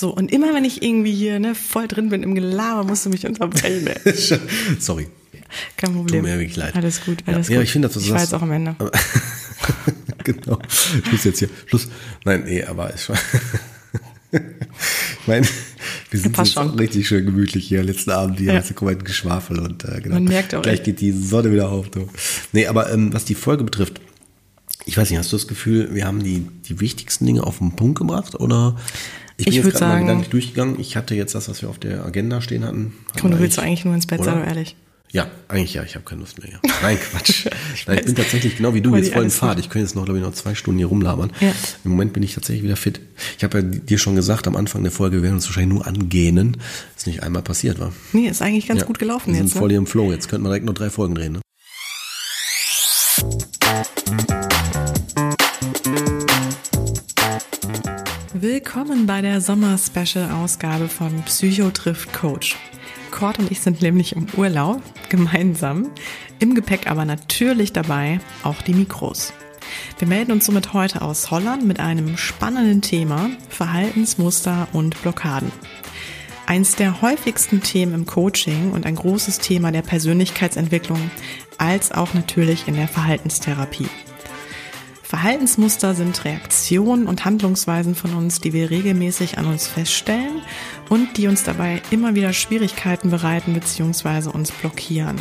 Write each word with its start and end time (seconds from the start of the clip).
So, 0.00 0.08
und 0.08 0.32
immer 0.32 0.54
wenn 0.54 0.64
ich 0.64 0.82
irgendwie 0.82 1.12
hier 1.12 1.38
ne, 1.40 1.54
voll 1.54 1.86
drin 1.86 2.08
bin 2.08 2.22
im 2.22 2.34
Gelaber, 2.34 2.84
musst 2.84 3.04
du 3.04 3.10
mich 3.10 3.26
unterbrechen. 3.26 3.86
Sorry. 4.78 5.08
Kein 5.76 5.92
Problem. 5.92 6.22
Tut 6.22 6.30
mir 6.32 6.38
wirklich 6.38 6.56
leid. 6.56 6.74
Alles 6.74 7.04
gut, 7.04 7.18
alles 7.26 7.48
ja, 7.48 7.52
gut. 7.52 7.56
Ja, 7.56 7.62
ich 7.64 7.70
finde, 7.72 7.88
dass 7.88 7.94
du 7.96 8.00
ich 8.00 8.06
sagst- 8.06 8.14
war 8.14 8.22
jetzt 8.22 8.34
auch 8.34 8.40
am 8.40 8.50
Ende. 8.52 8.76
genau. 10.24 10.58
Schluss 11.06 11.24
jetzt 11.24 11.40
hier. 11.40 11.50
Schluss. 11.66 11.88
Nein, 12.24 12.44
nee, 12.46 12.64
aber 12.64 12.94
ich, 12.94 13.10
ich 14.32 14.40
meine, 15.26 15.46
wir 16.10 16.18
sind 16.18 16.38
jetzt 16.38 16.54
schon. 16.54 16.70
richtig 16.78 17.06
schön 17.06 17.26
gemütlich 17.26 17.68
hier 17.68 17.82
letzten 17.82 18.12
Abend 18.12 18.38
hier, 18.38 18.54
Ja. 18.54 18.60
ja. 18.60 18.72
komplett 18.72 19.04
Geschwafel 19.04 19.58
und 19.58 19.84
äh, 19.84 20.00
genau. 20.00 20.14
Man 20.14 20.24
merkt 20.24 20.54
auch 20.54 20.62
Gleich 20.62 20.76
echt. 20.76 20.84
geht 20.84 21.00
die 21.02 21.12
Sonne 21.12 21.52
wieder 21.52 21.68
auf. 21.68 21.90
Du. 21.90 22.08
Nee, 22.52 22.68
aber 22.68 22.90
ähm, 22.90 23.12
was 23.12 23.26
die 23.26 23.34
Folge 23.34 23.64
betrifft, 23.64 24.00
ich 24.86 24.96
weiß 24.96 25.10
nicht, 25.10 25.18
hast 25.18 25.30
du 25.30 25.36
das 25.36 25.46
Gefühl, 25.46 25.94
wir 25.94 26.06
haben 26.06 26.22
die, 26.24 26.46
die 26.68 26.80
wichtigsten 26.80 27.26
Dinge 27.26 27.44
auf 27.44 27.58
den 27.58 27.76
Punkt 27.76 27.98
gebracht 27.98 28.34
oder? 28.40 28.76
Ich 29.40 29.44
bin 29.46 29.54
Ich 29.54 29.64
jetzt 29.64 29.78
gerade 29.78 29.92
mal 29.94 30.00
gedanklich 30.00 30.28
durchgegangen. 30.30 30.78
Ich 30.78 30.96
hatte 30.96 31.14
jetzt 31.14 31.34
das, 31.34 31.48
was 31.48 31.62
wir 31.62 31.68
auf 31.70 31.78
der 31.78 32.04
Agenda 32.04 32.40
stehen 32.40 32.64
hatten. 32.64 32.94
Komm, 33.20 33.30
du 33.30 33.38
willst 33.38 33.58
ich- 33.58 33.64
eigentlich 33.64 33.84
nur 33.84 33.94
ins 33.94 34.06
Bett, 34.06 34.22
sei 34.22 34.32
doch 34.32 34.46
ehrlich. 34.46 34.76
Ja, 35.12 35.26
eigentlich 35.48 35.74
ja, 35.74 35.82
ich 35.82 35.96
habe 35.96 36.04
keine 36.04 36.20
Lust 36.20 36.38
mehr. 36.40 36.50
Ja. 36.52 36.58
Nein, 36.82 36.96
Quatsch. 36.96 37.46
Nein, 37.88 37.98
ich 37.98 38.04
bin 38.04 38.14
tatsächlich 38.14 38.56
genau 38.56 38.74
wie 38.74 38.80
du 38.80 38.94
jetzt 38.94 39.12
voll 39.12 39.24
in 39.24 39.30
Fahrt. 39.30 39.58
Ich 39.58 39.68
könnte 39.68 39.86
jetzt 39.86 39.96
noch, 39.96 40.04
glaube 40.04 40.18
ich, 40.20 40.24
noch 40.24 40.32
zwei 40.34 40.54
Stunden 40.54 40.78
hier 40.78 40.86
rumlabern. 40.86 41.32
Ja. 41.40 41.52
Im 41.84 41.90
Moment 41.90 42.12
bin 42.12 42.22
ich 42.22 42.34
tatsächlich 42.34 42.62
wieder 42.62 42.76
fit. 42.76 43.00
Ich 43.36 43.42
habe 43.42 43.58
ja 43.58 43.64
dir 43.64 43.98
schon 43.98 44.14
gesagt, 44.14 44.46
am 44.46 44.54
Anfang 44.54 44.82
der 44.84 44.92
Folge 44.92 45.16
wir 45.16 45.22
werden 45.24 45.34
uns 45.34 45.46
wahrscheinlich 45.46 45.74
nur 45.74 45.84
angähnen. 45.86 46.58
Ist 46.96 47.08
nicht 47.08 47.24
einmal 47.24 47.42
passiert, 47.42 47.80
war. 47.80 47.92
Nee, 48.12 48.28
ist 48.28 48.40
eigentlich 48.40 48.68
ganz 48.68 48.82
Ja. 48.82 48.86
gut 48.86 49.00
gelaufen 49.00 49.28
wir 49.32 49.34
sind 49.38 49.46
jetzt. 49.46 49.54
voll 49.58 49.66
Ne? 49.66 49.72
hier 49.72 49.78
im 49.78 49.86
Flow. 49.88 50.12
Jetzt 50.12 50.28
könnten 50.28 50.44
wir 50.44 50.50
direkt 50.50 50.66
noch 50.66 50.74
drei 50.74 50.90
Folgen 50.90 51.16
drehen. 51.16 51.32
Ne? 51.32 51.40
Willkommen 58.42 59.06
bei 59.06 59.20
der 59.20 59.42
Sommer-Special-Ausgabe 59.42 60.88
von 60.88 61.22
Psycho 61.24 61.68
trifft 61.68 62.14
Coach. 62.14 62.56
Cord 63.10 63.38
und 63.38 63.50
ich 63.50 63.60
sind 63.60 63.82
nämlich 63.82 64.16
im 64.16 64.28
Urlaub, 64.34 64.80
gemeinsam. 65.10 65.90
Im 66.38 66.54
Gepäck 66.54 66.90
aber 66.90 67.04
natürlich 67.04 67.74
dabei 67.74 68.18
auch 68.42 68.62
die 68.62 68.72
Mikros. 68.72 69.34
Wir 69.98 70.08
melden 70.08 70.32
uns 70.32 70.46
somit 70.46 70.72
heute 70.72 71.02
aus 71.02 71.30
Holland 71.30 71.66
mit 71.66 71.80
einem 71.80 72.16
spannenden 72.16 72.80
Thema, 72.80 73.28
Verhaltensmuster 73.50 74.68
und 74.72 74.98
Blockaden. 75.02 75.52
Eins 76.46 76.76
der 76.76 77.02
häufigsten 77.02 77.62
Themen 77.62 77.92
im 77.92 78.06
Coaching 78.06 78.72
und 78.72 78.86
ein 78.86 78.94
großes 78.94 79.40
Thema 79.40 79.70
der 79.70 79.82
Persönlichkeitsentwicklung, 79.82 81.10
als 81.58 81.92
auch 81.92 82.14
natürlich 82.14 82.68
in 82.68 82.76
der 82.76 82.88
Verhaltenstherapie. 82.88 83.90
Verhaltensmuster 85.10 85.96
sind 85.96 86.24
Reaktionen 86.24 87.08
und 87.08 87.24
Handlungsweisen 87.24 87.96
von 87.96 88.14
uns, 88.14 88.40
die 88.40 88.52
wir 88.52 88.70
regelmäßig 88.70 89.38
an 89.38 89.46
uns 89.46 89.66
feststellen 89.66 90.40
und 90.88 91.16
die 91.16 91.26
uns 91.26 91.42
dabei 91.42 91.82
immer 91.90 92.14
wieder 92.14 92.32
Schwierigkeiten 92.32 93.10
bereiten 93.10 93.52
bzw. 93.52 94.28
uns 94.28 94.52
blockieren. 94.52 95.16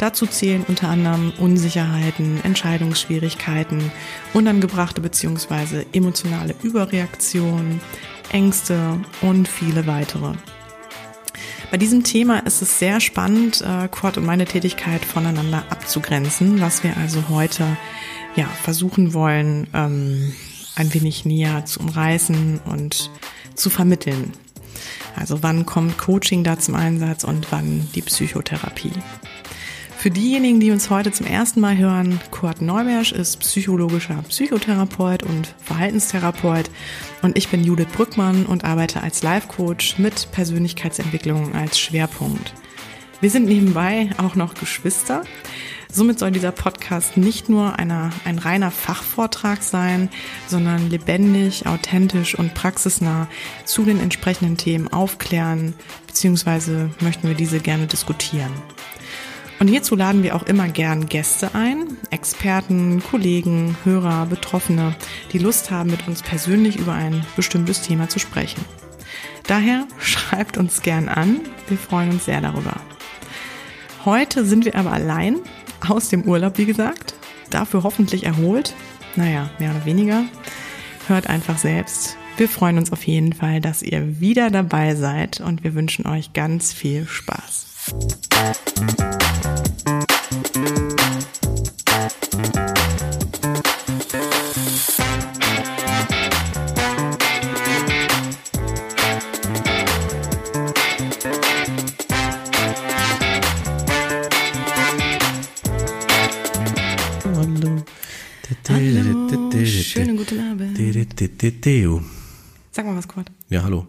Dazu 0.00 0.26
zählen 0.26 0.64
unter 0.66 0.88
anderem 0.88 1.32
Unsicherheiten, 1.38 2.40
Entscheidungsschwierigkeiten, 2.42 3.92
unangebrachte 4.34 5.00
bzw. 5.00 5.84
emotionale 5.92 6.56
Überreaktionen, 6.64 7.80
Ängste 8.32 8.98
und 9.20 9.46
viele 9.46 9.86
weitere. 9.86 10.32
Bei 11.70 11.76
diesem 11.76 12.02
Thema 12.02 12.40
ist 12.40 12.60
es 12.60 12.80
sehr 12.80 12.98
spannend, 12.98 13.60
äh, 13.60 13.86
Quad 13.86 14.18
und 14.18 14.26
meine 14.26 14.46
Tätigkeit 14.46 15.04
voneinander 15.04 15.62
abzugrenzen, 15.70 16.60
was 16.60 16.82
wir 16.82 16.96
also 16.96 17.28
heute 17.28 17.76
ja, 18.36 18.46
versuchen 18.62 19.14
wollen, 19.14 19.66
ähm, 19.74 20.32
ein 20.76 20.92
wenig 20.92 21.24
näher 21.24 21.64
zu 21.64 21.80
umreißen 21.80 22.60
und 22.66 23.10
zu 23.54 23.70
vermitteln. 23.70 24.32
Also 25.16 25.42
wann 25.42 25.64
kommt 25.64 25.96
Coaching 25.96 26.44
da 26.44 26.58
zum 26.58 26.74
Einsatz 26.74 27.24
und 27.24 27.50
wann 27.50 27.88
die 27.94 28.02
Psychotherapie. 28.02 28.92
Für 29.96 30.10
diejenigen, 30.10 30.60
die 30.60 30.70
uns 30.70 30.90
heute 30.90 31.10
zum 31.10 31.26
ersten 31.26 31.60
Mal 31.60 31.78
hören, 31.78 32.20
Kurt 32.30 32.60
Neubersch 32.60 33.12
ist 33.12 33.40
psychologischer 33.40 34.22
Psychotherapeut 34.28 35.22
und 35.22 35.54
Verhaltenstherapeut 35.64 36.70
und 37.22 37.36
ich 37.38 37.48
bin 37.48 37.64
Judith 37.64 37.88
Brückmann 37.96 38.44
und 38.44 38.64
arbeite 38.64 39.02
als 39.02 39.22
Life-Coach 39.22 39.98
mit 39.98 40.30
Persönlichkeitsentwicklung 40.32 41.54
als 41.54 41.78
Schwerpunkt. 41.78 42.52
Wir 43.20 43.30
sind 43.30 43.46
nebenbei 43.46 44.10
auch 44.18 44.34
noch 44.34 44.54
Geschwister. 44.54 45.22
Somit 45.92 46.18
soll 46.18 46.30
dieser 46.30 46.52
Podcast 46.52 47.16
nicht 47.16 47.48
nur 47.48 47.78
einer, 47.78 48.10
ein 48.24 48.38
reiner 48.38 48.70
Fachvortrag 48.70 49.62
sein, 49.62 50.10
sondern 50.46 50.90
lebendig, 50.90 51.66
authentisch 51.66 52.38
und 52.38 52.54
praxisnah 52.54 53.28
zu 53.64 53.84
den 53.84 54.00
entsprechenden 54.00 54.56
Themen 54.56 54.88
aufklären, 54.88 55.74
beziehungsweise 56.06 56.90
möchten 57.00 57.28
wir 57.28 57.34
diese 57.34 57.60
gerne 57.60 57.86
diskutieren. 57.86 58.52
Und 59.58 59.68
hierzu 59.68 59.96
laden 59.96 60.22
wir 60.22 60.36
auch 60.36 60.42
immer 60.42 60.68
gern 60.68 61.06
Gäste 61.06 61.54
ein, 61.54 61.96
Experten, 62.10 63.02
Kollegen, 63.02 63.76
Hörer, 63.84 64.26
Betroffene, 64.26 64.94
die 65.32 65.38
Lust 65.38 65.70
haben, 65.70 65.90
mit 65.90 66.06
uns 66.06 66.22
persönlich 66.22 66.76
über 66.76 66.92
ein 66.92 67.24
bestimmtes 67.36 67.80
Thema 67.80 68.08
zu 68.08 68.18
sprechen. 68.18 68.62
Daher 69.46 69.86
schreibt 69.98 70.58
uns 70.58 70.82
gern 70.82 71.08
an, 71.08 71.40
wir 71.68 71.78
freuen 71.78 72.10
uns 72.10 72.26
sehr 72.26 72.40
darüber. 72.40 72.74
Heute 74.04 74.44
sind 74.44 74.64
wir 74.64 74.76
aber 74.76 74.92
allein, 74.92 75.38
aus 75.88 76.08
dem 76.08 76.22
Urlaub, 76.22 76.58
wie 76.58 76.66
gesagt, 76.66 77.14
dafür 77.50 77.82
hoffentlich 77.82 78.24
erholt, 78.24 78.74
naja, 79.16 79.50
mehr 79.58 79.70
oder 79.70 79.84
weniger. 79.84 80.24
Hört 81.08 81.28
einfach 81.28 81.58
selbst. 81.58 82.16
Wir 82.36 82.48
freuen 82.48 82.76
uns 82.78 82.92
auf 82.92 83.06
jeden 83.06 83.32
Fall, 83.32 83.60
dass 83.60 83.82
ihr 83.82 84.20
wieder 84.20 84.50
dabei 84.50 84.94
seid 84.94 85.40
und 85.40 85.64
wir 85.64 85.74
wünschen 85.74 86.06
euch 86.06 86.32
ganz 86.34 86.72
viel 86.72 87.06
Spaß. 87.06 87.66
Schönen 109.96 110.16
guten 110.16 110.40
Abend. 110.40 110.78
Sag 112.72 112.84
mal 112.84 112.96
was, 112.96 113.08
Kurt. 113.08 113.30
Ja, 113.48 113.62
hallo. 113.62 113.86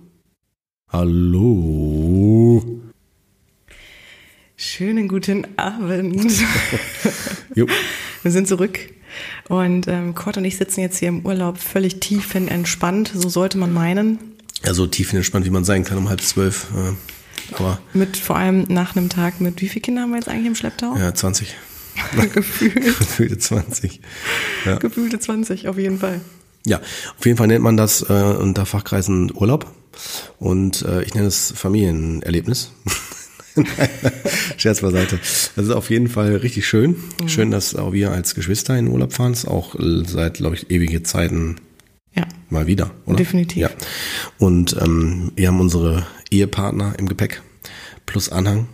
Hallo. 0.90 2.64
Schönen 4.56 5.08
guten 5.08 5.46
Abend. 5.58 6.32
Jo. 7.56 7.68
Wir 8.24 8.32
sind 8.32 8.48
zurück 8.48 8.80
und 9.50 9.88
ähm, 9.88 10.16
Kurt 10.16 10.38
und 10.38 10.46
ich 10.46 10.58
sitzen 10.58 10.80
jetzt 10.82 10.98
hier 10.98 11.10
im 11.10 11.26
Urlaub 11.26 11.58
völlig 11.58 12.00
tiefenentspannt, 12.00 13.12
so 13.14 13.28
sollte 13.30 13.58
man 13.58 13.74
meinen. 13.74 14.20
Ja, 14.64 14.74
so 14.74 14.88
tief 14.88 15.12
entspannt, 15.14 15.46
wie 15.46 15.50
man 15.50 15.64
sein 15.66 15.84
kann 15.84 15.98
um 15.98 16.10
halb 16.10 16.22
zwölf. 16.22 16.68
Aber 17.52 17.80
Mit 17.94 18.18
vor 18.18 18.38
allem 18.38 18.66
nach 18.70 18.96
einem 18.96 19.10
Tag 19.10 19.42
mit 19.42 19.62
wie 19.62 19.68
viele 19.68 19.82
Kinder 19.82 20.02
haben 20.04 20.10
wir 20.12 20.18
jetzt 20.18 20.30
eigentlich 20.30 20.48
im 20.48 20.56
Schlepptau? 20.56 20.96
ja, 20.98 21.14
20. 21.14 21.54
Gefühlt, 22.34 22.76
Gefühlte 22.76 23.38
20. 23.38 24.02
Ja. 24.66 24.78
gefühlte 24.78 25.20
20 25.20 25.68
auf 25.68 25.78
jeden 25.78 26.00
Fall. 26.00 26.22
Ja, 26.66 26.80
auf 27.18 27.26
jeden 27.26 27.38
Fall 27.38 27.48
nennt 27.48 27.64
man 27.64 27.78
das 27.78 28.02
äh, 28.02 28.14
unter 28.14 28.66
Fachkreisen 28.66 29.32
Urlaub 29.34 29.72
und 30.40 30.84
äh, 30.84 31.04
ich 31.04 31.14
nenne 31.16 31.28
es 31.28 31.54
Familienerlebnis. 31.56 32.72
Scherz 34.58 34.82
beiseite. 34.82 35.18
Das 35.56 35.66
ist 35.66 35.72
auf 35.72 35.90
jeden 35.90 36.10
Fall 36.10 36.36
richtig 36.36 36.68
schön. 36.68 36.96
Schön, 37.26 37.52
dass 37.52 37.76
auch 37.76 37.94
wir 37.94 38.12
als 38.12 38.36
Geschwister 38.36 38.78
in 38.78 38.88
Urlaub 38.88 39.14
fahren. 39.14 39.34
Ist 39.34 39.48
auch 39.48 39.76
seit, 39.80 40.36
glaube 40.36 40.56
ich, 40.56 40.70
ewige 40.70 41.02
Zeiten 41.04 41.56
Ja, 42.14 42.28
mal 42.50 42.68
wieder, 42.68 42.92
oder? 43.06 43.18
Definitiv. 43.18 43.58
Ja. 43.58 43.70
Und 44.38 44.76
ähm, 44.80 45.32
wir 45.36 45.48
haben 45.48 45.60
unsere 45.60 46.06
Ehepartner 46.30 46.96
im 47.00 47.08
Gepäck 47.08 47.42
plus 48.06 48.30
Anhang, 48.30 48.68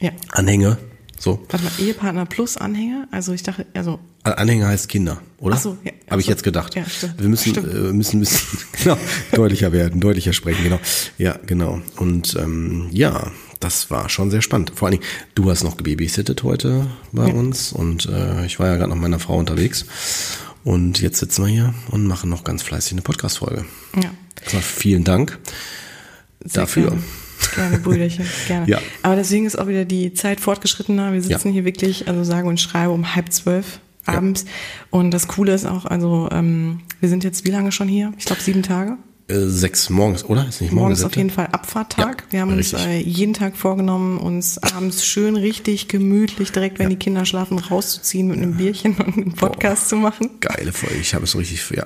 ja. 0.00 0.12
Anhänge, 0.30 0.78
so. 1.18 1.44
Warte 1.48 1.64
mal, 1.64 1.72
Ehepartner 1.78 2.26
plus 2.26 2.56
Anhänger? 2.56 3.08
Also 3.10 3.32
ich 3.32 3.42
dachte, 3.42 3.66
also 3.74 3.98
Anhänger 4.22 4.68
heißt 4.68 4.88
Kinder, 4.88 5.20
oder? 5.38 5.56
Ach 5.56 5.60
so, 5.60 5.76
ja. 5.84 5.92
Habe 6.10 6.20
ich 6.20 6.26
so. 6.26 6.32
jetzt 6.32 6.42
gedacht. 6.42 6.74
Ja, 6.74 6.84
stimmt. 6.88 7.20
Wir 7.20 7.28
müssen, 7.28 7.50
Stimmt. 7.50 7.74
äh, 7.74 7.92
müssen, 7.92 8.18
müssen 8.20 8.58
genau, 8.82 8.98
deutlicher 9.32 9.72
werden, 9.72 10.00
deutlicher 10.00 10.32
sprechen, 10.32 10.62
genau. 10.64 10.80
Ja, 11.18 11.38
genau. 11.46 11.80
Und 11.96 12.36
ähm, 12.38 12.88
ja, 12.92 13.30
das 13.60 13.90
war 13.90 14.08
schon 14.08 14.30
sehr 14.30 14.42
spannend. 14.42 14.72
Vor 14.74 14.88
allen 14.88 14.98
Dingen, 14.98 15.10
du 15.34 15.50
hast 15.50 15.64
noch 15.64 15.76
gebabysittet 15.76 16.42
heute 16.42 16.86
bei 17.12 17.26
Ja. 17.28 17.34
uns 17.34 17.72
und 17.72 18.06
äh, 18.06 18.44
ich 18.46 18.58
war 18.58 18.66
ja 18.68 18.76
gerade 18.76 18.88
noch 18.90 18.96
mit 18.96 19.02
meiner 19.02 19.18
Frau 19.18 19.36
unterwegs. 19.38 19.86
Und 20.64 21.00
jetzt 21.00 21.18
sitzen 21.18 21.44
wir 21.46 21.50
hier 21.50 21.74
und 21.90 22.04
machen 22.06 22.28
noch 22.28 22.44
ganz 22.44 22.62
fleißig 22.62 22.92
eine 22.92 23.02
Podcast-Folge. 23.02 23.64
ja. 24.02 24.10
Erstmal 24.42 24.62
vielen 24.62 25.02
Dank 25.04 25.38
Sehr 26.44 26.62
dafür. 26.62 26.88
Gerne, 26.90 27.02
gerne 27.54 27.78
Brüderchen, 27.78 28.24
gerne. 28.46 28.68
Ja. 28.68 28.78
Aber 29.02 29.16
deswegen 29.16 29.46
ist 29.46 29.58
auch 29.58 29.66
wieder 29.68 29.84
die 29.84 30.12
Zeit 30.14 30.40
fortgeschrittener. 30.40 31.12
Wir 31.12 31.22
sitzen 31.22 31.48
Ja. 31.48 31.54
hier 31.54 31.64
wirklich, 31.64 32.08
also 32.08 32.24
sage 32.24 32.48
und 32.48 32.60
schreibe 32.60 32.90
um 32.92 33.14
halb 33.14 33.32
zwölf 33.32 33.80
abends. 34.06 34.44
Und 34.90 35.10
das 35.10 35.28
Coole 35.28 35.52
ist 35.52 35.66
auch, 35.66 35.84
also 35.84 36.28
ähm, 36.32 36.80
wir 37.00 37.08
sind 37.08 37.24
jetzt 37.24 37.44
wie 37.44 37.50
lange 37.50 37.72
schon 37.72 37.88
hier? 37.88 38.12
Ich 38.18 38.24
glaube 38.24 38.40
sieben 38.40 38.62
Tage. 38.62 38.96
Äh, 39.30 39.40
sechs 39.48 39.90
morgens, 39.90 40.24
oder? 40.24 40.48
Ist 40.48 40.62
nicht 40.62 40.70
morgen 40.72 40.84
Morgens 40.84 41.00
der 41.00 41.08
auf 41.08 41.16
jeden 41.16 41.28
Fall 41.28 41.48
Abfahrttag. 41.48 42.22
Ja, 42.28 42.32
wir 42.32 42.40
haben 42.40 42.48
uns 42.54 42.72
richtig. 42.72 42.86
äh, 42.86 43.00
jeden 43.00 43.34
Tag 43.34 43.58
vorgenommen, 43.58 44.16
uns 44.16 44.56
abends 44.56 45.04
schön 45.04 45.36
richtig 45.36 45.88
gemütlich, 45.88 46.50
direkt 46.50 46.78
wenn 46.78 46.88
die 46.88 46.96
Kinder 46.96 47.26
schlafen, 47.26 47.58
rauszuziehen 47.58 48.28
mit 48.28 48.38
einem 48.38 48.56
Bierchen 48.56 48.94
und 48.96 49.16
einen 49.18 49.32
Podcast 49.34 49.90
zu 49.90 49.96
machen. 49.96 50.30
Geile 50.40 50.72
Folge. 50.72 50.96
Ich 50.96 51.14
habe 51.14 51.24
es 51.24 51.32
so 51.32 51.38
richtig, 51.38 51.62
ja, 51.76 51.84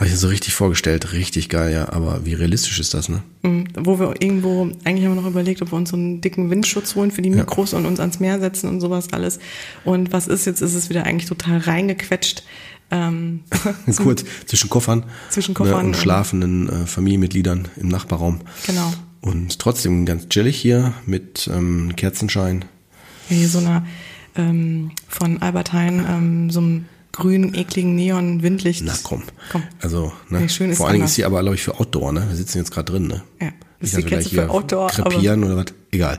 habe 0.00 0.06
ich 0.06 0.12
mir 0.12 0.18
so 0.18 0.28
richtig 0.28 0.54
vorgestellt. 0.54 1.12
Richtig 1.12 1.50
geil, 1.50 1.74
ja. 1.74 1.92
Aber 1.92 2.24
wie 2.24 2.32
realistisch 2.32 2.80
ist 2.80 2.94
das, 2.94 3.10
ne? 3.10 3.22
Mhm. 3.42 3.68
Wo 3.76 4.00
wir 4.00 4.14
irgendwo, 4.22 4.62
eigentlich 4.84 5.04
haben 5.04 5.14
wir 5.14 5.20
noch 5.20 5.28
überlegt, 5.28 5.60
ob 5.60 5.72
wir 5.72 5.76
uns 5.76 5.90
so 5.90 5.96
einen 5.96 6.22
dicken 6.22 6.48
Windschutz 6.48 6.94
holen 6.94 7.10
für 7.10 7.20
die 7.20 7.28
Mikros 7.28 7.74
und 7.74 7.84
uns 7.84 8.00
ans 8.00 8.18
Meer 8.18 8.40
setzen 8.40 8.70
und 8.70 8.80
sowas 8.80 9.12
alles. 9.12 9.40
Und 9.84 10.10
was 10.10 10.26
ist 10.26 10.46
jetzt? 10.46 10.62
Ist 10.62 10.74
es 10.74 10.88
wieder 10.88 11.04
eigentlich 11.04 11.28
total 11.28 11.58
reingequetscht. 11.58 12.44
Ähm, 12.90 13.40
Kurz 13.96 14.24
zwischen 14.46 14.70
Koffern, 14.70 15.04
Zwischen 15.28 15.52
Koffern 15.52 15.82
ne, 15.82 15.86
und 15.88 15.96
schlafenden 15.98 16.68
äh, 16.70 16.86
Familienmitgliedern 16.86 17.68
im 17.76 17.88
Nachbarraum. 17.88 18.40
genau. 18.66 18.94
Und 19.20 19.58
trotzdem 19.58 20.06
ganz 20.06 20.30
chillig 20.30 20.56
hier 20.56 20.94
mit 21.04 21.50
ähm, 21.52 21.94
Kerzenschein. 21.94 22.64
Hier 23.28 23.50
so 23.50 23.58
einer 23.58 23.84
ähm, 24.34 24.92
von 25.08 25.42
Albert 25.42 25.74
Heijn, 25.74 26.06
ähm, 26.08 26.50
so 26.50 26.60
einem 26.60 26.86
grünen, 27.12 27.54
ekligen 27.54 27.94
Neon-Windlicht. 27.96 28.82
Na 28.84 28.94
komm. 29.02 29.22
Komm. 29.50 29.62
Also, 29.80 30.12
ne? 30.28 30.40
Nee, 30.40 30.48
schön 30.48 30.72
Vor 30.74 30.86
allen 30.86 30.94
Dingen 30.94 31.02
anders. 31.02 31.12
ist 31.12 31.16
hier 31.16 31.26
aber, 31.26 31.40
glaube 31.40 31.56
ich, 31.56 31.62
für 31.62 31.78
Outdoor, 31.78 32.12
ne? 32.12 32.24
Wir 32.28 32.36
sitzen 32.36 32.58
jetzt 32.58 32.70
gerade 32.70 32.92
drin, 32.92 33.06
ne? 33.08 33.22
Ja. 33.40 33.48
Ist 33.80 33.94
die 33.94 33.98
wir 33.98 34.04
Kerze 34.06 34.28
gleich 34.30 34.44
für 34.46 34.50
Outdoor, 34.50 34.88
krepieren 34.88 35.42
oder 35.44 35.56
was? 35.56 35.66
Egal. 35.90 36.18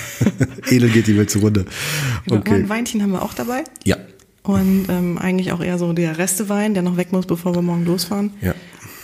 Edel 0.70 0.90
geht 0.90 1.06
die 1.06 1.16
Welt 1.16 1.30
zugrunde. 1.30 1.64
genau, 2.26 2.40
Okay. 2.40 2.54
ein 2.54 2.68
Weinchen 2.68 3.02
haben 3.02 3.12
wir 3.12 3.22
auch 3.22 3.34
dabei. 3.34 3.64
Ja. 3.84 3.96
Und 4.42 4.86
ähm, 4.88 5.18
eigentlich 5.18 5.52
auch 5.52 5.60
eher 5.62 5.78
so 5.78 5.92
der 5.92 6.18
Restewein, 6.18 6.74
der 6.74 6.82
noch 6.82 6.96
weg 6.96 7.12
muss, 7.12 7.26
bevor 7.26 7.54
wir 7.54 7.62
morgen 7.62 7.84
losfahren. 7.84 8.32
Ja. 8.40 8.54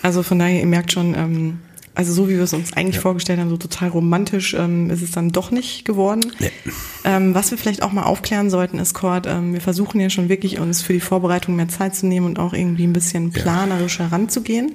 Also 0.02 0.22
von 0.22 0.38
daher, 0.38 0.60
ihr 0.60 0.66
merkt 0.66 0.92
schon, 0.92 1.14
ähm, 1.14 1.58
also 1.96 2.12
so 2.12 2.28
wie 2.28 2.34
wir 2.34 2.42
es 2.42 2.52
uns 2.52 2.72
eigentlich 2.74 2.96
Ja. 2.96 3.00
vorgestellt 3.02 3.40
haben, 3.40 3.48
so 3.48 3.56
total 3.56 3.88
romantisch 3.88 4.54
ähm, 4.54 4.90
ist 4.90 5.02
es 5.02 5.10
dann 5.10 5.32
doch 5.32 5.50
nicht 5.50 5.84
geworden. 5.84 6.20
Nee. 6.38 6.50
Ähm, 7.04 7.34
was 7.34 7.50
wir 7.50 7.58
vielleicht 7.58 7.82
auch 7.82 7.90
mal 7.92 8.04
aufklären 8.04 8.50
sollten, 8.50 8.78
ist, 8.78 8.94
Cord, 8.94 9.26
ähm, 9.26 9.52
wir 9.54 9.60
versuchen 9.60 10.00
ja 10.00 10.10
schon 10.10 10.28
wirklich 10.28 10.58
uns 10.60 10.82
für 10.82 10.92
die 10.92 11.00
Vorbereitung 11.00 11.56
mehr 11.56 11.68
Zeit 11.68 11.96
zu 11.96 12.06
nehmen 12.06 12.26
und 12.26 12.38
auch 12.38 12.52
irgendwie 12.52 12.84
ein 12.86 12.92
bisschen 12.92 13.32
planerisch 13.32 13.98
heranzugehen. 13.98 14.74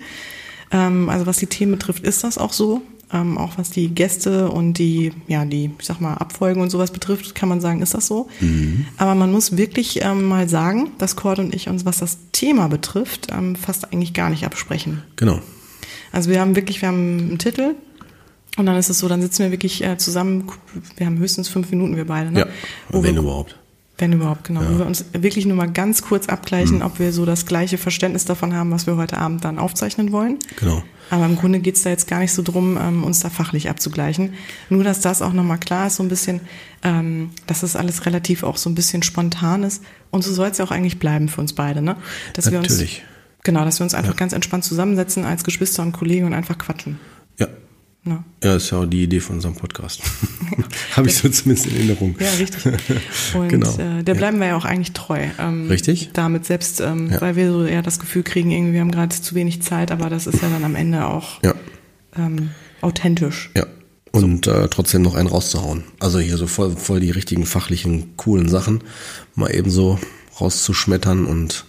Ähm, 0.72 1.10
also 1.10 1.26
was 1.28 1.38
die 1.38 1.46
Themen 1.48 1.72
betrifft, 1.74 2.04
ist 2.04 2.24
das 2.24 2.38
auch 2.38 2.54
so. 2.54 2.82
Ähm, 3.14 3.38
auch 3.38 3.58
was 3.58 3.70
die 3.70 3.90
Gäste 3.90 4.50
und 4.50 4.76
die, 4.76 5.12
ja, 5.28 5.44
die, 5.44 5.70
ich 5.78 5.86
sag 5.86 6.00
mal, 6.00 6.14
Abfolgen 6.14 6.62
und 6.62 6.70
sowas 6.70 6.92
betrifft, 6.92 7.36
kann 7.36 7.50
man 7.50 7.60
sagen, 7.60 7.82
ist 7.82 7.94
das 7.94 8.08
so. 8.08 8.30
Aber 8.98 9.16
man 9.16 9.34
muss 9.34 9.58
wirklich 9.58 10.02
ähm, 10.02 10.24
mal 10.30 10.48
sagen, 10.48 10.92
dass 10.98 11.18
Cord 11.18 11.40
und 11.40 11.54
ich 11.54 11.68
uns, 11.68 11.84
was 11.84 11.98
das 11.98 12.18
Thema 12.32 12.70
betrifft, 12.70 13.28
fast 13.62 13.92
eigentlich 13.92 14.14
gar 14.14 14.30
nicht 14.30 14.46
absprechen. 14.46 15.04
Genau. 15.18 15.40
Also 16.12 16.30
wir 16.30 16.40
haben 16.42 16.56
wirklich, 16.56 16.82
wir 16.82 16.90
haben 16.90 17.20
einen 17.20 17.38
Titel 17.40 17.76
und 18.58 18.66
dann 18.66 18.76
ist 18.78 18.90
es 18.90 19.00
so, 19.00 19.08
dann 19.08 19.22
sitzen 19.22 19.44
wir 19.44 19.52
wirklich 19.52 19.84
äh, 19.84 19.98
zusammen, 19.98 20.50
wir 20.98 21.06
haben 21.06 21.18
höchstens 21.20 21.48
fünf 21.48 21.70
Minuten, 21.72 21.96
wir 21.96 22.06
beide, 22.06 22.32
ne? 22.32 22.40
Ja. 22.42 22.46
Wenn 22.90 23.16
wir, 23.16 23.22
überhaupt. 23.22 23.58
wenn 23.98 24.12
überhaupt, 24.14 24.44
genau. 24.46 24.62
Wo 24.70 24.80
wir 24.80 24.86
uns 24.86 25.06
wirklich 25.14 25.46
nur 25.46 25.56
mal 25.56 25.72
ganz 25.72 26.02
kurz 26.02 26.28
abgleichen, 26.28 26.78
Mhm. 26.78 26.82
ob 26.84 27.00
wir 27.00 27.14
so 27.14 27.26
das 27.26 27.46
gleiche 27.46 27.78
Verständnis 27.78 28.26
davon 28.26 28.54
haben, 28.54 28.72
was 28.72 28.88
wir 28.88 28.98
heute 28.98 29.18
Abend 29.18 29.46
dann 29.46 29.58
aufzeichnen 29.58 30.12
wollen. 30.12 30.38
Genau. 30.60 30.84
Aber 31.10 31.26
im 31.26 31.36
Grunde 31.38 31.60
geht's 31.60 31.82
da 31.84 31.90
jetzt 31.90 32.08
gar 32.08 32.20
nicht 32.20 32.32
so 32.34 32.42
drum, 32.42 32.78
ähm, 32.82 33.04
uns 33.04 33.20
da 33.20 33.30
fachlich 33.30 33.70
abzugleichen. 33.70 34.34
Nur, 34.70 34.84
dass 34.84 35.02
das 35.02 35.22
auch 35.22 35.34
nochmal 35.34 35.58
klar 35.60 35.88
ist, 35.88 35.98
so 35.98 36.04
ein 36.04 36.10
bisschen, 36.10 36.40
ähm, 36.84 37.32
dass 37.48 37.62
das 37.62 37.76
alles 37.76 38.06
relativ 38.06 38.44
auch 38.44 38.56
so 38.58 38.70
ein 38.70 38.76
bisschen 38.76 39.04
spontan 39.04 39.64
ist. 39.64 39.84
Und 40.10 40.24
so 40.24 40.34
soll 40.34 40.48
es 40.50 40.58
ja 40.58 40.66
auch 40.66 40.72
eigentlich 40.72 41.00
bleiben 41.00 41.28
für 41.30 41.42
uns 41.42 41.54
beide, 41.54 41.82
ne? 41.82 41.96
Dass 42.34 42.50
wir 42.52 42.60
uns, 42.60 42.70
Natürlich. 42.70 43.04
Genau, 43.44 43.64
dass 43.66 43.80
wir 43.80 43.84
uns 43.84 43.94
einfach 43.94 44.16
ganz 44.16 44.34
entspannt 44.34 44.64
zusammensetzen 44.64 45.26
als 45.26 45.44
Geschwister 45.44 45.84
und 45.84 45.92
Kollegen 45.92 46.26
und 46.26 46.34
einfach 46.34 46.58
quatschen. 46.58 47.00
Ja. 47.40 47.48
Ne? 48.04 48.24
Ja, 48.44 48.56
ist 48.56 48.72
ja 48.72 48.80
auch 48.80 48.86
die 48.86 49.04
Idee 49.04 49.20
von 49.20 49.36
unserem 49.36 49.56
Podcast. 49.56 50.02
Habe 50.96 51.08
ich 51.08 51.16
so 51.18 51.30
zumindest 51.30 51.68
in 51.68 51.76
Erinnerung. 51.76 52.16
Ja, 52.20 52.30
richtig. 52.40 52.66
Und 53.36 53.50
Genau. 53.50 53.72
äh, 53.78 54.04
der 54.04 54.16
Ja. 54.16 54.20
bleiben 54.20 54.40
wir 54.40 54.48
ja 54.48 54.58
auch 54.58 54.66
eigentlich 54.66 54.94
treu. 54.94 55.28
Ähm, 55.38 55.68
Richtig. 55.70 56.10
Damit 56.14 56.46
selbst, 56.46 56.82
ähm, 56.82 57.10
Ja. 57.12 57.22
weil 57.22 57.36
wir 57.36 57.52
so 57.52 57.64
eher 57.64 57.82
das 57.84 58.00
Gefühl 58.00 58.24
kriegen, 58.24 58.50
irgendwie, 58.52 58.74
wir 58.74 58.82
haben 58.82 58.92
gerade 58.92 59.16
zu 59.16 59.36
wenig 59.36 59.62
Zeit, 59.62 59.92
aber 59.92 60.10
das 60.10 60.26
ist 60.28 60.42
ja 60.42 60.50
dann 60.50 60.64
am 60.64 60.76
Ende 60.76 61.06
auch 61.06 61.44
Ja. 61.44 61.54
ähm, 62.18 62.50
authentisch. 62.82 63.52
Ja. 63.56 63.66
Und 64.14 64.46
äh, 64.48 64.68
trotzdem 64.68 65.04
noch 65.04 65.16
einen 65.16 65.30
rauszuhauen. 65.30 65.84
Also 66.00 66.20
hier 66.20 66.36
so 66.38 66.46
voll, 66.48 66.76
voll 66.76 67.00
die 67.00 67.12
richtigen 67.12 67.46
fachlichen, 67.46 68.18
coolen 68.18 68.50
Sachen 68.50 68.84
mal 69.36 69.54
eben 69.56 69.70
so 69.70 70.00
rauszuschmettern 70.42 71.26
und 71.26 71.66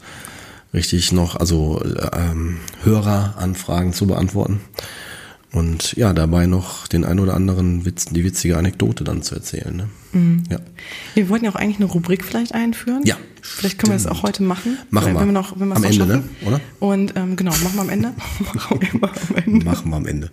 richtig 0.74 1.12
noch, 1.12 1.36
also 1.36 1.82
ähm, 2.12 2.58
Höreranfragen 2.82 3.92
zu 3.92 4.06
beantworten. 4.06 4.60
Und 5.52 5.92
ja, 5.92 6.14
dabei 6.14 6.46
noch 6.46 6.86
den 6.86 7.04
ein 7.04 7.20
oder 7.20 7.34
anderen 7.34 7.84
Witz, 7.84 8.06
die 8.06 8.24
witzige 8.24 8.56
Anekdote 8.56 9.04
dann 9.04 9.22
zu 9.22 9.34
erzählen. 9.34 9.76
Ne? 9.76 9.88
Mhm. 10.12 10.44
Ja. 10.50 10.58
Wir 11.14 11.28
wollten 11.28 11.44
ja 11.44 11.50
auch 11.50 11.56
eigentlich 11.56 11.76
eine 11.76 11.84
Rubrik 11.86 12.24
vielleicht 12.24 12.54
einführen. 12.54 13.02
Ja, 13.04 13.18
Vielleicht 13.42 13.78
können 13.78 13.92
wir 13.92 13.96
das 13.96 14.06
auch 14.06 14.22
heute 14.22 14.44
machen. 14.44 14.78
Machen 14.90 15.08
wenn 15.08 15.14
wir. 15.14 15.26
wir 15.26 15.32
noch, 15.32 15.58
wenn 15.58 15.68
wir 15.68 15.76
Am 15.76 15.84
Ende, 15.84 16.06
ne? 16.06 16.22
Oder? 16.46 16.60
Und 16.78 17.14
ähm, 17.16 17.34
genau, 17.34 17.50
machen 17.50 17.74
wir 17.74 17.80
am 17.82 17.88
Ende. 17.90 18.12
machen 18.54 18.80
wir 18.80 19.10
am 19.10 19.36
Ende. 19.44 19.64
Machen 19.66 19.90
wir 19.90 19.96
am 19.96 20.06
Ende. 20.06 20.30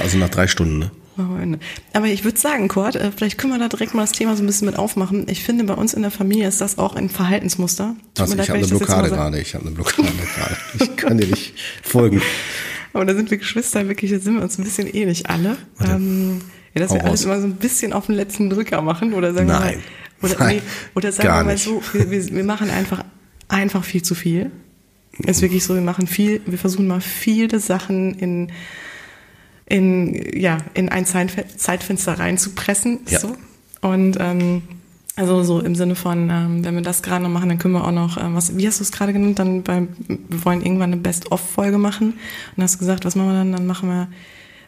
Also 0.00 0.16
nach 0.18 0.28
drei 0.28 0.46
Stunden, 0.46 0.78
ne? 0.78 0.90
Aber 1.16 2.06
ich 2.06 2.24
würde 2.24 2.38
sagen, 2.38 2.68
Kurt, 2.68 2.96
äh, 2.96 3.10
vielleicht 3.12 3.38
können 3.38 3.52
wir 3.52 3.58
da 3.58 3.68
direkt 3.68 3.94
mal 3.94 4.02
das 4.02 4.12
Thema 4.12 4.36
so 4.36 4.42
ein 4.42 4.46
bisschen 4.46 4.66
mit 4.66 4.78
aufmachen. 4.78 5.26
Ich 5.28 5.44
finde, 5.44 5.64
bei 5.64 5.74
uns 5.74 5.94
in 5.94 6.02
der 6.02 6.10
Familie 6.10 6.48
ist 6.48 6.60
das 6.60 6.78
auch 6.78 6.94
ein 6.94 7.08
Verhaltensmuster. 7.08 7.96
Tut 8.14 8.20
Also 8.20 8.38
ich 8.38 8.48
habe 8.48 8.58
eine 8.58 8.66
Blockade 8.66 9.08
gerade. 9.10 9.40
Ich 9.40 9.54
habe 9.54 9.66
eine 9.66 9.74
Blockade 9.74 10.08
gerade. 10.08 10.56
Ich 10.78 10.96
kann 10.96 11.18
dir 11.18 11.26
nicht 11.26 11.54
folgen. 11.82 12.22
Aber 12.94 13.04
da 13.04 13.14
sind 13.14 13.30
wir 13.30 13.38
Geschwister 13.38 13.88
wirklich, 13.88 14.10
da 14.10 14.18
sind 14.18 14.36
wir 14.36 14.42
uns 14.42 14.58
ein 14.58 14.64
bisschen 14.64 14.86
ähnlich 14.86 15.28
alle. 15.28 15.56
Ähm, 15.80 16.40
ja, 16.74 16.80
dass 16.80 16.90
Hau 16.90 16.96
wir 16.96 17.04
alles 17.04 17.20
raus. 17.20 17.24
immer 17.24 17.40
so 17.40 17.46
ein 17.46 17.56
bisschen 17.56 17.92
auf 17.92 18.06
den 18.06 18.14
letzten 18.14 18.50
Drücker 18.50 18.82
machen 18.82 19.14
oder 19.14 19.34
sagen 19.34 19.48
Nein. 19.48 19.80
wir 20.20 20.28
mal, 20.28 20.34
oder, 20.34 20.44
Nein, 20.44 20.56
nee, 20.56 20.62
oder 20.94 21.12
sagen 21.12 21.28
wir 21.28 21.44
mal 21.44 21.58
so, 21.58 21.82
wir, 21.92 22.10
wir, 22.10 22.26
wir 22.28 22.44
machen 22.44 22.70
einfach, 22.70 23.04
einfach 23.48 23.84
viel 23.84 24.02
zu 24.02 24.14
viel. 24.14 24.50
Ist 25.18 25.42
wirklich 25.42 25.64
so, 25.64 25.74
wir 25.74 25.82
machen 25.82 26.06
viel, 26.06 26.40
wir 26.46 26.58
versuchen 26.58 26.86
mal 26.86 27.00
viele 27.00 27.60
Sachen 27.60 28.14
in, 28.14 28.50
in, 29.66 30.38
ja, 30.38 30.58
in 30.74 30.88
ein 30.88 31.06
Zeitfe- 31.06 31.46
Zeitfenster 31.56 32.18
reinzupressen. 32.18 33.00
Ja. 33.08 33.20
So. 33.20 33.36
Und 33.80 34.16
ähm, 34.20 34.62
also 35.16 35.42
so 35.42 35.60
im 35.60 35.74
Sinne 35.74 35.94
von, 35.94 36.30
ähm, 36.30 36.64
wenn 36.64 36.74
wir 36.74 36.82
das 36.82 37.02
gerade 37.02 37.22
noch 37.22 37.30
machen, 37.30 37.48
dann 37.48 37.58
können 37.58 37.74
wir 37.74 37.84
auch 37.84 37.92
noch, 37.92 38.16
ähm, 38.16 38.34
was, 38.34 38.56
wie 38.56 38.66
hast 38.66 38.80
du 38.80 38.84
es 38.84 38.92
gerade 38.92 39.12
genannt, 39.12 39.38
dann 39.38 39.62
beim, 39.62 39.88
wir 40.08 40.44
wollen 40.44 40.62
irgendwann 40.62 40.92
eine 40.92 41.00
Best-of-Folge 41.02 41.78
machen. 41.78 42.14
Und 42.56 42.62
hast 42.62 42.78
gesagt, 42.78 43.04
was 43.04 43.14
machen 43.14 43.28
wir 43.28 43.34
dann? 43.34 43.52
Dann 43.52 43.66
machen 43.66 43.88
wir, 43.90 44.08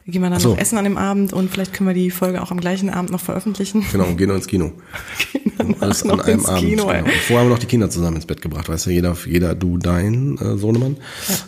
gehen 0.06 0.20
wir 0.20 0.28
dann 0.28 0.40
so. 0.40 0.50
noch 0.50 0.58
essen 0.58 0.76
an 0.76 0.84
dem 0.84 0.98
Abend 0.98 1.32
und 1.32 1.50
vielleicht 1.50 1.72
können 1.72 1.88
wir 1.88 1.94
die 1.94 2.10
Folge 2.10 2.42
auch 2.42 2.50
am 2.50 2.60
gleichen 2.60 2.90
Abend 2.90 3.10
noch 3.10 3.20
veröffentlichen. 3.20 3.84
Genau, 3.90 4.04
und 4.04 4.18
gehen 4.18 4.28
noch 4.28 4.34
ins 4.36 4.46
Kino. 4.46 4.72
Gehen 5.32 5.76
Alles 5.80 6.02
an 6.02 6.20
einem 6.20 6.44
Abend. 6.44 6.60
Kino, 6.60 6.86
genau. 6.86 7.04
Vorher 7.26 7.38
haben 7.38 7.46
wir 7.46 7.54
noch 7.54 7.58
die 7.58 7.66
Kinder 7.66 7.88
zusammen 7.88 8.16
ins 8.16 8.26
Bett 8.26 8.42
gebracht, 8.42 8.68
weißt 8.68 8.86
du, 8.86 8.90
jeder, 8.90 9.16
jeder 9.26 9.54
du 9.54 9.78
dein 9.78 10.36
äh, 10.38 10.58
Sohnemann 10.58 10.98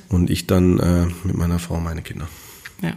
und 0.09 0.31
ich 0.31 0.47
dann 0.47 0.79
äh, 0.79 1.07
mit 1.25 1.37
meiner 1.37 1.59
Frau 1.59 1.79
meine 1.81 2.01
Kinder. 2.01 2.29
Ja. 2.81 2.93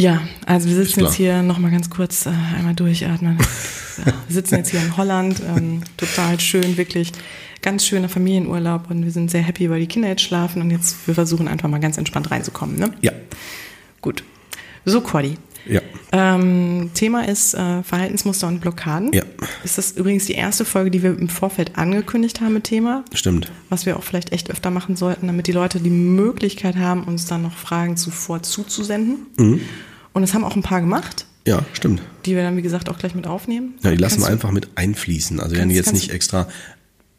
Ja, 0.00 0.22
also 0.46 0.68
wir 0.68 0.76
sitzen 0.76 1.00
jetzt 1.00 1.14
hier 1.14 1.42
nochmal 1.42 1.72
ganz 1.72 1.90
kurz 1.90 2.24
äh, 2.26 2.30
einmal 2.56 2.74
durchatmen. 2.74 3.36
ja, 3.98 4.12
wir 4.28 4.34
sitzen 4.34 4.54
jetzt 4.54 4.70
hier 4.70 4.80
in 4.80 4.96
Holland, 4.96 5.42
ähm, 5.44 5.82
total 5.96 6.38
schön, 6.38 6.76
wirklich 6.76 7.10
ganz 7.62 7.84
schöner 7.84 8.08
Familienurlaub 8.08 8.90
und 8.90 9.04
wir 9.04 9.10
sind 9.10 9.28
sehr 9.28 9.42
happy, 9.42 9.68
weil 9.68 9.80
die 9.80 9.88
Kinder 9.88 10.08
jetzt 10.08 10.22
schlafen 10.22 10.62
und 10.62 10.70
jetzt 10.70 11.08
wir 11.08 11.14
versuchen 11.14 11.48
einfach 11.48 11.68
mal 11.68 11.80
ganz 11.80 11.98
entspannt 11.98 12.30
reinzukommen. 12.30 12.78
Ne? 12.78 12.92
Ja, 13.00 13.10
Gut. 14.00 14.22
So, 14.84 15.00
Cordy. 15.00 15.36
Ja, 15.68 15.80
Ähm, 16.12 16.90
Thema 16.94 17.28
ist 17.28 17.54
äh, 17.54 17.82
Verhaltensmuster 17.82 18.48
und 18.48 18.60
Blockaden. 18.60 19.12
Ja. 19.12 19.22
Ist 19.62 19.76
das 19.78 19.92
übrigens 19.92 20.24
die 20.26 20.32
erste 20.32 20.64
Folge, 20.64 20.90
die 20.90 21.02
wir 21.02 21.10
im 21.18 21.28
Vorfeld 21.28 21.76
angekündigt 21.76 22.40
haben 22.40 22.54
mit 22.54 22.64
Thema? 22.64 23.04
stimmt. 23.12 23.50
was 23.68 23.84
wir 23.86 23.96
auch 23.96 24.02
vielleicht 24.02 24.32
echt 24.32 24.50
öfter 24.50 24.70
machen 24.70 24.96
sollten, 24.96 25.26
damit 25.26 25.46
die 25.46 25.52
Leute 25.52 25.80
die 25.80 25.90
Möglichkeit 25.90 26.76
haben, 26.76 27.04
uns 27.04 27.26
dann 27.26 27.42
noch 27.42 27.56
Fragen 27.56 27.96
zuvor 27.96 28.42
zuzusenden. 28.42 29.26
Mhm. 29.36 29.60
Und 30.14 30.22
das 30.22 30.34
haben 30.34 30.44
auch 30.44 30.56
ein 30.56 30.62
paar 30.62 30.80
gemacht, 30.80 31.26
Ja, 31.46 31.64
stimmt. 31.74 32.00
die 32.24 32.34
wir 32.34 32.42
dann, 32.42 32.56
wie 32.56 32.62
gesagt, 32.62 32.88
auch 32.88 32.98
gleich 32.98 33.14
mit 33.14 33.26
aufnehmen. 33.26 33.74
Ja, 33.82 33.90
die 33.90 33.96
lassen 33.98 34.14
Kannst 34.16 34.28
wir 34.28 34.32
einfach 34.32 34.50
mit 34.50 34.70
einfließen. 34.76 35.38
Also 35.40 35.52
wir 35.52 35.58
werden 35.58 35.70
jetzt 35.70 35.92
nicht 35.92 36.10
extra 36.10 36.48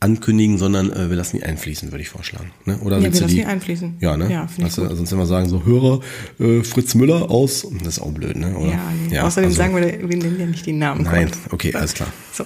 ankündigen, 0.01 0.57
sondern 0.57 0.91
äh, 0.93 1.09
wir 1.09 1.17
lassen 1.17 1.37
die 1.37 1.43
einfließen, 1.43 1.91
würde 1.91 2.01
ich 2.01 2.09
vorschlagen. 2.09 2.51
Ne? 2.65 2.77
Oder 2.79 2.97
Ja, 2.97 3.03
willst 3.03 3.15
wir 3.15 3.27
du 3.27 3.33
lassen 3.33 3.35
die 3.35 3.45
einfließen. 3.45 3.95
Ja, 3.99 4.15
ne? 4.15 4.31
Ja, 4.31 4.47
gut. 4.57 4.71
sonst 4.71 5.11
immer 5.11 5.25
sagen 5.25 5.49
so 5.49 5.65
Hörer 5.65 5.99
äh, 6.39 6.63
Fritz 6.63 6.95
Müller 6.95 7.29
aus. 7.29 7.67
Das 7.79 7.97
ist 7.97 7.99
auch 7.99 8.11
blöd, 8.11 8.37
ne? 8.37 8.55
Oder? 8.57 8.71
Ja, 8.71 8.79
nee. 9.09 9.19
außerdem 9.19 9.49
also- 9.49 9.57
sagen 9.57 9.75
wir, 9.75 10.09
wir 10.09 10.17
nennen 10.17 10.39
ja 10.39 10.45
nicht 10.45 10.65
die 10.65 10.71
Namen. 10.73 11.03
Nein, 11.03 11.27
Gott. 11.27 11.53
okay, 11.53 11.73
alles 11.75 11.93
klar. 11.93 12.09
So, 12.31 12.45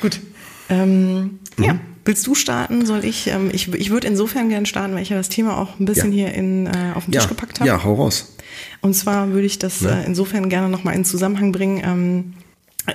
gut. 0.00 0.20
Ähm, 0.68 1.38
Mhm. 1.58 1.64
Ja, 1.64 1.78
willst 2.06 2.26
du 2.26 2.34
starten? 2.34 2.86
Soll 2.86 3.04
ich? 3.04 3.26
Ähm, 3.26 3.50
ich 3.52 3.70
ich 3.74 3.90
würde 3.90 4.06
insofern 4.06 4.48
gerne 4.48 4.64
starten, 4.64 4.94
weil 4.94 5.02
ich 5.02 5.10
ja 5.10 5.16
das 5.18 5.28
Thema 5.28 5.58
auch 5.58 5.78
ein 5.78 5.84
bisschen 5.84 6.12
Ja. 6.12 6.28
hier 6.28 6.34
in, 6.34 6.66
äh, 6.66 6.70
auf 6.94 7.04
den 7.04 7.12
Tisch 7.12 7.24
Ja, 7.24 7.28
gepackt 7.28 7.60
habe. 7.60 7.68
ja, 7.68 7.84
hau 7.84 7.92
raus. 7.94 8.36
Und 8.80 8.94
zwar 8.94 9.30
würde 9.32 9.46
ich 9.46 9.58
das 9.58 9.82
Ne? 9.82 10.02
äh, 10.02 10.06
insofern 10.06 10.48
gerne 10.48 10.70
nochmal 10.70 10.94
in 10.94 11.04
Zusammenhang 11.04 11.52
bringen. 11.52 11.82
Ähm, 11.84 12.32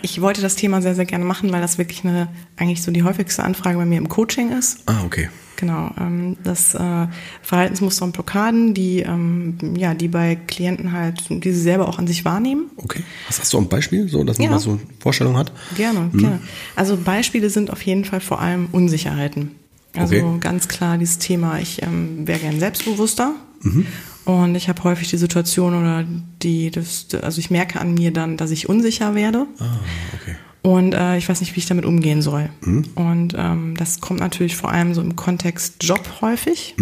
Ich 0.01 0.21
wollte 0.21 0.41
das 0.41 0.55
Thema 0.55 0.81
sehr, 0.81 0.95
sehr 0.95 1.05
gerne 1.05 1.23
machen, 1.25 1.51
weil 1.51 1.61
das 1.61 1.77
wirklich 1.77 2.03
eine, 2.03 2.27
eigentlich 2.57 2.81
so 2.81 2.91
die 2.91 3.03
häufigste 3.03 3.43
Anfrage 3.43 3.77
bei 3.77 3.85
mir 3.85 3.97
im 3.97 4.09
Coaching 4.09 4.51
ist. 4.51 4.79
Ah, 4.85 5.03
okay. 5.05 5.29
Genau, 5.55 5.89
ähm, 5.99 6.37
das 6.43 6.75
äh, 6.75 7.07
Verhaltensmuster 7.41 8.05
und 8.05 8.11
Blockaden, 8.11 8.73
die 8.75 8.99
ähm, 8.99 9.57
ja, 9.75 9.95
die 9.95 10.07
bei 10.07 10.35
Klienten 10.35 10.91
halt, 10.91 11.23
die 11.29 11.51
sie 11.51 11.61
selber 11.61 11.87
auch 11.87 11.97
an 11.97 12.05
sich 12.05 12.25
wahrnehmen. 12.25 12.65
Okay. 12.77 13.01
Hast, 13.27 13.39
hast 13.39 13.53
du 13.53 13.57
ein 13.57 13.67
Beispiel, 13.67 14.07
so 14.07 14.23
dass 14.23 14.37
man 14.37 14.45
Ja. 14.45 14.51
mal 14.51 14.59
so 14.59 14.71
eine 14.71 14.79
Vorstellung 14.99 15.35
hat? 15.35 15.51
Gerne, 15.75 16.09
gerne. 16.13 16.41
Also 16.75 16.95
Beispiele 16.97 17.49
sind 17.49 17.71
auf 17.71 17.81
jeden 17.81 18.05
Fall 18.05 18.19
vor 18.19 18.39
allem 18.39 18.67
Unsicherheiten. 18.71 19.51
Also 19.95 20.15
Okay. 20.15 20.37
ganz 20.41 20.67
klar 20.67 20.99
dieses 20.99 21.17
Thema, 21.17 21.57
ich 21.59 21.81
ähm, 21.81 22.27
wäre 22.27 22.39
gern 22.39 22.59
selbstbewusster 22.59 23.33
Mhm. 23.61 23.87
Und 24.27 24.55
ich 24.55 24.67
habe 24.67 24.83
häufig 24.83 25.07
die 25.07 25.15
Situation 25.15 25.73
oder 25.73 26.03
die, 26.43 26.69
das, 26.69 27.07
also 27.21 27.39
ich 27.39 27.49
merke 27.49 27.79
an 27.79 27.93
mir 27.93 28.11
dann, 28.11 28.35
dass 28.35 28.51
ich 28.51 28.67
unsicher 28.67 29.15
werde. 29.15 29.47
Ah, 29.57 29.79
okay. 30.19 30.35
Und 30.63 30.93
äh, 30.93 31.17
ich 31.17 31.29
weiß 31.29 31.39
nicht, 31.39 31.55
wie 31.55 31.59
ich 31.59 31.65
damit 31.65 31.85
umgehen 31.85 32.21
soll. 32.21 32.49
Und 32.95 33.35
ähm, 33.37 33.75
das 33.77 34.01
kommt 34.01 34.19
natürlich 34.19 34.57
vor 34.57 34.69
allem 34.69 34.93
so 34.93 35.01
im 35.01 35.15
Kontext 35.15 35.81
Job 35.81 36.01
häufig. 36.19 36.75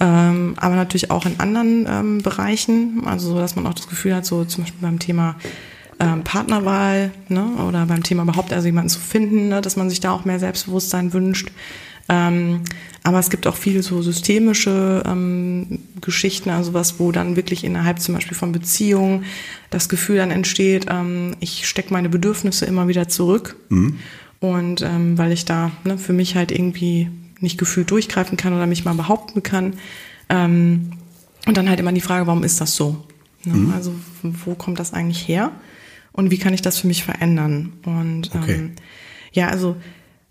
Ähm, 0.00 0.54
aber 0.56 0.76
natürlich 0.76 1.10
auch 1.10 1.26
in 1.26 1.38
anderen 1.40 1.86
ähm, 1.86 2.22
Bereichen. 2.22 3.02
Also 3.04 3.32
so, 3.34 3.38
dass 3.38 3.54
man 3.54 3.66
auch 3.66 3.74
das 3.74 3.88
Gefühl 3.88 4.14
hat, 4.14 4.24
so 4.24 4.46
zum 4.46 4.64
Beispiel 4.64 4.80
beim 4.80 4.98
Thema 4.98 5.36
ähm, 6.00 6.24
Partnerwahl 6.24 7.10
ne, 7.28 7.44
oder 7.68 7.84
beim 7.84 8.02
Thema 8.02 8.22
überhaupt 8.22 8.54
also 8.54 8.64
jemanden 8.64 8.88
zu 8.88 9.00
finden, 9.00 9.48
ne, 9.48 9.60
dass 9.60 9.76
man 9.76 9.90
sich 9.90 10.00
da 10.00 10.12
auch 10.12 10.24
mehr 10.24 10.38
Selbstbewusstsein 10.38 11.12
wünscht. 11.12 11.50
Ähm, 12.08 12.60
aber 13.02 13.18
es 13.18 13.30
gibt 13.30 13.46
auch 13.46 13.56
viele 13.56 13.82
so 13.82 14.02
systemische 14.02 15.02
ähm, 15.06 15.80
Geschichten, 16.00 16.50
also 16.50 16.72
was, 16.74 16.98
wo 17.00 17.12
dann 17.12 17.36
wirklich 17.36 17.64
innerhalb 17.64 18.00
zum 18.00 18.14
Beispiel 18.14 18.36
von 18.36 18.52
Beziehungen 18.52 19.24
das 19.70 19.88
Gefühl 19.88 20.16
dann 20.16 20.30
entsteht, 20.30 20.86
ähm, 20.88 21.36
ich 21.40 21.68
stecke 21.68 21.92
meine 21.92 22.08
Bedürfnisse 22.08 22.64
immer 22.66 22.88
wieder 22.88 23.08
zurück. 23.08 23.56
Und 24.40 24.82
ähm, 24.82 25.16
weil 25.18 25.32
ich 25.32 25.44
da 25.44 25.70
ne, 25.84 25.98
für 25.98 26.12
mich 26.12 26.36
halt 26.36 26.52
irgendwie 26.52 27.08
nicht 27.40 27.58
gefühlt 27.58 27.90
durchgreifen 27.90 28.36
kann 28.36 28.52
oder 28.52 28.66
mich 28.66 28.84
mal 28.84 28.94
behaupten 28.94 29.42
kann. 29.42 29.74
Ähm, 30.28 30.92
und 31.46 31.56
dann 31.56 31.68
halt 31.68 31.80
immer 31.80 31.92
die 31.92 32.00
Frage, 32.00 32.26
warum 32.26 32.44
ist 32.44 32.60
das 32.60 32.74
so? 32.76 33.04
Ne? 33.44 33.72
Also 33.74 33.94
wo 34.22 34.54
kommt 34.54 34.78
das 34.80 34.92
eigentlich 34.92 35.26
her? 35.28 35.52
Und 36.12 36.30
wie 36.30 36.38
kann 36.38 36.54
ich 36.54 36.62
das 36.62 36.78
für 36.78 36.86
mich 36.86 37.04
verändern? 37.04 37.74
Und 37.84 38.34
Okay. 38.34 38.54
ähm, 38.54 38.72
ja, 39.32 39.48
also 39.48 39.76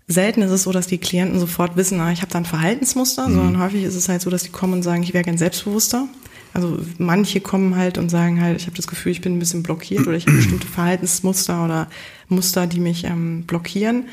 selten 0.08 0.42
ist 0.42 0.50
es 0.50 0.62
so, 0.62 0.72
dass 0.72 0.86
die 0.86 0.98
Klienten 0.98 1.40
sofort 1.40 1.76
wissen, 1.76 2.00
ah, 2.00 2.12
ich 2.12 2.22
habe 2.22 2.30
da 2.30 2.38
ein 2.38 2.44
Verhaltensmuster, 2.44 3.24
sondern 3.24 3.60
häufig 3.60 3.82
ist 3.82 3.96
es 3.96 4.08
halt 4.08 4.22
so, 4.22 4.30
dass 4.30 4.44
die 4.44 4.50
kommen 4.50 4.74
und 4.74 4.82
sagen, 4.82 5.02
ich 5.02 5.14
wäre 5.14 5.24
gern 5.24 5.38
selbstbewusster. 5.38 6.06
Also 6.54 6.78
manche 6.98 7.40
kommen 7.40 7.76
halt 7.76 7.98
und 7.98 8.08
sagen 8.08 8.40
halt, 8.40 8.56
ich 8.58 8.66
habe 8.66 8.76
das 8.76 8.86
Gefühl, 8.86 9.12
ich 9.12 9.20
bin 9.20 9.36
ein 9.36 9.38
bisschen 9.38 9.62
blockiert 9.62 10.06
oder 10.06 10.16
ich 10.16 10.26
habe 10.26 10.36
bestimmte 10.36 10.66
Verhaltensmuster 10.66 11.64
oder 11.64 11.88
Muster, 12.28 12.66
die 12.66 12.80
mich 12.80 13.04
ähm, 13.04 13.42
blockieren. 13.42 14.06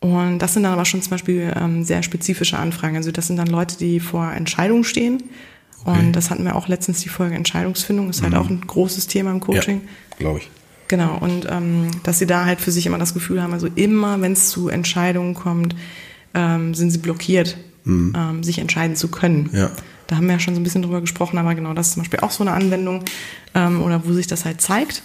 Und 0.00 0.38
das 0.38 0.54
sind 0.54 0.62
dann 0.62 0.72
aber 0.72 0.84
schon 0.84 1.02
zum 1.02 1.10
Beispiel 1.10 1.52
ähm, 1.54 1.84
sehr 1.84 2.02
spezifische 2.02 2.58
Anfragen. 2.58 2.96
Also 2.96 3.12
das 3.12 3.26
sind 3.26 3.36
dann 3.36 3.48
Leute, 3.48 3.76
die 3.76 4.00
vor 4.00 4.32
Entscheidungen 4.32 4.84
stehen. 4.84 5.22
Okay. 5.84 5.98
Und 5.98 6.12
das 6.12 6.30
hatten 6.30 6.44
wir 6.44 6.56
auch 6.56 6.68
letztens 6.68 7.00
die 7.00 7.08
Folge 7.08 7.34
Entscheidungsfindung, 7.34 8.08
ist 8.08 8.22
halt 8.22 8.34
auch 8.34 8.48
ein 8.48 8.60
großes 8.60 9.08
Thema 9.08 9.32
im 9.32 9.40
Coaching. 9.40 9.82
Ja, 10.12 10.16
glaube 10.18 10.38
ich. 10.38 10.50
Genau, 10.92 11.16
und 11.16 11.46
ähm, 11.48 11.90
dass 12.02 12.18
sie 12.18 12.26
da 12.26 12.44
halt 12.44 12.60
für 12.60 12.70
sich 12.70 12.84
immer 12.84 12.98
das 12.98 13.14
Gefühl 13.14 13.42
haben, 13.42 13.54
also 13.54 13.66
immer, 13.66 14.20
wenn 14.20 14.32
es 14.32 14.50
zu 14.50 14.68
Entscheidungen 14.68 15.32
kommt, 15.32 15.74
ähm, 16.34 16.74
sind 16.74 16.90
sie 16.90 16.98
blockiert, 16.98 17.56
ähm, 17.86 18.42
sich 18.42 18.58
entscheiden 18.58 18.94
zu 18.94 19.08
können. 19.08 19.48
Ja. 19.54 19.70
Da 20.06 20.16
haben 20.16 20.26
wir 20.26 20.34
ja 20.34 20.38
schon 20.38 20.54
so 20.54 20.60
ein 20.60 20.64
bisschen 20.64 20.82
drüber 20.82 21.00
gesprochen, 21.00 21.38
aber 21.38 21.54
genau, 21.54 21.72
das 21.72 21.86
ist 21.86 21.92
zum 21.94 22.02
Beispiel 22.02 22.20
auch 22.20 22.30
so 22.30 22.44
eine 22.44 22.52
Anwendung 22.52 23.04
ähm, 23.54 23.80
oder 23.80 24.04
wo 24.04 24.12
sich 24.12 24.26
das 24.26 24.44
halt 24.44 24.60
zeigt. 24.60 25.02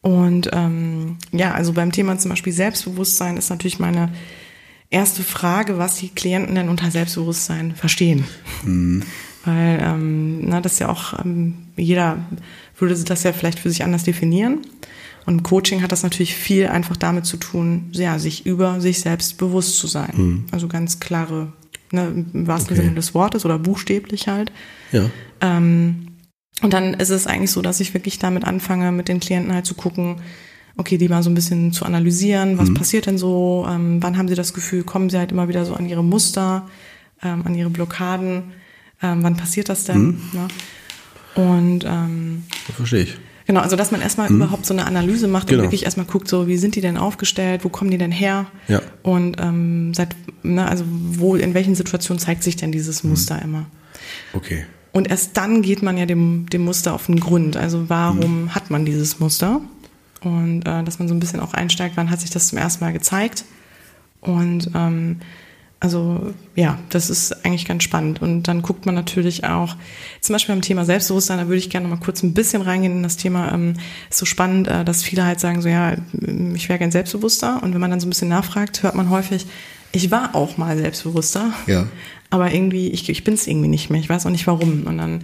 Und 0.00 0.50
ähm, 0.52 1.16
ja, 1.32 1.54
also 1.54 1.72
beim 1.72 1.90
Thema 1.90 2.16
zum 2.16 2.28
Beispiel 2.28 2.52
Selbstbewusstsein 2.52 3.36
ist 3.36 3.50
natürlich 3.50 3.80
meine 3.80 4.12
erste 4.90 5.24
Frage, 5.24 5.76
was 5.76 5.96
die 5.96 6.10
Klienten 6.10 6.54
denn 6.54 6.68
unter 6.68 6.92
Selbstbewusstsein 6.92 7.74
verstehen. 7.74 8.26
Weil 9.44 9.80
ähm, 9.82 10.48
na, 10.48 10.60
das 10.60 10.74
ist 10.74 10.78
ja 10.78 10.88
auch, 10.88 11.18
ähm, 11.18 11.54
jeder 11.76 12.18
würde 12.76 12.94
das 12.94 13.22
ja 13.22 13.32
vielleicht 13.32 13.58
für 13.58 13.70
sich 13.70 13.84
anders 13.84 14.04
definieren. 14.04 14.62
Und 15.26 15.42
Coaching 15.42 15.82
hat 15.82 15.92
das 15.92 16.02
natürlich 16.02 16.34
viel 16.34 16.66
einfach 16.66 16.96
damit 16.96 17.24
zu 17.24 17.36
tun, 17.38 17.90
ja, 17.92 18.18
sich 18.18 18.44
über 18.44 18.80
sich 18.80 19.00
selbst 19.00 19.38
bewusst 19.38 19.78
zu 19.78 19.86
sein. 19.86 20.46
Also 20.50 20.68
ganz 20.68 21.00
klare, 21.00 21.52
ne, 21.92 22.26
im 22.32 22.46
wahrsten 22.46 22.74
Okay. 22.74 22.82
Sinne 22.82 22.96
des 22.96 23.14
Wortes 23.14 23.44
oder 23.44 23.58
buchstäblich 23.58 24.28
halt. 24.28 24.52
Ja. 24.92 25.10
Ähm, 25.40 26.08
und 26.62 26.72
dann 26.72 26.94
ist 26.94 27.10
es 27.10 27.26
eigentlich 27.26 27.50
so, 27.50 27.62
dass 27.62 27.80
ich 27.80 27.94
wirklich 27.94 28.18
damit 28.18 28.44
anfange, 28.44 28.92
mit 28.92 29.08
den 29.08 29.18
Klienten 29.20 29.52
halt 29.52 29.66
zu 29.66 29.74
gucken, 29.74 30.16
okay, 30.76 30.98
die 30.98 31.08
mal 31.08 31.22
so 31.22 31.30
ein 31.30 31.34
bisschen 31.34 31.72
zu 31.72 31.84
analysieren, 31.84 32.58
was 32.58 32.74
passiert 32.74 33.06
denn 33.06 33.16
so, 33.16 33.66
ähm, 33.68 34.02
wann 34.02 34.18
haben 34.18 34.28
sie 34.28 34.34
das 34.34 34.54
Gefühl, 34.54 34.82
kommen 34.82 35.08
sie 35.08 35.18
halt 35.18 35.32
immer 35.32 35.48
wieder 35.48 35.64
so 35.64 35.74
an 35.74 35.86
ihre 35.88 36.02
Muster, 36.02 36.68
ähm, 37.22 37.42
an 37.44 37.54
ihre 37.54 37.70
Blockaden, 37.70 38.52
ähm, 39.02 39.22
wann 39.22 39.36
passiert 39.36 39.68
das 39.68 39.84
denn? 39.84 40.20
Ne? 40.32 40.48
Und 41.34 41.84
ähm, 41.84 42.44
Das 42.66 42.76
verstehe 42.76 43.02
ich. 43.02 43.16
Genau, 43.46 43.60
also 43.60 43.76
dass 43.76 43.90
man 43.90 44.00
erstmal 44.00 44.30
überhaupt 44.30 44.64
so 44.64 44.72
eine 44.72 44.86
Analyse 44.86 45.28
macht 45.28 45.48
Genau. 45.48 45.60
und 45.60 45.66
wirklich 45.66 45.84
erstmal 45.84 46.06
guckt, 46.06 46.28
so 46.28 46.46
wie 46.48 46.56
sind 46.56 46.76
die 46.76 46.80
denn 46.80 46.96
aufgestellt, 46.96 47.62
wo 47.64 47.68
kommen 47.68 47.90
die 47.90 47.98
denn 47.98 48.12
her? 48.12 48.46
Ja. 48.68 48.80
Und 49.02 49.36
ähm, 49.38 49.92
seit, 49.92 50.16
ne, 50.42 50.66
also 50.66 50.84
wo, 50.88 51.34
in 51.36 51.52
welchen 51.52 51.74
Situationen 51.74 52.18
zeigt 52.18 52.42
sich 52.42 52.56
denn 52.56 52.72
dieses 52.72 53.04
Muster 53.04 53.42
immer? 53.42 53.66
Okay. 54.32 54.64
Und 54.92 55.08
erst 55.10 55.36
dann 55.36 55.60
geht 55.60 55.82
man 55.82 55.98
ja 55.98 56.06
dem, 56.06 56.46
dem 56.48 56.64
Muster 56.64 56.94
auf 56.94 57.06
den 57.06 57.20
Grund. 57.20 57.56
Also 57.56 57.90
warum 57.90 58.54
hat 58.54 58.70
man 58.70 58.86
dieses 58.86 59.20
Muster? 59.20 59.60
Und 60.22 60.62
äh, 60.66 60.82
dass 60.82 60.98
man 60.98 61.08
so 61.08 61.14
ein 61.14 61.20
bisschen 61.20 61.40
auch 61.40 61.52
einsteigt, 61.52 61.96
wann 61.98 62.10
hat 62.10 62.20
sich 62.20 62.30
das 62.30 62.48
zum 62.48 62.56
ersten 62.56 62.82
Mal 62.82 62.92
gezeigt? 62.94 63.44
Und 64.22 64.70
ähm, 64.74 65.18
also 65.80 66.32
ja, 66.54 66.78
das 66.88 67.10
ist 67.10 67.44
eigentlich 67.44 67.66
ganz 67.66 67.82
spannend. 67.82 68.22
Und 68.22 68.44
dann 68.44 68.62
guckt 68.62 68.86
man 68.86 68.94
natürlich 68.94 69.44
auch, 69.44 69.76
zum 70.20 70.32
Beispiel 70.32 70.54
beim 70.54 70.62
Thema 70.62 70.84
Selbstbewusstsein, 70.84 71.38
da 71.38 71.46
würde 71.46 71.58
ich 71.58 71.70
gerne 71.70 71.88
mal 71.88 71.98
kurz 71.98 72.22
ein 72.22 72.32
bisschen 72.32 72.62
reingehen 72.62 72.96
in 72.96 73.02
das 73.02 73.16
Thema. 73.16 73.52
Ähm, 73.52 73.74
ist 74.08 74.18
so 74.18 74.26
spannend, 74.26 74.68
äh, 74.68 74.84
dass 74.84 75.02
viele 75.02 75.24
halt 75.24 75.40
sagen, 75.40 75.60
so 75.60 75.68
ja, 75.68 75.94
ich 76.54 76.68
wäre 76.68 76.78
gern 76.78 76.90
selbstbewusster. 76.90 77.62
Und 77.62 77.74
wenn 77.74 77.80
man 77.80 77.90
dann 77.90 78.00
so 78.00 78.06
ein 78.06 78.10
bisschen 78.10 78.28
nachfragt, 78.28 78.82
hört 78.82 78.94
man 78.94 79.10
häufig, 79.10 79.46
ich 79.92 80.10
war 80.10 80.34
auch 80.34 80.56
mal 80.56 80.76
selbstbewusster. 80.76 81.52
Ja. 81.66 81.86
Aber 82.30 82.52
irgendwie, 82.52 82.88
ich, 82.88 83.08
ich 83.08 83.22
bin 83.22 83.34
es 83.34 83.46
irgendwie 83.46 83.68
nicht 83.68 83.90
mehr. 83.90 84.00
Ich 84.00 84.08
weiß 84.08 84.26
auch 84.26 84.30
nicht 84.30 84.46
warum. 84.46 84.84
Und 84.86 84.98
dann 84.98 85.20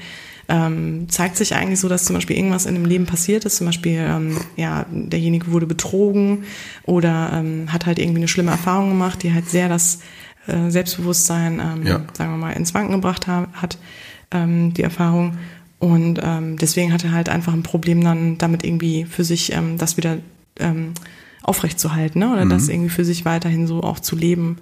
ähm, 0.51 1.09
zeigt 1.09 1.37
sich 1.37 1.55
eigentlich 1.55 1.81
so, 1.81 1.89
dass 1.89 2.05
zum 2.05 2.15
Beispiel 2.15 2.37
irgendwas 2.37 2.67
in 2.67 2.75
dem 2.75 2.85
Leben 2.85 3.07
passiert 3.07 3.45
ist. 3.45 3.57
Zum 3.57 3.67
Beispiel, 3.67 3.99
ähm, 3.99 4.37
ja, 4.57 4.85
derjenige 4.91 5.53
wurde 5.53 5.67
betrogen 5.67 6.45
oder 6.85 7.31
ähm, 7.33 7.73
hat 7.73 7.87
halt 7.87 7.99
irgendwie 7.99 8.19
eine 8.19 8.29
schlimme 8.29 8.51
Erfahrung 8.51 8.91
gemacht, 8.91 9.23
die 9.23 9.33
halt 9.33 9.49
sehr 9.49 9.69
das 9.69 10.01
äh, 10.47 10.71
Selbstbewusstsein, 10.71 11.61
ähm, 11.61 11.87
Ja. 11.87 12.01
sagen 12.17 12.33
wir 12.33 12.39
mal, 12.39 12.53
ins 12.53 12.75
Wanken 12.75 12.93
gebracht 12.93 13.27
ha 13.27 13.49
hat, 13.55 13.79
ähm, 14.31 14.75
die 14.75 14.83
Erfahrung. 14.83 15.39
Und 15.79 16.21
ähm, 16.23 16.57
deswegen 16.59 16.93
hat 16.93 17.05
er 17.05 17.13
halt 17.13 17.29
einfach 17.29 17.53
ein 17.55 17.63
Problem 17.63 18.03
dann 18.05 18.37
damit 18.39 18.65
irgendwie 18.65 19.05
für 19.07 19.25
sich 19.25 19.53
ähm, 19.53 19.79
das 19.79 19.97
wieder 19.97 20.19
ähm, 20.59 20.93
aufrechtzuhalten 21.43 22.19
ne? 22.21 22.31
oder 22.33 22.45
das 22.45 22.65
Mhm. 22.65 22.71
irgendwie 22.71 22.91
für 22.91 23.05
sich 23.05 23.25
weiterhin 23.25 23.67
so 23.67 23.83
auch 23.83 23.99
zu 23.99 24.15
leben. 24.15 24.59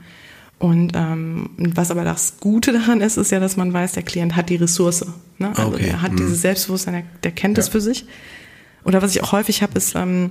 Und 0.60 0.92
ähm, 0.94 1.50
was 1.56 1.90
aber 1.90 2.04
das 2.04 2.34
Gute 2.40 2.72
daran 2.72 3.00
ist, 3.00 3.16
ist 3.16 3.30
ja, 3.30 3.40
dass 3.40 3.56
man 3.56 3.72
weiß, 3.72 3.92
der 3.92 4.02
Klient 4.04 4.34
hat 4.36 4.48
die 4.48 4.56
Ressource. 4.56 5.04
Ne? 5.38 5.48
Also 5.56 5.74
Okay. 5.74 5.88
er 5.88 6.02
hat 6.02 6.12
Mhm. 6.12 6.16
dieses 6.16 6.40
Selbstbewusstsein, 6.42 6.94
der, 6.94 7.04
der 7.24 7.30
kennt 7.32 7.58
es 7.58 7.66
Ja. 7.66 7.72
für 7.72 7.80
sich. 7.80 8.06
Oder 8.84 9.02
was 9.02 9.14
ich 9.14 9.22
auch 9.22 9.32
häufig 9.32 9.62
habe, 9.62 9.76
ist, 9.76 9.94
ähm, 9.96 10.30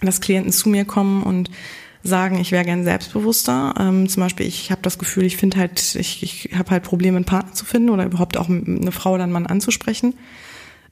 dass 0.00 0.20
Klienten 0.20 0.52
zu 0.52 0.68
mir 0.68 0.84
kommen 0.84 1.22
und 1.24 1.50
sagen, 2.02 2.38
ich 2.38 2.52
wäre 2.52 2.64
gern 2.64 2.84
selbstbewusster. 2.84 3.74
Ähm, 3.78 4.08
zum 4.08 4.22
Beispiel, 4.22 4.46
ich 4.46 4.70
habe 4.70 4.82
das 4.82 4.98
Gefühl, 4.98 5.24
ich 5.24 5.36
finde 5.36 5.58
halt, 5.58 5.94
ich, 5.94 6.22
ich 6.22 6.50
habe 6.56 6.70
halt 6.70 6.84
Probleme, 6.84 7.16
einen 7.16 7.24
Partner 7.24 7.52
zu 7.52 7.64
finden 7.64 7.90
oder 7.90 8.04
überhaupt 8.04 8.36
auch 8.36 8.48
eine 8.48 8.92
Frau 8.92 9.14
oder 9.14 9.24
einen 9.24 9.32
Mann 9.32 9.46
anzusprechen. 9.46 10.14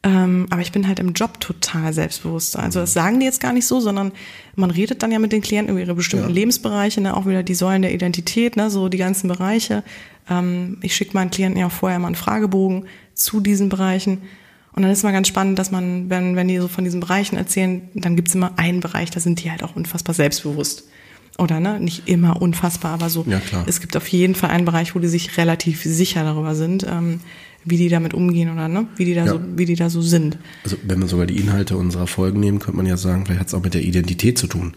Ähm, 0.03 0.47
aber 0.51 0.63
ich 0.63 0.73
bin 0.73 0.87
halt 0.87 1.01
im 1.01 1.15
Job 1.15 1.41
total 1.41 1.93
selbstbewusster. 1.93 2.63
Also 2.63 2.81
das 2.81 2.93
sagen 2.93 3.19
die 3.19 3.27
jetzt 3.27 3.41
gar 3.41 3.53
nicht 3.53 3.67
so, 3.67 3.81
sondern 3.81 4.13
man 4.55 4.71
redet 4.71 5.03
dann 5.03 5.11
ja 5.11 5.19
mit 5.19 5.33
den 5.33 5.43
Klienten 5.43 5.73
über 5.73 5.81
ihre 5.81 5.95
bestimmten 5.95 6.29
Ja. 6.29 6.35
Lebensbereiche, 6.35 7.01
ne? 7.01 7.17
auch 7.17 7.27
wieder 7.27 7.43
die 7.43 7.55
Säulen 7.55 7.83
der 7.83 7.93
Identität, 7.93 8.57
ne? 8.57 8.71
so 8.71 8.89
die 8.89 8.99
ganzen 8.99 9.27
Bereiche. 9.27 9.83
Ähm, 10.31 10.79
ich 10.83 10.95
schicke 10.95 11.15
meinen 11.15 11.31
Klienten 11.31 11.59
ja 11.59 11.67
auch 11.67 11.73
vorher 11.73 11.99
mal 11.99 12.09
einen 12.09 12.15
Fragebogen 12.15 12.85
zu 13.15 13.41
diesen 13.41 13.69
Bereichen. 13.69 14.23
Und 14.75 14.83
dann 14.83 14.93
ist 14.93 15.03
mal 15.03 15.13
ganz 15.13 15.27
spannend, 15.27 15.59
dass 15.59 15.71
man, 15.71 16.11
wenn, 16.11 16.37
wenn 16.37 16.49
die 16.49 16.59
so 16.59 16.69
von 16.69 16.85
diesen 16.85 17.01
Bereichen 17.01 17.37
erzählen, 17.37 17.89
dann 17.95 18.15
gibt's 18.15 18.35
immer 18.35 18.53
einen 18.59 18.81
Bereich, 18.81 19.11
da 19.11 19.21
sind 19.21 19.43
die 19.43 19.51
halt 19.51 19.63
auch 19.63 19.75
unfassbar 19.75 20.15
selbstbewusst. 20.15 20.85
Oder 21.39 21.61
ne, 21.61 21.79
nicht 21.81 22.09
immer 22.09 22.41
unfassbar, 22.41 22.93
aber 22.93 23.11
so. 23.11 23.25
Ja, 23.29 23.41
klar. 23.41 23.65
Es 23.67 23.81
gibt 23.81 23.97
auf 23.97 24.09
jeden 24.09 24.35
Fall 24.35 24.51
einen 24.51 24.65
Bereich, 24.65 24.95
wo 24.95 24.99
die 24.99 25.09
sich 25.09 25.37
relativ 25.37 25.83
sicher 25.83 26.25
darüber 26.25 26.55
sind, 26.55 26.87
ähm, 26.89 27.21
wie 27.65 27.77
die 27.77 27.89
damit 27.89 28.15
umgehen 28.15 28.51
oder 28.51 28.69
ne, 28.69 28.87
wie 28.97 29.05
die 29.05 29.15
da 29.15 29.25
Ja. 29.27 29.33
so, 29.33 29.41
wie 29.57 29.65
die 29.67 29.75
da 29.75 29.91
so 29.91 30.01
sind. 30.01 30.39
Also 30.65 30.77
wenn 30.87 31.01
wir 31.01 31.09
sogar 31.09 31.27
die 31.27 31.37
Inhalte 31.37 31.77
unserer 31.77 32.07
Folgen 32.07 32.41
nehmen, 32.41 32.59
könnte 32.59 32.77
man 32.79 32.87
ja 32.87 32.97
sagen, 32.97 33.27
vielleicht 33.27 33.41
hat 33.41 33.49
es 33.49 33.55
auch 33.55 33.63
mit 33.63 33.75
der 33.75 33.83
Identität 33.83 34.39
zu 34.39 34.47
tun. 34.47 34.75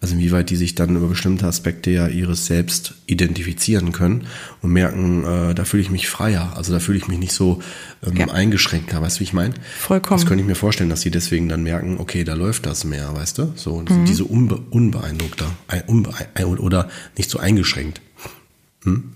Also 0.00 0.14
inwieweit 0.14 0.50
die 0.50 0.56
sich 0.56 0.74
dann 0.74 0.94
über 0.94 1.08
bestimmte 1.08 1.46
Aspekte 1.46 1.90
ja 1.90 2.06
ihres 2.06 2.46
Selbst 2.46 2.94
identifizieren 3.06 3.92
können 3.92 4.26
und 4.62 4.70
merken, 4.72 5.24
äh, 5.24 5.54
da 5.54 5.64
fühle 5.64 5.82
ich 5.82 5.90
mich 5.90 6.08
freier, 6.08 6.52
also 6.56 6.72
da 6.72 6.80
fühle 6.80 6.98
ich 6.98 7.08
mich 7.08 7.18
nicht 7.18 7.32
so 7.32 7.62
ähm, 8.06 8.16
ja. 8.16 8.28
eingeschränkter, 8.28 9.00
weißt 9.00 9.16
du, 9.16 9.20
wie 9.20 9.24
ich 9.24 9.32
meine? 9.32 9.54
Vollkommen. 9.78 10.20
Das 10.20 10.28
könnte 10.28 10.42
ich 10.42 10.48
mir 10.48 10.54
vorstellen, 10.54 10.90
dass 10.90 11.00
sie 11.00 11.10
deswegen 11.10 11.48
dann 11.48 11.62
merken, 11.62 11.98
okay, 11.98 12.24
da 12.24 12.34
läuft 12.34 12.66
das 12.66 12.84
mehr, 12.84 13.14
weißt 13.14 13.38
du? 13.38 13.52
So, 13.56 13.80
mhm. 13.80 14.04
diese 14.04 14.24
unbe 14.24 14.56
unbeeindruckter 14.70 15.50
unbe 15.86 16.12
oder 16.58 16.88
nicht 17.16 17.30
so 17.30 17.38
eingeschränkt. 17.38 18.00
Hm? 18.84 19.12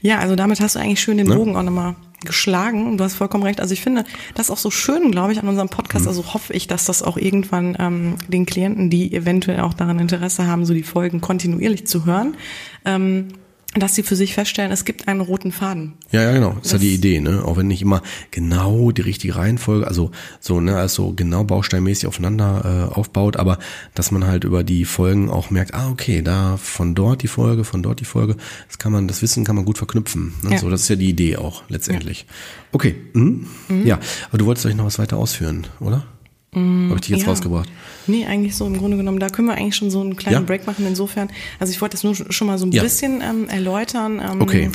Ja, 0.00 0.18
also 0.18 0.36
damit 0.36 0.60
hast 0.60 0.74
du 0.74 0.80
eigentlich 0.80 1.00
schön 1.00 1.16
den 1.16 1.28
ne? 1.28 1.34
Bogen 1.36 1.56
auch 1.56 1.62
nochmal 1.62 1.94
geschlagen. 2.24 2.96
Du 2.96 3.04
hast 3.04 3.14
vollkommen 3.14 3.44
recht. 3.44 3.60
Also 3.60 3.72
ich 3.72 3.82
finde 3.82 4.04
das 4.34 4.50
auch 4.50 4.58
so 4.58 4.70
schön, 4.70 5.10
glaube 5.10 5.32
ich, 5.32 5.40
an 5.40 5.48
unserem 5.48 5.68
Podcast. 5.68 6.04
Mhm. 6.04 6.08
Also 6.08 6.34
hoffe 6.34 6.52
ich, 6.52 6.66
dass 6.66 6.84
das 6.84 7.02
auch 7.02 7.16
irgendwann 7.16 7.76
ähm, 7.78 8.16
den 8.28 8.46
Klienten, 8.46 8.90
die 8.90 9.12
eventuell 9.14 9.60
auch 9.60 9.74
daran 9.74 9.98
Interesse 9.98 10.46
haben, 10.46 10.64
so 10.64 10.74
die 10.74 10.82
Folgen 10.82 11.20
kontinuierlich 11.20 11.86
zu 11.86 12.06
hören, 12.06 12.36
ähm, 12.84 13.28
dass 13.74 13.94
sie 13.94 14.02
für 14.02 14.16
sich 14.16 14.34
feststellen, 14.34 14.70
es 14.70 14.84
gibt 14.84 15.08
einen 15.08 15.20
roten 15.20 15.50
Faden. 15.50 15.94
Ja, 16.10 16.22
ja, 16.22 16.32
genau. 16.32 16.54
Das 16.56 16.66
ist 16.66 16.72
ja 16.72 16.78
die 16.78 16.94
Idee, 16.94 17.20
ne? 17.20 17.42
Auch 17.44 17.56
wenn 17.56 17.68
nicht 17.68 17.80
immer 17.80 18.02
genau 18.30 18.90
die 18.90 19.00
richtige 19.00 19.36
Reihenfolge, 19.36 19.86
also 19.86 20.10
so, 20.40 20.60
ne, 20.60 20.76
also 20.76 21.14
genau 21.14 21.44
bausteinmäßig 21.44 22.06
aufeinander 22.06 22.90
äh, 22.92 22.94
aufbaut, 22.94 23.38
aber 23.38 23.58
dass 23.94 24.10
man 24.10 24.26
halt 24.26 24.44
über 24.44 24.62
die 24.62 24.84
Folgen 24.84 25.30
auch 25.30 25.50
merkt, 25.50 25.72
ah, 25.72 25.88
okay, 25.90 26.20
da 26.20 26.58
von 26.58 26.94
dort 26.94 27.22
die 27.22 27.28
Folge, 27.28 27.64
von 27.64 27.82
dort 27.82 28.00
die 28.00 28.04
Folge, 28.04 28.36
das 28.68 28.78
kann 28.78 28.92
man, 28.92 29.08
das 29.08 29.22
Wissen 29.22 29.44
kann 29.44 29.56
man 29.56 29.64
gut 29.64 29.78
verknüpfen. 29.78 30.34
Ne? 30.42 30.52
Ja. 30.52 30.58
So, 30.58 30.68
das 30.68 30.82
ist 30.82 30.88
ja 30.88 30.96
die 30.96 31.08
Idee 31.08 31.36
auch 31.36 31.62
letztendlich. 31.68 32.26
Ja. 32.28 32.34
Okay. 32.72 32.96
Mhm. 33.14 33.46
Mhm. 33.68 33.86
Ja, 33.86 33.98
aber 34.28 34.38
du 34.38 34.46
wolltest 34.46 34.66
euch 34.66 34.74
noch 34.74 34.84
was 34.84 34.98
weiter 34.98 35.16
ausführen, 35.16 35.66
oder? 35.80 36.04
Mm, 36.54 36.90
Habe 36.90 36.96
ich 36.96 37.00
dich 37.02 37.10
jetzt 37.10 37.22
ja. 37.22 37.28
rausgebracht? 37.28 37.70
Nee, 38.06 38.26
eigentlich 38.26 38.54
so 38.56 38.66
im 38.66 38.76
Grunde 38.76 38.98
genommen. 38.98 39.18
Da 39.18 39.30
können 39.30 39.48
wir 39.48 39.54
eigentlich 39.54 39.76
schon 39.76 39.90
so 39.90 40.00
einen 40.00 40.16
kleinen 40.16 40.34
ja? 40.34 40.40
Break 40.40 40.66
machen. 40.66 40.86
Insofern, 40.86 41.30
also 41.58 41.72
ich 41.72 41.80
wollte 41.80 41.94
das 41.94 42.04
nur 42.04 42.14
schon 42.14 42.46
mal 42.46 42.58
so 42.58 42.66
ein 42.66 42.72
ja. 42.72 42.82
bisschen 42.82 43.22
ähm, 43.22 43.48
erläutern. 43.48 44.20
Ähm, 44.22 44.40
okay. 44.42 44.70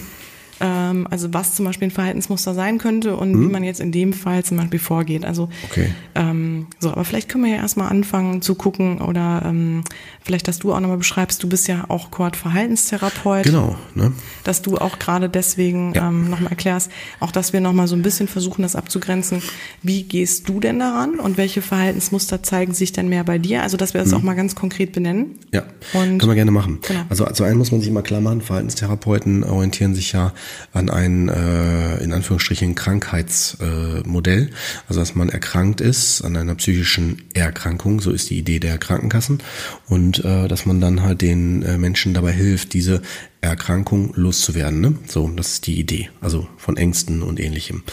Ähm, 0.59 1.07
also 1.09 1.33
was 1.33 1.55
zum 1.55 1.65
Beispiel 1.65 1.89
ein 1.89 1.91
Verhaltensmuster 1.91 2.53
sein 2.53 2.77
könnte 2.77 3.15
und 3.15 3.33
mhm. 3.33 3.43
wie 3.43 3.51
man 3.51 3.63
jetzt 3.63 3.79
in 3.79 3.91
dem 3.91 4.13
Fall 4.13 4.43
zum 4.43 4.57
Beispiel 4.57 4.79
vorgeht. 4.79 5.23
Also 5.23 5.49
okay. 5.69 5.93
ähm, 6.15 6.67
so, 6.79 6.91
aber 6.91 7.05
vielleicht 7.05 7.29
können 7.29 7.43
wir 7.43 7.51
ja 7.51 7.57
erstmal 7.57 7.89
anfangen 7.89 8.41
zu 8.41 8.55
gucken 8.55 8.99
oder 8.99 9.43
ähm, 9.45 9.83
vielleicht, 10.23 10.47
dass 10.47 10.59
du 10.59 10.73
auch 10.73 10.79
nochmal 10.79 10.97
beschreibst, 10.97 11.43
du 11.43 11.49
bist 11.49 11.67
ja 11.67 11.85
auch 11.89 12.11
Kurt 12.11 12.35
Verhaltenstherapeut. 12.35 13.43
Genau, 13.43 13.75
ne? 13.93 14.13
Dass 14.43 14.61
du 14.61 14.77
auch 14.77 14.99
gerade 14.99 15.29
deswegen 15.29 15.93
ja. 15.93 16.09
ähm, 16.09 16.29
nochmal 16.29 16.51
erklärst, 16.51 16.91
auch 17.19 17.31
dass 17.31 17.53
wir 17.53 17.61
nochmal 17.61 17.87
so 17.87 17.95
ein 17.95 18.01
bisschen 18.01 18.27
versuchen, 18.27 18.63
das 18.63 18.75
abzugrenzen. 18.75 19.41
Wie 19.83 20.03
gehst 20.03 20.49
du 20.49 20.59
denn 20.59 20.79
daran 20.79 21.19
und 21.19 21.37
welche 21.37 21.61
Verhaltensmuster 21.61 22.41
zeigen 22.41 22.73
sich 22.73 22.91
denn 22.93 23.09
mehr 23.09 23.23
bei 23.23 23.37
dir? 23.37 23.61
Also 23.61 23.77
dass 23.77 23.93
wir 23.93 24.01
das 24.01 24.11
mhm. 24.11 24.17
auch 24.17 24.23
mal 24.23 24.35
ganz 24.35 24.55
konkret 24.55 24.91
benennen. 24.91 25.37
Ja, 25.53 25.63
und, 25.93 26.17
können 26.17 26.31
wir 26.31 26.35
gerne 26.35 26.51
machen. 26.51 26.79
Genau. 26.87 27.01
Also 27.09 27.25
zu 27.25 27.43
einem 27.43 27.59
muss 27.59 27.71
man 27.71 27.81
sich 27.81 27.89
immer 27.89 28.01
klar 28.01 28.21
machen, 28.21 28.41
Verhaltenstherapeuten 28.41 29.43
orientieren 29.43 29.93
sich 29.93 30.11
ja 30.11 30.33
an 30.73 30.89
ein 30.89 31.29
äh, 31.29 31.97
in 32.03 32.13
Anführungsstrichen 32.13 32.75
Krankheitsmodell, 32.75 34.43
äh, 34.43 34.51
also 34.87 34.99
dass 34.99 35.15
man 35.15 35.29
erkrankt 35.29 35.81
ist 35.81 36.21
an 36.21 36.35
einer 36.37 36.55
psychischen 36.55 37.23
Erkrankung, 37.33 37.99
so 37.99 38.11
ist 38.11 38.29
die 38.29 38.37
Idee 38.37 38.59
der 38.59 38.77
Krankenkassen. 38.77 39.39
Und 39.87 40.23
äh, 40.23 40.47
dass 40.47 40.65
man 40.65 40.81
dann 40.81 41.03
halt 41.03 41.21
den 41.21 41.63
äh, 41.63 41.77
Menschen 41.77 42.13
dabei 42.13 42.31
hilft, 42.31 42.73
diese 42.73 43.01
Erkrankung 43.41 44.13
loszuwerden. 44.15 44.81
Ne? 44.81 44.95
So, 45.07 45.29
das 45.35 45.53
ist 45.53 45.67
die 45.67 45.79
Idee, 45.79 46.09
also 46.21 46.47
von 46.57 46.75
Ängsten 46.75 47.21
und 47.21 47.39
ähnlichem. 47.39 47.83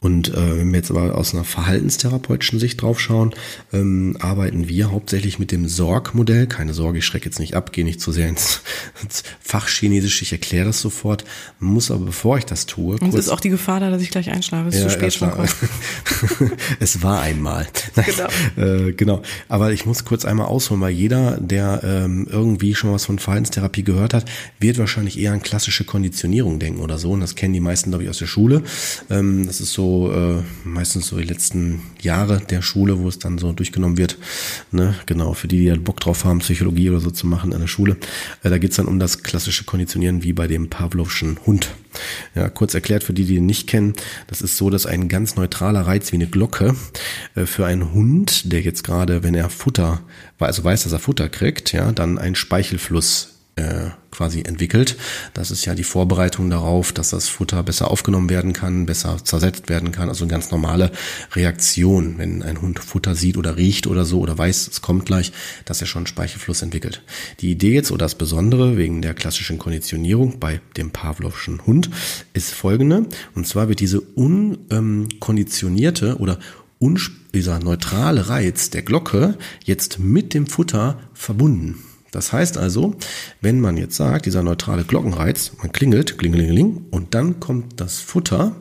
Und 0.00 0.28
äh, 0.28 0.58
wenn 0.58 0.70
wir 0.70 0.78
jetzt 0.78 0.90
aber 0.90 1.16
aus 1.16 1.34
einer 1.34 1.44
verhaltenstherapeutischen 1.44 2.58
Sicht 2.58 2.82
draufschauen, 2.82 3.34
ähm, 3.72 4.16
arbeiten 4.20 4.68
wir 4.68 4.90
hauptsächlich 4.90 5.38
mit 5.38 5.52
dem 5.52 5.68
Sorg-Modell. 5.68 6.46
Keine 6.46 6.74
Sorge, 6.74 6.98
ich 6.98 7.06
schrecke 7.06 7.26
jetzt 7.26 7.38
nicht 7.38 7.54
ab, 7.54 7.72
gehe 7.72 7.84
nicht 7.84 8.00
zu 8.00 8.12
sehr 8.12 8.28
ins, 8.28 8.62
ins 9.02 9.22
Fachchinesisch, 9.40 10.22
ich 10.22 10.32
erkläre 10.32 10.66
das 10.66 10.80
sofort. 10.80 11.24
muss 11.60 11.90
aber, 11.90 12.06
bevor 12.06 12.38
ich 12.38 12.46
das 12.46 12.66
tue... 12.66 12.96
Und 12.98 13.08
es 13.10 13.26
ist 13.26 13.28
auch 13.28 13.40
die 13.40 13.50
Gefahr 13.50 13.80
da, 13.80 13.90
dass 13.90 14.02
ich 14.02 14.10
gleich 14.10 14.30
einschlafe, 14.30 14.68
es 14.68 14.76
ist 14.76 14.82
ja, 14.82 14.88
zu 14.88 14.94
spät 14.94 15.14
schon 15.14 15.30
Es 16.80 17.02
war 17.02 17.20
einmal. 17.20 17.66
Genau. 18.02 18.28
äh, 18.56 18.92
genau. 18.92 19.22
Aber 19.48 19.72
ich 19.72 19.86
muss 19.86 20.04
kurz 20.04 20.24
einmal 20.24 20.46
ausholen, 20.46 20.80
weil 20.80 20.92
jeder, 20.92 21.38
der 21.40 21.82
ähm, 21.84 22.26
irgendwie 22.28 22.74
schon 22.74 22.92
was 22.92 23.04
von 23.04 23.18
Verhaltenstherapie 23.18 23.84
gehört 23.84 24.12
hat, 24.12 24.24
wird 24.58 24.78
wahrscheinlich 24.78 24.92
wahrscheinlich 25.02 25.18
eher 25.18 25.32
an 25.32 25.42
klassische 25.42 25.84
Konditionierung 25.84 26.58
denken 26.58 26.80
oder 26.80 26.98
so. 26.98 27.10
Und 27.10 27.20
das 27.20 27.34
kennen 27.34 27.52
die 27.52 27.60
meisten, 27.60 27.90
glaube 27.90 28.04
ich, 28.04 28.10
aus 28.10 28.18
der 28.18 28.26
Schule. 28.26 28.62
Ähm, 29.10 29.46
das 29.46 29.60
ist 29.60 29.72
so 29.72 30.12
äh, 30.12 30.42
meistens 30.64 31.08
so 31.08 31.16
die 31.16 31.24
letzten 31.24 31.82
Jahre 32.00 32.40
der 32.40 32.62
Schule, 32.62 32.98
wo 33.00 33.08
es 33.08 33.18
dann 33.18 33.38
so 33.38 33.52
durchgenommen 33.52 33.98
wird. 33.98 34.16
Ne? 34.70 34.94
Genau, 35.06 35.34
für 35.34 35.48
die, 35.48 35.58
die 35.58 35.70
halt 35.70 35.82
Bock 35.82 35.98
drauf 35.98 36.24
haben, 36.24 36.38
Psychologie 36.38 36.90
oder 36.90 37.00
so 37.00 37.10
zu 37.10 37.26
machen 37.26 37.52
an 37.52 37.60
der 37.60 37.66
Schule. 37.66 37.96
Äh, 38.44 38.50
da 38.50 38.58
geht's 38.58 38.76
dann 38.76 38.86
um 38.86 39.00
das 39.00 39.22
klassische 39.22 39.64
Konditionieren 39.64 40.22
wie 40.22 40.32
bei 40.32 40.46
dem 40.46 40.70
Pavlovschen 40.70 41.38
Hund. 41.46 41.70
Ja, 42.34 42.48
kurz 42.48 42.74
erklärt 42.74 43.04
für 43.04 43.12
die, 43.12 43.24
die 43.24 43.36
ihn 43.36 43.46
nicht 43.46 43.66
kennen, 43.66 43.94
das 44.28 44.40
ist 44.40 44.56
so, 44.56 44.70
dass 44.70 44.86
ein 44.86 45.08
ganz 45.08 45.36
neutraler 45.36 45.82
Reiz 45.82 46.10
wie 46.12 46.16
eine 46.16 46.26
Glocke 46.26 46.74
äh, 47.34 47.44
für 47.44 47.66
einen 47.66 47.92
Hund, 47.92 48.52
der 48.52 48.62
jetzt 48.62 48.84
gerade, 48.84 49.22
wenn 49.24 49.34
er 49.34 49.50
Futter, 49.50 50.00
also 50.38 50.62
weiß, 50.64 50.84
dass 50.84 50.92
er 50.92 51.00
Futter 51.00 51.28
kriegt, 51.28 51.72
ja, 51.72 51.92
dann 51.92 52.18
ein 52.18 52.34
Speichelfluss 52.34 53.32
äh, 53.56 53.90
quasi 54.10 54.42
entwickelt. 54.42 54.96
Das 55.34 55.50
ist 55.50 55.64
ja 55.64 55.74
die 55.74 55.84
Vorbereitung 55.84 56.48
darauf, 56.48 56.92
dass 56.92 57.10
das 57.10 57.28
Futter 57.28 57.62
besser 57.62 57.90
aufgenommen 57.90 58.30
werden 58.30 58.52
kann, 58.52 58.86
besser 58.86 59.18
zersetzt 59.24 59.68
werden 59.68 59.92
kann. 59.92 60.08
Also 60.08 60.24
eine 60.24 60.30
ganz 60.30 60.50
normale 60.50 60.90
Reaktion, 61.34 62.18
wenn 62.18 62.42
ein 62.42 62.62
Hund 62.62 62.78
Futter 62.78 63.14
sieht 63.14 63.36
oder 63.36 63.56
riecht 63.56 63.86
oder 63.86 64.04
so 64.04 64.20
oder 64.20 64.38
weiß, 64.38 64.68
es 64.68 64.80
kommt 64.80 65.06
gleich, 65.06 65.32
dass 65.64 65.80
er 65.80 65.86
schon 65.86 66.06
Speichelfluss 66.06 66.62
entwickelt. 66.62 67.02
Die 67.40 67.50
Idee 67.50 67.74
jetzt 67.74 67.90
oder 67.90 68.06
das 68.06 68.14
Besondere 68.14 68.76
wegen 68.76 69.02
der 69.02 69.14
klassischen 69.14 69.58
Konditionierung 69.58 70.38
bei 70.38 70.60
dem 70.76 70.90
Pavlovschen 70.90 71.66
Hund 71.66 71.90
ist 72.32 72.52
folgende. 72.52 73.06
Und 73.34 73.46
zwar 73.46 73.68
wird 73.68 73.80
diese 73.80 74.00
unkonditionierte 74.00 76.18
oder 76.18 76.38
dieser 77.34 77.60
neutrale 77.60 78.28
Reiz 78.28 78.70
der 78.70 78.82
Glocke 78.82 79.36
jetzt 79.64 79.98
mit 79.98 80.34
dem 80.34 80.46
Futter 80.46 81.00
verbunden. 81.14 81.78
Das 82.12 82.32
heißt 82.32 82.58
also, 82.58 82.94
wenn 83.40 83.58
man 83.58 83.76
jetzt 83.76 83.96
sagt, 83.96 84.26
dieser 84.26 84.42
neutrale 84.42 84.84
Glockenreiz, 84.84 85.52
man 85.58 85.72
klingelt, 85.72 86.18
klingelingeling, 86.18 86.84
und 86.90 87.14
dann 87.14 87.40
kommt 87.40 87.80
das 87.80 88.00
Futter 88.00 88.54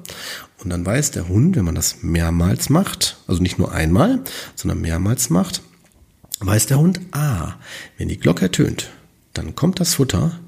und 0.64 0.70
dann 0.70 0.86
weiß 0.86 1.12
der 1.12 1.28
Hund, 1.28 1.58
wenn 1.58 1.66
man 1.66 1.76
das 1.76 2.02
mehrmals 2.02 2.70
macht, 2.70 3.18
also 3.28 3.42
nicht 3.42 3.60
nur 3.60 3.74
einmal, 3.74 4.22
sondern 4.56 4.80
mehrmals 4.80 5.30
macht, 5.30 5.62
weiß 6.40 6.66
der 6.68 6.80
Hund, 6.80 7.02
ah, 7.12 7.56
wenn 7.98 8.08
die 8.08 8.18
Glocke 8.18 8.44
ertönt, 8.44 8.90
dann 9.34 9.54
kommt 9.54 9.82
das 9.82 9.96
Futter 9.96 10.40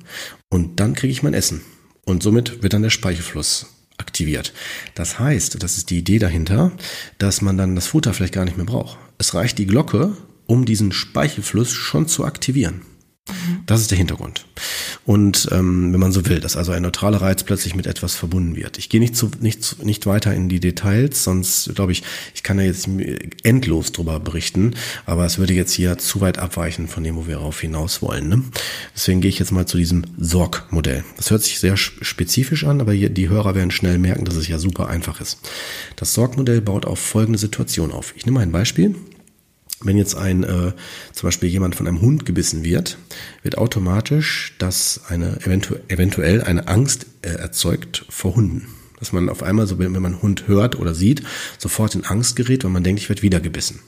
und 0.50 0.80
dann 0.80 0.96
kriege 0.96 1.12
ich 1.12 1.24
mein 1.24 1.34
Essen. 1.34 1.62
Und 2.06 2.24
somit 2.24 2.64
wird 2.64 2.74
dann 2.74 2.84
der 2.84 2.90
Speichelfluss 2.90 3.68
aktiviert. 3.98 4.54
Das 4.96 5.20
heißt, 5.20 5.62
das 5.62 5.78
ist 5.78 5.90
die 5.90 6.00
Idee 6.00 6.20
dahinter, 6.20 6.72
dass 7.18 7.42
man 7.42 7.58
dann 7.58 7.76
das 7.76 7.88
Futter 7.88 8.14
vielleicht 8.14 8.34
gar 8.34 8.46
nicht 8.46 8.58
mehr 8.58 8.66
braucht. 8.66 8.98
Es 9.18 9.34
reicht 9.34 9.58
die 9.58 9.68
Glocke, 9.68 10.16
um 10.46 10.66
diesen 10.66 10.92
Speichelfluss 10.92 11.72
schon 11.72 12.08
zu 12.08 12.26
aktivieren. 12.26 12.82
Das 13.66 13.80
ist 13.80 13.92
der 13.92 13.98
Hintergrund. 13.98 14.46
Und 15.06 15.50
ähm, 15.52 15.94
wenn 15.94 16.00
man 16.00 16.12
so 16.12 16.26
will, 16.26 16.40
dass 16.40 16.58
also 16.58 16.72
ein 16.72 16.82
neutraler 16.82 17.22
Reiz 17.22 17.44
plötzlich 17.44 17.76
mit 17.76 17.88
etwas 17.88 18.16
verbunden 18.16 18.56
wird. 18.56 18.78
Ich 18.78 18.90
gehe 18.90 19.00
nicht, 19.00 19.16
zu, 19.16 19.32
nicht, 19.40 19.84
nicht 19.84 20.06
weiter 20.06 20.34
in 20.34 20.50
die 20.50 20.60
Details, 20.60 21.24
sonst 21.24 21.74
glaube 21.76 21.92
ich, 21.92 22.04
ich 22.36 22.44
kann 22.44 22.60
ja 22.60 22.66
jetzt 22.66 22.88
endlos 23.44 23.92
drüber 23.92 24.20
berichten, 24.20 24.76
aber 25.06 25.26
es 25.26 25.38
würde 25.38 25.54
jetzt 25.54 25.74
hier 25.74 25.98
zu 25.98 26.22
weit 26.22 26.38
abweichen 26.38 26.88
von 26.88 27.04
dem, 27.04 27.16
wo 27.16 27.28
wir 27.28 27.36
darauf 27.36 27.60
hinaus 27.60 28.02
wollen. 28.02 28.30
Ne? 28.30 28.44
Deswegen 28.94 29.22
gehe 29.22 29.30
ich 29.30 29.40
jetzt 29.40 29.52
mal 29.52 29.66
zu 29.66 29.78
diesem 29.78 30.04
Sorg-Modell. 30.18 31.04
Das 31.18 31.32
hört 31.32 31.44
sich 31.44 31.60
sehr 31.60 31.78
spezifisch 31.78 32.66
an, 32.66 32.82
aber 32.82 32.94
hier, 32.94 33.10
die 33.10 33.30
Hörer 33.30 33.56
werden 33.56 33.72
schnell 33.72 33.98
merken, 33.98 34.26
dass 34.26 34.36
es 34.36 34.48
ja 34.48 34.60
super 34.60 34.88
einfach 34.88 35.22
ist. 35.22 35.40
Das 35.96 36.14
Sorg-Modell 36.14 36.62
baut 36.62 36.86
auf 36.86 37.00
folgende 37.00 37.40
Situation 37.40 37.92
auf. 37.92 38.14
Ich 38.16 38.26
nehme 38.26 38.40
ein 38.40 38.52
Beispiel. 38.52 38.96
Wenn 39.84 39.98
jetzt 39.98 40.16
ein, 40.16 40.44
äh, 40.44 40.72
zum 41.12 41.28
Beispiel 41.28 41.50
jemand 41.50 41.76
von 41.76 41.88
einem 41.88 42.02
Hund 42.02 42.26
gebissen 42.26 42.64
wird, 42.64 42.98
wird 43.42 43.58
automatisch 43.58 44.56
das 44.58 45.02
eine 45.10 45.38
eventu 45.46 45.76
eventuell 45.88 46.42
eine 46.42 46.68
Angst 46.68 47.06
äh, 47.22 47.30
erzeugt 47.30 48.06
vor 48.10 48.36
Hunden. 48.36 48.68
Dass 49.00 49.12
man 49.12 49.28
auf 49.30 49.44
einmal, 49.44 49.68
so 49.68 49.80
wenn 49.80 49.92
man 49.92 50.06
einen 50.06 50.22
Hund 50.22 50.48
hört 50.48 50.80
oder 50.80 50.96
sieht, 50.96 51.24
sofort 51.58 51.96
in 51.96 52.06
Angst 52.06 52.38
gerät, 52.38 52.64
weil 52.64 52.72
man 52.72 52.84
denkt, 52.84 53.02
ich 53.02 53.10
werde 53.10 53.22
wieder 53.22 53.42
gebissen. 53.42 53.80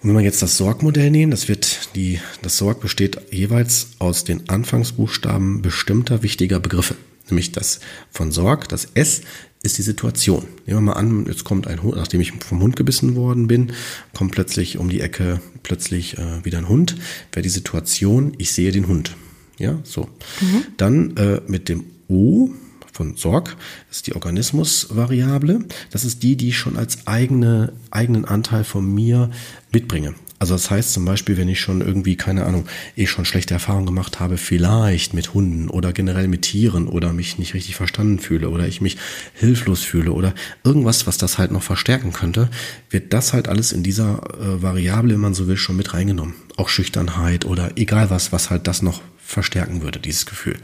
Und 0.00 0.10
wenn 0.10 0.14
man 0.14 0.24
jetzt 0.24 0.42
das 0.42 0.56
Sorgmodell 0.56 1.10
nehmen, 1.10 1.30
das 1.30 1.48
wird 1.48 1.94
die, 1.96 2.20
das 2.42 2.58
Sorg 2.58 2.80
besteht 2.80 3.18
jeweils 3.30 3.88
aus 3.98 4.22
den 4.22 4.48
Anfangsbuchstaben 4.48 5.62
bestimmter 5.62 6.22
wichtiger 6.22 6.60
Begriffe. 6.60 6.94
Nämlich 7.28 7.52
das 7.52 7.80
von 8.10 8.32
Sorg, 8.32 8.68
das 8.68 8.88
S 8.94 9.22
ist 9.62 9.78
die 9.78 9.82
Situation. 9.82 10.44
Nehmen 10.66 10.80
wir 10.80 10.80
mal 10.80 10.92
an, 10.92 11.26
jetzt 11.26 11.44
kommt 11.44 11.66
ein 11.66 11.82
Hund, 11.82 11.96
nachdem 11.96 12.20
ich 12.20 12.32
vom 12.32 12.60
Hund 12.60 12.76
gebissen 12.76 13.16
worden 13.16 13.46
bin, 13.46 13.72
kommt 14.12 14.32
plötzlich 14.32 14.78
um 14.78 14.90
die 14.90 15.00
Ecke 15.00 15.40
plötzlich 15.62 16.18
äh, 16.18 16.44
wieder 16.44 16.58
ein 16.58 16.68
Hund. 16.68 16.96
Wäre 17.32 17.42
die 17.42 17.48
Situation, 17.48 18.34
ich 18.38 18.52
sehe 18.52 18.72
den 18.72 18.86
Hund. 18.86 19.16
Ja, 19.58 19.78
so. 19.84 20.08
Mhm. 20.40 20.64
Dann 20.76 21.16
äh, 21.16 21.40
mit 21.46 21.68
dem 21.68 21.84
O 22.08 22.50
von 22.92 23.16
Sorg, 23.16 23.56
das 23.88 23.98
ist 23.98 24.06
die 24.06 24.14
Organismusvariable. 24.14 25.64
Das 25.90 26.04
ist 26.04 26.22
die, 26.22 26.36
die 26.36 26.50
ich 26.50 26.58
schon 26.58 26.76
als 26.76 27.06
eigene, 27.06 27.72
eigenen 27.90 28.24
Anteil 28.24 28.64
von 28.64 28.86
mir 28.94 29.30
mitbringe. 29.72 30.14
Also 30.44 30.56
das 30.56 30.70
heißt 30.70 30.92
zum 30.92 31.06
Beispiel, 31.06 31.38
wenn 31.38 31.48
ich 31.48 31.58
schon 31.58 31.80
irgendwie, 31.80 32.16
keine 32.16 32.44
Ahnung, 32.44 32.66
eh 32.98 33.06
schon 33.06 33.24
schlechte 33.24 33.54
Erfahrungen 33.54 33.86
gemacht 33.86 34.20
habe, 34.20 34.36
vielleicht 34.36 35.14
mit 35.14 35.32
Hunden 35.32 35.70
oder 35.70 35.94
generell 35.94 36.28
mit 36.28 36.42
Tieren 36.42 36.86
oder 36.86 37.14
mich 37.14 37.38
nicht 37.38 37.54
richtig 37.54 37.76
verstanden 37.76 38.18
fühle 38.18 38.50
oder 38.50 38.68
ich 38.68 38.82
mich 38.82 38.98
hilflos 39.32 39.82
fühle 39.84 40.12
oder 40.12 40.34
irgendwas, 40.62 41.06
was 41.06 41.16
das 41.16 41.38
halt 41.38 41.50
noch 41.50 41.62
verstärken 41.62 42.12
könnte, 42.12 42.50
wird 42.90 43.14
das 43.14 43.32
halt 43.32 43.48
alles 43.48 43.72
in 43.72 43.82
dieser 43.82 44.18
äh, 44.38 44.62
Variable, 44.62 45.14
wenn 45.14 45.20
man 45.22 45.32
so 45.32 45.48
will, 45.48 45.56
schon 45.56 45.78
mit 45.78 45.94
reingenommen. 45.94 46.34
Auch 46.58 46.68
Schüchternheit 46.68 47.46
oder 47.46 47.78
egal 47.78 48.10
was, 48.10 48.30
was 48.30 48.50
halt 48.50 48.66
das 48.66 48.82
noch 48.82 49.00
verstärken 49.16 49.80
würde, 49.80 49.98
dieses 49.98 50.26
Gefühl. 50.26 50.58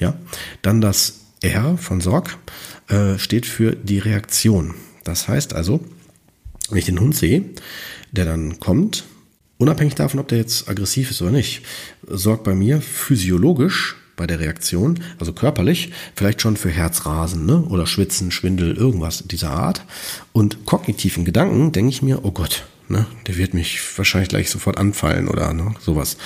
Ja, 0.00 0.16
dann 0.62 0.80
das 0.80 1.20
R 1.42 1.76
von 1.76 2.00
Sorg 2.00 2.38
äh, 2.88 3.18
steht 3.18 3.44
für 3.44 3.76
die 3.76 3.98
Reaktion. 3.98 4.72
Das 5.04 5.28
heißt 5.28 5.52
also, 5.52 5.84
wenn 6.70 6.78
ich 6.78 6.86
den 6.86 6.98
Hund 6.98 7.14
sehe, 7.14 7.44
der 8.10 8.24
dann 8.24 8.58
kommt, 8.58 9.04
unabhängig 9.58 9.94
davon, 9.94 10.20
ob 10.20 10.28
der 10.28 10.38
jetzt 10.38 10.68
aggressiv 10.68 11.10
ist 11.10 11.20
oder 11.20 11.30
nicht, 11.30 11.62
sorgt 12.06 12.44
bei 12.44 12.54
mir 12.54 12.80
physiologisch 12.80 13.96
bei 14.16 14.26
der 14.26 14.40
Reaktion, 14.40 15.00
also 15.18 15.32
körperlich, 15.32 15.92
vielleicht 16.14 16.42
schon 16.42 16.56
für 16.56 16.70
Herzrasen 16.70 17.46
ne? 17.46 17.62
oder 17.62 17.86
Schwitzen, 17.86 18.30
Schwindel, 18.30 18.76
irgendwas 18.76 19.24
dieser 19.26 19.50
Art. 19.50 19.84
Und 20.32 20.66
kognitiven 20.66 21.24
Gedanken 21.24 21.72
denke 21.72 21.90
ich 21.90 22.02
mir, 22.02 22.24
oh 22.24 22.32
Gott, 22.32 22.64
ne, 22.88 23.06
der 23.26 23.36
wird 23.36 23.54
mich 23.54 23.80
wahrscheinlich 23.96 24.28
gleich 24.28 24.50
sofort 24.50 24.76
anfallen 24.76 25.28
oder 25.28 25.52
ne, 25.52 25.74
sowas. 25.80 26.16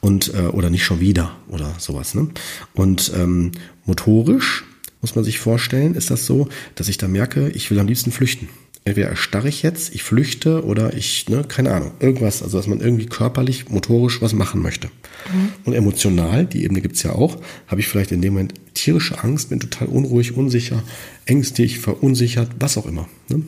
Und, 0.00 0.32
äh, 0.34 0.46
oder 0.46 0.70
nicht 0.70 0.84
schon 0.84 1.00
wieder 1.00 1.36
oder 1.48 1.74
sowas. 1.78 2.14
Ne? 2.14 2.28
Und 2.74 3.12
ähm, 3.14 3.52
motorisch 3.84 4.64
muss 5.00 5.16
man 5.16 5.24
sich 5.24 5.40
vorstellen, 5.40 5.94
ist 5.94 6.10
das 6.10 6.26
so, 6.26 6.48
dass 6.76 6.88
ich 6.88 6.96
da 6.96 7.08
merke, 7.08 7.48
ich 7.50 7.70
will 7.70 7.80
am 7.80 7.88
liebsten 7.88 8.12
flüchten. 8.12 8.48
Entweder 8.84 9.08
erstarre 9.08 9.48
ich 9.48 9.62
jetzt, 9.62 9.94
ich 9.94 10.02
flüchte 10.02 10.64
oder 10.64 10.94
ich, 10.94 11.28
ne, 11.28 11.44
keine 11.46 11.72
Ahnung, 11.72 11.92
irgendwas, 12.00 12.42
also 12.42 12.56
dass 12.56 12.66
man 12.66 12.80
irgendwie 12.80 13.06
körperlich, 13.06 13.68
motorisch 13.68 14.20
was 14.20 14.32
machen 14.32 14.60
möchte. 14.60 14.88
Mhm. 15.32 15.48
Und 15.64 15.74
emotional, 15.74 16.46
die 16.46 16.64
Ebene 16.64 16.80
gibt's 16.80 17.04
ja 17.04 17.12
auch, 17.12 17.38
habe 17.68 17.80
ich 17.80 17.86
vielleicht 17.86 18.10
in 18.10 18.20
dem 18.22 18.32
Moment 18.34 18.54
tierische 18.74 19.22
Angst, 19.22 19.50
bin 19.50 19.60
total 19.60 19.86
unruhig, 19.86 20.36
unsicher, 20.36 20.82
ängstlich, 21.26 21.78
verunsichert, 21.78 22.50
was 22.58 22.76
auch 22.76 22.86
immer. 22.86 23.08
Ne? 23.28 23.42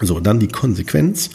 So, 0.00 0.18
dann 0.18 0.40
die 0.40 0.48
Konsequenz 0.48 1.28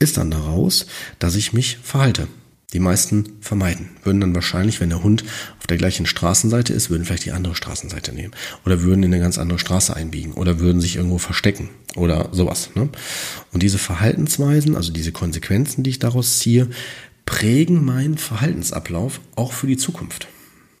ist 0.00 0.16
dann 0.16 0.32
daraus, 0.32 0.86
dass 1.20 1.36
ich 1.36 1.52
mich 1.52 1.78
verhalte. 1.82 2.26
Die 2.74 2.80
meisten 2.80 3.38
vermeiden, 3.40 3.88
würden 4.04 4.20
dann 4.20 4.34
wahrscheinlich, 4.34 4.78
wenn 4.80 4.90
der 4.90 5.02
Hund 5.02 5.24
auf 5.58 5.66
der 5.66 5.78
gleichen 5.78 6.04
Straßenseite 6.04 6.74
ist, 6.74 6.90
würden 6.90 7.06
vielleicht 7.06 7.24
die 7.24 7.32
andere 7.32 7.54
Straßenseite 7.54 8.12
nehmen 8.12 8.34
oder 8.66 8.82
würden 8.82 9.02
in 9.04 9.12
eine 9.12 9.22
ganz 9.22 9.38
andere 9.38 9.58
Straße 9.58 9.96
einbiegen 9.96 10.34
oder 10.34 10.60
würden 10.60 10.82
sich 10.82 10.96
irgendwo 10.96 11.16
verstecken 11.16 11.70
oder 11.96 12.28
sowas. 12.32 12.70
Ne? 12.74 12.90
Und 13.52 13.62
diese 13.62 13.78
Verhaltensweisen, 13.78 14.76
also 14.76 14.92
diese 14.92 15.12
Konsequenzen, 15.12 15.82
die 15.82 15.90
ich 15.90 15.98
daraus 15.98 16.40
ziehe, 16.40 16.68
prägen 17.24 17.84
meinen 17.86 18.18
Verhaltensablauf 18.18 19.20
auch 19.34 19.52
für 19.52 19.66
die 19.66 19.78
Zukunft. 19.78 20.28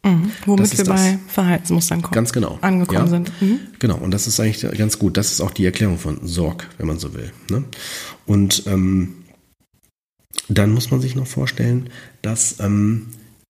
Mhm, 0.04 0.30
womit 0.44 0.76
wir 0.76 0.84
das. 0.84 1.02
bei 1.02 1.18
Verhaltensmustern 1.28 2.02
kommen. 2.02 2.14
Ganz 2.14 2.32
genau. 2.34 2.58
Angekommen 2.60 3.00
ja, 3.00 3.06
sind. 3.06 3.32
Mhm. 3.40 3.60
Genau, 3.78 3.96
und 3.96 4.10
das 4.12 4.26
ist 4.26 4.38
eigentlich 4.40 4.60
ganz 4.76 4.98
gut. 4.98 5.16
Das 5.16 5.32
ist 5.32 5.40
auch 5.40 5.50
die 5.50 5.64
Erklärung 5.64 5.98
von 5.98 6.26
Sorg, 6.26 6.68
wenn 6.76 6.86
man 6.86 6.98
so 6.98 7.14
will. 7.14 7.32
Ne? 7.50 7.64
Und 8.26 8.64
ähm, 8.66 9.14
dann 10.48 10.72
muss 10.72 10.90
man 10.90 11.00
sich 11.00 11.14
noch 11.14 11.26
vorstellen, 11.26 11.90
dass 12.22 12.60
ähm, 12.60 13.08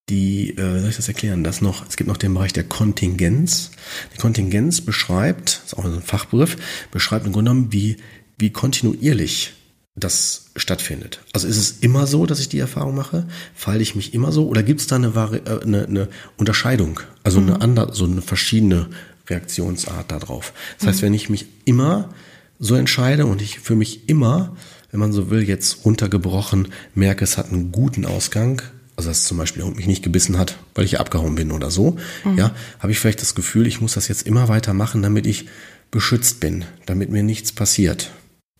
die, 0.08 0.56
äh, 0.56 0.80
soll 0.80 0.90
ich 0.90 0.96
das 0.96 1.08
erklären, 1.08 1.44
dass 1.44 1.60
noch, 1.60 1.86
es 1.86 1.96
gibt 1.96 2.08
noch 2.08 2.16
den 2.16 2.34
Bereich 2.34 2.52
der 2.52 2.64
Kontingenz. 2.64 3.70
Die 4.14 4.18
Kontingenz 4.18 4.80
beschreibt, 4.80 5.62
ist 5.66 5.76
auch 5.76 5.84
ein 5.84 6.02
Fachbegriff, 6.02 6.56
beschreibt 6.90 7.26
im 7.26 7.32
Grunde 7.32 7.50
genommen, 7.50 7.72
wie, 7.72 7.98
wie 8.38 8.50
kontinuierlich 8.50 9.54
das 9.94 10.50
stattfindet. 10.56 11.20
Also 11.32 11.48
ist 11.48 11.56
es 11.56 11.78
immer 11.80 12.06
so, 12.06 12.24
dass 12.24 12.40
ich 12.40 12.48
die 12.48 12.58
Erfahrung 12.58 12.94
mache? 12.94 13.26
Falle 13.54 13.80
ich 13.80 13.94
mich 13.94 14.14
immer 14.14 14.32
so? 14.32 14.46
Oder 14.48 14.62
gibt 14.62 14.80
es 14.80 14.86
da 14.86 14.96
eine, 14.96 15.08
äh, 15.08 15.62
eine, 15.62 15.86
eine 15.86 16.08
Unterscheidung? 16.36 17.00
Also 17.24 17.40
mhm. 17.40 17.48
eine 17.48 17.60
andere, 17.60 17.94
so 17.94 18.04
eine 18.04 18.22
verschiedene 18.22 18.88
Reaktionsart 19.28 20.10
darauf. 20.10 20.52
Das 20.78 20.88
heißt, 20.88 21.02
mhm. 21.02 21.06
wenn 21.06 21.14
ich 21.14 21.28
mich 21.28 21.46
immer 21.64 22.10
so 22.58 22.74
entscheide 22.74 23.26
und 23.26 23.42
ich 23.42 23.60
für 23.60 23.76
mich 23.76 24.08
immer 24.08 24.56
wenn 24.90 25.00
man 25.00 25.12
so 25.12 25.30
will, 25.30 25.42
jetzt 25.42 25.84
runtergebrochen, 25.84 26.68
merke, 26.94 27.24
es 27.24 27.36
hat 27.36 27.52
einen 27.52 27.72
guten 27.72 28.04
Ausgang, 28.04 28.62
also 28.96 29.10
dass 29.10 29.24
zum 29.24 29.38
Beispiel 29.38 29.60
der 29.60 29.66
Hund 29.68 29.76
mich 29.76 29.86
nicht 29.86 30.02
gebissen 30.02 30.38
hat, 30.38 30.58
weil 30.74 30.84
ich 30.84 30.98
abgehauen 30.98 31.34
bin 31.34 31.52
oder 31.52 31.70
so, 31.70 31.96
mhm. 32.24 32.38
ja, 32.38 32.54
habe 32.80 32.92
ich 32.92 32.98
vielleicht 32.98 33.22
das 33.22 33.34
Gefühl, 33.34 33.66
ich 33.66 33.80
muss 33.80 33.94
das 33.94 34.08
jetzt 34.08 34.26
immer 34.26 34.48
weiter 34.48 34.74
machen, 34.74 35.02
damit 35.02 35.26
ich 35.26 35.46
beschützt 35.90 36.40
bin, 36.40 36.64
damit 36.86 37.10
mir 37.10 37.22
nichts 37.22 37.52
passiert. 37.52 38.10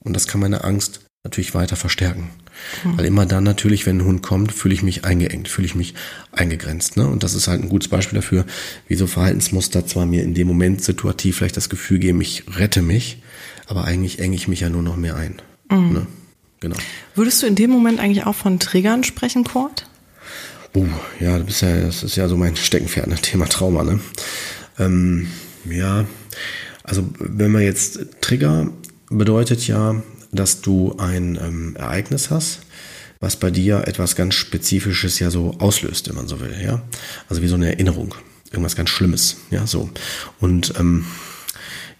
Und 0.00 0.14
das 0.14 0.26
kann 0.26 0.40
meine 0.40 0.64
Angst 0.64 1.00
natürlich 1.24 1.54
weiter 1.54 1.76
verstärken. 1.76 2.30
Mhm. 2.84 2.98
Weil 2.98 3.04
immer 3.06 3.26
dann 3.26 3.44
natürlich, 3.44 3.86
wenn 3.86 3.98
ein 3.98 4.04
Hund 4.04 4.22
kommt, 4.22 4.52
fühle 4.52 4.74
ich 4.74 4.82
mich 4.82 5.04
eingeengt, 5.04 5.48
fühle 5.48 5.66
ich 5.66 5.74
mich 5.74 5.94
eingegrenzt. 6.32 6.96
Ne? 6.96 7.06
Und 7.06 7.22
das 7.22 7.34
ist 7.34 7.48
halt 7.48 7.62
ein 7.62 7.68
gutes 7.68 7.88
Beispiel 7.88 8.16
dafür, 8.16 8.44
wie 8.86 8.94
so 8.94 9.06
Verhaltensmuster 9.06 9.86
zwar 9.86 10.06
mir 10.06 10.22
in 10.22 10.34
dem 10.34 10.46
Moment 10.46 10.82
situativ 10.82 11.38
vielleicht 11.38 11.56
das 11.56 11.68
Gefühl 11.68 11.98
geben, 11.98 12.20
ich 12.20 12.44
rette 12.56 12.82
mich, 12.82 13.22
aber 13.66 13.84
eigentlich 13.84 14.18
enge 14.18 14.36
ich 14.36 14.48
mich 14.48 14.60
ja 14.60 14.68
nur 14.68 14.82
noch 14.82 14.96
mehr 14.96 15.16
ein. 15.16 15.40
Mhm. 15.70 15.92
Ne? 15.92 16.06
Genau. 16.60 16.76
Würdest 17.14 17.42
du 17.42 17.46
in 17.46 17.54
dem 17.54 17.70
Moment 17.70 18.00
eigentlich 18.00 18.26
auch 18.26 18.34
von 18.34 18.58
Triggern 18.58 19.04
sprechen, 19.04 19.44
Kurt? 19.44 19.86
Uh, 20.74 20.86
ja, 21.20 21.38
das 21.38 21.48
ist 21.48 21.60
ja, 21.62 21.80
das 21.80 22.02
ist 22.02 22.16
ja 22.16 22.28
so 22.28 22.36
mein 22.36 22.56
Steckenpferd, 22.56 23.06
ne? 23.06 23.16
Thema 23.16 23.46
Trauma, 23.46 23.84
ne? 23.84 24.00
Ähm, 24.78 25.28
ja, 25.64 26.04
also 26.84 27.08
wenn 27.18 27.52
man 27.52 27.62
jetzt 27.62 28.00
Trigger 28.20 28.70
bedeutet 29.10 29.66
ja, 29.66 30.02
dass 30.32 30.60
du 30.60 30.96
ein 30.98 31.38
ähm, 31.40 31.76
Ereignis 31.76 32.30
hast, 32.30 32.60
was 33.20 33.36
bei 33.36 33.50
dir 33.50 33.84
etwas 33.86 34.14
ganz 34.14 34.34
Spezifisches 34.34 35.18
ja 35.18 35.30
so 35.30 35.54
auslöst, 35.58 36.08
wenn 36.08 36.16
man 36.16 36.28
so 36.28 36.40
will, 36.40 36.54
ja. 36.62 36.82
Also 37.28 37.42
wie 37.42 37.48
so 37.48 37.56
eine 37.56 37.72
Erinnerung, 37.72 38.14
irgendwas 38.50 38.76
ganz 38.76 38.90
Schlimmes, 38.90 39.38
ja, 39.50 39.66
so. 39.66 39.90
Und 40.40 40.74
ähm, 40.78 41.06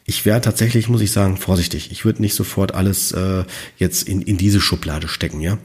ich 0.08 0.24
wäre 0.24 0.40
tatsächlich, 0.40 0.88
muss 0.88 1.02
ich 1.02 1.12
sagen, 1.12 1.36
vorsichtig. 1.36 1.92
Ich 1.92 2.06
würde 2.06 2.22
nicht 2.22 2.34
sofort 2.34 2.74
alles 2.74 3.12
äh, 3.12 3.44
jetzt 3.76 4.08
in, 4.08 4.22
in 4.22 4.38
diese 4.38 4.58
Schublade 4.58 5.06
stecken, 5.06 5.42
ja. 5.42 5.58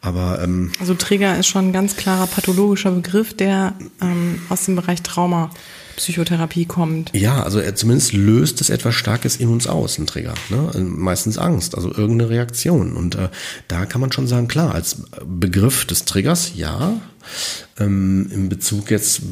Aber 0.00 0.40
ähm, 0.40 0.70
also 0.78 0.94
Trigger 0.94 1.36
ist 1.36 1.48
schon 1.48 1.70
ein 1.70 1.72
ganz 1.72 1.96
klarer 1.96 2.28
pathologischer 2.28 2.92
Begriff, 2.92 3.34
der 3.34 3.74
ähm, 4.00 4.40
aus 4.48 4.64
dem 4.64 4.76
Bereich 4.76 5.02
Trauma. 5.02 5.50
Psychotherapie 5.96 6.64
kommt. 6.64 7.10
Ja, 7.12 7.42
also 7.42 7.58
er 7.58 7.74
zumindest 7.74 8.12
löst 8.12 8.60
es 8.60 8.70
etwas 8.70 8.94
Starkes 8.94 9.34
in 9.34 9.48
uns 9.48 9.66
aus, 9.66 9.98
ein 9.98 10.06
Trigger. 10.06 10.34
Ne? 10.48 10.70
Also 10.72 10.78
meistens 10.78 11.38
Angst, 11.38 11.74
also 11.74 11.88
irgendeine 11.92 12.30
Reaktion. 12.30 12.92
Und 12.94 13.16
äh, 13.16 13.30
da 13.66 13.84
kann 13.84 14.00
man 14.00 14.12
schon 14.12 14.28
sagen, 14.28 14.46
klar, 14.46 14.76
als 14.76 15.02
Begriff 15.26 15.86
des 15.86 16.04
Triggers, 16.04 16.52
ja. 16.54 17.00
Ähm, 17.80 18.30
in 18.32 18.48
Bezug 18.48 18.92
jetzt, 18.92 19.22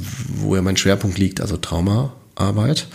wo 0.41 0.57
ja 0.57 0.63
mein 0.63 0.77
Schwerpunkt 0.77 1.19
liegt, 1.19 1.41
also 1.41 1.57
Traumaarbeit, 2.37 2.87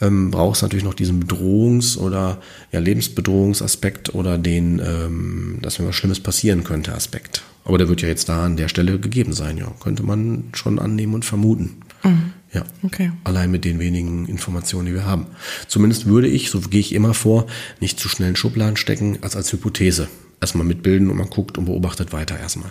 ähm, 0.00 0.30
braucht 0.30 0.56
es 0.56 0.62
natürlich 0.62 0.84
noch 0.84 0.94
diesen 0.94 1.22
Bedrohungs- 1.22 1.98
oder 1.98 2.40
ja, 2.72 2.80
Lebensbedrohungsaspekt 2.80 4.14
oder 4.14 4.38
den, 4.38 4.80
ähm, 4.84 5.58
dass 5.62 5.78
mir 5.78 5.88
was 5.88 5.96
Schlimmes 5.96 6.20
passieren 6.20 6.64
könnte, 6.64 6.94
Aspekt. 6.94 7.42
Aber 7.64 7.78
der 7.78 7.88
wird 7.88 8.02
ja 8.02 8.08
jetzt 8.08 8.28
da 8.28 8.44
an 8.44 8.56
der 8.56 8.68
Stelle 8.68 8.98
gegeben 8.98 9.32
sein, 9.32 9.56
ja. 9.58 9.70
Könnte 9.80 10.02
man 10.02 10.44
schon 10.54 10.78
annehmen 10.78 11.14
und 11.14 11.24
vermuten. 11.24 11.82
Mhm. 12.02 12.32
Ja. 12.52 12.64
Okay. 12.82 13.12
Allein 13.22 13.50
mit 13.50 13.64
den 13.64 13.78
wenigen 13.78 14.26
Informationen, 14.26 14.86
die 14.86 14.94
wir 14.94 15.04
haben. 15.04 15.26
Zumindest 15.68 16.06
würde 16.06 16.26
ich, 16.26 16.50
so 16.50 16.60
gehe 16.60 16.80
ich 16.80 16.94
immer 16.94 17.14
vor, 17.14 17.46
nicht 17.80 18.00
zu 18.00 18.08
schnell 18.08 18.30
in 18.30 18.36
Schubladen 18.36 18.76
stecken, 18.76 19.18
als 19.20 19.36
als 19.36 19.52
Hypothese. 19.52 20.08
Erstmal 20.40 20.66
mitbilden 20.66 21.10
und 21.10 21.18
man 21.18 21.28
guckt 21.28 21.58
und 21.58 21.66
beobachtet 21.66 22.12
weiter 22.12 22.38
erstmal. 22.38 22.70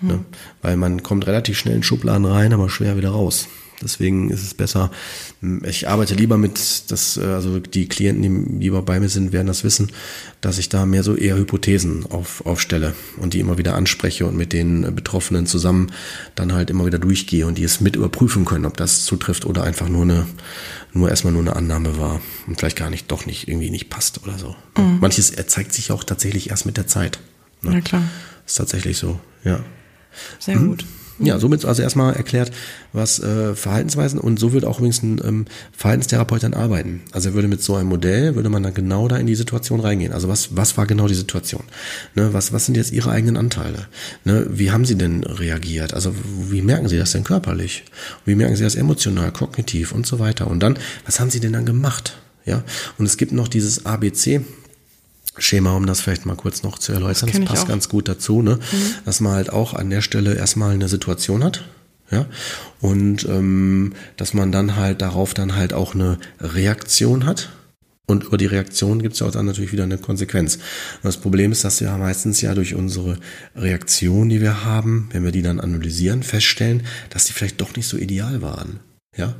Mhm. 0.00 0.08
Ne? 0.08 0.24
Weil 0.62 0.76
man 0.76 1.02
kommt 1.02 1.26
relativ 1.26 1.58
schnell 1.58 1.74
in 1.74 1.82
Schubladen 1.82 2.24
rein, 2.24 2.52
aber 2.52 2.70
schwer 2.70 2.96
wieder 2.96 3.10
raus. 3.10 3.48
Deswegen 3.82 4.30
ist 4.30 4.42
es 4.42 4.52
besser, 4.52 4.90
ich 5.64 5.88
arbeite 5.88 6.14
lieber 6.14 6.36
mit, 6.36 6.90
das, 6.90 7.16
äh, 7.16 7.24
also 7.24 7.60
die 7.60 7.88
Klienten, 7.88 8.58
die 8.58 8.64
lieber 8.64 8.82
bei 8.82 9.00
mir 9.00 9.08
sind, 9.08 9.32
werden 9.32 9.46
das 9.46 9.64
wissen, 9.64 9.90
dass 10.40 10.58
ich 10.58 10.68
da 10.68 10.84
mehr 10.84 11.02
so 11.02 11.16
eher 11.16 11.36
Hypothesen 11.36 12.04
auf, 12.06 12.44
aufstelle 12.44 12.94
und 13.16 13.32
die 13.32 13.40
immer 13.40 13.56
wieder 13.56 13.74
anspreche 13.74 14.26
und 14.26 14.36
mit 14.36 14.52
den 14.52 14.94
Betroffenen 14.94 15.46
zusammen 15.46 15.92
dann 16.34 16.52
halt 16.52 16.68
immer 16.68 16.84
wieder 16.84 16.98
durchgehe 16.98 17.46
und 17.46 17.56
die 17.56 17.64
es 17.64 17.80
mit 17.80 17.96
überprüfen 17.96 18.44
können, 18.44 18.66
ob 18.66 18.76
das 18.76 19.04
zutrifft 19.04 19.46
oder 19.46 19.64
einfach 19.64 19.88
nur 19.88 20.02
eine, 20.02 20.26
nur 20.92 21.08
erstmal 21.08 21.32
nur 21.32 21.42
eine 21.42 21.56
Annahme 21.56 21.98
war 21.98 22.20
und 22.46 22.58
vielleicht 22.58 22.76
gar 22.76 22.90
nicht, 22.90 23.10
doch 23.10 23.24
nicht, 23.24 23.48
irgendwie 23.48 23.70
nicht 23.70 23.88
passt 23.88 24.22
oder 24.22 24.38
so. 24.38 24.56
Mhm. 24.76 24.98
Manches 25.00 25.32
zeigt 25.46 25.72
sich 25.72 25.90
auch 25.90 26.04
tatsächlich 26.04 26.50
erst 26.50 26.66
mit 26.66 26.76
der 26.76 26.86
Zeit. 26.86 27.18
Ne? 27.62 27.74
Ja, 27.74 27.80
klar. 27.80 28.02
Ist 28.46 28.56
tatsächlich 28.56 28.98
so, 28.98 29.18
ja. 29.42 29.60
Sehr 30.38 30.56
mhm. 30.56 30.76
Ja, 31.22 31.38
somit 31.38 31.66
also 31.66 31.82
erstmal 31.82 32.14
erklärt, 32.14 32.50
was 32.94 33.18
äh, 33.20 33.54
Verhaltensweisen 33.54 34.18
und 34.18 34.38
so 34.38 34.54
wird 34.54 34.64
auch 34.64 34.78
übrigens 34.78 35.02
ein 35.02 35.20
ähm, 35.22 35.44
Verhaltenstherapeut 35.76 36.42
dann 36.42 36.54
arbeiten. 36.54 37.02
Also 37.12 37.28
er 37.28 37.34
würde 37.34 37.46
mit 37.46 37.62
so 37.62 37.74
einem 37.76 37.90
Modell, 37.90 38.36
würde 38.36 38.48
man 38.48 38.62
dann 38.62 38.72
genau 38.72 39.06
da 39.06 39.16
in 39.18 39.26
die 39.26 39.34
Situation 39.34 39.80
reingehen. 39.80 40.12
Also 40.12 40.28
was, 40.28 40.56
was 40.56 40.78
war 40.78 40.86
genau 40.86 41.08
die 41.08 41.14
Situation? 41.14 41.62
Ne, 42.14 42.32
was, 42.32 42.54
was 42.54 42.64
sind 42.64 42.76
jetzt 42.76 42.90
Ihre 42.92 43.10
eigenen 43.10 43.36
Anteile? 43.36 43.86
Ne, 44.24 44.46
wie 44.48 44.70
haben 44.70 44.86
Sie 44.86 44.96
denn 44.96 45.22
reagiert? 45.22 45.92
Also 45.92 46.14
wie 46.48 46.62
merken 46.62 46.88
Sie 46.88 46.96
das 46.96 47.12
denn 47.12 47.24
körperlich? 47.24 47.84
Wie 48.24 48.34
merken 48.34 48.56
Sie 48.56 48.64
das 48.64 48.74
emotional, 48.74 49.30
kognitiv 49.30 49.92
und 49.92 50.06
so 50.06 50.18
weiter? 50.20 50.46
Und 50.46 50.62
dann, 50.62 50.78
was 51.04 51.20
haben 51.20 51.30
Sie 51.30 51.40
denn 51.40 51.52
dann 51.52 51.66
gemacht? 51.66 52.16
Ja, 52.46 52.64
und 52.96 53.04
es 53.04 53.18
gibt 53.18 53.32
noch 53.32 53.48
dieses 53.48 53.84
ABC, 53.84 54.40
Schema, 55.38 55.72
um 55.72 55.86
das 55.86 56.00
vielleicht 56.00 56.26
mal 56.26 56.36
kurz 56.36 56.62
noch 56.62 56.78
zu 56.78 56.92
erläutern. 56.92 57.30
Das, 57.30 57.38
ich 57.38 57.44
passt 57.44 57.68
ganz 57.68 57.88
gut 57.88 58.08
dazu, 58.08 58.42
ne? 58.42 58.58
Dass 59.04 59.20
man 59.20 59.32
halt 59.32 59.52
auch 59.52 59.74
an 59.74 59.90
der 59.90 60.02
Stelle 60.02 60.34
erstmal 60.34 60.74
eine 60.74 60.88
Situation 60.88 61.44
hat. 61.44 61.64
Ja, 62.10 62.26
und 62.80 63.24
ähm, 63.28 63.92
dass 64.16 64.34
man 64.34 64.50
dann 64.50 64.74
halt 64.74 65.00
darauf 65.00 65.32
dann 65.32 65.54
halt 65.54 65.72
auch 65.72 65.94
eine 65.94 66.18
Reaktion 66.40 67.24
hat. 67.24 67.50
Und 68.06 68.24
über 68.24 68.36
die 68.36 68.46
Reaktion 68.46 69.00
gibt 69.00 69.14
es 69.14 69.20
ja 69.20 69.28
auch 69.28 69.30
dann 69.30 69.46
natürlich 69.46 69.70
wieder 69.70 69.84
eine 69.84 69.96
Konsequenz. 69.96 70.56
Und 70.56 71.04
das 71.04 71.18
Problem 71.18 71.52
ist, 71.52 71.62
dass 71.62 71.80
wir 71.80 71.96
meistens 71.96 72.40
ja 72.40 72.52
durch 72.54 72.74
unsere 72.74 73.18
Reaktion, 73.54 74.28
die 74.28 74.40
wir 74.40 74.64
haben, 74.64 75.08
wenn 75.12 75.22
wir 75.22 75.30
die 75.30 75.42
dann 75.42 75.60
analysieren, 75.60 76.24
feststellen, 76.24 76.82
dass 77.10 77.26
die 77.26 77.32
vielleicht 77.32 77.60
doch 77.60 77.76
nicht 77.76 77.86
so 77.86 77.96
ideal 77.96 78.42
waren. 78.42 78.80
Ja, 79.16 79.34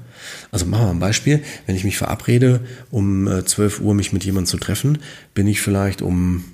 also 0.51 0.67
machen 0.67 0.87
wir 0.87 0.91
ein 0.91 0.99
Beispiel. 0.99 1.43
Wenn 1.67 1.77
ich 1.77 1.85
mich 1.85 1.97
verabrede, 1.97 2.61
um 2.91 3.29
äh, 3.29 3.45
12 3.45 3.81
Uhr 3.81 3.95
mich 3.95 4.13
mit 4.13 4.25
jemandem 4.25 4.51
zu 4.51 4.59
treffen, 4.59 4.99
bin 5.33 5.47
ich 5.47 5.61
vielleicht 5.61 6.03
um 6.03 6.45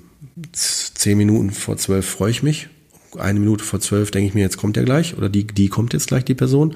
10 0.51 1.17
Minuten 1.17 1.49
vor 1.51 1.77
12 1.77 2.07
freue 2.07 2.31
ich 2.31 2.43
mich. 2.43 2.69
Eine 3.17 3.39
Minute 3.39 3.63
vor 3.63 3.79
12 3.79 4.11
denke 4.11 4.27
ich 4.27 4.33
mir, 4.35 4.41
jetzt 4.41 4.57
kommt 4.57 4.75
der 4.75 4.83
gleich 4.83 5.17
oder 5.17 5.29
die, 5.29 5.47
die 5.47 5.69
kommt 5.69 5.93
jetzt 5.93 6.07
gleich, 6.07 6.25
die 6.25 6.35
Person. 6.35 6.75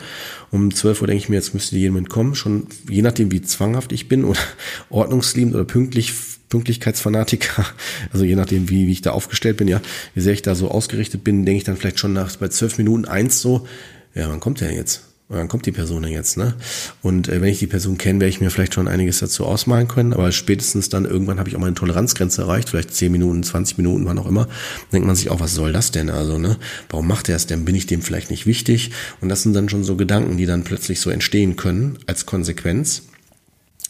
Um 0.49 0.73
12 0.73 1.01
Uhr 1.01 1.07
denke 1.07 1.23
ich 1.23 1.29
mir, 1.29 1.35
jetzt 1.35 1.53
müsste 1.53 1.77
jemand 1.77 2.09
kommen. 2.09 2.33
Schon 2.33 2.67
je 2.89 3.03
nachdem, 3.03 3.31
wie 3.31 3.43
zwanghaft 3.43 3.91
ich 3.91 4.07
bin 4.07 4.23
oder 4.23 4.39
ordnungsliebend 4.89 5.53
oder 5.53 5.65
pünktlich, 5.65 6.13
Pünktlichkeitsfanatiker, 6.49 7.65
also 8.11 8.25
je 8.25 8.35
nachdem, 8.35 8.67
wie, 8.69 8.87
wie 8.87 8.91
ich 8.93 9.01
da 9.01 9.11
aufgestellt 9.11 9.57
bin, 9.57 9.67
ja, 9.67 9.79
wie 10.15 10.21
sehr 10.21 10.33
ich 10.33 10.41
da 10.41 10.55
so 10.55 10.71
ausgerichtet 10.71 11.23
bin, 11.23 11.45
denke 11.45 11.59
ich 11.59 11.63
dann 11.65 11.77
vielleicht 11.77 11.99
schon 11.99 12.13
nach 12.13 12.35
bei 12.37 12.47
12 12.47 12.79
Minuten 12.79 13.05
eins 13.05 13.41
so, 13.41 13.67
ja, 14.15 14.27
wann 14.27 14.39
kommt 14.39 14.59
der 14.59 14.69
denn 14.69 14.77
jetzt? 14.77 15.10
Und 15.31 15.37
dann 15.37 15.47
kommt 15.47 15.65
die 15.65 15.71
Person 15.71 16.03
jetzt, 16.03 16.35
ne? 16.35 16.55
Und 17.01 17.29
äh, 17.29 17.39
wenn 17.39 17.47
ich 17.47 17.59
die 17.59 17.67
Person 17.67 17.97
kenne, 17.97 18.19
werde 18.19 18.31
ich 18.31 18.41
mir 18.41 18.51
vielleicht 18.51 18.73
schon 18.73 18.89
einiges 18.89 19.19
dazu 19.19 19.45
ausmalen 19.45 19.87
können, 19.87 20.11
aber 20.11 20.29
spätestens 20.33 20.89
dann 20.89 21.05
irgendwann 21.05 21.39
habe 21.39 21.47
ich 21.47 21.55
auch 21.55 21.61
meine 21.61 21.73
Toleranzgrenze 21.73 22.41
erreicht, 22.41 22.67
vielleicht 22.67 22.93
10 22.93 23.13
Minuten, 23.13 23.41
20 23.41 23.77
Minuten, 23.77 24.05
wann 24.05 24.19
auch 24.19 24.25
immer, 24.25 24.49
denkt 24.91 25.07
man 25.07 25.15
sich 25.15 25.29
auch, 25.29 25.39
was 25.39 25.53
soll 25.53 25.71
das 25.71 25.91
denn? 25.91 26.09
Also, 26.09 26.37
ne? 26.37 26.57
Warum 26.89 27.07
macht 27.07 27.29
er 27.29 27.37
es 27.37 27.47
denn? 27.47 27.63
Bin 27.63 27.75
ich 27.75 27.85
dem 27.85 28.01
vielleicht 28.01 28.29
nicht 28.29 28.45
wichtig? 28.45 28.91
Und 29.21 29.29
das 29.29 29.41
sind 29.41 29.53
dann 29.53 29.69
schon 29.69 29.85
so 29.85 29.95
Gedanken, 29.95 30.35
die 30.35 30.45
dann 30.45 30.65
plötzlich 30.65 30.99
so 30.99 31.09
entstehen 31.09 31.55
können 31.55 31.97
als 32.07 32.25
Konsequenz. 32.25 33.03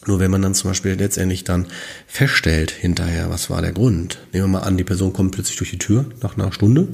Nur 0.06 0.20
wenn 0.20 0.30
man 0.30 0.42
dann 0.42 0.54
zum 0.54 0.70
Beispiel 0.70 0.92
letztendlich 0.92 1.42
dann 1.42 1.66
feststellt 2.06 2.70
hinterher, 2.70 3.30
was 3.30 3.50
war 3.50 3.62
der 3.62 3.72
Grund. 3.72 4.20
Nehmen 4.32 4.44
wir 4.44 4.60
mal 4.60 4.66
an, 4.66 4.76
die 4.76 4.84
Person 4.84 5.12
kommt 5.12 5.32
plötzlich 5.32 5.56
durch 5.56 5.70
die 5.70 5.78
Tür 5.78 6.04
nach 6.22 6.38
einer 6.38 6.52
Stunde 6.52 6.86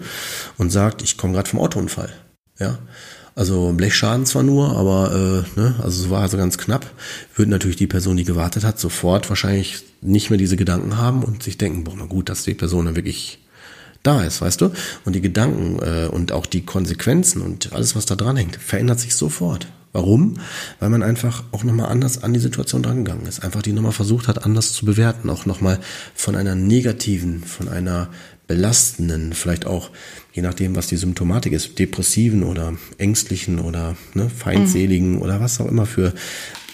und 0.57 0.71
sagt, 0.71 1.03
ich 1.03 1.19
komme 1.19 1.35
gerade 1.35 1.51
vom 1.51 1.61
Autounfall. 1.61 2.15
Ja, 2.59 2.79
also 3.39 3.73
Blechschaden 3.73 4.27
zwar 4.27 4.43
nur, 4.43 4.77
aber 4.77 5.45
äh, 5.57 5.61
ne, 5.61 5.77
also 5.81 6.03
es 6.03 6.11
war 6.11 6.23
also 6.23 6.37
ganz 6.37 6.59
knapp. 6.59 6.91
Würde 7.37 7.53
natürlich 7.53 7.77
die 7.77 7.87
Person, 7.87 8.17
die 8.17 8.25
gewartet 8.25 8.65
hat, 8.65 8.81
sofort 8.81 9.29
wahrscheinlich 9.29 9.85
nicht 10.01 10.31
mehr 10.31 10.39
diese 10.39 10.57
Gedanken 10.57 10.97
haben 10.97 11.23
und 11.23 11.45
sich 11.45 11.57
denken, 11.57 11.85
boah, 11.85 11.95
na 11.97 12.07
gut, 12.07 12.29
dass 12.29 12.43
die 12.43 12.55
Person 12.55 12.87
dann 12.87 12.97
wirklich 12.97 13.39
da 14.03 14.25
ist, 14.25 14.41
weißt 14.41 14.61
du? 14.61 14.73
Und 15.05 15.13
die 15.15 15.21
Gedanken 15.21 15.79
äh, 15.81 16.09
und 16.09 16.33
auch 16.33 16.47
die 16.47 16.65
Konsequenzen 16.65 17.41
und 17.41 17.73
alles, 17.73 17.95
was 17.95 18.07
da 18.07 18.17
dran 18.17 18.37
hängt, 18.37 18.57
verändert 18.57 18.99
sich 18.99 19.15
sofort. 19.15 19.69
Warum? 19.93 20.35
Weil 20.81 20.91
man 20.91 21.05
einfach 21.05 21.45
auch 21.53 21.63
nochmal 21.63 21.91
anders 21.91 22.23
an 22.23 22.35
die 22.35 22.41
Situation 22.41 22.83
drangegangen 22.83 23.27
ist. 23.27 23.45
Einfach 23.45 23.63
die 23.63 23.73
nochmal 23.73 23.93
versucht 23.93 24.27
hat, 24.27 24.45
anders 24.45 24.73
zu 24.73 24.85
bewerten. 24.85 25.31
Auch 25.31 25.47
nochmal 25.47 25.79
von 26.15 26.35
einer 26.35 26.57
negativen, 26.57 27.45
von 27.45 27.69
einer 27.69 28.09
belastenden, 28.49 29.35
vielleicht 29.35 29.67
auch, 29.67 29.91
je 30.33 30.43
nachdem, 30.43 30.75
was 30.75 30.89
die 30.89 30.97
Symptomatik 30.97 31.53
ist, 31.53 31.79
depressiven 31.79 32.43
oder 32.43 32.77
ängstlichen 32.97 33.61
oder 33.61 33.97
ne, 34.15 34.29
feindseligen 34.29 35.17
mhm. 35.17 35.23
oder 35.23 35.41
was 35.41 35.61
auch 35.61 35.67
immer 35.67 35.87
für 35.87 36.13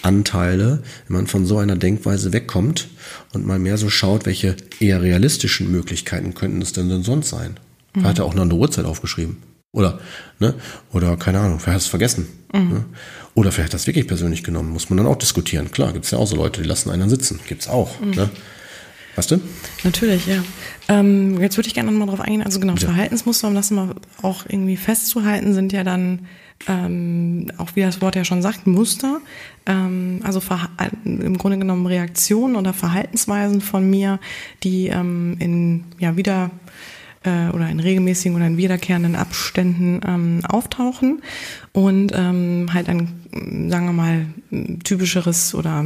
Anteile, 0.01 0.81
wenn 1.07 1.17
man 1.17 1.27
von 1.27 1.45
so 1.45 1.57
einer 1.57 1.75
Denkweise 1.75 2.33
wegkommt 2.33 2.87
und 3.33 3.45
mal 3.45 3.59
mehr 3.59 3.77
so 3.77 3.89
schaut, 3.89 4.25
welche 4.25 4.55
eher 4.79 5.01
realistischen 5.01 5.71
Möglichkeiten 5.71 6.33
könnten 6.33 6.61
es 6.61 6.73
denn, 6.73 6.89
denn 6.89 7.03
sonst 7.03 7.29
sein. 7.29 7.57
Mhm. 7.93 8.03
Hat 8.03 8.19
er 8.19 8.25
auch 8.25 8.33
noch 8.33 8.43
eine 8.43 8.55
Uhrzeit 8.55 8.85
aufgeschrieben. 8.85 9.37
Oder, 9.71 9.99
ne? 10.39 10.53
Oder 10.93 11.17
keine 11.17 11.39
Ahnung, 11.39 11.59
vielleicht 11.59 11.75
hat 11.75 11.81
es 11.81 11.87
vergessen. 11.87 12.27
Mhm. 12.53 12.69
Ne? 12.69 12.85
Oder 13.33 13.51
vielleicht 13.51 13.73
hat 13.73 13.79
das 13.79 13.87
wirklich 13.87 14.07
persönlich 14.07 14.43
genommen. 14.43 14.71
Muss 14.71 14.89
man 14.89 14.95
dann 14.95 15.07
auch 15.07 15.17
diskutieren. 15.17 15.71
Klar, 15.71 15.91
gibt 15.91 16.05
es 16.05 16.11
ja 16.11 16.17
auch 16.17 16.27
so 16.27 16.37
Leute, 16.37 16.61
die 16.61 16.67
lassen 16.67 16.89
einen 16.89 17.09
sitzen. 17.09 17.41
Gibt's 17.47 17.67
auch. 17.67 17.99
Mhm. 17.99 18.11
Ne? 18.11 18.29
Weißt 19.15 19.31
du? 19.31 19.39
Natürlich, 19.83 20.27
ja. 20.27 20.43
Ähm, 20.87 21.41
jetzt 21.41 21.57
würde 21.57 21.67
ich 21.67 21.73
gerne 21.73 21.91
nochmal 21.91 22.07
drauf 22.07 22.21
eingehen. 22.21 22.43
Also 22.43 22.59
genau, 22.59 22.73
ja. 22.73 22.79
Verhaltensmuster, 22.79 23.47
um 23.47 23.55
das 23.55 23.71
mal 23.71 23.95
auch 24.21 24.45
irgendwie 24.47 24.77
festzuhalten, 24.77 25.53
sind 25.53 25.73
ja 25.73 25.83
dann 25.83 26.27
ähm, 26.67 27.47
auch 27.57 27.75
wie 27.75 27.81
das 27.81 28.01
Wort 28.01 28.15
ja 28.15 28.25
schon 28.25 28.41
sagt, 28.41 28.67
Muster. 28.67 29.19
Ähm, 29.65 30.19
also 30.23 30.41
im 31.05 31.37
Grunde 31.37 31.57
genommen 31.57 31.85
Reaktionen 31.85 32.55
oder 32.55 32.73
Verhaltensweisen 32.73 33.61
von 33.61 33.89
mir, 33.89 34.19
die 34.63 34.87
ähm, 34.87 35.37
in 35.39 35.85
ja 35.99 36.17
wieder 36.17 36.51
äh, 37.23 37.49
oder 37.53 37.69
in 37.69 37.79
regelmäßigen 37.79 38.35
oder 38.35 38.47
in 38.47 38.57
wiederkehrenden 38.57 39.15
Abständen 39.15 40.01
ähm, 40.07 40.39
auftauchen 40.47 41.21
und 41.73 42.11
ähm, 42.15 42.67
halt 42.73 42.87
ein, 42.89 43.69
sagen 43.69 43.87
wir 43.87 43.93
mal, 43.93 44.25
typischeres 44.83 45.53
oder 45.55 45.83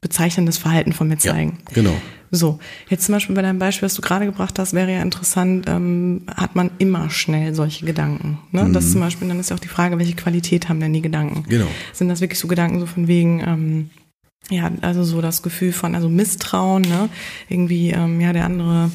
bezeichnendes 0.00 0.58
Verhalten 0.58 0.92
von 0.92 1.08
mir 1.08 1.18
zeigen. 1.18 1.58
Ja, 1.68 1.74
genau. 1.74 1.96
So, 2.30 2.58
jetzt 2.88 3.06
zum 3.06 3.14
Beispiel 3.14 3.34
bei 3.34 3.42
deinem 3.42 3.58
Beispiel, 3.58 3.86
was 3.86 3.94
du 3.94 4.02
gerade 4.02 4.26
gebracht 4.26 4.58
hast, 4.58 4.74
wäre 4.74 4.92
ja 4.92 5.02
interessant, 5.02 5.66
ähm, 5.68 6.22
hat 6.28 6.56
man 6.56 6.70
immer 6.78 7.10
schnell 7.10 7.54
solche 7.54 7.86
Gedanken. 7.86 8.38
Ne? 8.52 8.64
Mhm. 8.64 8.72
Das 8.72 8.92
zum 8.92 9.00
Beispiel, 9.00 9.28
dann 9.28 9.40
ist 9.40 9.50
ja 9.50 9.56
auch 9.56 9.60
die 9.60 9.68
Frage, 9.68 9.98
welche 9.98 10.14
Qualität 10.14 10.68
haben 10.68 10.80
denn 10.80 10.92
die 10.92 11.02
Gedanken? 11.02 11.44
Genau. 11.48 11.66
Sind 11.92 12.08
das 12.08 12.20
wirklich 12.20 12.38
so 12.38 12.48
Gedanken 12.48 12.80
so 12.80 12.86
von 12.86 13.08
wegen, 13.08 13.40
ähm, 13.40 13.90
ja, 14.50 14.70
also 14.82 15.04
so 15.04 15.20
das 15.20 15.42
Gefühl 15.42 15.72
von, 15.72 15.94
also 15.94 16.08
Misstrauen, 16.08 16.82
ne? 16.82 17.08
Irgendwie, 17.48 17.90
ähm, 17.90 18.20
ja, 18.20 18.32
der 18.32 18.44
andere 18.44 18.90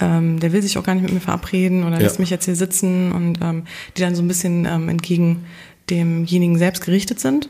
ähm, 0.00 0.38
der 0.38 0.52
will 0.52 0.62
sich 0.62 0.78
auch 0.78 0.84
gar 0.84 0.94
nicht 0.94 1.02
mit 1.02 1.12
mir 1.12 1.20
verabreden 1.20 1.84
oder 1.84 1.96
ja. 1.96 2.02
lässt 2.02 2.20
mich 2.20 2.30
jetzt 2.30 2.44
hier 2.44 2.56
sitzen 2.56 3.12
und 3.12 3.40
ähm, 3.42 3.64
die 3.96 4.02
dann 4.02 4.14
so 4.14 4.22
ein 4.22 4.28
bisschen 4.28 4.64
ähm, 4.64 4.88
entgegen 4.88 5.44
demjenigen 5.90 6.58
selbst 6.58 6.84
gerichtet 6.84 7.20
sind. 7.20 7.48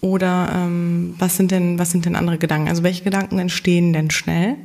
Oder 0.00 0.52
ähm, 0.54 1.14
was 1.18 1.36
sind 1.36 1.50
denn, 1.50 1.78
was 1.78 1.90
sind 1.90 2.04
denn 2.04 2.14
andere 2.14 2.38
Gedanken? 2.38 2.68
Also 2.68 2.82
welche 2.82 3.02
Gedanken 3.02 3.38
entstehen 3.38 3.92
denn 3.92 4.10
schnell? 4.10 4.56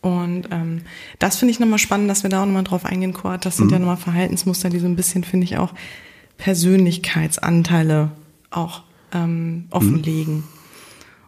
Und 0.00 0.48
ähm, 0.50 0.82
das 1.20 1.36
finde 1.36 1.52
ich 1.52 1.60
nochmal 1.60 1.78
spannend, 1.78 2.10
dass 2.10 2.24
wir 2.24 2.30
da 2.30 2.42
auch 2.42 2.46
nochmal 2.46 2.64
drauf 2.64 2.84
eingehen, 2.84 3.12
Kurt. 3.12 3.46
Das 3.46 3.56
sind 3.56 3.66
mhm. 3.66 3.72
ja 3.72 3.78
nochmal 3.78 3.96
Verhaltensmuster, 3.96 4.68
die 4.68 4.80
so 4.80 4.86
ein 4.86 4.96
bisschen, 4.96 5.22
finde 5.22 5.44
ich, 5.44 5.58
auch 5.58 5.72
Persönlichkeitsanteile 6.38 8.10
auch 8.50 8.82
ähm, 9.12 9.66
offenlegen. 9.70 10.36
Mhm. 10.36 10.44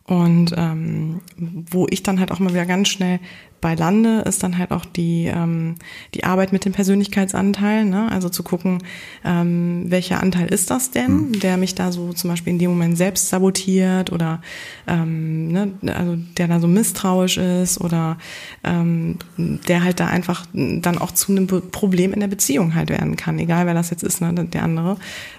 Und 0.06 0.54
ähm, 0.56 1.20
wo 1.36 1.86
ich 1.88 2.02
dann 2.02 2.18
halt 2.18 2.32
auch 2.32 2.40
mal 2.40 2.52
wieder 2.52 2.66
ganz 2.66 2.88
schnell 2.88 3.20
bei 3.64 3.74
lande, 3.74 4.20
ist 4.26 4.42
dann 4.42 4.58
halt 4.58 4.72
auch 4.72 4.84
die, 4.84 5.24
ähm, 5.24 5.76
die 6.12 6.24
Arbeit 6.24 6.52
mit 6.52 6.66
dem 6.66 6.72
Persönlichkeitsanteil. 6.72 7.86
Ne? 7.86 8.12
Also 8.12 8.28
zu 8.28 8.42
gucken, 8.42 8.82
ähm, 9.24 9.86
welcher 9.88 10.22
Anteil 10.22 10.48
ist 10.48 10.70
das 10.70 10.90
denn, 10.90 11.30
mhm. 11.30 11.40
der 11.40 11.56
mich 11.56 11.74
da 11.74 11.90
so 11.90 12.12
zum 12.12 12.28
Beispiel 12.28 12.52
in 12.52 12.58
dem 12.58 12.68
Moment 12.72 12.98
selbst 12.98 13.30
sabotiert 13.30 14.12
oder 14.12 14.42
ähm, 14.86 15.48
ne, 15.50 15.72
also 15.94 16.18
der 16.36 16.46
da 16.46 16.60
so 16.60 16.66
misstrauisch 16.66 17.38
ist 17.38 17.80
oder 17.80 18.18
ähm, 18.64 19.16
der 19.38 19.82
halt 19.82 19.98
da 19.98 20.08
einfach 20.08 20.44
dann 20.52 20.98
auch 20.98 21.12
zu 21.12 21.32
einem 21.32 21.46
Problem 21.46 22.12
in 22.12 22.20
der 22.20 22.28
Beziehung 22.28 22.74
halt 22.74 22.90
werden 22.90 23.16
kann, 23.16 23.38
egal 23.38 23.64
wer 23.64 23.72
das 23.72 23.88
jetzt 23.88 24.02
ist, 24.02 24.20
ne, 24.20 24.34
der 24.34 24.62
andere. 24.62 24.96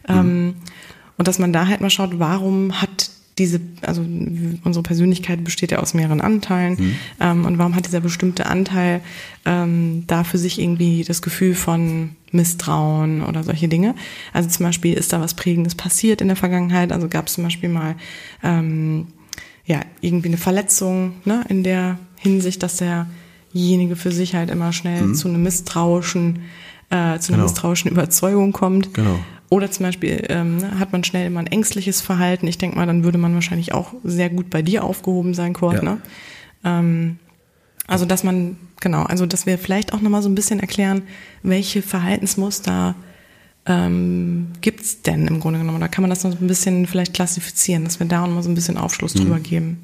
Mhm. 0.08 0.16
Ähm, 0.16 0.56
und 1.18 1.28
dass 1.28 1.38
man 1.38 1.54
da 1.54 1.68
halt 1.68 1.80
mal 1.80 1.92
schaut, 1.92 2.18
warum 2.18 2.82
hat 2.82 3.12
diese, 3.38 3.60
also 3.82 4.02
unsere 4.02 4.84
Persönlichkeit 4.84 5.44
besteht 5.44 5.72
ja 5.72 5.80
aus 5.80 5.94
mehreren 5.94 6.22
Anteilen. 6.22 6.76
Mhm. 6.80 6.96
Ähm, 7.20 7.46
und 7.46 7.58
warum 7.58 7.76
hat 7.76 7.86
dieser 7.86 8.00
bestimmte 8.00 8.46
Anteil 8.46 9.02
ähm, 9.46 10.06
da 10.08 10.24
für 10.24 10.38
sich 10.38 10.60
irgendwie 10.60 11.04
das 11.04 11.22
Gefühl 11.22 11.54
von 11.54 12.12
Misstrauen 12.32 13.22
oder 13.22 13.44
solche 13.44 13.68
Dinge? 13.68 13.96
Also 14.32 14.48
zum 14.50 14.66
Beispiel 14.66 14.94
ist 14.94 15.12
da 15.12 15.20
was 15.20 15.34
Prägendes 15.34 15.76
passiert 15.76 16.22
in 16.22 16.28
der 16.28 16.38
Vergangenheit. 16.38 16.94
Also 16.94 17.10
gab 17.10 17.28
es 17.28 17.34
zum 17.34 17.44
Beispiel 17.44 17.70
mal 17.70 17.96
ähm, 18.42 19.08
ja 19.66 19.82
irgendwie 20.00 20.30
eine 20.30 20.38
Verletzung 20.38 21.16
ne, 21.26 21.44
in 21.50 21.64
der 21.64 22.00
Hinsicht, 22.18 22.64
dass 22.64 22.78
derjenige 22.78 23.98
für 23.98 24.14
sich 24.14 24.34
halt 24.36 24.50
immer 24.50 24.72
schnell 24.72 25.02
mhm. 25.02 25.16
zu 25.16 25.28
einem 25.28 25.44
misstrauischen, 25.44 26.44
äh, 26.90 27.20
zu 27.20 27.34
einer 27.34 27.38
genau. 27.38 27.44
misstrauischen 27.44 27.92
Überzeugung 27.92 28.54
kommt. 28.54 28.94
Genau. 28.94 29.20
Oder 29.50 29.70
zum 29.70 29.86
Beispiel 29.86 30.26
ähm, 30.30 30.58
ne, 30.58 30.80
hat 30.80 30.92
man 30.92 31.04
schnell 31.04 31.28
immer 31.28 31.40
ein 31.40 31.48
ängstliches 31.48 32.02
Verhalten. 32.02 32.48
Ich 32.48 32.58
denke 32.58 32.78
mal, 32.78 32.88
dann 32.88 33.04
würde 33.04 33.18
man 33.18 33.34
wahrscheinlich 33.36 33.74
auch 33.74 33.94
sehr 34.04 34.30
gut 34.30 34.50
bei 34.50 34.62
dir 34.62 34.84
aufgehoben 34.84 35.34
sein, 35.34 35.54
Kurt. 35.54 35.76
Ja. 35.76 35.84
Ne? 35.84 36.02
Ähm, 36.64 37.20
also 37.88 38.06
dass 38.06 38.24
man, 38.24 38.58
genau, 38.82 39.04
also 39.04 39.26
dass 39.26 39.46
wir 39.46 39.58
vielleicht 39.58 39.94
auch 39.94 40.02
nochmal 40.02 40.24
so 40.24 40.30
ein 40.30 40.36
bisschen 40.36 40.60
erklären, 40.60 41.04
welche 41.44 41.82
Verhaltensmuster 41.82 42.96
ähm, 43.68 44.48
gibt 44.62 45.08
denn 45.08 45.28
im 45.28 45.40
Grunde 45.40 45.60
genommen? 45.60 45.80
Da 45.80 45.88
kann 45.88 46.02
man 46.02 46.10
das 46.10 46.24
noch 46.24 46.32
so 46.32 46.38
ein 46.40 46.48
bisschen 46.48 46.88
vielleicht 46.88 47.14
klassifizieren, 47.14 47.84
dass 47.84 48.00
wir 48.00 48.08
da 48.08 48.22
nochmal 48.22 48.44
so 48.44 48.50
ein 48.50 48.56
bisschen 48.56 48.78
Aufschluss 48.78 49.16
mhm. 49.16 49.20
drüber 49.20 49.40
geben. 49.40 49.80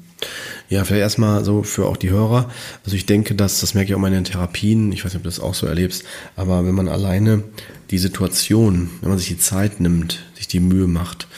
Ja, 0.68 0.84
vielleicht 0.84 1.02
erstmal 1.02 1.44
so 1.44 1.62
für 1.62 1.86
auch 1.86 1.96
die 1.96 2.10
Hörer. 2.10 2.50
Also 2.84 2.96
ich 2.96 3.06
denke, 3.06 3.34
dass, 3.34 3.60
das 3.60 3.74
merke 3.74 3.90
ich 3.90 3.94
auch 3.94 3.98
in 3.98 4.02
meinen 4.02 4.24
Therapien, 4.24 4.90
ich 4.92 5.04
weiß 5.04 5.12
nicht, 5.12 5.18
ob 5.18 5.24
du 5.24 5.28
das 5.28 5.40
auch 5.40 5.54
so 5.54 5.66
erlebst, 5.66 6.04
aber 6.36 6.64
wenn 6.64 6.74
man 6.74 6.88
alleine 6.88 7.44
die 7.90 7.98
Situation, 7.98 8.90
wenn 9.00 9.10
man 9.10 9.18
sich 9.18 9.28
die 9.28 9.38
Zeit 9.38 9.80
nimmt, 9.80 10.22
sich 10.34 10.48
die 10.48 10.60
Mühe 10.60 10.86
macht 10.86 11.28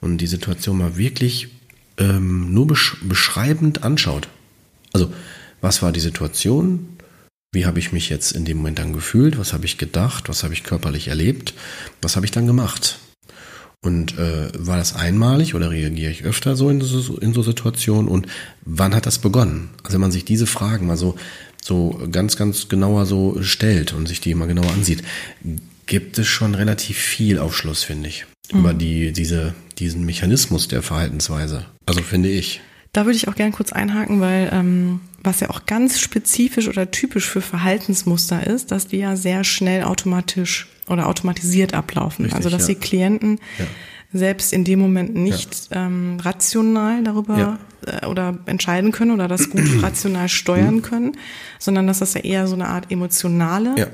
und 0.00 0.18
die 0.18 0.26
Situation 0.26 0.78
mal 0.78 0.96
wirklich 0.96 1.48
ähm, 1.98 2.52
nur 2.52 2.66
besch 2.66 2.96
beschreibend 3.02 3.82
anschaut. 3.82 4.28
Also, 4.92 5.12
was 5.60 5.82
war 5.82 5.92
die 5.92 6.00
Situation? 6.00 6.88
Wie 7.52 7.66
habe 7.66 7.78
ich 7.78 7.92
mich 7.92 8.08
jetzt 8.10 8.32
in 8.32 8.44
dem 8.44 8.58
Moment 8.58 8.78
dann 8.78 8.92
gefühlt? 8.92 9.38
Was 9.38 9.52
habe 9.52 9.64
ich 9.64 9.78
gedacht? 9.78 10.28
Was 10.28 10.42
habe 10.42 10.54
ich 10.54 10.64
körperlich 10.64 11.08
erlebt? 11.08 11.54
Was 12.02 12.16
habe 12.16 12.26
ich 12.26 12.32
dann 12.32 12.46
gemacht? 12.46 12.98
Und 13.84 14.18
äh, 14.18 14.48
war 14.58 14.78
das 14.78 14.96
einmalig 14.96 15.54
oder 15.54 15.70
reagiere 15.70 16.10
ich 16.10 16.24
öfter 16.24 16.56
so 16.56 16.70
in 16.70 16.80
so, 16.80 17.18
in 17.18 17.34
so 17.34 17.42
Situationen? 17.42 18.08
Und 18.08 18.26
wann 18.64 18.94
hat 18.94 19.04
das 19.04 19.18
begonnen? 19.18 19.68
Also 19.82 19.94
wenn 19.94 20.00
man 20.00 20.10
sich 20.10 20.24
diese 20.24 20.46
Fragen 20.46 20.86
mal 20.86 20.96
so, 20.96 21.16
so 21.62 22.00
ganz, 22.10 22.36
ganz 22.36 22.68
genauer 22.68 23.04
so 23.04 23.42
stellt 23.42 23.92
und 23.92 24.08
sich 24.08 24.22
die 24.22 24.34
mal 24.34 24.46
genauer 24.46 24.72
ansieht, 24.72 25.02
gibt 25.84 26.18
es 26.18 26.26
schon 26.26 26.54
relativ 26.54 26.96
viel 26.96 27.38
Aufschluss, 27.38 27.84
finde 27.84 28.08
ich, 28.08 28.24
mhm. 28.50 28.60
über 28.60 28.72
die, 28.72 29.12
diese, 29.12 29.54
diesen 29.78 30.06
Mechanismus 30.06 30.66
der 30.66 30.82
Verhaltensweise. 30.82 31.66
Also 31.84 32.00
finde 32.00 32.30
ich. 32.30 32.62
Da 32.94 33.04
würde 33.04 33.16
ich 33.16 33.28
auch 33.28 33.34
gerne 33.34 33.52
kurz 33.52 33.70
einhaken, 33.70 34.20
weil 34.22 34.48
ähm, 34.50 35.00
was 35.22 35.40
ja 35.40 35.50
auch 35.50 35.66
ganz 35.66 36.00
spezifisch 36.00 36.68
oder 36.68 36.90
typisch 36.90 37.28
für 37.28 37.42
Verhaltensmuster 37.42 38.46
ist, 38.46 38.70
dass 38.70 38.86
die 38.86 38.98
ja 38.98 39.16
sehr 39.16 39.44
schnell 39.44 39.82
automatisch 39.82 40.68
oder 40.88 41.08
automatisiert 41.08 41.74
ablaufen. 41.74 42.24
Richtig, 42.24 42.36
also 42.36 42.50
dass 42.50 42.68
ja. 42.68 42.74
die 42.74 42.80
Klienten 42.80 43.38
ja. 43.58 43.66
selbst 44.12 44.52
in 44.52 44.64
dem 44.64 44.78
Moment 44.78 45.14
nicht 45.14 45.70
ja. 45.70 45.86
ähm, 45.86 46.18
rational 46.20 47.02
darüber 47.02 47.58
äh, 47.86 48.06
oder 48.06 48.38
entscheiden 48.46 48.92
können 48.92 49.10
oder 49.10 49.28
das 49.28 49.50
gut 49.50 49.62
rational 49.82 50.28
steuern 50.28 50.82
können, 50.82 51.16
sondern 51.58 51.86
dass 51.86 52.00
das 52.00 52.14
ja 52.14 52.20
eher 52.20 52.46
so 52.46 52.54
eine 52.54 52.68
Art 52.68 52.90
emotionale 52.90 53.90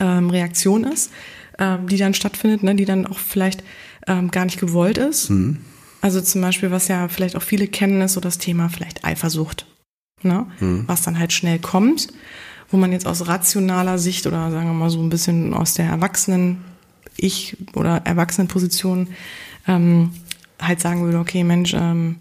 ähm, 0.00 0.30
Reaktion 0.30 0.84
ist, 0.84 1.10
ähm, 1.58 1.88
die 1.88 1.96
dann 1.96 2.14
stattfindet, 2.14 2.62
ne, 2.62 2.74
die 2.74 2.84
dann 2.84 3.06
auch 3.06 3.18
vielleicht 3.18 3.62
ähm, 4.06 4.30
gar 4.30 4.44
nicht 4.44 4.60
gewollt 4.60 4.98
ist. 4.98 5.30
Mhm. 5.30 5.58
Also 6.00 6.20
zum 6.20 6.42
Beispiel, 6.42 6.70
was 6.70 6.88
ja 6.88 7.08
vielleicht 7.08 7.34
auch 7.36 7.42
viele 7.42 7.66
kennen, 7.66 8.02
ist 8.02 8.12
so 8.12 8.20
das 8.20 8.38
Thema 8.38 8.68
vielleicht 8.68 9.04
Eifersucht, 9.04 9.66
ne? 10.22 10.46
Mhm. 10.60 10.84
was 10.86 11.02
dann 11.02 11.18
halt 11.18 11.32
schnell 11.32 11.58
kommt, 11.58 12.08
wo 12.70 12.76
man 12.76 12.92
jetzt 12.92 13.06
aus 13.06 13.26
rationaler 13.26 13.98
Sicht 13.98 14.26
oder 14.26 14.50
sagen 14.50 14.66
wir 14.66 14.74
mal 14.74 14.90
so 14.90 15.00
ein 15.00 15.10
bisschen 15.10 15.54
aus 15.54 15.74
der 15.74 15.86
Erwachsenen 15.86 16.64
Ich 17.16 17.56
oder 17.74 18.02
Erwachsenenposition 18.04 19.08
ähm, 19.66 20.10
halt 20.60 20.80
sagen 20.80 21.02
würde, 21.04 21.18
okay, 21.18 21.44
Mensch, 21.44 21.74
ähm, 21.74 22.16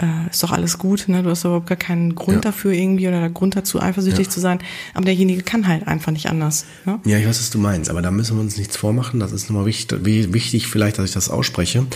äh, 0.00 0.30
ist 0.30 0.42
doch 0.42 0.52
alles 0.52 0.78
gut, 0.78 1.08
ne? 1.08 1.22
Du 1.22 1.30
hast 1.30 1.44
überhaupt 1.44 1.66
gar 1.66 1.76
keinen 1.76 2.14
Grund 2.14 2.36
ja. 2.36 2.40
dafür 2.40 2.72
irgendwie 2.72 3.08
oder 3.08 3.28
Grund 3.30 3.56
dazu, 3.56 3.80
eifersüchtig 3.80 4.26
ja. 4.26 4.32
zu 4.32 4.40
sein. 4.40 4.60
Aber 4.94 5.04
derjenige 5.04 5.42
kann 5.42 5.66
halt 5.66 5.88
einfach 5.88 6.12
nicht 6.12 6.28
anders. 6.28 6.66
Ne? 6.84 7.00
Ja, 7.04 7.18
ich 7.18 7.26
weiß, 7.26 7.40
was 7.40 7.50
du 7.50 7.58
meinst, 7.58 7.90
aber 7.90 8.00
da 8.00 8.10
müssen 8.10 8.36
wir 8.36 8.40
uns 8.40 8.56
nichts 8.56 8.76
vormachen. 8.76 9.18
Das 9.18 9.32
ist 9.32 9.50
nochmal 9.50 9.66
wichtig, 9.66 10.04
wichtig 10.04 10.68
vielleicht, 10.68 10.98
dass 10.98 11.06
ich 11.06 11.14
das 11.14 11.28
ausspreche. 11.28 11.86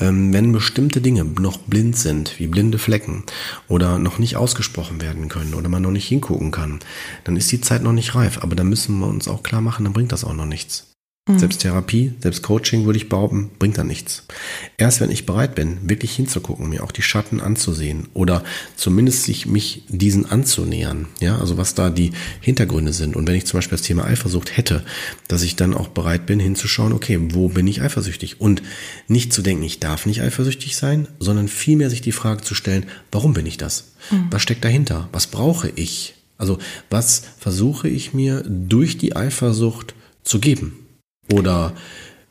Ähm, 0.00 0.32
wenn 0.32 0.52
bestimmte 0.52 1.00
Dinge 1.00 1.24
noch 1.24 1.58
blind 1.58 1.96
sind, 1.96 2.38
wie 2.38 2.46
blinde 2.46 2.78
Flecken, 2.78 3.24
oder 3.66 3.98
noch 3.98 4.18
nicht 4.18 4.36
ausgesprochen 4.36 5.00
werden 5.00 5.28
können 5.28 5.54
oder 5.54 5.68
man 5.68 5.82
noch 5.82 5.90
nicht 5.90 6.06
hingucken 6.06 6.52
kann, 6.52 6.78
dann 7.24 7.36
ist 7.36 7.50
die 7.50 7.60
Zeit 7.60 7.82
noch 7.82 7.92
nicht 7.92 8.14
reif. 8.14 8.38
Aber 8.42 8.54
da 8.54 8.62
müssen 8.62 8.98
wir 9.00 9.08
uns 9.08 9.26
auch 9.26 9.42
klar 9.42 9.60
machen, 9.60 9.84
dann 9.84 9.92
bringt 9.92 10.12
das 10.12 10.24
auch 10.24 10.34
noch 10.34 10.46
nichts. 10.46 10.87
Mhm. 11.28 11.38
Selbst 11.38 11.60
Therapie, 11.60 12.14
selbst 12.20 12.42
Coaching, 12.42 12.86
würde 12.86 12.96
ich 12.96 13.08
behaupten, 13.08 13.50
bringt 13.58 13.78
da 13.78 13.84
nichts. 13.84 14.24
Erst 14.78 15.00
wenn 15.00 15.10
ich 15.10 15.26
bereit 15.26 15.54
bin, 15.54 15.88
wirklich 15.88 16.16
hinzugucken, 16.16 16.68
mir 16.68 16.82
auch 16.82 16.90
die 16.90 17.02
Schatten 17.02 17.40
anzusehen 17.40 18.08
oder 18.14 18.42
zumindest 18.76 19.24
sich 19.24 19.46
mich 19.46 19.82
diesen 19.88 20.26
anzunähern, 20.26 21.06
ja, 21.20 21.38
also 21.38 21.58
was 21.58 21.74
da 21.74 21.90
die 21.90 22.12
Hintergründe 22.40 22.92
sind. 22.92 23.14
Und 23.14 23.28
wenn 23.28 23.34
ich 23.34 23.46
zum 23.46 23.58
Beispiel 23.58 23.76
das 23.76 23.86
Thema 23.86 24.04
Eifersucht 24.04 24.56
hätte, 24.56 24.82
dass 25.28 25.42
ich 25.42 25.54
dann 25.54 25.74
auch 25.74 25.88
bereit 25.88 26.26
bin, 26.26 26.40
hinzuschauen, 26.40 26.92
okay, 26.92 27.18
wo 27.32 27.48
bin 27.48 27.66
ich 27.66 27.82
eifersüchtig? 27.82 28.40
Und 28.40 28.62
nicht 29.06 29.32
zu 29.32 29.42
denken, 29.42 29.62
ich 29.62 29.80
darf 29.80 30.06
nicht 30.06 30.22
eifersüchtig 30.22 30.76
sein, 30.76 31.08
sondern 31.20 31.48
vielmehr 31.48 31.90
sich 31.90 32.00
die 32.00 32.12
Frage 32.12 32.42
zu 32.42 32.54
stellen, 32.54 32.86
warum 33.12 33.34
bin 33.34 33.46
ich 33.46 33.58
das? 33.58 33.92
Mhm. 34.10 34.28
Was 34.30 34.42
steckt 34.42 34.64
dahinter? 34.64 35.08
Was 35.12 35.26
brauche 35.26 35.70
ich? 35.74 36.14
Also 36.38 36.58
was 36.88 37.22
versuche 37.38 37.88
ich 37.88 38.14
mir 38.14 38.42
durch 38.46 38.96
die 38.96 39.14
Eifersucht 39.14 39.94
zu 40.24 40.38
geben? 40.38 40.87
Oder 41.32 41.72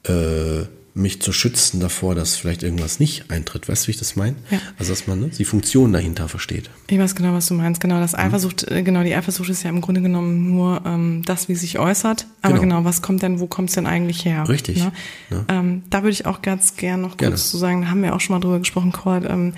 äh, 0.04 0.66
mich 0.98 1.22
zu 1.22 1.32
schützen 1.32 1.80
davor, 1.80 2.16
dass 2.16 2.36
vielleicht 2.36 2.64
irgendwas 2.64 3.00
nicht 3.00 3.30
eintritt. 3.30 3.70
Weißt 3.70 3.84
du, 3.84 3.88
wie 3.88 3.92
ich 3.92 3.98
das 3.98 4.16
meine? 4.16 4.36
Ja. 4.50 4.60
Also, 4.80 4.92
dass 4.92 5.06
man 5.06 5.20
ne, 5.20 5.28
die 5.30 5.46
Funktion 5.46 5.94
dahinter 5.94 6.28
versteht. 6.28 6.70
Ich 6.88 6.98
weiß 6.98 7.16
genau, 7.16 7.34
was 7.34 7.48
du 7.48 7.54
meinst. 7.54 7.80
Genau, 7.80 8.00
das 8.00 8.14
mhm. 8.14 8.20
Eifersucht, 8.20 8.70
mhm. 8.70 8.84
genau, 8.84 9.04
die 9.04 9.16
Eifersucht 9.16 9.50
ist 9.50 9.64
ja 9.64 9.70
im 9.70 9.82
Grunde 9.82 10.02
genommen 10.02 10.50
nur 10.52 10.82
ähm, 10.86 11.22
das, 11.26 11.50
wie 11.50 11.56
sich 11.56 11.78
äußert. 11.78 12.26
Aber 12.42 12.56
genau, 12.56 12.78
genau 12.78 12.86
was 12.86 13.02
kommt 13.02 13.22
denn, 13.22 13.40
wo 13.40 13.48
kommt 13.48 13.70
es 13.70 13.76
denn 13.76 13.86
eigentlich 13.86 14.26
her? 14.26 14.50
Richtig. 14.50 14.78
Ne? 14.78 14.92
Ja. 15.30 15.46
Ähm, 15.50 15.84
da 15.90 16.00
würde 16.00 16.12
ich 16.12 16.26
auch 16.26 16.42
ganz 16.42 16.76
gern 16.76 17.02
noch 17.02 17.12
kurz 17.12 17.20
Gerne. 17.20 17.36
zu 17.36 17.58
sagen, 17.58 17.82
da 17.84 17.90
haben 17.90 18.02
wir 18.02 18.16
auch 18.16 18.22
schon 18.22 18.36
mal 18.36 18.40
drüber 18.40 18.60
gesprochen, 18.60 18.92
Cord, 18.92 19.26
ähm, 19.30 19.54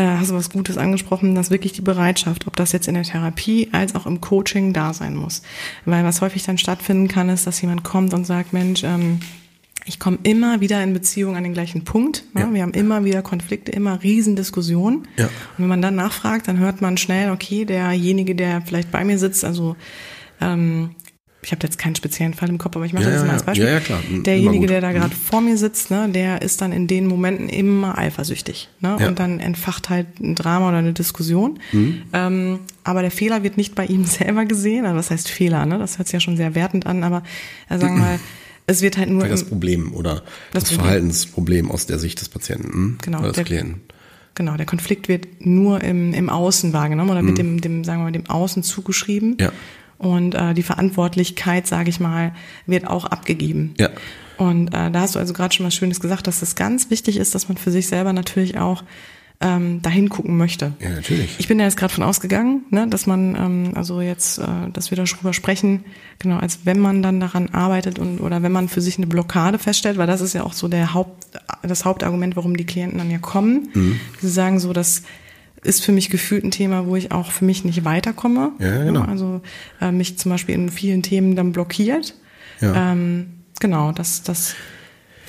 äh, 0.00 0.16
hast 0.16 0.30
du 0.30 0.34
was 0.34 0.48
Gutes 0.48 0.78
angesprochen, 0.78 1.34
dass 1.34 1.50
wirklich 1.50 1.72
die 1.72 1.82
Bereitschaft, 1.82 2.46
ob 2.46 2.56
das 2.56 2.72
jetzt 2.72 2.88
in 2.88 2.94
der 2.94 3.02
Therapie 3.02 3.68
als 3.72 3.94
auch 3.94 4.06
im 4.06 4.22
Coaching 4.22 4.72
da 4.72 4.94
sein 4.94 5.14
muss. 5.14 5.42
Weil 5.84 6.04
was 6.04 6.22
häufig 6.22 6.42
dann 6.42 6.56
stattfinden 6.56 7.06
kann, 7.06 7.28
ist, 7.28 7.46
dass 7.46 7.60
jemand 7.60 7.84
kommt 7.84 8.14
und 8.14 8.24
sagt, 8.24 8.54
Mensch, 8.54 8.82
ähm, 8.82 9.20
ich 9.84 9.98
komme 9.98 10.18
immer 10.22 10.60
wieder 10.60 10.82
in 10.82 10.94
Beziehung 10.94 11.36
an 11.36 11.42
den 11.42 11.52
gleichen 11.52 11.84
Punkt. 11.84 12.24
Ne? 12.32 12.42
Ja. 12.42 12.54
Wir 12.54 12.62
haben 12.62 12.72
immer 12.72 13.04
wieder 13.04 13.20
Konflikte, 13.20 13.72
immer 13.72 14.02
Riesendiskussionen. 14.02 15.06
Ja. 15.18 15.26
Und 15.26 15.58
wenn 15.58 15.68
man 15.68 15.82
dann 15.82 15.96
nachfragt, 15.96 16.48
dann 16.48 16.58
hört 16.58 16.80
man 16.80 16.96
schnell, 16.96 17.30
okay, 17.30 17.66
derjenige, 17.66 18.34
der 18.34 18.62
vielleicht 18.62 18.90
bei 18.90 19.04
mir 19.04 19.18
sitzt, 19.18 19.44
also 19.44 19.76
ähm, 20.40 20.90
ich 21.42 21.52
habe 21.52 21.62
jetzt 21.62 21.78
keinen 21.78 21.96
speziellen 21.96 22.34
Fall 22.34 22.48
im 22.50 22.58
Kopf, 22.58 22.76
aber 22.76 22.84
ich 22.84 22.92
mache 22.92 23.04
ja, 23.04 23.10
das 23.10 23.24
mal 23.24 23.32
als 23.32 23.44
Beispiel. 23.44 23.66
Ja, 23.66 23.72
ja, 23.72 23.80
klar. 23.80 24.00
Derjenige, 24.10 24.66
der 24.66 24.80
da 24.80 24.92
gerade 24.92 25.14
mhm. 25.14 25.18
vor 25.18 25.40
mir 25.40 25.56
sitzt, 25.56 25.90
ne, 25.90 26.08
der 26.10 26.42
ist 26.42 26.60
dann 26.60 26.72
in 26.72 26.86
den 26.86 27.06
Momenten 27.06 27.48
immer 27.48 27.96
eifersüchtig. 27.96 28.68
Ne? 28.80 28.96
Ja. 29.00 29.08
Und 29.08 29.18
dann 29.18 29.40
entfacht 29.40 29.88
halt 29.88 30.20
ein 30.20 30.34
Drama 30.34 30.68
oder 30.68 30.78
eine 30.78 30.92
Diskussion. 30.92 31.58
Mhm. 31.72 32.02
Ähm, 32.12 32.58
aber 32.84 33.00
der 33.00 33.10
Fehler 33.10 33.42
wird 33.42 33.56
nicht 33.56 33.74
bei 33.74 33.86
ihm 33.86 34.04
selber 34.06 34.44
gesehen. 34.44 34.84
Also 34.84 34.98
was 34.98 35.10
heißt 35.10 35.30
Fehler? 35.30 35.64
Ne? 35.64 35.78
Das 35.78 35.98
hört 35.98 36.08
sich 36.08 36.14
ja 36.14 36.20
schon 36.20 36.36
sehr 36.36 36.54
wertend 36.54 36.86
an, 36.86 37.02
aber 37.02 37.22
äh, 37.68 37.78
sagen 37.78 37.96
wir 37.96 38.02
mal, 38.02 38.20
es 38.66 38.82
wird 38.82 38.98
halt 38.98 39.08
nur. 39.08 39.26
Das 39.26 39.44
Problem 39.44 39.94
oder 39.94 40.22
das, 40.52 40.64
das 40.64 40.72
Verhaltensproblem 40.72 41.70
aus 41.70 41.86
der 41.86 41.98
Sicht 41.98 42.20
des 42.20 42.28
Patienten 42.28 42.72
hm? 42.72 42.98
genau, 43.00 43.18
oder 43.18 43.28
des 43.28 43.36
der, 43.36 43.44
Klienten. 43.44 43.80
Genau, 44.34 44.56
der 44.56 44.66
Konflikt 44.66 45.08
wird 45.08 45.44
nur 45.44 45.82
im, 45.82 46.14
im 46.14 46.30
Außen 46.30 46.72
wahrgenommen 46.72 47.10
oder 47.10 47.22
mhm. 47.22 47.26
wird 47.28 47.38
dem, 47.38 47.60
dem, 47.60 47.84
sagen 47.84 48.00
wir 48.00 48.04
mal, 48.04 48.12
dem 48.12 48.28
Außen 48.28 48.62
zugeschrieben. 48.62 49.36
Ja. 49.40 49.52
Und 50.00 50.34
äh, 50.34 50.54
die 50.54 50.62
Verantwortlichkeit, 50.62 51.66
sage 51.66 51.90
ich 51.90 52.00
mal, 52.00 52.32
wird 52.64 52.86
auch 52.86 53.04
abgegeben. 53.04 53.74
Ja. 53.78 53.90
Und 54.38 54.68
äh, 54.68 54.90
da 54.90 55.00
hast 55.00 55.14
du 55.14 55.18
also 55.18 55.34
gerade 55.34 55.54
schon 55.54 55.66
was 55.66 55.74
Schönes 55.74 56.00
gesagt, 56.00 56.26
dass 56.26 56.40
es 56.40 56.54
ganz 56.54 56.88
wichtig 56.88 57.18
ist, 57.18 57.34
dass 57.34 57.48
man 57.48 57.58
für 57.58 57.70
sich 57.70 57.86
selber 57.86 58.14
natürlich 58.14 58.56
auch 58.56 58.82
ähm, 59.42 59.82
dahin 59.82 60.08
gucken 60.08 60.38
möchte. 60.38 60.72
Ja, 60.80 60.88
natürlich. 60.88 61.36
Ich 61.38 61.48
bin 61.48 61.58
da 61.58 61.64
jetzt 61.64 61.76
gerade 61.76 61.92
von 61.92 62.02
ausgegangen, 62.02 62.64
ne, 62.70 62.88
dass 62.88 63.06
man, 63.06 63.34
ähm, 63.34 63.72
also 63.74 64.00
jetzt, 64.00 64.38
äh, 64.38 64.70
dass 64.72 64.90
wir 64.90 64.96
darüber 64.96 65.34
sprechen, 65.34 65.84
genau, 66.18 66.38
als 66.38 66.60
wenn 66.64 66.78
man 66.78 67.02
dann 67.02 67.20
daran 67.20 67.50
arbeitet 67.50 67.98
und 67.98 68.20
oder 68.20 68.42
wenn 68.42 68.52
man 68.52 68.70
für 68.70 68.80
sich 68.80 68.96
eine 68.96 69.06
Blockade 69.06 69.58
feststellt, 69.58 69.98
weil 69.98 70.06
das 70.06 70.22
ist 70.22 70.32
ja 70.32 70.44
auch 70.44 70.54
so 70.54 70.68
der 70.68 70.94
Haupt, 70.94 71.38
das 71.62 71.84
Hauptargument, 71.84 72.36
warum 72.36 72.56
die 72.56 72.64
Klienten 72.66 72.96
dann 72.96 73.10
ja 73.10 73.18
kommen. 73.18 73.68
Mhm. 73.74 74.00
Sie 74.20 74.30
sagen 74.30 74.60
so, 74.60 74.72
dass 74.72 75.02
ist 75.62 75.84
für 75.84 75.92
mich 75.92 76.10
gefühlt 76.10 76.44
ein 76.44 76.50
Thema, 76.50 76.86
wo 76.86 76.96
ich 76.96 77.12
auch 77.12 77.30
für 77.30 77.44
mich 77.44 77.64
nicht 77.64 77.84
weiterkomme. 77.84 78.52
Ja, 78.58 78.84
genau. 78.84 79.02
Also 79.02 79.40
äh, 79.80 79.92
mich 79.92 80.18
zum 80.18 80.30
Beispiel 80.30 80.54
in 80.54 80.70
vielen 80.70 81.02
Themen 81.02 81.36
dann 81.36 81.52
blockiert. 81.52 82.14
Ja. 82.60 82.92
Ähm, 82.92 83.26
genau, 83.60 83.92
das, 83.92 84.22
das. 84.22 84.54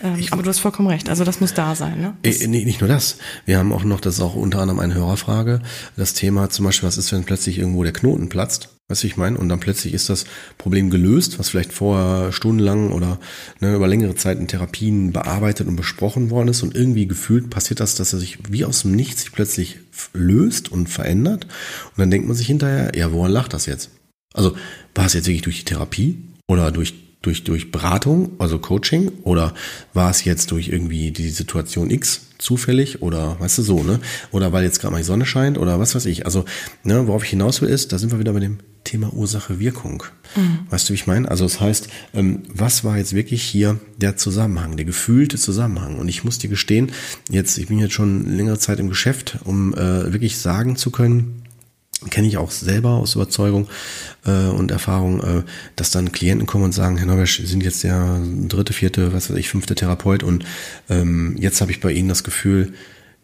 Ähm, 0.03 0.15
ich, 0.17 0.33
aber 0.33 0.43
du 0.43 0.49
hast 0.49 0.59
vollkommen 0.59 0.87
recht. 0.87 1.09
Also 1.09 1.23
das 1.23 1.41
muss 1.41 1.53
da 1.53 1.75
sein. 1.75 1.99
Ne? 1.99 2.15
Das, 2.23 2.39
nee, 2.39 2.65
nicht 2.65 2.81
nur 2.81 2.87
das. 2.87 3.17
Wir 3.45 3.57
haben 3.57 3.73
auch 3.73 3.83
noch, 3.83 3.99
das 3.99 4.15
ist 4.15 4.21
auch 4.21 4.35
unter 4.35 4.59
anderem 4.59 4.79
eine 4.79 4.93
Hörerfrage, 4.93 5.61
das 5.97 6.13
Thema 6.13 6.49
zum 6.49 6.65
Beispiel, 6.65 6.87
was 6.87 6.97
ist, 6.97 7.11
wenn 7.11 7.23
plötzlich 7.23 7.57
irgendwo 7.57 7.83
der 7.83 7.93
Knoten 7.93 8.29
platzt? 8.29 8.69
Weißt 8.91 9.03
du, 9.03 9.07
ich 9.07 9.15
meine? 9.15 9.37
Und 9.37 9.47
dann 9.47 9.61
plötzlich 9.61 9.93
ist 9.93 10.09
das 10.09 10.25
Problem 10.57 10.89
gelöst, 10.89 11.39
was 11.39 11.47
vielleicht 11.47 11.71
vorher 11.71 12.33
stundenlang 12.33 12.91
oder 12.91 13.19
ne, 13.61 13.73
über 13.73 13.87
längere 13.87 14.15
Zeit 14.15 14.37
in 14.37 14.49
Therapien 14.49 15.13
bearbeitet 15.13 15.69
und 15.69 15.77
besprochen 15.77 16.29
worden 16.29 16.49
ist. 16.49 16.61
Und 16.61 16.75
irgendwie 16.75 17.07
gefühlt 17.07 17.49
passiert 17.49 17.79
das, 17.79 17.95
dass 17.95 18.11
er 18.11 18.19
sich 18.19 18.39
wie 18.49 18.65
aus 18.65 18.81
dem 18.81 18.91
Nichts 18.91 19.21
sich 19.21 19.31
plötzlich 19.31 19.79
löst 20.11 20.69
und 20.69 20.89
verändert. 20.89 21.45
Und 21.45 21.99
dann 21.99 22.11
denkt 22.11 22.27
man 22.27 22.35
sich 22.35 22.47
hinterher, 22.47 22.91
ja, 22.93 23.13
woran 23.13 23.31
lacht 23.31 23.53
das 23.53 23.65
jetzt? 23.65 23.91
Also 24.33 24.57
war 24.93 25.05
es 25.05 25.13
jetzt 25.13 25.27
wirklich 25.27 25.43
durch 25.43 25.59
die 25.59 25.65
Therapie 25.65 26.17
oder 26.47 26.71
durch 26.71 26.93
durch, 27.21 27.43
durch 27.43 27.71
Beratung, 27.71 28.31
also 28.39 28.57
Coaching, 28.57 29.11
oder 29.21 29.53
war 29.93 30.09
es 30.09 30.23
jetzt 30.23 30.51
durch 30.51 30.69
irgendwie 30.69 31.11
die 31.11 31.29
Situation 31.29 31.91
X 31.91 32.21
zufällig 32.39 33.03
oder 33.03 33.39
weißt 33.39 33.59
du 33.59 33.61
so, 33.61 33.83
ne? 33.83 33.99
Oder 34.31 34.51
weil 34.51 34.63
jetzt 34.63 34.81
gerade 34.81 34.91
mal 34.91 34.97
die 34.97 35.03
Sonne 35.03 35.25
scheint 35.25 35.57
oder 35.57 35.79
was 35.79 35.93
weiß 35.93 36.07
ich. 36.07 36.25
Also, 36.25 36.45
ne, 36.83 37.07
worauf 37.07 37.23
ich 37.23 37.29
hinaus 37.29 37.61
will, 37.61 37.69
ist, 37.69 37.93
da 37.93 37.99
sind 37.99 38.11
wir 38.11 38.19
wieder 38.19 38.33
bei 38.33 38.39
dem 38.39 38.57
Thema 38.83 39.13
Ursache-Wirkung. 39.13 40.03
Mhm. 40.35 40.59
Weißt 40.69 40.87
du, 40.87 40.93
wie 40.93 40.95
ich 40.95 41.07
meine? 41.07 41.29
Also 41.29 41.45
das 41.45 41.59
heißt, 41.59 41.87
ähm, 42.13 42.43
was 42.47 42.83
war 42.83 42.97
jetzt 42.97 43.13
wirklich 43.13 43.43
hier 43.43 43.79
der 43.97 44.17
Zusammenhang, 44.17 44.75
der 44.77 44.85
gefühlte 44.85 45.37
Zusammenhang? 45.37 45.99
Und 45.99 46.07
ich 46.07 46.23
muss 46.23 46.39
dir 46.39 46.49
gestehen, 46.49 46.91
jetzt, 47.29 47.57
ich 47.57 47.67
bin 47.67 47.79
jetzt 47.79 47.93
schon 47.93 48.25
längere 48.35 48.59
Zeit 48.59 48.79
im 48.79 48.89
Geschäft, 48.89 49.37
um 49.43 49.73
äh, 49.73 50.11
wirklich 50.11 50.37
sagen 50.37 50.75
zu 50.75 50.91
können, 50.91 51.41
kenne 52.09 52.27
ich 52.27 52.37
auch 52.37 52.49
selber 52.49 52.91
aus 52.91 53.15
Überzeugung 53.15 53.67
äh, 54.25 54.47
und 54.47 54.71
Erfahrung, 54.71 55.21
äh, 55.21 55.43
dass 55.75 55.91
dann 55.91 56.11
Klienten 56.11 56.47
kommen 56.47 56.63
und 56.63 56.73
sagen, 56.73 56.97
Herr 56.97 57.05
Neubersch, 57.05 57.37
Sie 57.37 57.45
sind 57.45 57.63
jetzt 57.63 57.83
der 57.83 58.19
dritte, 58.47 58.73
vierte, 58.73 59.13
was 59.13 59.29
weiß 59.29 59.37
ich, 59.37 59.49
fünfte 59.49 59.75
Therapeut 59.75 60.23
und 60.23 60.43
ähm, 60.89 61.35
jetzt 61.37 61.61
habe 61.61 61.71
ich 61.71 61.79
bei 61.79 61.91
Ihnen 61.91 62.09
das 62.09 62.23
Gefühl, 62.23 62.73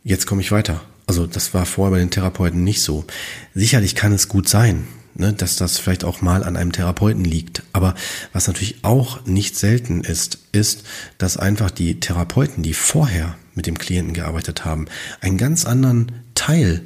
jetzt 0.04 0.28
komme 0.28 0.42
ich 0.42 0.52
weiter. 0.52 0.82
Also 1.08 1.26
das 1.26 1.54
war 1.54 1.66
vorher 1.66 1.92
bei 1.92 2.00
den 2.00 2.12
Therapeuten 2.12 2.64
nicht 2.64 2.82
so. 2.82 3.06
Sicherlich 3.56 3.96
kann 3.96 4.12
es 4.12 4.28
gut 4.28 4.48
sein, 4.48 4.88
ne, 5.18 5.34
dass 5.34 5.56
das 5.56 5.78
vielleicht 5.78 6.04
auch 6.04 6.22
mal 6.22 6.44
an 6.44 6.56
einem 6.56 6.72
Therapeuten 6.72 7.24
liegt. 7.24 7.64
Aber 7.74 7.96
was 8.34 8.48
natürlich 8.48 8.84
auch 8.84 9.26
nicht 9.26 9.56
selten 9.58 10.02
ist, 10.02 10.40
ist, 10.52 10.84
dass 11.18 11.38
einfach 11.38 11.72
die 11.72 12.00
Therapeuten, 12.00 12.64
die 12.64 12.74
vorher 12.74 13.36
mit 13.56 13.68
dem 13.68 13.78
Klienten 13.78 14.14
gearbeitet 14.14 14.66
haben, 14.66 14.86
einen 15.20 15.38
ganz 15.38 15.66
anderen 15.66 16.12
Teil 16.36 16.84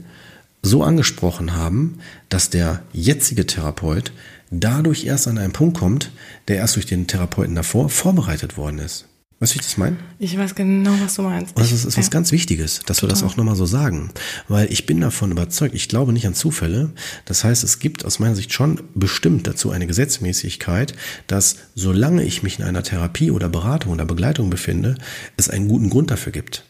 so 0.62 0.84
angesprochen 0.84 1.56
haben, 1.56 2.00
dass 2.30 2.50
der 2.50 2.84
jetzige 2.94 3.46
Therapeut 3.46 4.12
dadurch 4.52 5.06
erst 5.06 5.28
an 5.28 5.38
einen 5.38 5.54
Punkt 5.54 5.78
kommt, 5.78 6.12
der 6.48 6.58
erst 6.58 6.76
durch 6.76 6.86
den 6.86 7.08
Therapeuten 7.08 7.56
davor 7.56 7.90
vorbereitet 7.90 8.58
worden 8.58 8.80
ist. 8.80 9.06
Weißt 9.42 9.54
du, 9.54 9.56
wie 9.56 9.62
ich 9.62 9.66
das 9.66 9.78
meine? 9.78 9.98
Ich 10.20 10.38
weiß 10.38 10.54
genau, 10.54 10.94
was 11.02 11.16
du 11.16 11.24
meinst. 11.24 11.58
Und 11.58 11.64
das 11.64 11.72
ist, 11.72 11.98
was 11.98 12.06
ja. 12.06 12.10
ganz 12.12 12.32
Wichtiges, 12.32 12.82
dass 12.86 12.98
Total. 12.98 13.02
wir 13.02 13.10
das 13.10 13.24
auch 13.24 13.38
nochmal 13.38 13.56
so 13.56 13.66
sagen. 13.66 14.12
Weil 14.48 14.72
ich 14.72 14.86
bin 14.86 15.02
davon 15.02 15.32
überzeugt, 15.32 15.74
ich 15.74 15.89
glaube 15.89 16.14
nicht 16.14 16.28
an 16.28 16.36
Zufälle. 16.36 16.92
Das 17.26 17.44
heißt, 17.44 17.64
es 17.64 17.80
gibt 17.80 18.06
aus 18.06 18.20
meiner 18.20 18.36
Sicht 18.36 18.54
schon 18.54 18.84
bestimmt 18.94 19.48
dazu 19.48 19.72
eine 19.72 19.88
Gesetzmäßigkeit, 19.88 20.94
dass 21.26 21.56
solange 21.74 22.24
ich 22.24 22.44
mich 22.44 22.60
in 22.60 22.66
einer 22.66 22.84
Therapie 22.84 23.32
oder 23.32 23.50
Beratung 23.50 23.94
oder 23.94 24.06
Begleitung 24.06 24.52
befinde, 24.52 24.94
es 25.38 25.50
einen 25.50 25.68
guten 25.68 25.89
Grund 25.89 26.12
dafür 26.12 26.32
gibt. 26.32 26.64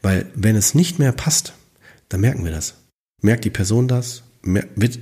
Weil 0.00 0.26
wenn 0.36 0.54
es 0.54 0.76
nicht 0.76 1.00
mehr 1.00 1.10
passt, 1.10 1.52
dann 2.10 2.20
merken 2.20 2.44
wir 2.44 2.52
das. 2.52 2.74
Merkt 3.22 3.44
die 3.44 3.50
Person 3.50 3.88
das? 3.88 4.22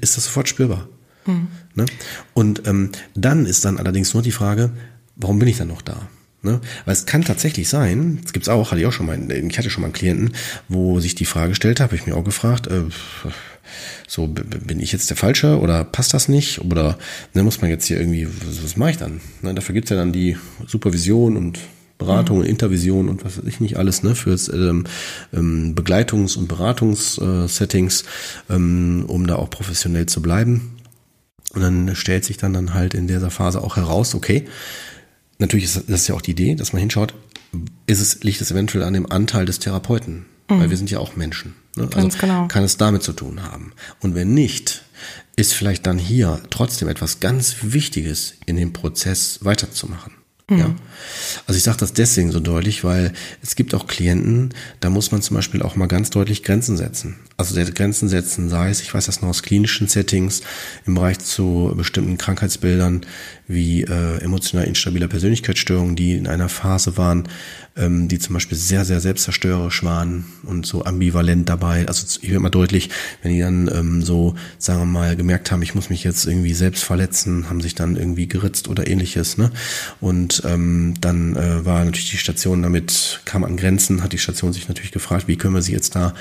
Ist 0.00 0.16
das 0.16 0.24
sofort 0.24 0.48
spürbar? 0.48 0.88
Mhm. 1.26 1.48
Ne? 1.74 1.84
Und 2.32 2.66
ähm, 2.66 2.92
dann 3.14 3.44
ist 3.44 3.66
dann 3.66 3.76
allerdings 3.76 4.14
nur 4.14 4.22
die 4.22 4.32
Frage, 4.32 4.70
warum 5.14 5.38
bin 5.38 5.48
ich 5.48 5.58
dann 5.58 5.68
noch 5.68 5.82
da? 5.82 6.08
Ne? 6.42 6.60
Weil 6.84 6.92
es 6.92 7.06
kann 7.06 7.22
tatsächlich 7.22 7.68
sein, 7.68 8.20
das 8.22 8.32
gibt's 8.32 8.48
auch, 8.48 8.70
hatte 8.70 8.80
ich 8.80 8.86
auch 8.86 8.92
schon 8.92 9.06
mal, 9.06 9.30
ich 9.30 9.58
hatte 9.58 9.70
schon 9.70 9.82
mal 9.82 9.88
einen 9.88 9.94
Klienten, 9.94 10.32
wo 10.68 11.00
sich 11.00 11.14
die 11.14 11.24
Frage 11.24 11.50
gestellt 11.50 11.80
habe, 11.80 11.96
ich 11.96 12.06
mir 12.06 12.16
auch 12.16 12.24
gefragt, 12.24 12.66
äh, 12.68 12.82
so 14.06 14.28
bin 14.28 14.80
ich 14.80 14.92
jetzt 14.92 15.10
der 15.10 15.16
Falsche 15.16 15.58
oder 15.58 15.84
passt 15.84 16.14
das 16.14 16.28
nicht? 16.28 16.60
Oder 16.60 16.98
ne, 17.34 17.42
muss 17.42 17.60
man 17.60 17.70
jetzt 17.70 17.86
hier 17.86 17.98
irgendwie, 17.98 18.28
was, 18.46 18.62
was 18.62 18.76
mache 18.76 18.90
ich 18.90 18.96
dann? 18.96 19.20
Ne, 19.42 19.54
dafür 19.54 19.74
gibt's 19.74 19.90
ja 19.90 19.96
dann 19.96 20.12
die 20.12 20.36
Supervision 20.66 21.36
und 21.36 21.58
Beratung, 21.98 22.38
mhm. 22.38 22.44
Intervision 22.44 23.08
und 23.08 23.24
was 23.24 23.38
weiß 23.38 23.46
ich 23.46 23.60
nicht 23.60 23.78
alles, 23.78 24.02
ne, 24.02 24.14
fürs 24.14 24.48
ähm, 24.48 24.84
ähm, 25.32 25.74
Begleitungs- 25.74 26.36
und 26.36 26.46
Beratungssettings, 26.46 28.04
ähm, 28.50 29.04
um 29.08 29.26
da 29.26 29.36
auch 29.36 29.50
professionell 29.50 30.06
zu 30.06 30.20
bleiben. 30.20 30.76
Und 31.54 31.62
dann 31.62 31.96
stellt 31.96 32.24
sich 32.24 32.36
dann 32.36 32.52
dann 32.52 32.74
halt 32.74 32.92
in 32.92 33.08
dieser 33.08 33.30
Phase 33.30 33.62
auch 33.62 33.76
heraus, 33.76 34.14
okay, 34.14 34.46
natürlich 35.38 35.66
ist 35.66 35.84
das 35.88 36.08
ja 36.08 36.14
auch 36.14 36.22
die 36.22 36.32
Idee, 36.32 36.54
dass 36.54 36.72
man 36.72 36.80
hinschaut, 36.80 37.14
ist 37.86 38.00
es, 38.00 38.22
liegt 38.22 38.40
es 38.40 38.50
eventuell 38.50 38.84
an 38.84 38.94
dem 38.94 39.10
Anteil 39.10 39.46
des 39.46 39.58
Therapeuten? 39.58 40.26
Mhm. 40.48 40.60
Weil 40.60 40.70
wir 40.70 40.76
sind 40.76 40.90
ja 40.90 40.98
auch 40.98 41.16
Menschen. 41.16 41.54
Ne? 41.76 41.88
Ganz 41.88 42.14
also 42.14 42.18
genau. 42.18 42.48
kann 42.48 42.64
es 42.64 42.76
damit 42.76 43.02
zu 43.02 43.12
tun 43.12 43.42
haben. 43.42 43.72
Und 44.00 44.14
wenn 44.14 44.34
nicht, 44.34 44.84
ist 45.36 45.54
vielleicht 45.54 45.86
dann 45.86 45.98
hier 45.98 46.40
trotzdem 46.50 46.88
etwas 46.88 47.20
ganz 47.20 47.56
Wichtiges 47.62 48.34
in 48.46 48.56
dem 48.56 48.72
Prozess 48.72 49.40
weiterzumachen. 49.42 50.12
Mhm. 50.48 50.58
Ja. 50.58 50.74
Also 51.46 51.58
ich 51.58 51.64
sage 51.64 51.78
das 51.78 51.92
deswegen 51.92 52.32
so 52.32 52.40
deutlich, 52.40 52.84
weil 52.84 53.12
es 53.42 53.56
gibt 53.56 53.74
auch 53.74 53.86
Klienten, 53.86 54.54
da 54.80 54.90
muss 54.90 55.10
man 55.10 55.20
zum 55.20 55.36
Beispiel 55.36 55.62
auch 55.62 55.76
mal 55.76 55.86
ganz 55.86 56.10
deutlich 56.10 56.42
Grenzen 56.42 56.76
setzen. 56.76 57.16
Also 57.38 57.54
der 57.54 57.70
Grenzen 57.70 58.08
setzen, 58.08 58.48
sei 58.48 58.70
es, 58.70 58.80
ich 58.80 58.94
weiß 58.94 59.06
das 59.06 59.20
noch 59.20 59.28
aus 59.28 59.42
klinischen 59.42 59.88
Settings, 59.88 60.40
im 60.86 60.94
Bereich 60.94 61.18
zu 61.18 61.74
bestimmten 61.76 62.16
Krankheitsbildern 62.16 63.04
wie 63.46 63.82
äh, 63.82 64.18
emotional 64.22 64.66
instabiler 64.66 65.06
Persönlichkeitsstörungen, 65.06 65.96
die 65.96 66.14
in 66.14 66.26
einer 66.26 66.48
Phase 66.48 66.96
waren, 66.96 67.28
ähm, 67.76 68.08
die 68.08 68.18
zum 68.18 68.34
Beispiel 68.34 68.56
sehr, 68.56 68.84
sehr 68.84 69.00
selbstzerstörerisch 69.00 69.84
waren 69.84 70.24
und 70.44 70.66
so 70.66 70.84
ambivalent 70.84 71.48
dabei. 71.48 71.86
Also 71.86 72.06
ich 72.22 72.28
werde 72.28 72.40
mal 72.40 72.50
deutlich, 72.50 72.90
wenn 73.22 73.32
die 73.32 73.40
dann 73.40 73.70
ähm, 73.72 74.02
so, 74.02 74.34
sagen 74.58 74.80
wir 74.80 74.86
mal, 74.86 75.14
gemerkt 75.14 75.52
haben, 75.52 75.62
ich 75.62 75.74
muss 75.74 75.90
mich 75.90 76.02
jetzt 76.02 76.26
irgendwie 76.26 76.54
selbst 76.54 76.84
verletzen, 76.84 77.48
haben 77.48 77.60
sich 77.60 77.74
dann 77.74 77.96
irgendwie 77.96 78.26
geritzt 78.26 78.66
oder 78.66 78.86
ähnliches. 78.88 79.36
Ne? 79.36 79.52
Und 80.00 80.42
ähm, 80.44 80.94
dann 81.00 81.36
äh, 81.36 81.64
war 81.64 81.84
natürlich 81.84 82.10
die 82.10 82.16
Station 82.16 82.62
damit, 82.62 83.20
kam 83.26 83.44
an 83.44 83.56
Grenzen, 83.56 84.02
hat 84.02 84.12
die 84.12 84.18
Station 84.18 84.52
sich 84.52 84.68
natürlich 84.68 84.92
gefragt, 84.92 85.28
wie 85.28 85.36
können 85.36 85.54
wir 85.54 85.62
sie 85.62 85.72
jetzt 85.72 85.94
da 85.94 86.14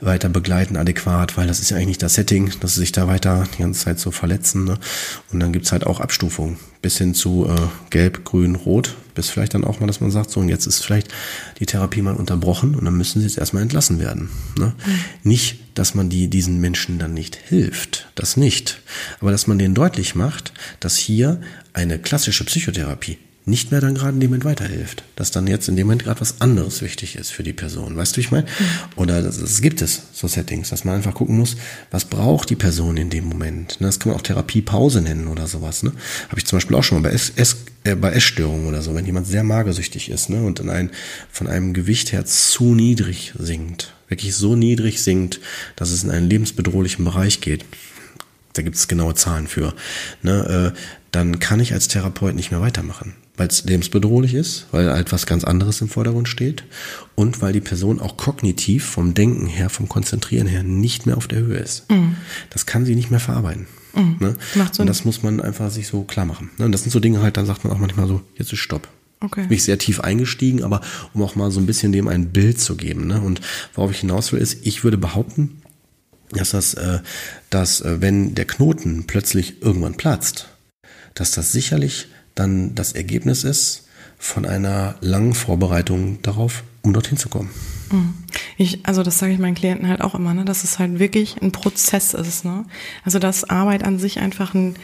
weiter 0.00 0.28
begleiten, 0.28 0.57
adäquat, 0.76 1.36
weil 1.36 1.46
das 1.46 1.60
ist 1.60 1.70
ja 1.70 1.76
eigentlich 1.76 1.88
nicht 1.88 2.02
das 2.02 2.14
Setting, 2.14 2.52
dass 2.60 2.74
sie 2.74 2.80
sich 2.80 2.92
da 2.92 3.06
weiter 3.06 3.44
die 3.56 3.62
ganze 3.62 3.84
Zeit 3.84 3.98
so 3.98 4.10
verletzen. 4.10 4.64
Ne? 4.64 4.78
Und 5.32 5.40
dann 5.40 5.52
gibt's 5.52 5.72
halt 5.72 5.86
auch 5.86 6.00
Abstufungen 6.00 6.58
bis 6.82 6.98
hin 6.98 7.14
zu 7.14 7.46
äh, 7.48 7.56
Gelb, 7.90 8.24
Grün, 8.24 8.54
Rot, 8.54 8.94
bis 9.14 9.30
vielleicht 9.30 9.54
dann 9.54 9.64
auch 9.64 9.80
mal, 9.80 9.86
dass 9.86 10.00
man 10.00 10.10
sagt, 10.10 10.30
so 10.30 10.40
und 10.40 10.48
jetzt 10.48 10.66
ist 10.66 10.84
vielleicht 10.84 11.08
die 11.58 11.66
Therapie 11.66 12.02
mal 12.02 12.14
unterbrochen 12.14 12.74
und 12.74 12.84
dann 12.84 12.96
müssen 12.96 13.18
sie 13.20 13.26
jetzt 13.26 13.38
erstmal 13.38 13.62
entlassen 13.62 13.98
werden. 13.98 14.28
Ne? 14.56 14.74
Mhm. 14.86 15.00
Nicht, 15.24 15.58
dass 15.74 15.94
man 15.94 16.08
die, 16.08 16.28
diesen 16.28 16.60
Menschen 16.60 16.98
dann 16.98 17.14
nicht 17.14 17.36
hilft, 17.36 18.08
das 18.14 18.36
nicht, 18.36 18.80
aber 19.20 19.30
dass 19.32 19.46
man 19.46 19.58
denen 19.58 19.74
deutlich 19.74 20.14
macht, 20.14 20.52
dass 20.80 20.96
hier 20.96 21.40
eine 21.72 21.98
klassische 21.98 22.44
Psychotherapie 22.44 23.18
nicht 23.48 23.70
mehr 23.70 23.80
dann 23.80 23.94
gerade 23.94 24.14
in 24.14 24.20
dem 24.20 24.30
Moment 24.30 24.44
weiterhilft. 24.44 25.02
Dass 25.16 25.30
dann 25.30 25.46
jetzt 25.46 25.68
in 25.68 25.76
dem 25.76 25.86
Moment 25.86 26.04
gerade 26.04 26.20
was 26.20 26.40
anderes 26.40 26.82
wichtig 26.82 27.16
ist 27.16 27.30
für 27.30 27.42
die 27.42 27.52
Person. 27.52 27.96
Weißt 27.96 28.16
du, 28.16 28.20
ich 28.20 28.30
meine? 28.30 28.46
Mhm. 28.46 28.64
Oder 28.96 29.22
das, 29.22 29.38
das, 29.38 29.60
gibt 29.60 29.82
es, 29.82 30.02
so 30.12 30.28
Settings, 30.28 30.70
dass 30.70 30.84
man 30.84 30.96
einfach 30.96 31.14
gucken 31.14 31.38
muss, 31.38 31.56
was 31.90 32.04
braucht 32.04 32.50
die 32.50 32.56
Person 32.56 32.96
in 32.96 33.10
dem 33.10 33.24
Moment. 33.24 33.80
Ne? 33.80 33.86
Das 33.86 33.98
kann 33.98 34.10
man 34.10 34.18
auch 34.18 34.22
Therapiepause 34.22 35.00
nennen 35.00 35.28
oder 35.28 35.46
sowas. 35.46 35.82
Ne? 35.82 35.92
Habe 36.28 36.38
ich 36.38 36.46
zum 36.46 36.58
Beispiel 36.58 36.76
auch 36.76 36.84
schon 36.84 37.00
mal 37.00 37.08
bei, 37.08 37.14
Ess, 37.14 37.32
Ess, 37.36 37.56
äh, 37.84 37.94
bei 37.94 38.12
Essstörungen 38.12 38.66
oder 38.66 38.82
so, 38.82 38.94
wenn 38.94 39.06
jemand 39.06 39.26
sehr 39.26 39.44
magersüchtig 39.44 40.10
ist 40.10 40.28
ne? 40.28 40.42
und 40.42 40.60
in 40.60 40.70
ein, 40.70 40.90
von 41.30 41.46
einem 41.46 41.72
Gewicht 41.72 42.12
her 42.12 42.24
zu 42.26 42.74
niedrig 42.74 43.32
sinkt, 43.38 43.94
wirklich 44.08 44.34
so 44.34 44.56
niedrig 44.56 45.02
sinkt, 45.02 45.40
dass 45.76 45.90
es 45.90 46.04
in 46.04 46.10
einen 46.10 46.28
lebensbedrohlichen 46.28 47.04
Bereich 47.04 47.40
geht. 47.40 47.64
Da 48.52 48.62
gibt 48.62 48.76
es 48.76 48.88
genaue 48.88 49.14
Zahlen 49.14 49.46
für. 49.46 49.74
Ne? 50.22 50.74
Äh, 50.74 50.78
dann 51.12 51.38
kann 51.38 51.60
ich 51.60 51.72
als 51.72 51.88
Therapeut 51.88 52.34
nicht 52.34 52.50
mehr 52.50 52.60
weitermachen 52.60 53.14
weil 53.38 53.48
es 53.48 53.64
lebensbedrohlich 53.64 54.34
ist, 54.34 54.66
weil 54.72 54.90
halt 54.92 55.12
was 55.12 55.24
ganz 55.24 55.44
anderes 55.44 55.80
im 55.80 55.88
Vordergrund 55.88 56.28
steht 56.28 56.64
und 57.14 57.40
weil 57.40 57.52
die 57.52 57.60
Person 57.60 58.00
auch 58.00 58.16
kognitiv 58.16 58.84
vom 58.84 59.14
Denken 59.14 59.46
her, 59.46 59.70
vom 59.70 59.88
Konzentrieren 59.88 60.46
her 60.46 60.62
nicht 60.62 61.06
mehr 61.06 61.16
auf 61.16 61.28
der 61.28 61.38
Höhe 61.38 61.58
ist. 61.58 61.90
Mhm. 61.90 62.16
Das 62.50 62.66
kann 62.66 62.84
sie 62.84 62.94
nicht 62.94 63.10
mehr 63.10 63.20
verarbeiten. 63.20 63.66
Mhm. 63.94 64.16
Ne? 64.20 64.36
Und 64.78 64.86
das 64.86 65.04
muss 65.04 65.22
man 65.22 65.40
einfach 65.40 65.70
sich 65.70 65.86
so 65.86 66.02
klar 66.02 66.26
machen. 66.26 66.50
Ne? 66.58 66.66
Und 66.66 66.72
das 66.72 66.82
sind 66.82 66.90
so 66.90 67.00
Dinge 67.00 67.22
halt, 67.22 67.36
dann 67.36 67.46
sagt 67.46 67.64
man 67.64 67.72
auch 67.72 67.78
manchmal 67.78 68.08
so, 68.08 68.20
jetzt 68.36 68.52
ist 68.52 68.58
Stopp. 68.58 68.88
Okay. 69.20 69.42
Bin 69.42 69.56
ich 69.56 69.64
sehr 69.64 69.78
tief 69.78 70.00
eingestiegen, 70.00 70.62
aber 70.62 70.80
um 71.12 71.22
auch 71.22 71.34
mal 71.34 71.50
so 71.50 71.58
ein 71.58 71.66
bisschen 71.66 71.90
dem 71.92 72.06
ein 72.06 72.30
Bild 72.30 72.60
zu 72.60 72.76
geben. 72.76 73.06
Ne? 73.06 73.20
Und 73.20 73.40
worauf 73.74 73.90
ich 73.90 74.00
hinaus 74.00 74.32
will, 74.32 74.40
ist, 74.40 74.66
ich 74.66 74.84
würde 74.84 74.98
behaupten, 74.98 75.62
dass 76.30 76.50
das, 76.50 76.74
äh, 76.74 77.00
dass 77.50 77.80
äh, 77.80 78.00
wenn 78.00 78.34
der 78.34 78.44
Knoten 78.44 79.06
plötzlich 79.06 79.62
irgendwann 79.62 79.96
platzt, 79.96 80.48
dass 81.14 81.32
das 81.32 81.52
sicherlich 81.52 82.08
dann 82.38 82.74
das 82.74 82.92
Ergebnis 82.92 83.44
ist 83.44 83.86
von 84.18 84.44
einer 84.44 84.96
langen 85.00 85.34
Vorbereitung 85.34 86.20
darauf, 86.22 86.64
um 86.82 86.92
dorthin 86.92 87.16
zu 87.16 87.28
kommen. 87.28 87.50
Mhm. 87.90 88.14
Ich, 88.56 88.84
also 88.86 89.02
das 89.02 89.18
sage 89.18 89.32
ich 89.32 89.38
meinen 89.38 89.54
Klienten 89.54 89.88
halt 89.88 90.00
auch 90.00 90.14
immer, 90.14 90.34
ne, 90.34 90.44
dass 90.44 90.64
es 90.64 90.78
halt 90.78 90.98
wirklich 90.98 91.40
ein 91.40 91.52
Prozess 91.52 92.14
ist. 92.14 92.44
Ne? 92.44 92.64
Also 93.04 93.18
dass 93.18 93.48
Arbeit 93.48 93.84
an 93.84 93.98
sich 93.98 94.18
einfach 94.18 94.54
ein, 94.54 94.74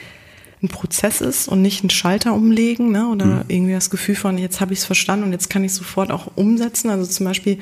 ein 0.63 0.69
Prozess 0.69 1.21
ist 1.21 1.49
und 1.49 1.61
nicht 1.61 1.83
ein 1.85 1.91
Schalter 1.91 2.35
umlegen 2.35 2.93
ne? 2.93 3.09
oder 3.09 3.27
mhm. 3.27 3.45
irgendwie 3.49 3.73
das 3.73 3.91
Gefühl 3.91 4.15
von, 4.15 4.39
jetzt 4.39 4.61
habe 4.61 4.73
ich 4.73 4.79
es 4.81 4.85
verstanden 4.85 5.25
und 5.25 5.33
jetzt 5.33 5.51
kann 5.51 5.65
ich 5.65 5.75
sofort 5.75 6.11
auch 6.11 6.31
umsetzen. 6.37 6.89
Also 6.91 7.05
zum 7.07 7.27
Beispiel, 7.27 7.59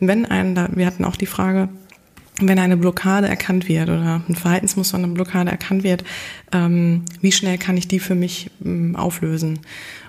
wenn 0.00 0.26
ein, 0.26 0.54
da, 0.54 0.68
wir 0.74 0.86
hatten 0.86 1.04
auch 1.04 1.16
die 1.16 1.26
Frage, 1.26 1.68
wenn 2.40 2.58
eine 2.58 2.76
Blockade 2.76 3.28
erkannt 3.28 3.68
wird 3.68 3.88
oder 3.88 4.22
ein 4.28 4.34
Verhaltensmuster 4.34 4.98
eine 4.98 5.08
Blockade 5.08 5.50
erkannt 5.50 5.84
wird, 5.84 6.04
ähm, 6.52 7.04
wie 7.20 7.32
schnell 7.32 7.58
kann 7.58 7.76
ich 7.76 7.86
die 7.86 8.00
für 8.00 8.14
mich 8.14 8.50
ähm, 8.64 8.96
auflösen? 8.96 9.60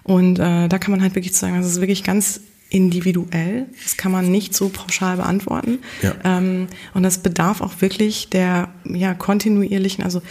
Und 0.03 0.39
äh, 0.39 0.67
da 0.67 0.77
kann 0.79 0.91
man 0.91 1.01
halt 1.01 1.15
wirklich 1.15 1.35
sagen, 1.35 1.57
das 1.57 1.67
ist 1.67 1.81
wirklich 1.81 2.03
ganz 2.03 2.41
individuell. 2.69 3.67
Das 3.83 3.95
kann 3.95 4.11
man 4.11 4.31
nicht 4.31 4.55
so 4.55 4.69
pauschal 4.69 5.17
beantworten. 5.17 5.79
Ja. 6.01 6.15
Ähm, 6.23 6.67
und 6.93 7.03
das 7.03 7.19
bedarf 7.19 7.61
auch 7.61 7.81
wirklich 7.81 8.29
der 8.29 8.69
ja 8.85 9.13
kontinuierlichen, 9.13 10.03
also 10.03 10.21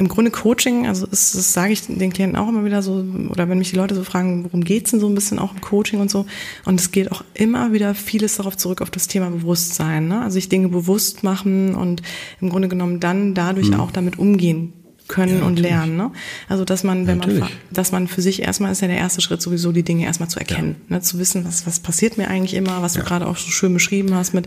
im 0.00 0.08
Grunde 0.08 0.30
Coaching, 0.30 0.86
also 0.86 1.06
das, 1.06 1.32
das 1.32 1.52
sage 1.52 1.74
ich 1.74 1.86
den 1.86 2.10
Klienten 2.10 2.38
auch 2.38 2.48
immer 2.48 2.64
wieder 2.64 2.82
so, 2.82 3.04
oder 3.28 3.50
wenn 3.50 3.58
mich 3.58 3.70
die 3.70 3.76
Leute 3.76 3.94
so 3.94 4.02
fragen, 4.02 4.44
worum 4.44 4.64
geht's 4.64 4.92
denn 4.92 4.98
so 4.98 5.06
ein 5.06 5.14
bisschen 5.14 5.38
auch 5.38 5.52
im 5.52 5.60
Coaching 5.60 6.00
und 6.00 6.10
so. 6.10 6.24
Und 6.64 6.80
es 6.80 6.90
geht 6.90 7.12
auch 7.12 7.22
immer 7.34 7.74
wieder 7.74 7.94
vieles 7.94 8.36
darauf 8.36 8.56
zurück 8.56 8.80
auf 8.80 8.90
das 8.90 9.08
Thema 9.08 9.28
Bewusstsein. 9.30 10.08
Ne? 10.08 10.22
Also 10.22 10.34
sich 10.34 10.48
Dinge 10.48 10.68
bewusst 10.68 11.22
machen 11.22 11.74
und 11.74 12.00
im 12.40 12.48
Grunde 12.48 12.68
genommen 12.68 12.98
dann 12.98 13.34
dadurch 13.34 13.68
mhm. 13.68 13.80
auch 13.80 13.90
damit 13.90 14.18
umgehen 14.18 14.72
können 15.10 15.40
ja, 15.40 15.44
und 15.44 15.58
lernen. 15.58 15.96
Ne? 15.96 16.12
Also 16.48 16.64
dass 16.64 16.84
man, 16.84 17.06
wenn 17.06 17.18
natürlich. 17.18 17.40
man, 17.40 17.50
dass 17.70 17.90
man 17.90 18.06
für 18.06 18.22
sich 18.22 18.42
erstmal 18.42 18.70
ist 18.70 18.80
ja 18.80 18.88
der 18.88 18.96
erste 18.96 19.20
Schritt 19.20 19.42
sowieso 19.42 19.72
die 19.72 19.82
Dinge 19.82 20.04
erstmal 20.04 20.30
zu 20.30 20.38
erkennen, 20.38 20.76
ja. 20.88 20.96
ne? 20.96 21.02
zu 21.02 21.18
wissen, 21.18 21.44
was 21.44 21.66
was 21.66 21.80
passiert 21.80 22.16
mir 22.16 22.28
eigentlich 22.28 22.54
immer, 22.54 22.80
was 22.80 22.94
ja. 22.94 23.02
du 23.02 23.08
gerade 23.08 23.26
auch 23.26 23.36
so 23.36 23.50
schön 23.50 23.74
beschrieben 23.74 24.14
hast, 24.14 24.32
mit 24.34 24.46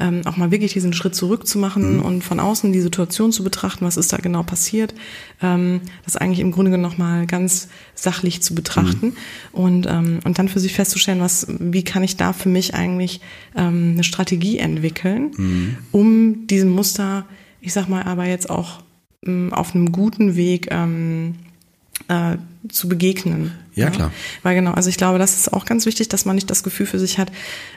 ähm, 0.00 0.22
auch 0.24 0.36
mal 0.36 0.52
wirklich 0.52 0.72
diesen 0.72 0.92
Schritt 0.92 1.16
zurückzumachen 1.16 1.96
mhm. 1.96 2.02
und 2.02 2.22
von 2.22 2.38
außen 2.38 2.72
die 2.72 2.80
Situation 2.80 3.32
zu 3.32 3.42
betrachten, 3.42 3.84
was 3.84 3.96
ist 3.96 4.12
da 4.12 4.18
genau 4.18 4.44
passiert, 4.44 4.94
ähm, 5.42 5.80
das 6.04 6.16
eigentlich 6.16 6.40
im 6.40 6.52
Grunde 6.52 6.70
genommen 6.70 6.88
nochmal 6.88 7.26
ganz 7.26 7.68
sachlich 7.96 8.40
zu 8.40 8.54
betrachten 8.54 9.06
mhm. 9.06 9.14
und 9.52 9.86
ähm, 9.86 10.20
und 10.22 10.38
dann 10.38 10.48
für 10.48 10.60
sich 10.60 10.74
festzustellen, 10.74 11.20
was 11.20 11.48
wie 11.48 11.82
kann 11.82 12.04
ich 12.04 12.16
da 12.16 12.32
für 12.32 12.48
mich 12.48 12.74
eigentlich 12.74 13.20
ähm, 13.56 13.94
eine 13.94 14.04
Strategie 14.04 14.58
entwickeln, 14.58 15.32
mhm. 15.36 15.76
um 15.90 16.46
diesem 16.46 16.70
Muster, 16.70 17.26
ich 17.60 17.72
sag 17.72 17.88
mal, 17.88 18.04
aber 18.04 18.26
jetzt 18.26 18.48
auch 18.48 18.83
auf 19.52 19.74
einem 19.74 19.92
guten 19.92 20.36
Weg 20.36 20.68
ähm, 20.70 21.36
äh, 22.08 22.36
zu 22.68 22.88
begegnen. 22.88 23.52
Ja, 23.74 23.90
klar. 23.90 24.12
Weil 24.42 24.54
genau, 24.54 24.70
also 24.70 24.88
ich 24.88 24.96
glaube, 24.96 25.18
das 25.18 25.34
ist 25.36 25.52
auch 25.52 25.64
ganz 25.64 25.84
wichtig, 25.84 26.08
dass 26.08 26.24
man 26.24 26.36
nicht 26.36 26.48
das 26.48 26.62
Gefühl 26.62 26.86
für 26.86 26.98
sich 26.98 27.18
hat, 27.18 27.32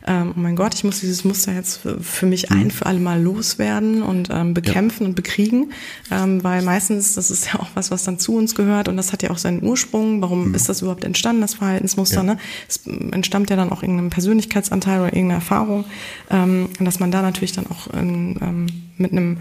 ähm, 0.05 0.33
oh 0.35 0.39
mein 0.39 0.55
Gott, 0.55 0.75
ich 0.75 0.83
muss 0.83 0.99
dieses 0.99 1.23
Muster 1.23 1.53
jetzt 1.53 1.77
für, 1.77 1.99
für 1.99 2.25
mich 2.27 2.49
Mhm. 2.49 2.57
ein 2.57 2.71
für 2.71 2.85
alle 2.85 2.99
Mal 2.99 3.21
loswerden 3.21 4.03
und 4.03 4.29
ähm, 4.31 4.53
bekämpfen 4.53 5.05
und 5.07 5.15
bekriegen, 5.15 5.71
ähm, 6.11 6.43
weil 6.43 6.61
meistens, 6.61 7.15
das 7.15 7.31
ist 7.31 7.47
ja 7.47 7.59
auch 7.59 7.69
was, 7.73 7.89
was 7.89 8.03
dann 8.03 8.19
zu 8.19 8.35
uns 8.35 8.53
gehört 8.53 8.89
und 8.89 8.97
das 8.97 9.11
hat 9.11 9.23
ja 9.23 9.31
auch 9.31 9.39
seinen 9.39 9.63
Ursprung. 9.63 10.21
Warum 10.21 10.53
ist 10.53 10.69
das 10.69 10.81
überhaupt 10.81 11.03
entstanden, 11.03 11.41
das 11.41 11.55
Verhaltensmuster? 11.55 12.21
Mhm. 12.23 12.29
Ja. 12.29 12.33
Ne? 12.35 12.39
Es 12.67 12.81
entstammt 13.11 13.49
ja 13.49 13.55
dann 13.55 13.71
auch 13.71 13.81
irgendeinem 13.81 14.11
Persönlichkeitsanteil 14.11 14.99
oder 14.99 15.13
irgendeiner 15.13 15.39
Erfahrung, 15.39 15.85
ähm, 16.29 16.69
und 16.79 16.85
dass 16.85 16.99
man 16.99 17.11
da 17.11 17.21
natürlich 17.21 17.53
dann 17.53 17.65
auch 17.67 17.87
in, 17.93 18.37
ähm, 18.41 18.67
mit 18.97 19.11
einem 19.11 19.37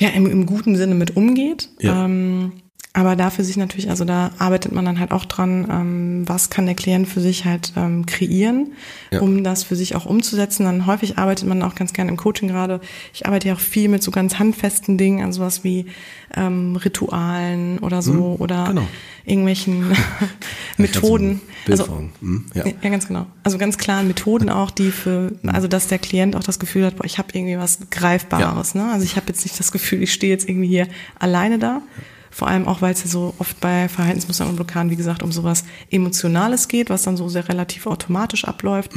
ja, 0.00 0.08
im, 0.08 0.26
im 0.26 0.46
guten 0.46 0.76
Sinne 0.76 0.94
mit 0.94 1.16
umgeht. 1.16 1.68
Ja. 1.78 2.06
Ähm, 2.06 2.52
aber 2.92 3.14
da 3.14 3.30
für 3.30 3.44
sich 3.44 3.56
natürlich, 3.56 3.88
also 3.88 4.04
da 4.04 4.32
arbeitet 4.38 4.72
man 4.72 4.84
dann 4.84 4.98
halt 4.98 5.12
auch 5.12 5.24
dran, 5.24 5.68
ähm, 5.70 6.28
was 6.28 6.50
kann 6.50 6.66
der 6.66 6.74
Klient 6.74 7.06
für 7.06 7.20
sich 7.20 7.44
halt 7.44 7.72
ähm, 7.76 8.04
kreieren, 8.04 8.72
Ja. 9.12 9.20
um 9.20 9.44
das 9.44 9.62
für 9.62 9.76
sich 9.76 9.94
auch 9.94 10.06
umzusetzen. 10.06 10.64
Dann 10.64 10.86
häufig 10.86 11.16
arbeitet 11.16 11.46
man 11.46 11.62
auch 11.62 11.76
ganz 11.76 11.92
gerne 11.92 12.10
im 12.10 12.16
Coaching 12.16 12.48
gerade. 12.48 12.80
Ich 13.14 13.26
arbeite 13.26 13.46
ja 13.46 13.54
auch 13.54 13.60
viel 13.60 13.88
mit 13.88 14.02
so 14.02 14.10
ganz 14.10 14.40
handfesten 14.40 14.98
Dingen, 14.98 15.24
also 15.24 15.40
sowas 15.40 15.62
wie 15.62 15.86
ähm, 16.34 16.74
Ritualen 16.74 17.78
oder 17.78 18.02
so 18.02 18.36
oder 18.40 18.64
genau. 18.66 18.88
irgendwelchen 19.24 19.92
Methoden. 20.76 21.40
Also. 21.68 22.10
Mhm, 22.20 22.46
ja. 22.54 22.64
ja, 22.66 22.90
ganz 22.90 23.06
genau. 23.06 23.26
Also 23.44 23.56
ganz 23.56 23.78
klaren 23.78 24.08
Methoden 24.08 24.50
auch, 24.50 24.72
die 24.72 24.90
für, 24.90 25.30
also 25.46 25.68
dass 25.68 25.86
der 25.86 26.00
Klient 26.00 26.34
auch 26.34 26.42
das 26.42 26.58
Gefühl 26.58 26.86
hat, 26.86 26.96
boah, 26.96 27.04
ich 27.04 27.18
habe 27.18 27.28
irgendwie 27.34 27.56
was 27.56 27.78
Greifbares. 27.90 28.74
Ne? 28.74 28.90
Also 28.90 29.04
ich 29.04 29.14
habe 29.14 29.26
jetzt 29.28 29.44
nicht 29.44 29.60
das 29.60 29.70
Gefühl, 29.70 30.02
ich 30.02 30.12
stehe 30.12 30.32
jetzt 30.32 30.48
irgendwie 30.48 30.68
hier 30.68 30.88
alleine 31.20 31.60
da. 31.60 31.82
Vor 32.30 32.48
allem 32.48 32.68
auch, 32.68 32.80
weil 32.80 32.92
es 32.92 33.02
ja 33.02 33.08
so 33.08 33.34
oft 33.38 33.60
bei 33.60 33.88
Verhaltensmustern 33.88 34.48
und 34.48 34.56
Blockaden, 34.56 34.90
wie 34.90 34.96
gesagt, 34.96 35.22
um 35.22 35.32
sowas 35.32 35.64
Emotionales 35.90 36.68
geht, 36.68 36.88
was 36.88 37.02
dann 37.02 37.16
so 37.16 37.28
sehr 37.28 37.48
relativ 37.48 37.86
automatisch 37.86 38.44
abläuft, 38.44 38.92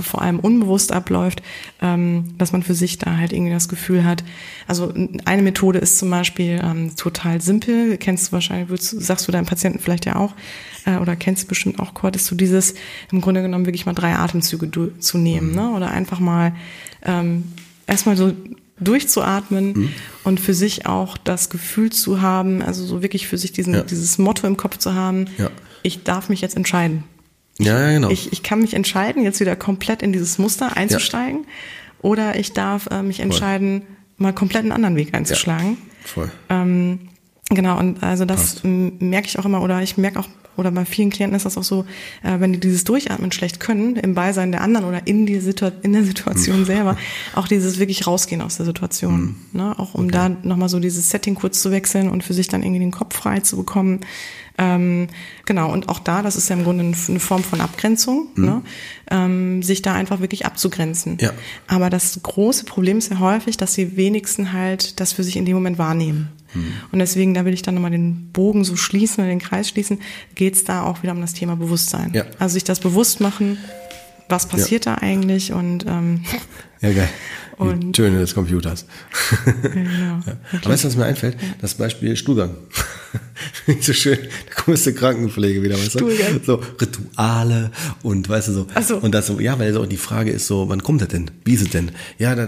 vor 0.00 0.22
allem 0.22 0.38
unbewusst 0.38 0.92
abläuft, 0.92 1.42
ähm, 1.82 2.34
dass 2.38 2.52
man 2.52 2.62
für 2.62 2.74
sich 2.74 2.98
da 2.98 3.16
halt 3.16 3.32
irgendwie 3.32 3.52
das 3.52 3.68
Gefühl 3.68 4.04
hat. 4.04 4.22
Also 4.68 4.94
eine 5.24 5.42
Methode 5.42 5.80
ist 5.80 5.98
zum 5.98 6.10
Beispiel 6.10 6.60
ähm, 6.62 6.94
total 6.96 7.40
simpel, 7.40 7.96
kennst 7.98 8.28
du 8.28 8.32
wahrscheinlich, 8.32 8.68
würdest, 8.68 9.02
sagst 9.02 9.26
du 9.26 9.32
deinem 9.32 9.46
Patienten 9.46 9.80
vielleicht 9.80 10.06
ja 10.06 10.16
auch, 10.16 10.34
äh, 10.84 10.96
oder 10.98 11.16
kennst 11.16 11.44
du 11.44 11.48
bestimmt 11.48 11.80
auch, 11.80 11.92
Kurt, 11.92 12.14
ist 12.14 12.26
so 12.26 12.36
dieses, 12.36 12.74
im 13.10 13.20
Grunde 13.20 13.42
genommen 13.42 13.66
wirklich 13.66 13.86
mal 13.86 13.94
drei 13.94 14.14
Atemzüge 14.14 14.70
zu 14.98 15.18
nehmen, 15.18 15.54
ne? 15.54 15.70
oder 15.70 15.90
einfach 15.90 16.20
mal 16.20 16.54
ähm, 17.02 17.44
erstmal 17.86 18.16
so 18.16 18.32
durchzuatmen 18.78 19.72
Mhm. 19.72 19.88
und 20.24 20.40
für 20.40 20.54
sich 20.54 20.86
auch 20.86 21.16
das 21.16 21.48
Gefühl 21.50 21.90
zu 21.90 22.20
haben, 22.20 22.62
also 22.62 22.84
so 22.84 23.02
wirklich 23.02 23.26
für 23.26 23.38
sich 23.38 23.52
diesen, 23.52 23.74
Ja. 23.74 23.82
dieses 23.82 24.18
Motto 24.18 24.46
im 24.46 24.56
Kopf 24.56 24.78
zu 24.78 24.94
haben, 24.94 25.26
Ja. 25.38 25.50
ich 25.82 26.02
darf 26.04 26.28
mich 26.28 26.40
jetzt 26.40 26.56
entscheiden. 26.56 27.04
ja, 27.58 27.80
ja, 27.80 27.92
genau. 27.94 28.10
Ich, 28.10 28.32
ich 28.32 28.42
kann 28.42 28.60
mich 28.60 28.74
entscheiden, 28.74 29.22
jetzt 29.22 29.40
wieder 29.40 29.56
komplett 29.56 30.02
in 30.02 30.12
dieses 30.12 30.38
Muster 30.38 30.76
einzusteigen 30.76 31.46
oder 32.02 32.38
ich 32.38 32.52
darf 32.52 32.86
äh, 32.90 33.02
mich 33.02 33.20
entscheiden, 33.20 33.82
mal 34.18 34.32
komplett 34.34 34.62
einen 34.62 34.72
anderen 34.72 34.96
Weg 34.96 35.14
einzuschlagen. 35.14 35.78
Voll. 36.04 36.30
Ähm, 36.50 37.00
genau, 37.48 37.78
und 37.78 38.02
also 38.02 38.24
das 38.26 38.56
Passt. 38.56 38.64
merke 38.64 39.26
ich 39.28 39.38
auch 39.38 39.44
immer, 39.46 39.62
oder 39.62 39.80
ich 39.82 39.96
merke 39.96 40.20
auch, 40.20 40.28
oder 40.56 40.70
bei 40.70 40.84
vielen 40.84 41.10
Klienten 41.10 41.36
ist 41.36 41.46
das 41.46 41.56
auch 41.58 41.64
so, 41.64 41.84
äh, 42.22 42.40
wenn 42.40 42.52
die 42.52 42.60
dieses 42.60 42.84
Durchatmen 42.84 43.32
schlecht 43.32 43.60
können, 43.60 43.96
im 43.96 44.14
Beisein 44.14 44.52
der 44.52 44.62
anderen 44.62 44.86
oder 44.86 45.06
in, 45.06 45.26
die 45.26 45.40
Situa 45.40 45.72
in 45.82 45.92
der 45.92 46.04
Situation 46.04 46.64
selber, 46.64 46.96
auch 47.34 47.48
dieses 47.48 47.78
wirklich 47.78 48.06
rausgehen 48.06 48.40
aus 48.40 48.56
der 48.56 48.66
Situation. 48.66 49.36
Ne? 49.52 49.78
Auch 49.78 49.94
um 49.94 50.10
da 50.10 50.28
nochmal 50.28 50.68
so 50.68 50.80
dieses 50.80 51.10
Setting 51.10 51.34
kurz 51.34 51.62
zu 51.62 51.70
wechseln 51.70 52.08
und 52.08 52.24
für 52.24 52.34
sich 52.34 52.48
dann 52.48 52.62
irgendwie 52.62 52.80
den 52.80 52.90
Kopf 52.90 53.16
frei 53.16 53.40
zu 53.40 53.56
bekommen. 53.56 54.00
Ähm, 54.58 55.08
genau, 55.44 55.70
und 55.70 55.88
auch 55.88 55.98
da, 55.98 56.22
das 56.22 56.36
ist 56.36 56.48
ja 56.48 56.56
im 56.56 56.64
Grunde 56.64 56.82
eine 56.82 57.20
Form 57.20 57.44
von 57.44 57.60
Abgrenzung, 57.60 58.28
ne? 58.36 58.62
ähm, 59.10 59.62
sich 59.62 59.82
da 59.82 59.92
einfach 59.92 60.20
wirklich 60.20 60.46
abzugrenzen. 60.46 61.18
Ja. 61.20 61.32
Aber 61.66 61.90
das 61.90 62.18
große 62.22 62.64
Problem 62.64 62.96
ist 62.98 63.10
ja 63.10 63.18
häufig, 63.18 63.58
dass 63.58 63.74
die 63.74 63.96
wenigsten 63.96 64.52
halt 64.52 64.98
das 64.98 65.12
für 65.12 65.24
sich 65.24 65.36
in 65.36 65.44
dem 65.44 65.56
Moment 65.56 65.78
wahrnehmen. 65.78 66.30
Und 66.92 66.98
deswegen, 66.98 67.34
da 67.34 67.44
will 67.44 67.54
ich 67.54 67.62
dann 67.62 67.74
nochmal 67.74 67.90
den 67.90 68.30
Bogen 68.32 68.64
so 68.64 68.76
schließen 68.76 69.22
oder 69.22 69.28
den 69.28 69.40
Kreis 69.40 69.68
schließen, 69.68 70.00
geht's 70.34 70.64
da 70.64 70.84
auch 70.84 71.02
wieder 71.02 71.12
um 71.12 71.20
das 71.20 71.34
Thema 71.34 71.56
Bewusstsein. 71.56 72.12
Ja. 72.14 72.24
Also 72.38 72.54
sich 72.54 72.64
das 72.64 72.80
bewusst 72.80 73.20
machen, 73.20 73.58
was 74.28 74.46
passiert 74.46 74.86
da 74.86 74.96
eigentlich 74.96 75.52
und 75.52 75.86
ähm, 75.86 76.24
Ja, 76.80 76.92
geil. 76.92 77.08
Die 77.58 77.62
Und- 77.62 77.92
Töne 77.94 78.18
des 78.18 78.34
Computers. 78.34 78.84
genau. 79.62 80.20
Aber 80.52 80.70
weißt 80.70 80.84
du, 80.84 80.88
was 80.88 80.96
mir 80.96 81.04
einfällt? 81.06 81.36
Das 81.60 81.74
Beispiel 81.74 82.14
Stuhlgang. 82.16 82.50
Nicht 83.66 83.82
so 83.84 83.92
schön. 83.94 84.18
Da 84.54 84.62
kommst 84.62 84.86
du 84.86 84.92
Krankenpflege 84.92 85.62
wieder, 85.62 85.74
weißt 85.74 85.94
du? 85.94 85.98
Stuhlgang. 86.00 86.40
So 86.44 86.60
Rituale 86.78 87.70
und 88.02 88.28
weißt 88.28 88.48
du 88.48 88.52
so. 88.52 88.66
Ach 88.74 88.82
so. 88.82 88.96
Und 88.98 89.12
das 89.14 89.32
ja, 89.38 89.58
weil 89.58 89.72
so 89.72 89.86
die 89.86 89.96
Frage 89.96 90.30
ist 90.32 90.46
so, 90.46 90.68
wann 90.68 90.82
kommt 90.82 91.00
das 91.00 91.08
denn? 91.08 91.30
Wie 91.46 91.54
ist 91.54 91.62
es 91.62 91.70
denn? 91.70 91.92
Ja, 92.18 92.34
da 92.34 92.46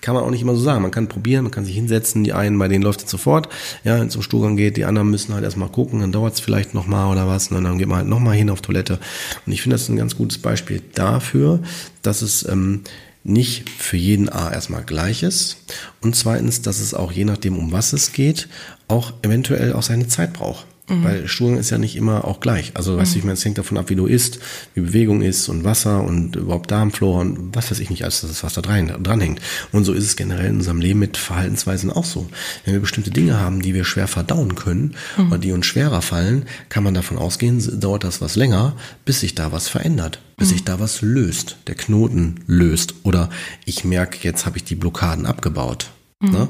kann 0.00 0.14
man 0.14 0.24
auch 0.24 0.30
nicht 0.30 0.42
immer 0.42 0.54
so 0.56 0.62
sagen. 0.62 0.82
Man 0.82 0.90
kann 0.90 1.06
probieren, 1.08 1.44
man 1.44 1.52
kann 1.52 1.64
sich 1.64 1.74
hinsetzen. 1.76 2.24
Die 2.24 2.32
einen, 2.32 2.58
bei 2.58 2.66
denen 2.66 2.82
läuft 2.82 3.04
es 3.04 3.10
sofort. 3.10 3.48
Ja, 3.84 3.98
wenn 4.00 4.08
es 4.08 4.12
zum 4.14 4.22
Stuhlgang 4.22 4.56
geht, 4.56 4.76
die 4.76 4.84
anderen 4.84 5.10
müssen 5.10 5.32
halt 5.32 5.44
erstmal 5.44 5.68
gucken, 5.68 6.00
dann 6.00 6.10
dauert 6.10 6.34
es 6.34 6.40
vielleicht 6.40 6.74
nochmal 6.74 7.10
oder 7.12 7.28
was. 7.28 7.48
Und 7.52 7.62
dann 7.62 7.78
geht 7.78 7.86
man 7.88 7.98
halt 7.98 8.08
nochmal 8.08 8.34
hin 8.34 8.50
auf 8.50 8.62
Toilette. 8.62 8.98
Und 9.46 9.52
ich 9.52 9.62
finde, 9.62 9.74
das 9.74 9.82
ist 9.82 9.90
ein 9.90 9.96
ganz 9.96 10.16
gutes 10.16 10.38
Beispiel 10.38 10.82
dafür, 10.94 11.60
dass 12.02 12.22
es 12.22 12.46
ähm, 12.48 12.80
nicht 13.22 13.68
für 13.68 13.96
jeden 13.96 14.28
A 14.28 14.50
erstmal 14.52 14.82
gleich 14.82 15.22
ist 15.22 15.58
und 16.00 16.16
zweitens, 16.16 16.62
dass 16.62 16.80
es 16.80 16.94
auch 16.94 17.12
je 17.12 17.24
nachdem, 17.24 17.58
um 17.58 17.72
was 17.72 17.92
es 17.92 18.12
geht, 18.12 18.48
auch 18.88 19.12
eventuell 19.22 19.72
auch 19.72 19.82
seine 19.82 20.08
Zeit 20.08 20.32
braucht. 20.32 20.66
Weil 21.02 21.28
Stuhlgang 21.28 21.58
ist 21.58 21.70
ja 21.70 21.78
nicht 21.78 21.96
immer 21.96 22.24
auch 22.24 22.40
gleich. 22.40 22.72
Also, 22.74 22.96
weißt 22.96 23.14
du, 23.14 23.18
ich 23.18 23.24
meine, 23.24 23.34
es 23.34 23.44
hängt 23.44 23.58
davon 23.58 23.78
ab, 23.78 23.90
wie 23.90 23.94
du 23.94 24.06
isst, 24.06 24.40
wie 24.74 24.80
Bewegung 24.80 25.22
ist 25.22 25.48
und 25.48 25.64
Wasser 25.64 26.02
und 26.02 26.36
überhaupt 26.36 26.70
Darmflora 26.70 27.20
und 27.20 27.54
was 27.54 27.70
weiß 27.70 27.78
ich 27.80 27.90
nicht, 27.90 28.04
alles, 28.04 28.20
das, 28.22 28.42
was 28.42 28.54
da 28.54 28.60
dran, 28.60 28.92
dran 29.02 29.20
hängt. 29.20 29.40
Und 29.72 29.84
so 29.84 29.92
ist 29.92 30.04
es 30.04 30.16
generell 30.16 30.46
in 30.46 30.56
unserem 30.56 30.80
Leben 30.80 30.98
mit 30.98 31.16
Verhaltensweisen 31.16 31.90
auch 31.90 32.04
so. 32.04 32.28
Wenn 32.64 32.74
wir 32.74 32.80
bestimmte 32.80 33.10
Dinge 33.10 33.38
haben, 33.38 33.62
die 33.62 33.74
wir 33.74 33.84
schwer 33.84 34.08
verdauen 34.08 34.54
können 34.54 34.94
oder 35.28 35.38
die 35.38 35.52
uns 35.52 35.66
schwerer 35.66 36.02
fallen, 36.02 36.44
kann 36.68 36.84
man 36.84 36.94
davon 36.94 37.18
ausgehen, 37.18 37.80
dauert 37.80 38.04
das 38.04 38.20
was 38.20 38.36
länger, 38.36 38.74
bis 39.04 39.20
sich 39.20 39.34
da 39.34 39.52
was 39.52 39.68
verändert, 39.68 40.20
bis 40.36 40.50
sich 40.50 40.64
da 40.64 40.80
was 40.80 41.02
löst, 41.02 41.56
der 41.66 41.74
Knoten 41.74 42.40
löst 42.46 42.94
oder 43.02 43.30
ich 43.64 43.84
merke, 43.84 44.18
jetzt 44.22 44.46
habe 44.46 44.56
ich 44.56 44.64
die 44.64 44.74
Blockaden 44.74 45.26
abgebaut. 45.26 45.90
Ne? 46.22 46.48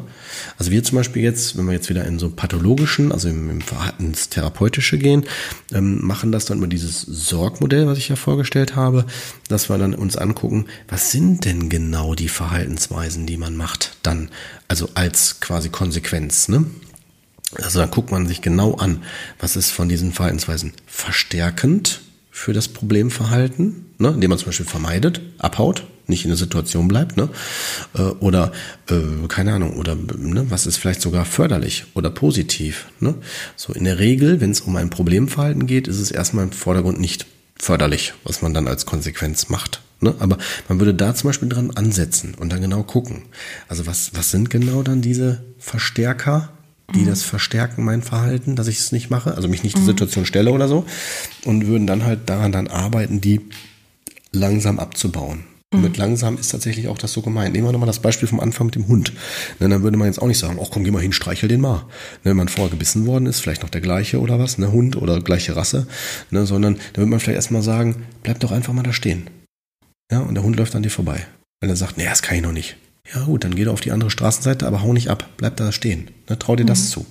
Also 0.58 0.72
wir 0.72 0.82
zum 0.82 0.96
Beispiel 0.96 1.22
jetzt, 1.22 1.56
wenn 1.56 1.66
wir 1.66 1.72
jetzt 1.72 1.88
wieder 1.88 2.04
in 2.04 2.18
so 2.18 2.28
pathologischen, 2.28 3.12
also 3.12 3.28
im, 3.28 3.48
im 3.50 3.60
Verhaltenstherapeutische 3.60 4.98
gehen, 4.98 5.24
ähm, 5.72 6.04
machen 6.04 6.32
das 6.32 6.44
dann 6.44 6.58
über 6.58 6.66
dieses 6.66 7.02
Sorgmodell, 7.02 7.86
was 7.86 7.96
ich 7.96 8.08
ja 8.08 8.16
vorgestellt 8.16 8.74
habe, 8.74 9.06
dass 9.46 9.70
wir 9.70 9.78
dann 9.78 9.94
uns 9.94 10.16
angucken, 10.16 10.66
was 10.88 11.12
sind 11.12 11.44
denn 11.44 11.68
genau 11.68 12.16
die 12.16 12.28
Verhaltensweisen, 12.28 13.26
die 13.26 13.36
man 13.36 13.56
macht, 13.56 13.96
dann, 14.02 14.30
also 14.66 14.88
als 14.94 15.38
quasi 15.38 15.68
Konsequenz, 15.68 16.48
ne? 16.48 16.66
Also 17.54 17.80
da 17.80 17.86
guckt 17.86 18.12
man 18.12 18.26
sich 18.26 18.42
genau 18.42 18.74
an, 18.74 19.02
was 19.38 19.56
ist 19.56 19.70
von 19.70 19.88
diesen 19.88 20.12
Verhaltensweisen 20.12 20.72
verstärkend 20.86 22.00
für 22.30 22.52
das 22.52 22.68
Problemverhalten, 22.68 23.86
ne, 23.98 24.08
indem 24.08 24.30
man 24.30 24.38
zum 24.38 24.46
Beispiel 24.46 24.66
vermeidet, 24.66 25.20
abhaut, 25.38 25.84
nicht 26.10 26.24
in 26.24 26.30
der 26.30 26.36
Situation 26.36 26.88
bleibt, 26.88 27.16
ne, 27.16 27.30
äh, 27.96 28.02
oder 28.02 28.52
äh, 28.90 29.26
keine 29.28 29.54
Ahnung, 29.54 29.76
oder 29.76 29.94
ne, 29.94 30.50
was 30.50 30.66
ist 30.66 30.76
vielleicht 30.76 31.00
sogar 31.00 31.24
förderlich 31.24 31.86
oder 31.94 32.10
positiv, 32.10 32.86
ne. 33.00 33.14
So 33.56 33.72
in 33.72 33.84
der 33.84 33.98
Regel, 33.98 34.40
wenn 34.40 34.50
es 34.50 34.60
um 34.60 34.76
ein 34.76 34.90
Problemverhalten 34.90 35.66
geht, 35.66 35.88
ist 35.88 36.00
es 36.00 36.10
erstmal 36.10 36.44
im 36.44 36.52
Vordergrund 36.52 37.00
nicht 37.00 37.26
förderlich, 37.58 38.14
was 38.24 38.42
man 38.42 38.54
dann 38.54 38.68
als 38.68 38.86
Konsequenz 38.86 39.48
macht. 39.48 39.80
Ne? 40.00 40.14
Aber 40.18 40.38
man 40.68 40.78
würde 40.80 40.94
da 40.94 41.14
zum 41.14 41.28
Beispiel 41.28 41.48
dran 41.48 41.70
ansetzen 41.72 42.34
und 42.38 42.50
dann 42.50 42.62
genau 42.62 42.82
gucken. 42.82 43.22
Also 43.68 43.86
was, 43.86 44.12
was 44.14 44.30
sind 44.30 44.50
genau 44.50 44.82
dann 44.82 45.02
diese 45.02 45.42
Verstärker, 45.58 46.50
die 46.94 47.04
das 47.04 47.22
verstärken, 47.22 47.84
mein 47.84 48.02
Verhalten, 48.02 48.56
dass 48.56 48.66
ich 48.66 48.78
es 48.78 48.92
nicht 48.92 49.10
mache, 49.10 49.34
also 49.36 49.46
mich 49.46 49.62
nicht 49.62 49.76
die 49.76 49.84
Situation 49.84 50.26
stelle 50.26 50.50
oder 50.50 50.66
so, 50.66 50.86
und 51.44 51.66
würden 51.66 51.86
dann 51.86 52.04
halt 52.04 52.28
daran 52.28 52.50
dann 52.50 52.66
arbeiten, 52.66 53.20
die 53.20 53.40
langsam 54.32 54.78
abzubauen. 54.78 55.44
Und 55.72 55.82
mit 55.82 55.96
langsam 55.98 56.36
ist 56.36 56.48
tatsächlich 56.48 56.88
auch 56.88 56.98
das 56.98 57.12
so 57.12 57.22
gemeint. 57.22 57.52
Nehmen 57.52 57.64
wir 57.66 57.72
nochmal 57.72 57.86
das 57.86 58.00
Beispiel 58.00 58.26
vom 58.26 58.40
Anfang 58.40 58.66
mit 58.66 58.74
dem 58.74 58.88
Hund. 58.88 59.12
Ne, 59.60 59.68
dann 59.68 59.84
würde 59.84 59.96
man 59.96 60.08
jetzt 60.08 60.20
auch 60.20 60.26
nicht 60.26 60.38
sagen, 60.38 60.58
ach 60.60 60.68
komm, 60.72 60.82
geh 60.82 60.90
mal 60.90 61.00
hin, 61.00 61.12
streichel 61.12 61.48
den 61.48 61.60
mal. 61.60 61.84
Ne, 62.24 62.30
wenn 62.30 62.36
man 62.36 62.48
vorher 62.48 62.70
gebissen 62.70 63.06
worden 63.06 63.26
ist, 63.26 63.38
vielleicht 63.38 63.62
noch 63.62 63.70
der 63.70 63.80
gleiche 63.80 64.20
oder 64.20 64.40
was, 64.40 64.58
ne, 64.58 64.72
Hund 64.72 64.96
oder 64.96 65.20
gleiche 65.20 65.54
Rasse, 65.54 65.86
ne, 66.30 66.44
sondern 66.44 66.74
da 66.92 66.98
würde 66.98 67.10
man 67.10 67.20
vielleicht 67.20 67.36
erstmal 67.36 67.62
sagen, 67.62 68.02
bleib 68.24 68.40
doch 68.40 68.50
einfach 68.50 68.72
mal 68.72 68.82
da 68.82 68.92
stehen. 68.92 69.30
Ja, 70.10 70.20
und 70.20 70.34
der 70.34 70.42
Hund 70.42 70.56
läuft 70.56 70.74
an 70.74 70.82
dir 70.82 70.90
vorbei. 70.90 71.24
Weil 71.60 71.70
er 71.70 71.76
sagt, 71.76 71.98
nee, 71.98 72.04
das 72.04 72.22
kann 72.22 72.36
ich 72.36 72.42
noch 72.42 72.52
nicht. 72.52 72.76
Ja 73.14 73.24
gut, 73.24 73.44
dann 73.44 73.54
geh 73.54 73.64
doch 73.64 73.72
auf 73.72 73.80
die 73.80 73.92
andere 73.92 74.10
Straßenseite, 74.10 74.66
aber 74.66 74.82
hau 74.82 74.92
nicht 74.92 75.08
ab, 75.08 75.28
bleib 75.36 75.56
da 75.56 75.70
stehen. 75.70 76.10
Ne, 76.28 76.36
trau 76.36 76.56
dir 76.56 76.66
das 76.66 76.90
zu. 76.90 77.06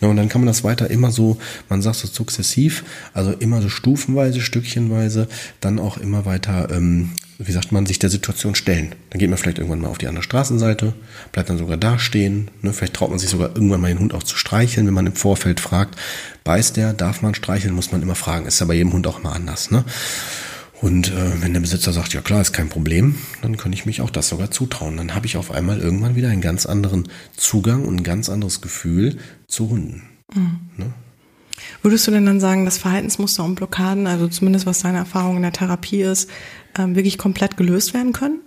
Ne, 0.00 0.08
und 0.08 0.16
dann 0.16 0.30
kann 0.30 0.40
man 0.40 0.46
das 0.46 0.64
weiter 0.64 0.88
immer 0.90 1.10
so, 1.10 1.38
man 1.68 1.82
sagt 1.82 1.96
so 1.96 2.08
sukzessiv, 2.08 2.82
also 3.12 3.32
immer 3.32 3.60
so 3.60 3.68
stufenweise, 3.68 4.40
stückchenweise, 4.40 5.28
dann 5.60 5.78
auch 5.78 5.98
immer 5.98 6.24
weiter 6.24 6.70
ähm, 6.70 7.10
wie 7.42 7.52
sagt 7.52 7.72
man, 7.72 7.86
sich 7.86 7.98
der 7.98 8.10
Situation 8.10 8.54
stellen. 8.54 8.94
Dann 9.10 9.18
geht 9.18 9.30
man 9.30 9.38
vielleicht 9.38 9.58
irgendwann 9.58 9.80
mal 9.80 9.88
auf 9.88 9.98
die 9.98 10.06
andere 10.06 10.22
Straßenseite, 10.22 10.92
bleibt 11.32 11.48
dann 11.48 11.58
sogar 11.58 11.78
da 11.78 11.98
stehen. 11.98 12.50
Ne? 12.60 12.72
Vielleicht 12.72 12.94
traut 12.94 13.10
man 13.10 13.18
sich 13.18 13.30
sogar 13.30 13.48
irgendwann 13.54 13.80
mal 13.80 13.88
den 13.88 13.98
Hund 13.98 14.14
auch 14.14 14.22
zu 14.22 14.36
streicheln, 14.36 14.86
wenn 14.86 14.94
man 14.94 15.06
im 15.06 15.14
Vorfeld 15.14 15.58
fragt, 15.58 15.98
beißt 16.44 16.76
der, 16.76 16.92
darf 16.92 17.22
man 17.22 17.34
streicheln, 17.34 17.74
muss 17.74 17.92
man 17.92 18.02
immer 18.02 18.14
fragen. 18.14 18.46
Ist 18.46 18.60
ja 18.60 18.66
bei 18.66 18.74
jedem 18.74 18.92
Hund 18.92 19.06
auch 19.06 19.20
immer 19.20 19.34
anders. 19.34 19.70
Ne? 19.70 19.84
Und 20.82 21.08
äh, 21.08 21.42
wenn 21.42 21.52
der 21.52 21.60
Besitzer 21.60 21.92
sagt, 21.92 22.12
ja 22.12 22.20
klar, 22.20 22.40
ist 22.40 22.52
kein 22.52 22.68
Problem, 22.68 23.16
dann 23.42 23.56
kann 23.56 23.72
ich 23.72 23.86
mich 23.86 24.00
auch 24.00 24.10
das 24.10 24.28
sogar 24.28 24.50
zutrauen. 24.50 24.96
Dann 24.96 25.14
habe 25.14 25.26
ich 25.26 25.36
auf 25.36 25.50
einmal 25.50 25.80
irgendwann 25.80 26.16
wieder 26.16 26.28
einen 26.28 26.40
ganz 26.42 26.66
anderen 26.66 27.08
Zugang 27.36 27.84
und 27.84 27.96
ein 27.96 28.02
ganz 28.02 28.28
anderes 28.28 28.60
Gefühl 28.60 29.18
zu 29.46 29.70
Hunden. 29.70 30.02
Mhm. 30.34 30.60
Ne? 30.76 30.92
Würdest 31.82 32.06
du 32.06 32.10
denn 32.10 32.26
dann 32.26 32.40
sagen, 32.40 32.64
dass 32.64 32.78
Verhaltensmuster 32.78 33.44
und 33.44 33.54
Blockaden, 33.54 34.06
also 34.06 34.28
zumindest 34.28 34.66
was 34.66 34.80
deine 34.80 34.98
Erfahrung 34.98 35.36
in 35.36 35.42
der 35.42 35.52
Therapie 35.52 36.02
ist, 36.02 36.30
ähm, 36.78 36.94
wirklich 36.94 37.18
komplett 37.18 37.56
gelöst 37.56 37.94
werden 37.94 38.12
können? 38.12 38.40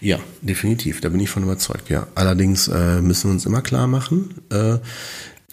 Ja, 0.00 0.18
definitiv. 0.42 1.00
Da 1.00 1.08
bin 1.08 1.20
ich 1.20 1.30
von 1.30 1.42
überzeugt. 1.42 1.88
Ja, 1.88 2.06
allerdings 2.14 2.68
äh, 2.68 3.00
müssen 3.00 3.28
wir 3.28 3.32
uns 3.32 3.46
immer 3.46 3.62
klar 3.62 3.86
machen, 3.86 4.34
äh, 4.50 4.78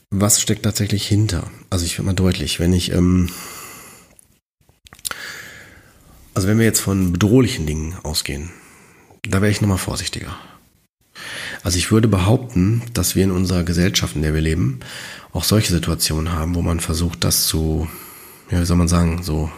was 0.10 0.42
steckt 0.42 0.64
tatsächlich 0.64 1.08
hinter. 1.08 1.50
Also 1.70 1.86
ich 1.86 1.98
werde 1.98 2.08
mal 2.08 2.14
deutlich, 2.14 2.60
wenn 2.60 2.74
ich 2.74 2.92
ähm, 2.92 3.30
also 6.34 6.48
wenn 6.48 6.58
wir 6.58 6.66
jetzt 6.66 6.80
von 6.80 7.12
bedrohlichen 7.12 7.66
Dingen 7.66 7.96
ausgehen, 8.04 8.50
da 9.24 9.42
wäre 9.42 9.52
ich 9.52 9.62
nochmal 9.62 9.78
vorsichtiger. 9.78 10.38
Also 11.64 11.78
ich 11.78 11.92
würde 11.92 12.08
behaupten, 12.08 12.82
dass 12.94 13.16
wir 13.16 13.26
in 13.26 13.32
unserer 13.32 13.64
Gesellschaft, 13.64 14.16
in 14.16 14.22
der 14.22 14.34
wir 14.34 14.42
leben, 14.42 14.80
auch 15.34 15.44
solche 15.44 15.74
Situationen 15.74 16.32
haben, 16.32 16.56
wo 16.56 16.62
man 16.62 16.80
versucht, 16.80 17.24
das 17.24 17.48
zu, 17.48 17.90
ja, 18.50 18.62
wie 18.62 18.66
soll 18.66 18.78
man 18.78 18.88
sagen, 18.88 19.22
so 19.22 19.52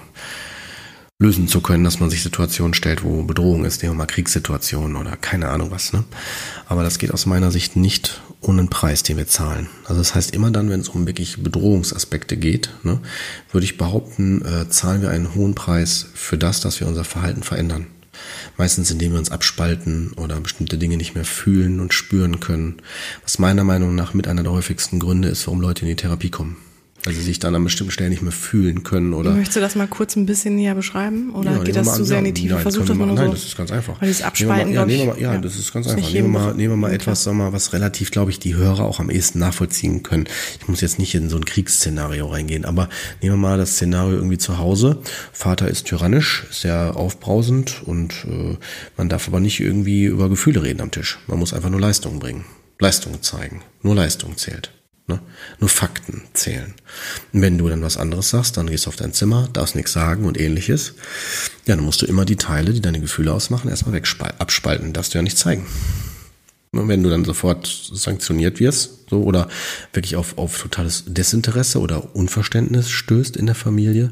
lösen 1.22 1.47
zu 1.47 1.61
können, 1.61 1.84
dass 1.84 1.99
man 1.99 2.09
sich 2.09 2.24
Situationen 2.24 2.74
stellt, 2.74 3.03
wo 3.03 3.22
Bedrohung 3.22 3.63
ist, 3.63 3.84
nehmen 3.84 3.93
wir 3.93 3.99
mal 3.99 4.05
Kriegssituationen 4.07 4.97
oder 4.97 5.15
keine 5.15 5.49
Ahnung 5.49 5.69
was. 5.69 5.93
Ne? 5.93 6.03
Aber 6.65 6.82
das 6.82 6.97
geht 6.97 7.13
aus 7.13 7.28
meiner 7.28 7.51
Sicht 7.51 7.76
nicht 7.76 8.22
ohne 8.41 8.61
einen 8.61 8.69
Preis, 8.69 9.03
den 9.03 9.17
wir 9.17 9.28
zahlen. 9.28 9.69
Also 9.86 10.01
das 10.01 10.15
heißt, 10.15 10.34
immer 10.34 10.49
dann, 10.49 10.72
wenn 10.72 10.80
es 10.80 10.89
um 10.89 11.05
wirklich 11.05 11.43
Bedrohungsaspekte 11.43 12.38
geht, 12.38 12.72
ne, 12.82 12.99
würde 13.51 13.65
ich 13.65 13.78
behaupten, 13.78 14.43
äh, 14.43 14.67
zahlen 14.67 15.03
wir 15.03 15.11
einen 15.11 15.36
hohen 15.36 15.53
Preis 15.53 16.07
für 16.15 16.39
das, 16.39 16.59
dass 16.59 16.80
wir 16.80 16.88
unser 16.88 17.03
Verhalten 17.03 17.43
verändern. 17.43 17.86
Meistens 18.57 18.89
indem 18.89 19.11
wir 19.11 19.19
uns 19.19 19.30
abspalten 19.30 20.13
oder 20.13 20.39
bestimmte 20.39 20.80
Dinge 20.80 20.97
nicht 20.97 21.13
mehr 21.13 21.24
fühlen 21.24 21.80
und 21.80 21.93
spüren 21.93 22.39
können, 22.39 22.78
was 23.22 23.38
meiner 23.38 23.63
Meinung 23.63 23.93
nach 23.93 24.15
mit 24.15 24.28
einer 24.28 24.41
der 24.41 24.51
häufigsten 24.51 24.99
Gründe 24.99 25.28
ist, 25.28 25.45
warum 25.45 25.61
Leute 25.61 25.84
in 25.84 25.89
die 25.89 25.95
Therapie 25.95 26.32
kommen 26.32 26.57
weil 27.04 27.14
sie 27.14 27.22
sich 27.22 27.39
dann 27.39 27.56
an 27.56 27.64
bestimmten 27.64 27.91
Stellen 27.91 28.12
nicht 28.12 28.22
mehr 28.22 28.32
fühlen 28.32 28.84
können 28.84 29.14
oder. 29.14 29.32
Möchtest 29.32 29.56
du 29.56 29.60
das 29.60 29.76
mal 29.76 29.88
kurz 29.88 30.16
ein 30.16 30.26
bisschen 30.26 30.56
näher 30.56 30.76
beschreiben 30.76 31.32
oder 31.34 31.54
ja, 31.54 31.64
geht 31.64 31.76
das 31.76 31.95
zu 31.95 32.04
sehr 32.04 32.20
in 32.20 32.26
die 32.26 32.34
Tiefe? 32.34 32.54
Nein, 32.54 32.62
Versuch 32.62 32.86
das 32.86 32.95
mal 32.95 33.08
Nein, 33.08 33.18
so. 33.18 33.32
das 33.32 33.45
ist 33.45 33.58
ganz 33.58 33.72
einfach. 33.72 33.99
Weil 33.99 34.08
dieses 34.08 34.24
Abspalten, 34.24 34.72
nehmen 34.72 34.74
wir 34.74 34.86
mal, 34.86 34.91
ja, 34.91 34.97
nehmen 34.97 35.08
wir 35.08 35.14
mal, 35.14 35.22
ja, 35.22 35.34
ja, 35.34 35.39
das 35.39 35.56
ist 35.56 35.74
ganz 35.74 35.88
einfach. 35.88 36.12
Nehmen 36.12 36.32
wir 36.32 36.39
mal, 36.39 36.54
nehmen 36.54 36.74
wir 36.74 36.78
mal 36.78 36.93
etwas, 36.93 37.24
sag 37.24 37.34
mal, 37.34 37.54
was 37.54 37.74
relativ, 37.74 38.12
glaube 38.12 38.32
ich, 38.32 38.39
die 38.39 38.56
Hörer 38.56 38.84
auch 38.84 38.99
am 38.99 39.10
ehesten 39.10 39.39
nachvollziehen 39.39 40.04
können. 40.04 40.26
Ich 40.60 40.68
muss 40.68 40.82
jetzt 40.82 40.99
nicht 40.99 41.16
in 41.16 41.30
so 41.30 41.38
ein 41.38 41.45
Kriegsszenario 41.45 42.28
reingehen, 42.28 42.66
aber 42.66 42.89
nehmen 43.22 43.36
wir 43.36 43.49
mal 43.49 43.58
das 43.58 43.74
Szenario 43.74 44.16
irgendwie 44.16 44.38
zu 44.38 44.60
Hause. 44.60 44.99
Vater 45.34 45.68
ist 45.68 45.88
tyrannisch, 45.88 46.45
sehr 46.52 46.95
aufbrausend 46.95 47.82
und 47.86 48.26
äh, 48.28 48.58
man 48.97 49.10
darf 49.10 49.28
aber 49.28 49.39
nicht 49.39 49.60
irgendwie 49.60 50.06
über 50.06 50.30
Gefühle 50.30 50.64
reden 50.64 50.82
am 50.82 50.91
Tisch. 50.91 51.20
Man 51.28 51.39
muss 51.39 51.54
einfach 51.54 51.70
nur 51.70 51.80
Leistung 51.80 52.20
bringen. 52.20 52.45
Leistung 52.80 53.22
zeigen. 53.22 53.62
Nur 53.82 53.95
Leistung 53.95 54.38
zählt. 54.38 54.72
Ne? 55.12 55.20
Nur 55.59 55.70
Fakten 55.70 56.24
zählen. 56.34 56.74
Und 57.34 57.41
wenn 57.41 57.57
du 57.57 57.68
dann 57.68 57.82
was 57.82 57.97
anderes 57.97 58.30
sagst, 58.30 58.55
dann 58.55 58.68
gehst 58.68 58.86
du 58.86 58.89
auf 58.89 58.95
dein 58.95 59.14
Zimmer, 59.14 59.49
darfst 59.51 59.76
nichts 59.76 59.91
sagen 59.91 60.26
und 60.26 60.39
ähnliches. 60.39 60.93
Ja, 61.66 61.76
dann 61.76 61.84
musst 61.84 62.01
du 62.01 62.05
immer 62.05 62.24
die 62.24 62.38
Teile, 62.38 62.72
die 62.72 62.82
deine 62.82 63.01
Gefühle 63.01 63.34
ausmachen, 63.34 63.70
erstmal 63.70 64.01
abspalten. 64.39 64.93
Darfst 64.93 65.14
du 65.14 65.18
ja 65.18 65.22
nicht 65.22 65.38
zeigen. 65.38 65.66
Und 66.74 66.88
wenn 66.88 67.03
du 67.03 67.09
dann 67.09 67.26
sofort 67.26 67.68
sanktioniert 67.91 68.62
wirst, 68.62 69.09
so, 69.09 69.24
oder 69.24 69.49
wirklich 69.91 70.16
auf, 70.16 70.38
auf 70.38 70.57
totales 70.62 71.03
Desinteresse 71.05 71.80
oder 71.80 72.16
Unverständnis 72.16 72.89
stößt 72.89 73.36
in 73.36 73.45
der 73.45 73.55
Familie, 73.55 74.12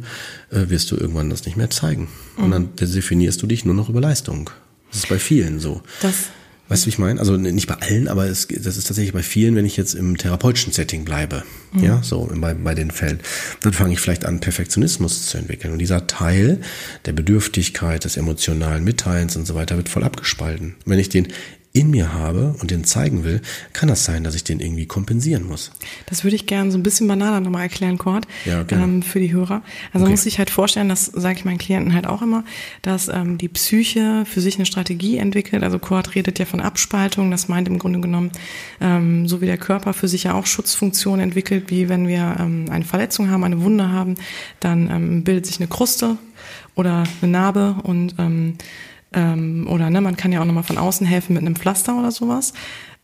äh, 0.52 0.68
wirst 0.68 0.92
du 0.92 0.98
irgendwann 0.98 1.30
das 1.30 1.46
nicht 1.46 1.56
mehr 1.56 1.70
zeigen. 1.70 2.10
Mhm. 2.36 2.44
Und 2.44 2.52
dann 2.52 2.70
definierst 2.76 3.42
du 3.42 3.48
dich 3.48 3.64
nur 3.64 3.76
noch 3.76 3.88
über 3.88 4.02
Leistung. 4.02 4.50
Das 4.90 5.04
ist 5.04 5.10
bei 5.10 5.20
vielen 5.20 5.62
so. 5.62 5.82
Das 6.02 6.26
Weißt 6.70 6.84
du, 6.84 6.86
wie 6.86 6.90
ich 6.92 7.00
meine? 7.00 7.20
Also 7.20 7.36
nicht 7.36 7.68
bei 7.68 7.76
allen, 7.76 8.08
aber 8.08 8.28
es, 8.28 8.48
das 8.48 8.78
ist 8.78 8.88
tatsächlich 8.88 9.12
bei 9.12 9.24
vielen, 9.24 9.56
wenn 9.56 9.66
ich 9.66 9.76
jetzt 9.76 9.96
im 9.96 10.18
therapeutischen 10.18 10.72
Setting 10.72 11.04
bleibe, 11.04 11.44
mhm. 11.74 11.84
ja, 11.84 12.04
so 12.04 12.30
bei, 12.36 12.54
bei 12.54 12.76
den 12.76 12.92
Fällen, 12.92 13.20
dann 13.62 13.74
fange 13.74 13.94
ich 13.94 14.00
vielleicht 14.00 14.24
an, 14.24 14.40
Perfektionismus 14.40 15.26
zu 15.28 15.40
entwickeln. 15.40 15.74
Und 15.74 15.80
dieser 15.80 16.06
Teil 16.06 16.62
der 17.06 17.14
Bedürftigkeit, 17.14 18.06
des 18.06 18.18
emotionalen 18.18 18.84
Mitteilens 18.84 19.36
und 19.36 19.48
so 19.48 19.56
weiter 19.56 19.78
wird 19.78 19.90
voll 19.90 20.04
abgespalten. 20.04 20.76
Wenn 20.86 21.00
ich 21.00 21.10
den 21.10 21.30
in 21.80 21.92
mir 21.92 22.14
habe 22.14 22.56
und 22.60 22.72
den 22.72 22.84
zeigen 22.84 23.24
will, 23.24 23.42
kann 23.72 23.88
das 23.88 24.04
sein, 24.04 24.26
dass 24.26 24.36
ich 24.36 24.44
den 24.44 24.60
irgendwie 24.60 24.86
kompensieren 24.86 25.48
muss. 25.48 25.72
Das 26.08 26.26
würde 26.26 26.36
ich 26.36 26.46
gerne 26.46 26.72
so 26.72 26.78
ein 26.78 26.84
bisschen 26.84 27.08
banaler 27.08 27.40
nochmal 27.40 27.64
erklären, 27.64 27.98
Cord, 27.98 28.28
ja, 28.46 28.66
ähm, 28.72 29.02
für 29.02 29.22
die 29.22 29.32
Hörer. 29.32 29.62
Also 29.94 30.04
okay. 30.04 30.12
muss 30.12 30.24
sich 30.24 30.40
halt 30.40 30.50
vorstellen, 30.50 30.90
das 30.90 31.06
sage 31.06 31.40
ich 31.40 31.46
meinen 31.46 31.58
Klienten 31.58 31.94
halt 31.94 32.06
auch 32.06 32.22
immer, 32.22 32.44
dass 32.82 33.08
ähm, 33.08 33.38
die 33.38 33.48
Psyche 33.48 34.26
für 34.26 34.42
sich 34.42 34.56
eine 34.56 34.66
Strategie 34.66 35.18
entwickelt. 35.18 35.64
Also 35.64 35.80
Cord 35.80 36.16
redet 36.16 36.38
ja 36.38 36.46
von 36.46 36.60
Abspaltung, 36.60 37.32
das 37.32 37.48
meint 37.48 37.70
im 37.70 37.80
Grunde 37.80 38.02
genommen, 38.02 38.32
ähm, 38.82 39.28
so 39.30 39.40
wie 39.40 39.46
der 39.46 39.58
Körper 39.58 39.94
für 39.94 40.10
sich 40.10 40.26
ja 40.26 40.34
auch 40.34 40.46
Schutzfunktionen 40.46 41.22
entwickelt, 41.22 41.72
wie 41.72 41.88
wenn 41.88 42.10
wir 42.10 42.36
ähm, 42.40 42.66
eine 42.70 42.84
Verletzung 42.84 43.30
haben, 43.30 43.46
eine 43.46 43.62
Wunde 43.62 43.90
haben, 43.90 44.16
dann 44.60 44.90
ähm, 44.90 45.24
bildet 45.24 45.46
sich 45.46 45.60
eine 45.60 45.68
Kruste 45.68 46.18
oder 46.76 47.04
eine 47.22 47.32
Narbe 47.32 47.76
und 47.84 48.16
ähm, 48.20 48.56
ähm, 49.14 49.68
oder 49.70 49.90
ne, 49.90 50.02
man 50.02 50.18
kann 50.18 50.32
ja 50.32 50.42
auch 50.42 50.46
nochmal 50.46 50.64
von 50.64 50.78
außen 50.78 51.06
helfen 51.06 51.34
mit 51.34 51.44
einem 51.44 51.56
Pflaster 51.56 51.98
oder 51.98 52.12
sowas. 52.12 52.54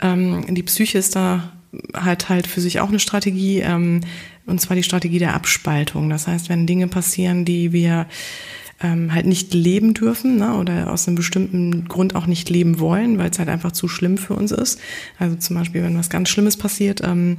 Ähm, 0.01 0.45
die 0.53 0.63
Psyche 0.63 0.97
ist 0.97 1.15
da 1.15 1.51
halt 1.93 2.29
halt 2.29 2.47
für 2.47 2.61
sich 2.61 2.79
auch 2.79 2.89
eine 2.89 2.99
Strategie, 2.99 3.59
ähm, 3.59 4.01
und 4.45 4.61
zwar 4.61 4.75
die 4.75 4.83
Strategie 4.83 5.19
der 5.19 5.33
Abspaltung. 5.33 6.09
Das 6.09 6.27
heißt, 6.27 6.49
wenn 6.49 6.67
Dinge 6.67 6.87
passieren, 6.87 7.45
die 7.45 7.71
wir 7.73 8.05
ähm, 8.81 9.13
halt 9.13 9.25
nicht 9.25 9.53
leben 9.53 9.93
dürfen 9.93 10.37
ne, 10.37 10.55
oder 10.55 10.91
aus 10.91 11.07
einem 11.07 11.15
bestimmten 11.15 11.87
Grund 11.87 12.15
auch 12.15 12.27
nicht 12.27 12.49
leben 12.49 12.79
wollen, 12.79 13.17
weil 13.17 13.29
es 13.29 13.39
halt 13.39 13.49
einfach 13.49 13.71
zu 13.71 13.87
schlimm 13.87 14.17
für 14.17 14.33
uns 14.33 14.51
ist. 14.51 14.79
Also 15.17 15.35
zum 15.37 15.55
Beispiel, 15.55 15.83
wenn 15.83 15.97
was 15.97 16.09
ganz 16.09 16.29
Schlimmes 16.29 16.57
passiert, 16.57 17.01
ähm, 17.03 17.37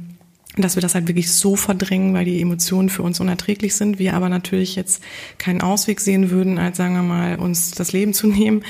dass 0.61 0.75
wir 0.75 0.81
das 0.81 0.95
halt 0.95 1.07
wirklich 1.07 1.31
so 1.31 1.55
verdrängen, 1.55 2.13
weil 2.13 2.25
die 2.25 2.41
Emotionen 2.41 2.89
für 2.89 3.03
uns 3.03 3.19
unerträglich 3.19 3.75
sind, 3.75 3.99
wir 3.99 4.13
aber 4.13 4.29
natürlich 4.29 4.75
jetzt 4.75 5.03
keinen 5.37 5.61
Ausweg 5.61 5.99
sehen 5.99 6.29
würden, 6.29 6.57
als 6.57 6.77
sagen 6.77 6.95
wir 6.95 7.03
mal, 7.03 7.35
uns 7.37 7.71
das 7.71 7.91
Leben 7.91 8.13
zu 8.13 8.27
nehmen. 8.27 8.63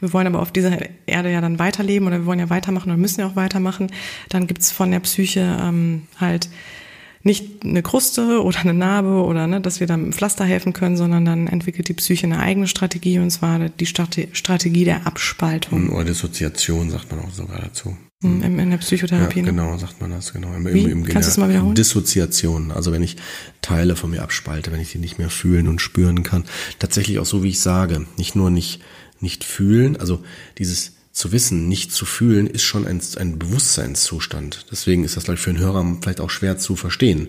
Wir 0.00 0.12
wollen 0.12 0.26
aber 0.26 0.40
auf 0.40 0.52
dieser 0.52 0.78
Erde 1.06 1.30
ja 1.32 1.40
dann 1.40 1.58
weiterleben 1.58 2.06
oder 2.06 2.18
wir 2.20 2.26
wollen 2.26 2.38
ja 2.38 2.50
weitermachen 2.50 2.90
oder 2.90 2.98
müssen 2.98 3.20
ja 3.20 3.26
auch 3.26 3.36
weitermachen. 3.36 3.90
Dann 4.28 4.46
gibt's 4.46 4.70
von 4.70 4.90
der 4.90 5.00
Psyche 5.00 5.58
ähm, 5.60 6.02
halt 6.18 6.48
nicht 7.24 7.64
eine 7.64 7.82
Kruste 7.82 8.42
oder 8.42 8.60
eine 8.60 8.74
Narbe 8.74 9.24
oder 9.24 9.46
ne, 9.46 9.60
dass 9.60 9.80
wir 9.80 9.86
dann 9.86 10.02
mit 10.02 10.12
dem 10.12 10.12
Pflaster 10.12 10.44
helfen 10.44 10.74
können, 10.74 10.96
sondern 10.96 11.24
dann 11.24 11.46
entwickelt 11.46 11.88
die 11.88 11.94
Psyche 11.94 12.26
eine 12.26 12.38
eigene 12.38 12.66
Strategie 12.66 13.18
und 13.18 13.30
zwar 13.30 13.58
die 13.58 13.86
Strategie 13.86 14.84
der 14.84 15.06
Abspaltung. 15.06 15.88
Oder 15.88 16.04
Dissoziation 16.04 16.90
sagt 16.90 17.10
man 17.10 17.24
auch 17.24 17.32
sogar 17.32 17.60
dazu. 17.60 17.96
In, 18.22 18.58
in 18.58 18.70
der 18.70 18.78
Psychotherapie. 18.78 19.40
Ja, 19.40 19.44
ne? 19.46 19.50
genau, 19.50 19.76
sagt 19.76 20.00
man 20.00 20.10
das, 20.10 20.32
genau. 20.32 20.54
Im, 20.54 20.64
Wie? 20.66 20.84
Im, 20.84 20.90
im, 20.90 21.04
Kannst 21.04 21.28
du 21.28 21.30
es 21.32 21.36
mal 21.36 21.48
wiederholen? 21.48 21.74
Dissoziation, 21.74 22.72
also 22.72 22.92
wenn 22.92 23.02
ich 23.02 23.16
Teile 23.60 23.96
von 23.96 24.10
mir 24.10 24.22
abspalte, 24.22 24.72
wenn 24.72 24.80
ich 24.80 24.92
die 24.92 24.98
nicht 24.98 25.18
mehr 25.18 25.28
fühlen 25.28 25.68
und 25.68 25.80
spüren 25.80 26.22
kann. 26.22 26.44
Tatsächlich 26.78 27.18
auch 27.18 27.26
so, 27.26 27.42
wie 27.42 27.48
ich 27.48 27.60
sage. 27.60 28.06
Nicht 28.16 28.34
nur 28.34 28.50
nicht, 28.50 28.80
nicht 29.20 29.44
fühlen, 29.44 29.98
also 29.98 30.22
dieses 30.56 30.93
zu 31.14 31.30
wissen, 31.30 31.68
nicht 31.68 31.92
zu 31.92 32.06
fühlen, 32.06 32.48
ist 32.48 32.64
schon 32.64 32.88
ein, 32.88 33.00
ein 33.18 33.38
Bewusstseinszustand. 33.38 34.66
Deswegen 34.72 35.04
ist 35.04 35.16
das, 35.16 35.22
glaube 35.24 35.36
ich, 35.36 35.40
für 35.40 35.50
einen 35.50 35.60
Hörer 35.60 35.96
vielleicht 36.02 36.20
auch 36.20 36.28
schwer 36.28 36.58
zu 36.58 36.74
verstehen. 36.74 37.28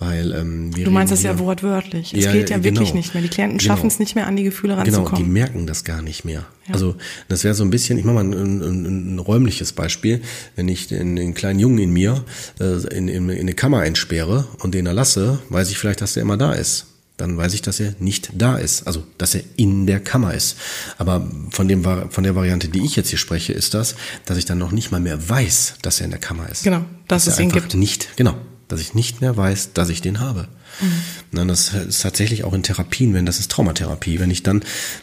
Weil, 0.00 0.32
ähm, 0.32 0.74
wir 0.76 0.84
du 0.84 0.90
meinst 0.90 1.12
das 1.12 1.22
ja 1.22 1.38
wortwörtlich. 1.38 2.12
Es 2.12 2.24
ja, 2.24 2.32
geht 2.32 2.50
ja 2.50 2.56
genau. 2.56 2.64
wirklich 2.64 2.92
nicht 2.92 3.14
mehr. 3.14 3.22
Die 3.22 3.28
Klienten 3.28 3.58
genau. 3.58 3.72
schaffen 3.72 3.86
es 3.86 4.00
nicht 4.00 4.16
mehr, 4.16 4.26
an 4.26 4.34
die 4.34 4.42
Gefühle 4.42 4.76
ranzukommen. 4.76 5.10
Genau, 5.10 5.16
die 5.16 5.30
merken 5.30 5.68
das 5.68 5.84
gar 5.84 6.02
nicht 6.02 6.24
mehr. 6.24 6.46
Ja. 6.66 6.74
Also 6.74 6.96
das 7.28 7.44
wäre 7.44 7.54
so 7.54 7.62
ein 7.62 7.70
bisschen, 7.70 7.98
ich 7.98 8.04
mache 8.04 8.16
mal 8.16 8.24
ein, 8.24 8.32
ein, 8.32 9.14
ein, 9.14 9.18
räumliches 9.20 9.74
Beispiel. 9.74 10.22
Wenn 10.56 10.66
ich 10.66 10.88
den, 10.88 11.14
den 11.14 11.32
kleinen 11.32 11.60
Jungen 11.60 11.78
in 11.78 11.92
mir 11.92 12.24
äh, 12.58 12.84
in, 12.96 13.06
in, 13.06 13.28
in 13.28 13.38
eine 13.38 13.54
Kammer 13.54 13.78
einsperre 13.78 14.48
und 14.58 14.74
den 14.74 14.86
erlasse, 14.86 15.38
weiß 15.50 15.70
ich 15.70 15.78
vielleicht, 15.78 16.00
dass 16.00 16.14
der 16.14 16.24
immer 16.24 16.36
da 16.36 16.52
ist 16.52 16.86
dann 17.20 17.36
weiß 17.36 17.54
ich, 17.54 17.62
dass 17.62 17.80
er 17.80 17.94
nicht 17.98 18.30
da 18.34 18.56
ist, 18.56 18.86
also 18.86 19.04
dass 19.18 19.34
er 19.34 19.42
in 19.56 19.86
der 19.86 20.00
Kammer 20.00 20.34
ist. 20.34 20.56
Aber 20.98 21.28
von 21.50 21.68
dem 21.68 21.84
von 21.84 22.24
der 22.24 22.34
Variante, 22.34 22.68
die 22.68 22.84
ich 22.84 22.96
jetzt 22.96 23.10
hier 23.10 23.18
spreche, 23.18 23.52
ist 23.52 23.74
das, 23.74 23.94
dass 24.24 24.38
ich 24.38 24.46
dann 24.46 24.58
noch 24.58 24.72
nicht 24.72 24.90
mal 24.90 25.00
mehr 25.00 25.28
weiß, 25.28 25.74
dass 25.82 26.00
er 26.00 26.06
in 26.06 26.10
der 26.10 26.20
Kammer 26.20 26.48
ist. 26.48 26.64
Genau, 26.64 26.84
dass, 27.08 27.26
dass 27.26 27.34
es 27.34 27.40
ihn 27.40 27.50
gibt. 27.50 27.74
Nicht, 27.74 28.16
genau, 28.16 28.36
dass 28.68 28.80
ich 28.80 28.94
nicht 28.94 29.20
mehr 29.20 29.36
weiß, 29.36 29.74
dass 29.74 29.90
ich 29.90 30.00
den 30.00 30.20
habe. 30.20 30.48
Mhm. 30.80 31.46
Das 31.48 31.74
ist 31.74 32.02
tatsächlich 32.02 32.44
auch 32.44 32.52
in 32.52 32.62
Therapien, 32.62 33.14
wenn 33.14 33.26
das 33.26 33.38
ist 33.38 33.50
Traumatherapie. 33.50 34.18
Wenn 34.18 34.30
ich 34.30 34.42
dann 34.42 34.62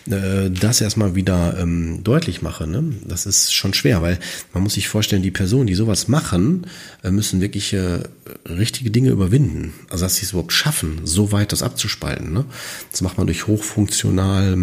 äh, 0.09 0.49
das 0.49 0.81
erstmal 0.81 1.15
wieder 1.15 1.57
ähm, 1.59 2.03
deutlich 2.03 2.41
mache, 2.41 2.67
ne? 2.67 2.83
das 3.05 3.25
ist 3.25 3.53
schon 3.53 3.73
schwer, 3.73 4.01
weil 4.01 4.19
man 4.53 4.63
muss 4.63 4.73
sich 4.73 4.87
vorstellen, 4.87 5.21
die 5.21 5.31
Personen, 5.31 5.67
die 5.67 5.75
sowas 5.75 6.07
machen, 6.07 6.67
äh, 7.03 7.11
müssen 7.11 7.41
wirklich 7.41 7.73
äh, 7.73 7.99
richtige 8.47 8.91
Dinge 8.91 9.09
überwinden. 9.09 9.73
Also 9.89 10.05
dass 10.05 10.15
sie 10.15 10.25
es 10.25 10.31
überhaupt 10.31 10.53
schaffen, 10.53 11.01
so 11.03 11.31
weit 11.31 11.51
das 11.51 11.63
abzuspalten. 11.63 12.33
Ne? 12.33 12.45
Das 12.91 13.01
macht 13.01 13.17
man 13.17 13.27
durch 13.27 13.47
hochfunktional 13.47 14.53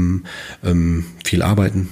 ähm, 0.63 1.05
viel 1.25 1.43
Arbeiten 1.43 1.89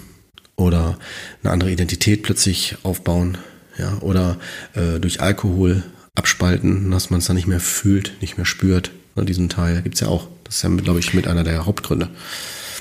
oder 0.57 0.99
eine 1.43 1.53
andere 1.53 1.71
Identität 1.73 2.23
plötzlich 2.23 2.77
aufbauen, 2.83 3.39
ja, 3.79 3.99
oder 4.01 4.39
äh, 4.75 5.01
durch 5.01 5.21
Alkohol 5.21 5.83
abspalten, 6.15 6.91
dass 6.91 7.11
man 7.11 7.21
es 7.21 7.27
dann 7.27 7.37
nicht 7.37 7.49
mehr 7.49 7.61
fühlt, 7.61 8.15
nicht 8.21 8.37
mehr 8.37 8.47
spürt. 8.47 8.91
Ne, 9.15 9.25
diesen 9.25 9.49
Teil 9.49 9.83
gibt's 9.83 10.01
ja 10.01 10.09
auch. 10.09 10.29
Das 10.45 10.57
ist 10.57 10.63
ja, 10.63 10.71
glaube 10.71 11.01
ich, 11.01 11.15
mit 11.15 11.27
einer 11.27 11.45
der 11.45 11.67
Hauptgründe. 11.67 12.09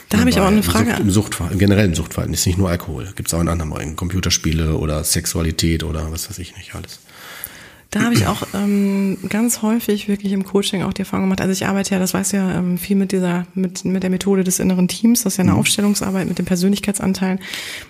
Da 0.09 0.19
habe 0.19 0.29
ich 0.29 0.39
auch 0.39 0.47
eine 0.47 0.61
Frage. 0.61 0.91
Im, 0.99 1.09
Suchtverhalten, 1.09 1.55
im 1.55 1.59
generellen 1.59 1.95
Suchtverhalten 1.95 2.33
ist 2.33 2.45
nicht 2.45 2.57
nur 2.57 2.69
Alkohol. 2.69 3.09
Gibt's 3.15 3.33
auch 3.33 3.39
in 3.39 3.47
anderen 3.47 3.71
Bereichen. 3.71 3.95
Computerspiele 3.95 4.75
oder 4.75 5.03
Sexualität 5.03 5.83
oder 5.83 6.11
was 6.11 6.29
weiß 6.29 6.37
ich 6.39 6.55
nicht 6.57 6.75
alles. 6.75 6.99
Da 7.91 8.03
habe 8.03 8.13
ich 8.13 8.25
auch 8.25 8.43
ähm, 8.53 9.17
ganz 9.27 9.61
häufig 9.61 10.07
wirklich 10.07 10.31
im 10.31 10.45
Coaching 10.45 10.83
auch 10.83 10.93
die 10.93 11.01
Erfahrung 11.01 11.25
gemacht. 11.25 11.41
Also 11.41 11.51
ich 11.51 11.65
arbeite 11.65 11.93
ja, 11.93 11.99
das 11.99 12.13
weiß 12.13 12.31
ja 12.31 12.57
ähm, 12.57 12.77
viel 12.77 12.95
mit 12.95 13.11
dieser, 13.11 13.45
mit, 13.53 13.83
mit 13.83 14.01
der 14.01 14.09
Methode 14.09 14.45
des 14.45 14.59
inneren 14.59 14.87
Teams. 14.87 15.23
Das 15.23 15.33
ist 15.33 15.37
ja 15.37 15.41
eine 15.43 15.51
mhm. 15.51 15.59
Aufstellungsarbeit 15.59 16.25
mit 16.25 16.39
den 16.39 16.45
Persönlichkeitsanteilen. 16.45 17.39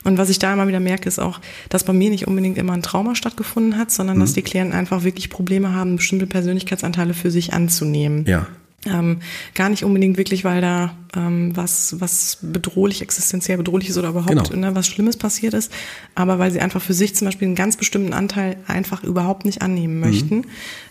Und 0.03 0.17
was 0.17 0.29
ich 0.29 0.39
da 0.39 0.51
immer 0.53 0.67
wieder 0.67 0.79
merke, 0.79 1.07
ist 1.07 1.19
auch, 1.19 1.39
dass 1.69 1.83
bei 1.83 1.93
mir 1.93 2.09
nicht 2.09 2.27
unbedingt 2.27 2.57
immer 2.57 2.73
ein 2.73 2.81
Trauma 2.81 3.13
stattgefunden 3.13 3.77
hat, 3.77 3.91
sondern 3.91 4.17
mhm. 4.17 4.21
dass 4.21 4.33
die 4.33 4.41
Klienten 4.41 4.73
einfach 4.73 5.03
wirklich 5.03 5.29
Probleme 5.29 5.75
haben, 5.75 5.97
bestimmte 5.97 6.25
Persönlichkeitsanteile 6.25 7.13
für 7.13 7.29
sich 7.29 7.53
anzunehmen. 7.53 8.25
Ja. 8.25 8.47
Ähm, 8.85 9.19
gar 9.53 9.69
nicht 9.69 9.83
unbedingt 9.83 10.17
wirklich, 10.17 10.43
weil 10.43 10.59
da 10.59 10.95
ähm, 11.15 11.55
was, 11.55 11.99
was 11.99 12.39
bedrohlich, 12.41 13.03
existenziell 13.03 13.57
bedrohlich 13.57 13.89
ist 13.89 13.97
oder 13.97 14.09
überhaupt 14.09 14.49
genau. 14.49 14.67
ne, 14.69 14.75
was 14.75 14.87
Schlimmes 14.87 15.17
passiert 15.17 15.53
ist, 15.53 15.71
aber 16.15 16.39
weil 16.39 16.51
sie 16.51 16.61
einfach 16.61 16.81
für 16.81 16.95
sich 16.95 17.15
zum 17.15 17.25
Beispiel 17.25 17.47
einen 17.47 17.55
ganz 17.55 17.77
bestimmten 17.77 18.13
Anteil 18.13 18.57
einfach 18.65 19.03
überhaupt 19.03 19.45
nicht 19.45 19.61
annehmen 19.61 19.95
mhm. 19.95 19.99
möchten. 19.99 20.35
Mhm. 20.37 20.45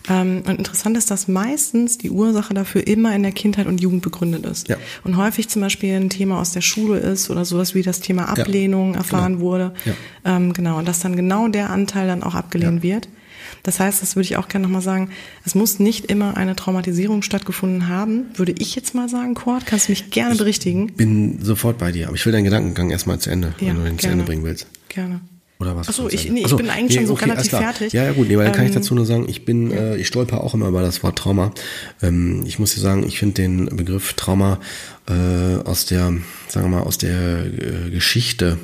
Ähm, 0.09 0.43
und 0.47 0.57
interessant 0.59 0.95
ist, 0.95 1.11
dass 1.11 1.27
meistens 1.27 1.97
die 1.97 2.11
Ursache 2.11 2.53
dafür 2.53 2.87
immer 2.87 3.13
in 3.13 3.23
der 3.23 3.33
Kindheit 3.33 3.67
und 3.67 3.81
Jugend 3.81 4.03
begründet 4.03 4.45
ist. 4.45 4.69
Ja. 4.69 4.77
Und 5.03 5.17
häufig 5.17 5.49
zum 5.49 5.61
Beispiel 5.61 5.93
ein 5.95 6.09
Thema 6.09 6.39
aus 6.39 6.51
der 6.53 6.61
Schule 6.61 6.97
ist 6.99 7.29
oder 7.29 7.43
sowas 7.43 7.75
wie 7.75 7.81
das 7.81 7.99
Thema 7.99 8.29
Ablehnung 8.29 8.93
ja. 8.93 8.99
erfahren 8.99 9.33
genau. 9.33 9.45
wurde. 9.45 9.73
Ja. 9.83 10.37
Ähm, 10.37 10.53
genau, 10.53 10.77
und 10.77 10.87
dass 10.87 10.99
dann 10.99 11.17
genau 11.17 11.49
der 11.49 11.69
Anteil 11.69 12.07
dann 12.07 12.23
auch 12.23 12.35
abgelehnt 12.35 12.83
wird. 12.83 13.09
Das 13.63 13.79
heißt, 13.79 14.01
das 14.01 14.15
würde 14.15 14.25
ich 14.25 14.37
auch 14.37 14.47
gerne 14.47 14.63
nochmal 14.63 14.81
sagen, 14.81 15.09
es 15.45 15.55
muss 15.55 15.79
nicht 15.79 16.05
immer 16.05 16.37
eine 16.37 16.55
Traumatisierung 16.55 17.21
stattgefunden 17.21 17.87
haben, 17.87 18.25
würde 18.35 18.53
ich 18.57 18.75
jetzt 18.75 18.95
mal 18.95 19.09
sagen, 19.09 19.33
Kurt, 19.33 19.65
kannst 19.65 19.87
du 19.87 19.91
mich 19.91 20.11
gerne 20.11 20.33
ich 20.33 20.39
berichtigen. 20.39 20.87
bin 20.93 21.43
sofort 21.43 21.77
bei 21.77 21.91
dir, 21.91 22.07
aber 22.07 22.15
ich 22.15 22.25
will 22.25 22.33
deinen 22.33 22.45
Gedankengang 22.45 22.89
erstmal 22.89 23.19
zu 23.19 23.29
Ende, 23.29 23.53
ja, 23.59 23.67
wenn 23.67 23.75
du 23.77 23.83
den 23.83 23.99
zu 23.99 24.07
Ende 24.07 24.23
bringen 24.23 24.43
willst. 24.43 24.67
Gerne. 24.89 25.21
Oder 25.61 25.75
was? 25.75 25.89
Achso, 25.89 26.09
ich, 26.09 26.29
nee, 26.31 26.43
ich 26.43 26.55
bin 26.55 26.71
eigentlich 26.71 26.89
nee, 26.89 26.97
schon 26.97 27.05
so 27.05 27.13
okay, 27.13 27.29
relativ 27.29 27.51
fertig. 27.51 27.93
Ja, 27.93 28.03
ja 28.03 28.13
gut, 28.13 28.27
nee, 28.27 28.35
weil 28.35 28.47
ähm, 28.47 28.51
kann 28.51 28.65
ich 28.65 28.71
ähm, 28.71 28.77
dazu 28.77 28.95
nur 28.95 29.05
sagen, 29.05 29.29
ich 29.29 29.45
bin, 29.45 29.69
äh, 29.71 29.95
ich 29.95 30.07
stolper 30.07 30.43
auch 30.43 30.55
immer 30.55 30.67
über 30.67 30.81
das 30.81 31.03
Wort 31.03 31.19
Trauma. 31.19 31.53
Ähm, 32.01 32.43
ich 32.47 32.57
muss 32.57 32.73
dir 32.73 32.79
sagen, 32.79 33.05
ich 33.05 33.19
finde 33.19 33.35
den 33.35 33.65
Begriff 33.67 34.13
Trauma 34.13 34.59
äh, 35.07 35.63
aus 35.63 35.85
der, 35.85 36.13
sagen 36.47 36.71
wir 36.71 36.79
mal, 36.79 36.81
aus 36.81 36.97
der 36.97 37.45
äh, 37.45 37.91
Geschichte 37.91 38.57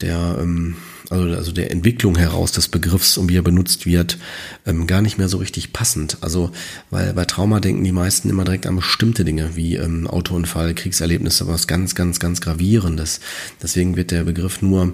der 0.00 0.38
ähm, 0.40 0.76
also, 1.10 1.36
also 1.36 1.52
der 1.52 1.70
Entwicklung 1.70 2.16
heraus 2.16 2.52
des 2.52 2.68
Begriffs 2.68 3.16
und 3.18 3.28
wie 3.28 3.36
er 3.36 3.42
benutzt 3.42 3.86
wird, 3.86 4.18
ähm, 4.66 4.86
gar 4.86 5.02
nicht 5.02 5.18
mehr 5.18 5.28
so 5.28 5.38
richtig 5.38 5.72
passend. 5.72 6.18
Also, 6.20 6.50
weil 6.90 7.12
bei 7.12 7.24
Trauma 7.24 7.60
denken 7.60 7.84
die 7.84 7.92
meisten 7.92 8.28
immer 8.28 8.44
direkt 8.44 8.66
an 8.66 8.76
bestimmte 8.76 9.24
Dinge, 9.24 9.50
wie 9.54 9.76
ähm, 9.76 10.06
Autounfall, 10.06 10.74
Kriegserlebnisse, 10.74 11.46
was 11.46 11.66
ganz, 11.66 11.94
ganz, 11.94 12.18
ganz 12.18 12.40
Gravierendes. 12.40 13.20
Deswegen 13.62 13.96
wird 13.96 14.10
der 14.10 14.24
Begriff 14.24 14.62
nur 14.62 14.92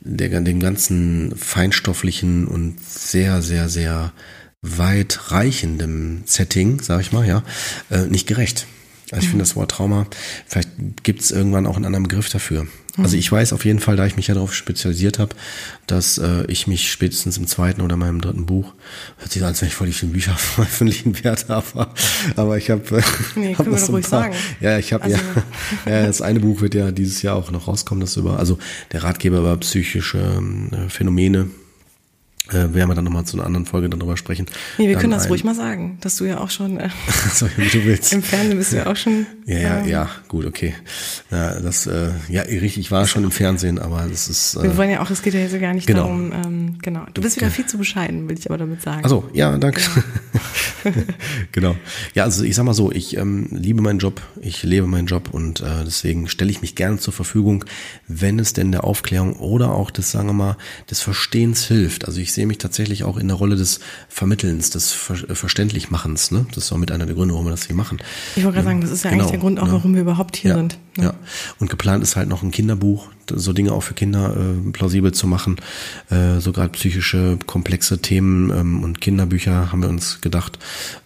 der, 0.00 0.40
dem 0.40 0.60
ganzen 0.60 1.34
feinstofflichen 1.36 2.46
und 2.46 2.76
sehr, 2.80 3.42
sehr, 3.42 3.68
sehr 3.68 4.12
weitreichendem 4.62 6.22
Setting, 6.24 6.80
sag 6.80 7.00
ich 7.00 7.12
mal, 7.12 7.26
ja, 7.26 7.42
äh, 7.90 8.06
nicht 8.06 8.26
gerecht. 8.26 8.66
Also 9.10 9.24
ich 9.24 9.28
finde 9.28 9.42
das 9.42 9.54
Wort 9.54 9.70
Trauma, 9.70 10.06
vielleicht 10.46 10.70
gibt 11.02 11.20
es 11.20 11.30
irgendwann 11.30 11.66
auch 11.66 11.76
einen 11.76 11.84
anderen 11.84 12.04
Begriff 12.04 12.28
dafür. 12.30 12.66
Also 12.96 13.16
ich 13.16 13.30
weiß 13.30 13.52
auf 13.52 13.64
jeden 13.64 13.80
Fall, 13.80 13.96
da 13.96 14.06
ich 14.06 14.16
mich 14.16 14.28
ja 14.28 14.34
darauf 14.34 14.54
spezialisiert 14.54 15.18
habe, 15.18 15.34
dass 15.86 16.16
äh, 16.18 16.44
ich 16.46 16.68
mich 16.68 16.92
spätestens 16.92 17.36
im 17.36 17.46
zweiten 17.48 17.80
oder 17.80 17.96
meinem 17.96 18.20
dritten 18.20 18.46
Buch, 18.46 18.72
hört 19.18 19.32
sich 19.32 19.42
als 19.42 19.60
wenn 19.60 19.68
ich 19.68 19.74
voll 19.74 19.88
die 19.88 19.92
vielen 19.92 20.12
Bücher 20.12 20.32
veröffentlichen 20.36 21.22
werde, 21.24 21.48
aber, 21.48 21.92
aber 22.36 22.56
ich 22.56 22.70
habe 22.70 22.98
äh, 22.98 23.02
nee, 23.34 23.54
hab 23.56 23.68
das 23.68 23.86
so 23.86 23.96
ein 23.96 24.02
paar, 24.02 24.22
sagen. 24.22 24.34
ja, 24.60 24.78
ich 24.78 24.92
habe 24.92 25.04
also. 25.04 25.16
ja, 25.16 25.22
ja, 25.92 26.06
das 26.06 26.22
eine 26.22 26.38
Buch 26.38 26.60
wird 26.60 26.74
ja 26.74 26.92
dieses 26.92 27.20
Jahr 27.22 27.34
auch 27.34 27.50
noch 27.50 27.66
rauskommen, 27.66 28.00
das 28.00 28.16
über, 28.16 28.38
also 28.38 28.58
der 28.92 29.02
Ratgeber 29.02 29.38
über 29.38 29.56
psychische 29.56 30.40
äh, 30.70 30.88
Phänomene 30.88 31.48
äh, 32.50 32.74
werden 32.74 32.88
wir 32.88 32.94
dann 32.94 33.04
nochmal 33.04 33.24
zu 33.24 33.36
einer 33.36 33.46
anderen 33.46 33.64
Folge 33.64 33.88
dann 33.88 34.00
drüber 34.00 34.16
sprechen. 34.16 34.46
Nee, 34.76 34.86
wir 34.86 34.94
dann 34.94 35.00
können 35.00 35.12
das 35.12 35.30
ruhig 35.30 35.44
mal 35.44 35.54
sagen, 35.54 35.96
dass 36.02 36.16
du 36.16 36.24
ja 36.24 36.38
auch 36.38 36.50
schon 36.50 36.78
äh, 36.78 36.90
so, 37.32 37.46
du 37.46 37.84
willst. 37.84 38.12
im 38.12 38.22
Fernsehen 38.22 38.58
bist 38.58 38.72
du 38.72 38.76
ja 38.76 38.86
auch 38.86 38.96
schon. 38.96 39.26
Ja, 39.46 39.58
ja, 39.58 39.78
ähm, 39.78 39.88
ja, 39.88 40.10
gut, 40.28 40.44
okay. 40.44 40.74
Ja, 41.30 41.58
das, 41.60 41.86
äh, 41.86 42.10
ja, 42.28 42.42
richtig, 42.42 42.78
ich 42.78 42.90
war 42.90 43.06
schon 43.06 43.24
im 43.24 43.30
Fernsehen, 43.30 43.78
aber 43.78 44.06
das 44.10 44.28
ist. 44.28 44.56
Äh, 44.56 44.64
wir 44.64 44.76
wollen 44.76 44.90
ja 44.90 45.00
auch, 45.00 45.10
es 45.10 45.22
geht 45.22 45.32
ja 45.32 45.40
jetzt 45.40 45.58
gar 45.58 45.72
nicht 45.72 45.86
genau. 45.86 46.00
darum, 46.00 46.32
ähm, 46.32 46.78
genau. 46.82 47.06
Du 47.14 47.22
bist 47.22 47.36
wieder 47.36 47.50
viel 47.50 47.64
zu 47.66 47.78
bescheiden, 47.78 48.28
will 48.28 48.38
ich 48.38 48.50
aber 48.50 48.58
damit 48.58 48.82
sagen. 48.82 49.02
Also, 49.04 49.28
ja, 49.32 49.56
danke. 49.56 49.80
Genau. 49.80 50.04
genau. 51.52 51.76
Ja, 52.14 52.24
also 52.24 52.44
ich 52.44 52.54
sag 52.54 52.64
mal 52.64 52.74
so, 52.74 52.92
ich 52.92 53.16
ähm, 53.16 53.48
liebe 53.50 53.80
meinen 53.80 53.98
Job, 53.98 54.20
ich 54.40 54.62
lebe 54.62 54.86
meinen 54.86 55.06
Job 55.06 55.30
und 55.32 55.60
äh, 55.60 55.84
deswegen 55.84 56.28
stelle 56.28 56.50
ich 56.50 56.60
mich 56.60 56.74
gerne 56.74 56.98
zur 56.98 57.12
Verfügung, 57.12 57.64
wenn 58.06 58.38
es 58.38 58.52
denn 58.52 58.72
der 58.72 58.84
Aufklärung 58.84 59.34
oder 59.36 59.72
auch 59.72 59.90
des, 59.90 60.10
sagen 60.10 60.28
wir 60.28 60.34
mal, 60.34 60.56
des 60.90 61.00
Verstehens 61.00 61.64
hilft. 61.64 62.06
Also 62.06 62.20
ich 62.20 62.33
sehe 62.34 62.46
mich 62.46 62.58
tatsächlich 62.58 63.04
auch 63.04 63.16
in 63.16 63.28
der 63.28 63.36
Rolle 63.36 63.56
des 63.56 63.80
Vermittelns, 64.08 64.70
des 64.70 64.92
Ver 64.92 65.30
äh, 65.30 65.34
Verständlichmens. 65.34 66.30
Ne? 66.30 66.46
Das 66.54 66.64
ist 66.64 66.72
auch 66.72 66.76
mit 66.76 66.92
einer 66.92 67.06
der 67.06 67.14
Gründe, 67.14 67.34
warum 67.34 67.46
wir 67.46 67.50
das 67.50 67.66
hier 67.66 67.76
machen. 67.76 67.98
Ich 68.36 68.44
wollte 68.44 68.56
gerade 68.56 68.66
sagen, 68.66 68.80
das 68.80 68.90
ist 68.90 69.04
ja 69.04 69.10
genau, 69.10 69.22
eigentlich 69.22 69.30
der 69.32 69.40
Grund 69.40 69.60
auch, 69.60 69.66
ne? 69.66 69.72
warum 69.72 69.94
wir 69.94 70.02
überhaupt 70.02 70.36
hier 70.36 70.50
ja, 70.50 70.56
sind. 70.56 70.78
Ne? 70.96 71.04
Ja, 71.04 71.14
und 71.58 71.70
geplant 71.70 72.02
ist 72.02 72.16
halt 72.16 72.28
noch 72.28 72.42
ein 72.42 72.50
Kinderbuch, 72.50 73.08
so 73.30 73.52
Dinge 73.52 73.72
auch 73.72 73.82
für 73.82 73.94
Kinder 73.94 74.36
äh, 74.36 74.70
plausibel 74.70 75.12
zu 75.12 75.26
machen. 75.26 75.56
Äh, 76.10 76.40
so 76.40 76.52
gerade 76.52 76.70
psychische, 76.70 77.38
komplexe 77.46 77.98
Themen 77.98 78.50
ähm, 78.50 78.82
und 78.82 79.00
Kinderbücher 79.00 79.72
haben 79.72 79.82
wir 79.82 79.88
uns 79.88 80.20
gedacht. 80.20 80.58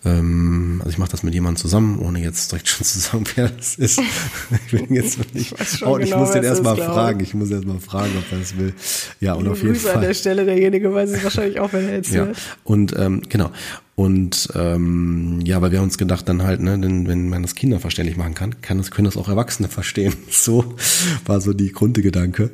Ähm, 0.04 0.76
also 0.80 0.90
ich 0.90 0.98
mache 0.98 1.10
das 1.10 1.22
mit 1.22 1.34
jemandem 1.34 1.60
zusammen, 1.60 1.98
ohne 1.98 2.20
jetzt 2.20 2.52
direkt 2.52 2.68
schon 2.68 2.84
zu 2.84 2.98
sagen, 2.98 3.24
wer 3.34 3.48
das 3.48 3.76
ist. 3.76 4.00
ich 4.66 4.70
bin 4.70 4.94
jetzt 4.94 5.18
nicht. 5.34 5.54
Ich, 5.60 5.86
oh, 5.86 5.98
ich 5.98 6.06
genau, 6.06 6.20
muss 6.20 6.32
den 6.32 6.44
erstmal 6.44 6.76
fragen. 6.76 7.20
Ich 7.20 7.34
muss 7.34 7.50
erstmal 7.50 7.80
fragen, 7.80 8.12
ob 8.18 8.32
er 8.32 8.38
das 8.38 8.56
will. 8.56 8.74
Ja, 9.20 9.34
und 9.34 9.48
auf 9.48 9.62
jeden 9.62 9.74
Fall. 9.74 9.96
an 9.96 10.00
der 10.02 10.14
Stelle, 10.14 10.44
derjenige 10.44 10.92
weiß 10.92 11.10
es 11.10 11.24
wahrscheinlich 11.24 11.60
auch, 11.60 11.72
wenn 11.72 11.88
er 11.88 11.96
jetzt 11.96 12.12
ja. 12.12 12.26
hört. 12.26 12.38
Und 12.64 12.94
ähm, 12.96 13.22
genau. 13.28 13.50
Und 13.98 14.50
ähm, 14.54 15.40
ja, 15.42 15.60
weil 15.60 15.72
wir 15.72 15.82
uns 15.82 15.98
gedacht 15.98 16.28
dann 16.28 16.44
halt, 16.44 16.60
ne, 16.60 16.78
denn 16.78 17.08
wenn 17.08 17.28
man 17.28 17.42
das 17.42 17.56
Kinder 17.56 17.80
verständlich 17.80 18.16
machen 18.16 18.34
kann, 18.34 18.62
kann 18.62 18.78
das, 18.78 18.92
können 18.92 19.06
das 19.06 19.16
auch 19.16 19.28
Erwachsene 19.28 19.68
verstehen. 19.68 20.14
So 20.30 20.76
war 21.26 21.40
so 21.40 21.52
die 21.52 21.72
Grundgedanke. 21.72 22.52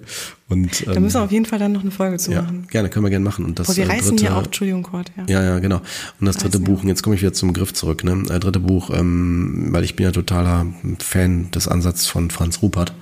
Und, 0.49 0.87
ähm, 0.87 0.95
da 0.95 1.01
müssen 1.01 1.17
wir 1.17 1.23
auf 1.25 1.33
jeden 1.33 1.45
Fall 1.45 1.59
dann 1.59 1.73
noch 1.73 1.83
eine 1.83 1.91
Folge 1.91 2.17
zu 2.17 2.33
ja, 2.33 2.41
machen. 2.41 2.67
Gerne, 2.71 2.89
können 2.89 3.05
wir 3.05 3.11
gerne 3.11 3.27
machen. 3.27 3.45
Und 3.45 3.59
das 3.59 3.67
Boah, 3.67 3.77
wir 3.77 3.85
äh, 3.85 3.89
reißen 3.89 4.17
dritte, 4.17 4.23
hier 4.23 4.37
auch, 4.39 4.45
Entschuldigung, 4.45 4.85
Kurt, 4.85 5.13
ja. 5.19 5.25
Ja, 5.29 5.43
ja, 5.43 5.59
genau. 5.59 5.83
Und 6.19 6.27
das 6.27 6.39
dritte 6.39 6.61
Buch, 6.61 6.83
jetzt 6.85 7.03
komme 7.03 7.15
ich 7.15 7.21
wieder 7.21 7.35
zum 7.35 7.53
Griff 7.53 7.75
zurück, 7.75 8.05
ne? 8.05 8.23
Äh, 8.31 8.41
dritte 8.41 8.61
Buch, 8.61 8.89
ähm, 8.95 9.69
weil 9.71 9.85
ich 9.85 9.97
bin 9.97 10.05
ja 10.05 10.13
totaler 10.13 10.65
Fan 10.99 11.51
des 11.51 11.69
Ansatzes 11.69 12.07
von 12.07 12.31
Franz 12.31 12.63
Rupert 12.63 12.95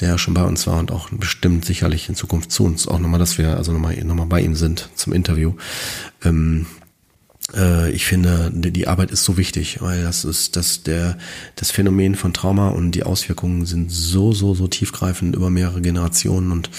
der 0.00 0.18
schon 0.18 0.34
bei 0.34 0.42
uns 0.42 0.66
war 0.66 0.80
und 0.80 0.90
auch 0.90 1.10
bestimmt 1.10 1.64
sicherlich 1.64 2.08
in 2.08 2.16
Zukunft 2.16 2.50
zu 2.50 2.64
uns 2.64 2.88
auch 2.88 2.98
nochmal, 2.98 3.20
dass 3.20 3.38
wir 3.38 3.56
also 3.56 3.70
nochmal 3.70 4.02
noch 4.02 4.16
mal 4.16 4.26
bei 4.26 4.40
ihm 4.40 4.56
sind 4.56 4.88
zum 4.96 5.12
Interview. 5.12 5.52
Ähm, 6.24 6.66
äh, 6.80 6.81
ich 7.92 8.06
finde, 8.06 8.50
die 8.52 8.88
Arbeit 8.88 9.10
ist 9.10 9.24
so 9.24 9.36
wichtig, 9.36 9.80
weil 9.80 10.02
das 10.02 10.24
ist 10.24 10.56
das 10.56 10.82
der 10.82 11.18
das 11.56 11.70
Phänomen 11.70 12.14
von 12.14 12.32
Trauma 12.32 12.68
und 12.68 12.92
die 12.92 13.02
Auswirkungen 13.02 13.66
sind 13.66 13.90
so 13.90 14.32
so 14.32 14.54
so 14.54 14.68
tiefgreifend 14.68 15.36
über 15.36 15.50
mehrere 15.50 15.80
Generationen 15.82 16.50
und 16.50 16.70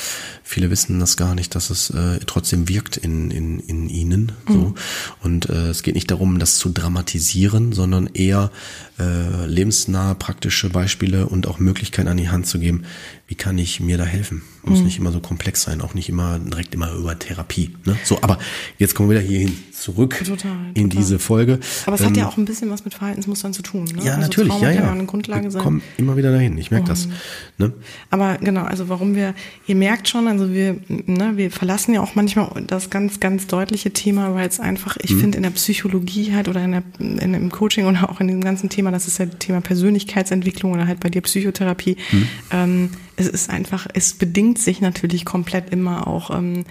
viele 0.44 0.70
wissen 0.70 1.00
das 1.00 1.18
gar 1.18 1.36
nicht, 1.36 1.56
dass 1.56 1.70
es 1.70 1.90
äh, 1.90 2.20
trotzdem 2.26 2.70
wirkt 2.70 2.98
in 2.98 3.32
in 3.32 3.60
in 3.60 3.90
ihnen 3.90 4.32
so 4.48 4.54
mhm. 4.54 4.76
und 5.22 5.50
äh, 5.50 5.70
es 5.70 5.84
geht 5.84 5.96
nicht 5.96 6.12
darum, 6.12 6.40
das 6.40 6.58
zu 6.58 6.70
dramatisieren, 6.70 7.72
sondern 7.72 8.08
eher 8.14 8.52
äh, 9.00 9.46
lebensnahe 9.48 10.16
praktische 10.16 10.70
Beispiele 10.70 11.28
und 11.28 11.48
auch 11.48 11.60
Möglichkeiten 11.60 12.08
an 12.08 12.18
die 12.18 12.30
Hand 12.30 12.46
zu 12.46 12.60
geben, 12.60 12.84
wie 13.28 13.36
kann 13.36 13.58
ich 13.58 13.80
mir 13.80 13.98
da 13.98 14.04
helfen? 14.04 14.44
Muss 14.64 14.80
mhm. 14.80 14.86
nicht 14.86 15.00
immer 15.00 15.12
so 15.12 15.20
komplex 15.20 15.64
sein, 15.64 15.82
auch 15.82 15.94
nicht 15.94 16.10
immer 16.10 16.38
direkt 16.40 16.76
immer 16.76 16.94
über 16.94 17.18
Therapie. 17.18 17.76
Ne? 17.86 17.98
So, 18.04 18.20
aber 18.22 18.38
jetzt 18.78 18.94
kommen 18.96 19.10
wir 19.10 19.18
wieder 19.18 19.28
hierhin 19.28 19.58
zurück. 19.72 20.22
Total. 20.26 20.52
in 20.76 20.90
diese 20.90 21.20
Folge. 21.20 21.60
Aber 21.86 21.96
es 21.96 22.02
ähm, 22.02 22.08
hat 22.08 22.18
ja 22.18 22.28
auch 22.28 22.38
ein 22.38 22.46
bisschen 22.46 22.70
was 22.70 22.86
mit 22.86 22.94
Verhaltensmustern 22.94 23.54
zu 23.54 23.62
tun. 23.62 23.86
Ne? 23.86 24.04
Ja, 24.04 24.14
also 24.14 24.22
natürlich, 24.22 24.52
Trauma 24.52 24.70
ja, 24.70 24.84
ja. 24.84 24.92
Eine 24.92 25.06
Grundlage 25.06 25.46
wir 25.46 25.52
sein. 25.52 25.62
kommen 25.62 25.82
immer 25.98 26.16
wieder 26.16 26.32
dahin. 26.32 26.58
Ich 26.58 26.72
merke 26.72 26.88
das. 26.88 27.10
Ne? 27.58 27.74
Aber 28.10 28.38
genau, 28.38 28.64
also 28.64 28.88
warum 28.88 29.16
wir, 29.16 29.34
ihr 29.68 29.76
merkt 29.76 30.08
schon, 30.08 30.28
also 30.28 30.43
wir, 30.52 30.78
ne, 30.88 31.34
wir 31.36 31.52
verlassen 31.52 31.94
ja 31.94 32.02
auch 32.02 32.16
manchmal 32.16 32.64
das 32.66 32.90
ganz, 32.90 33.20
ganz 33.20 33.48
deutliche 33.48 33.92
Thema, 33.92 34.34
weil 34.34 34.48
es 34.48 34.60
einfach, 34.60 34.98
ich 35.02 35.12
mhm. 35.12 35.20
finde 35.20 35.38
in 35.38 35.44
der 35.44 35.52
Psychologie 35.52 36.34
halt 36.34 36.48
oder 36.48 36.64
in 36.64 36.72
der, 36.72 36.84
in, 37.00 37.34
im 37.34 37.52
Coaching 37.52 37.86
oder 37.86 38.10
auch 38.10 38.20
in 38.20 38.28
dem 38.28 38.42
ganzen 38.42 38.70
Thema, 38.70 38.92
das 38.92 39.08
ist 39.08 39.20
ja 39.20 39.26
Thema 39.28 39.62
Persönlichkeitsentwicklung 39.62 40.74
oder 40.74 40.88
halt 40.88 41.00
bei 41.00 41.10
dir 41.10 41.22
Psychotherapie. 41.22 41.98
Mhm. 42.12 42.28
Ähm, 42.52 42.90
es 43.16 43.28
ist 43.28 43.50
einfach, 43.50 43.88
es 43.94 44.14
bedingt 44.14 44.58
sich 44.60 44.82
natürlich 44.82 45.26
komplett 45.26 45.70
immer 45.70 46.08
auch. 46.08 46.36
Ähm, 46.36 46.66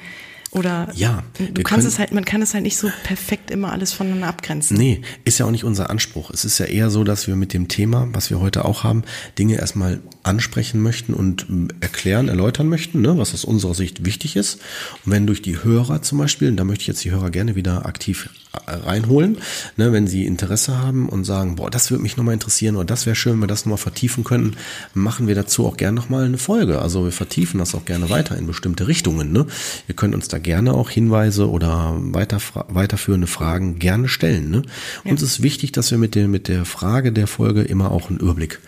oder 0.53 0.91
ja, 0.95 1.23
du 1.39 1.63
kannst 1.63 1.87
es 1.87 1.99
halt, 1.99 2.13
man 2.13 2.27
kann 2.27 2.43
es 2.43 2.53
halt 2.53 2.65
nicht 2.65 2.77
so 2.77 2.91
perfekt 3.05 3.51
immer 3.51 3.73
alles 3.73 3.95
voneinander 3.95 4.29
abgrenzen. 4.29 4.77
Nee, 4.77 5.01
ist 5.25 5.39
ja 5.39 5.47
auch 5.47 5.51
nicht 5.51 5.65
unser 5.65 5.89
Anspruch. 5.89 6.31
Es 6.31 6.45
ist 6.45 6.59
ja 6.59 6.67
eher 6.67 6.91
so, 6.91 7.05
dass 7.05 7.27
wir 7.27 7.37
mit 7.37 7.55
dem 7.55 7.69
Thema, 7.69 8.09
was 8.13 8.29
wir 8.29 8.39
heute 8.39 8.67
auch 8.67 8.85
haben, 8.85 9.03
Dinge 9.39 9.57
erstmal 9.57 10.01
ansprechen 10.23 10.83
möchten 10.83 11.15
und 11.15 11.47
ähm, 11.49 11.69
erklären, 11.81 12.29
erläutern 12.29 12.69
möchten, 12.69 13.01
ne, 13.01 13.17
was 13.17 13.33
aus 13.33 13.47
unserer 13.47 13.75
Sicht 13.75 14.05
wichtig 14.05 14.37
ist. 14.37 14.61
Und 15.07 15.13
wenn 15.13 15.27
durch 15.27 15.41
die 15.41 15.65
Hörer 15.65 16.03
zum 16.03 16.19
Beispiel, 16.19 16.49
und 16.49 16.59
da 16.59 16.65
möchte 16.65 16.83
ich 16.83 16.89
jetzt 16.89 17.03
die 17.05 17.11
Hörer 17.11 17.31
gerne 17.31 17.57
wieder 17.57 17.87
aktiv 17.87 18.29
reinholen, 18.67 19.39
ne, 19.77 19.93
wenn 19.93 20.07
sie 20.07 20.27
Interesse 20.27 20.79
haben 20.79 21.09
und 21.09 21.25
sagen, 21.25 21.57
boah, 21.57 21.71
das 21.71 21.91
würde 21.91 22.03
mich 22.03 22.17
nochmal 22.17 22.35
interessieren 22.35 22.77
oder 22.77 22.85
das 22.85 23.07
wäre 23.07 23.17
schön, 23.17 23.35
wenn 23.35 23.41
wir 23.41 23.47
das 23.47 23.65
nochmal 23.65 23.79
vertiefen 23.79 24.25
könnten, 24.25 24.57
machen 24.95 25.27
wir 25.27 25.35
dazu 25.35 25.67
auch 25.67 25.77
gerne 25.77 25.97
nochmal 25.97 26.25
eine 26.25 26.39
Folge. 26.39 26.81
Also 26.81 27.05
wir 27.05 27.13
vertiefen 27.13 27.59
das 27.59 27.75
auch 27.75 27.85
gerne 27.85 28.11
weiter 28.11 28.37
in 28.37 28.47
bestimmte 28.47 28.89
Richtungen. 28.89 29.33
Ne? 29.33 29.47
Ihr 29.89 29.97
könnt 29.97 30.15
uns 30.15 30.29
da 30.29 30.39
gerne 30.39 30.75
auch 30.75 30.91
Hinweise 30.91 31.49
oder 31.49 31.97
weiter, 31.97 32.39
weiterführende 32.69 33.27
Fragen 33.27 33.79
gerne 33.79 34.09
stellen. 34.09 34.51
Ne? 34.51 34.63
Ja. 35.05 35.11
Uns 35.11 35.23
ist 35.23 35.43
wichtig, 35.43 35.73
dass 35.73 35.91
wir 35.91 35.99
mit 35.99 36.15
der, 36.15 36.29
mit 36.29 36.49
der 36.49 36.65
Frage 36.65 37.13
der 37.13 37.27
Folge 37.27 37.63
immer 37.63 37.91
auch 37.91 38.11
einen 38.11 38.19
Überblick 38.19 38.61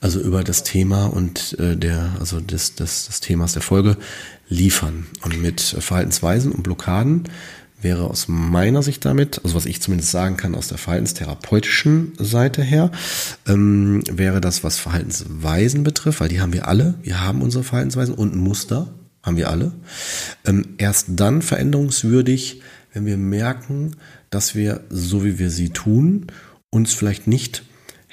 also 0.00 0.20
über 0.20 0.44
das 0.44 0.62
Thema 0.62 1.06
und 1.06 1.58
äh, 1.58 1.74
der, 1.74 2.16
also 2.20 2.38
des, 2.38 2.74
des, 2.74 3.06
des 3.06 3.20
Themas 3.20 3.54
der 3.54 3.62
Folge 3.62 3.96
liefern. 4.48 5.06
Und 5.22 5.40
mit 5.40 5.60
Verhaltensweisen 5.60 6.52
und 6.52 6.62
Blockaden 6.62 7.24
wäre 7.80 8.08
aus 8.08 8.28
meiner 8.28 8.82
Sicht 8.82 9.04
damit, 9.04 9.40
also 9.44 9.54
was 9.54 9.66
ich 9.66 9.82
zumindest 9.82 10.10
sagen 10.10 10.36
kann 10.36 10.54
aus 10.54 10.68
der 10.68 10.78
verhaltenstherapeutischen 10.78 12.12
Seite 12.18 12.62
her, 12.62 12.90
ähm, 13.46 14.02
wäre 14.10 14.40
das, 14.40 14.64
was 14.64 14.78
Verhaltensweisen 14.78 15.84
betrifft, 15.84 16.20
weil 16.20 16.28
die 16.28 16.40
haben 16.40 16.52
wir 16.52 16.68
alle, 16.68 16.94
wir 17.02 17.20
haben 17.20 17.42
unsere 17.42 17.64
Verhaltensweisen 17.64 18.14
und 18.14 18.34
Muster, 18.34 18.88
haben 19.22 19.36
wir 19.36 19.50
alle. 19.50 19.72
Ähm, 20.44 20.74
erst 20.78 21.08
dann 21.10 21.42
veränderungswürdig, 21.42 22.62
wenn 22.92 23.06
wir 23.06 23.16
merken, 23.16 23.96
dass 24.30 24.54
wir, 24.54 24.80
so 24.88 25.24
wie 25.24 25.38
wir 25.38 25.50
sie 25.50 25.70
tun, 25.70 26.26
uns 26.70 26.94
vielleicht 26.94 27.26
nicht 27.26 27.64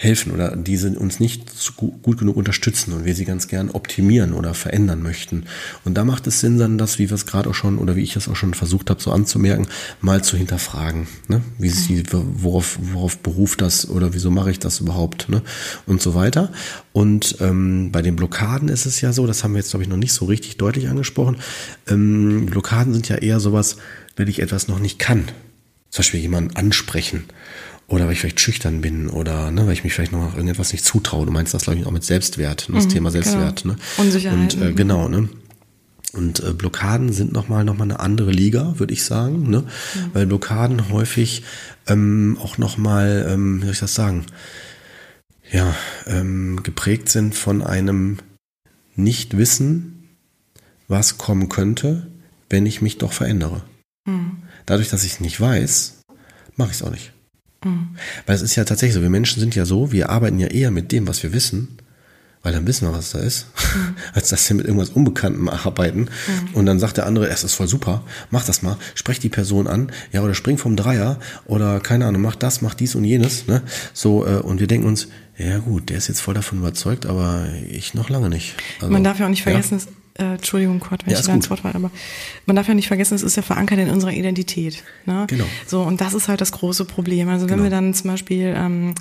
helfen 0.04 0.32
oder 0.32 0.56
diese 0.56 0.90
uns 1.00 1.20
nicht 1.20 1.52
gut 1.78 2.18
genug 2.18 2.36
unterstützen 2.36 2.94
und 2.94 3.06
wir 3.06 3.16
sie 3.16 3.26
ganz 3.26 3.48
gern 3.48 3.72
optimieren 3.72 4.34
oder 4.34 4.54
verändern 4.54 5.02
möchten. 5.02 5.46
Und 5.86 5.96
da 5.96 6.04
macht 6.04 6.28
es 6.28 6.42
Sinn, 6.42 6.58
dann 6.58 6.78
das, 6.78 7.00
wie 7.00 7.10
wir 7.10 7.16
es 7.16 7.26
gerade 7.26 7.50
auch 7.50 7.56
schon 7.56 7.78
oder 7.78 7.96
wie 7.96 8.04
ich 8.04 8.16
es 8.16 8.28
auch 8.28 8.36
schon 8.36 8.54
versucht 8.54 8.90
habe, 8.90 9.02
so 9.02 9.12
anzumerken, 9.12 9.68
mal 10.02 10.24
zu 10.24 10.36
hinterfragen. 10.36 11.08
Ne? 11.30 11.42
Wie 11.58 11.70
sie, 11.70 12.04
worauf, 12.12 12.78
worauf 12.82 13.18
beruft 13.20 13.62
das 13.62 13.90
oder 13.90 14.14
wieso 14.14 14.30
mache 14.30 14.52
ich 14.52 14.60
das 14.60 14.82
überhaupt? 14.82 15.30
Ne? 15.30 15.42
Und 15.86 16.02
so 16.02 16.16
weiter. 16.16 16.52
Und 16.92 17.38
ähm, 17.40 17.92
bei 17.92 18.02
den 18.02 18.16
Blockaden 18.16 18.68
ist 18.68 18.86
es 18.86 19.00
ja 19.02 19.14
so, 19.14 19.26
das 19.26 19.44
haben 19.44 19.54
wir 19.54 19.60
jetzt, 19.60 19.70
glaube 19.70 19.84
ich, 19.84 19.90
noch 19.90 19.98
nicht 19.98 20.14
so 20.14 20.26
richtig 20.26 20.58
deutlich 20.58 20.90
angesprochen. 20.90 21.38
Ähm, 21.88 22.48
Blockaden 22.48 22.94
sind 22.94 23.08
ja 23.08 23.16
eher 23.16 23.40
sowas, 23.40 23.78
wenn 24.16 24.28
ich 24.28 24.42
etwas 24.42 24.68
noch 24.68 24.80
nicht 24.80 25.00
kann. 25.00 25.26
Zum 25.90 26.02
Beispiel 26.02 26.20
jemanden 26.20 26.56
ansprechen 26.56 27.26
oder 27.94 28.06
weil 28.06 28.14
ich 28.14 28.22
vielleicht 28.22 28.40
schüchtern 28.40 28.82
bin 28.82 29.08
oder 29.08 29.52
ne, 29.52 29.68
weil 29.68 29.74
ich 29.74 29.84
mich 29.84 29.94
vielleicht 29.94 30.14
noch 30.14 30.34
irgendetwas 30.34 30.72
nicht 30.72 30.84
zutraue. 30.84 31.28
Du 31.28 31.32
meinst 31.32 31.54
das, 31.54 31.64
glaube 31.64 31.80
ich, 31.80 31.86
auch 31.86 31.92
mit 31.92 32.04
Selbstwert, 32.04 32.68
ne, 32.68 32.76
das 32.76 32.86
mhm, 32.86 32.90
Thema 32.90 33.12
genau. 33.12 33.24
Selbstwert. 33.24 33.62
Genau. 33.62 33.76
Ne? 33.76 33.80
Unsicherheit. 33.98 34.56
Und 34.56 34.62
äh, 34.64 34.74
genau, 34.74 35.08
ne? 35.08 35.30
Und 36.14 36.40
äh, 36.44 36.54
Blockaden 36.54 37.14
sind 37.14 37.34
nochmal 37.34 37.64
noch 37.64 37.78
mal 37.78 37.84
eine 37.84 38.00
andere 38.00 38.32
Liga, 38.32 38.80
würde 38.80 38.94
ich 38.94 39.04
sagen, 39.04 39.48
ne? 39.48 39.62
Mhm. 39.62 40.00
Weil 40.14 40.26
Blockaden 40.26 40.90
häufig 40.90 41.44
ähm, 41.86 42.40
auch 42.42 42.58
nochmal, 42.58 43.28
ähm, 43.30 43.60
wie 43.60 43.66
soll 43.66 43.74
ich 43.74 43.80
das 43.80 43.94
sagen, 43.94 44.26
ja, 45.52 45.76
ähm, 46.08 46.64
geprägt 46.64 47.10
sind 47.10 47.36
von 47.36 47.62
einem 47.62 48.18
Nichtwissen, 48.96 50.10
was 50.88 51.20
kommen 51.20 51.48
könnte, 51.48 52.08
wenn 52.50 52.66
ich 52.66 52.82
mich 52.82 52.98
doch 52.98 53.14
verändere. 53.14 53.62
Mhm. 54.06 54.38
Dadurch, 54.66 54.90
dass 54.90 55.04
ich 55.04 55.14
es 55.14 55.20
nicht 55.20 55.40
weiß, 55.40 56.00
mache 56.56 56.72
ich 56.72 56.78
es 56.78 56.82
auch 56.82 56.92
nicht. 56.92 57.13
Mhm. 57.64 57.90
Weil 58.26 58.36
es 58.36 58.42
ist 58.42 58.56
ja 58.56 58.64
tatsächlich 58.64 58.96
so, 58.96 59.02
wir 59.02 59.10
Menschen 59.10 59.40
sind 59.40 59.56
ja 59.56 59.66
so, 59.66 59.92
wir 59.92 60.10
arbeiten 60.10 60.40
ja 60.40 60.48
eher 60.48 60.72
mit 60.72 60.92
dem, 60.92 61.08
was 61.08 61.24
wir 61.24 61.34
wissen, 61.34 61.78
weil 62.44 62.52
dann 62.52 62.68
wissen 62.68 62.88
wir, 62.88 62.94
was 62.94 63.12
da 63.12 63.20
ist, 63.20 63.48
mhm. 63.76 63.96
als 64.14 64.30
dass 64.30 64.48
wir 64.50 64.56
mit 64.56 64.66
irgendwas 64.66 64.90
Unbekanntem 64.90 65.48
arbeiten. 65.50 66.02
Mhm. 66.02 66.08
Und 66.54 66.66
dann 66.66 66.80
sagt 66.80 66.98
der 66.98 67.06
andere, 67.06 67.30
es 67.30 67.44
ist 67.44 67.54
voll 67.54 67.68
super, 67.68 68.04
mach 68.32 68.46
das 68.46 68.62
mal, 68.62 68.78
sprech 68.96 69.20
die 69.20 69.30
Person 69.30 69.68
an, 69.68 69.92
ja, 70.12 70.22
oder 70.22 70.34
spring 70.34 70.58
vom 70.58 70.76
Dreier 70.76 71.20
oder 71.46 71.80
keine 71.80 72.06
Ahnung, 72.06 72.22
mach 72.22 72.36
das, 72.36 72.62
mach 72.62 72.74
dies 72.74 72.96
und 72.96 73.06
jenes. 73.06 73.48
Ne? 73.48 73.62
So, 73.94 74.26
äh, 74.26 74.36
und 74.36 74.60
wir 74.60 74.68
denken 74.68 74.88
uns, 74.88 75.08
ja 75.38 75.58
gut, 75.60 75.90
der 75.90 75.98
ist 75.98 76.10
jetzt 76.10 76.22
voll 76.22 76.34
davon 76.34 76.60
überzeugt, 76.60 77.06
aber 77.06 77.48
ich 77.70 77.94
noch 77.94 78.10
lange 78.10 78.30
nicht. 78.30 78.56
Also, 78.80 78.92
Man 78.92 79.04
darf 79.04 79.20
ja 79.20 79.26
auch 79.26 79.30
nicht 79.30 79.44
vergessen, 79.44 79.80
ja? 79.80 79.86
Äh, 80.18 80.36
Entschuldigung, 80.36 80.80
Kurt, 80.80 81.06
wenn 81.06 81.14
ja, 81.14 81.20
ich 81.20 81.26
da 81.26 81.34
ins 81.34 81.50
Wort 81.50 81.64
war, 81.64 81.74
aber 81.74 81.92
man 82.46 82.56
darf 82.56 82.68
ja 82.68 82.74
nicht 82.74 82.88
vergessen, 82.88 83.16
es 83.16 83.24
ist 83.24 83.36
ja 83.36 83.42
verankert 83.42 83.80
in 83.80 83.90
unserer 83.90 84.12
Identität. 84.12 84.84
Ne? 85.06 85.26
Genau. 85.28 85.46
So, 85.66 85.82
und 85.82 86.02
das 86.02 86.14
ist 86.14 86.28
halt 86.28 86.42
das 86.42 86.52
große 86.52 86.86
Problem. 86.86 87.30
Also 87.30 87.50
wenn 87.50 87.58
genau. 87.58 87.64
wir 87.64 87.70
dann 87.72 87.94
zum 87.94 88.12
Beispiel 88.12 88.54
ähm, 88.56 88.94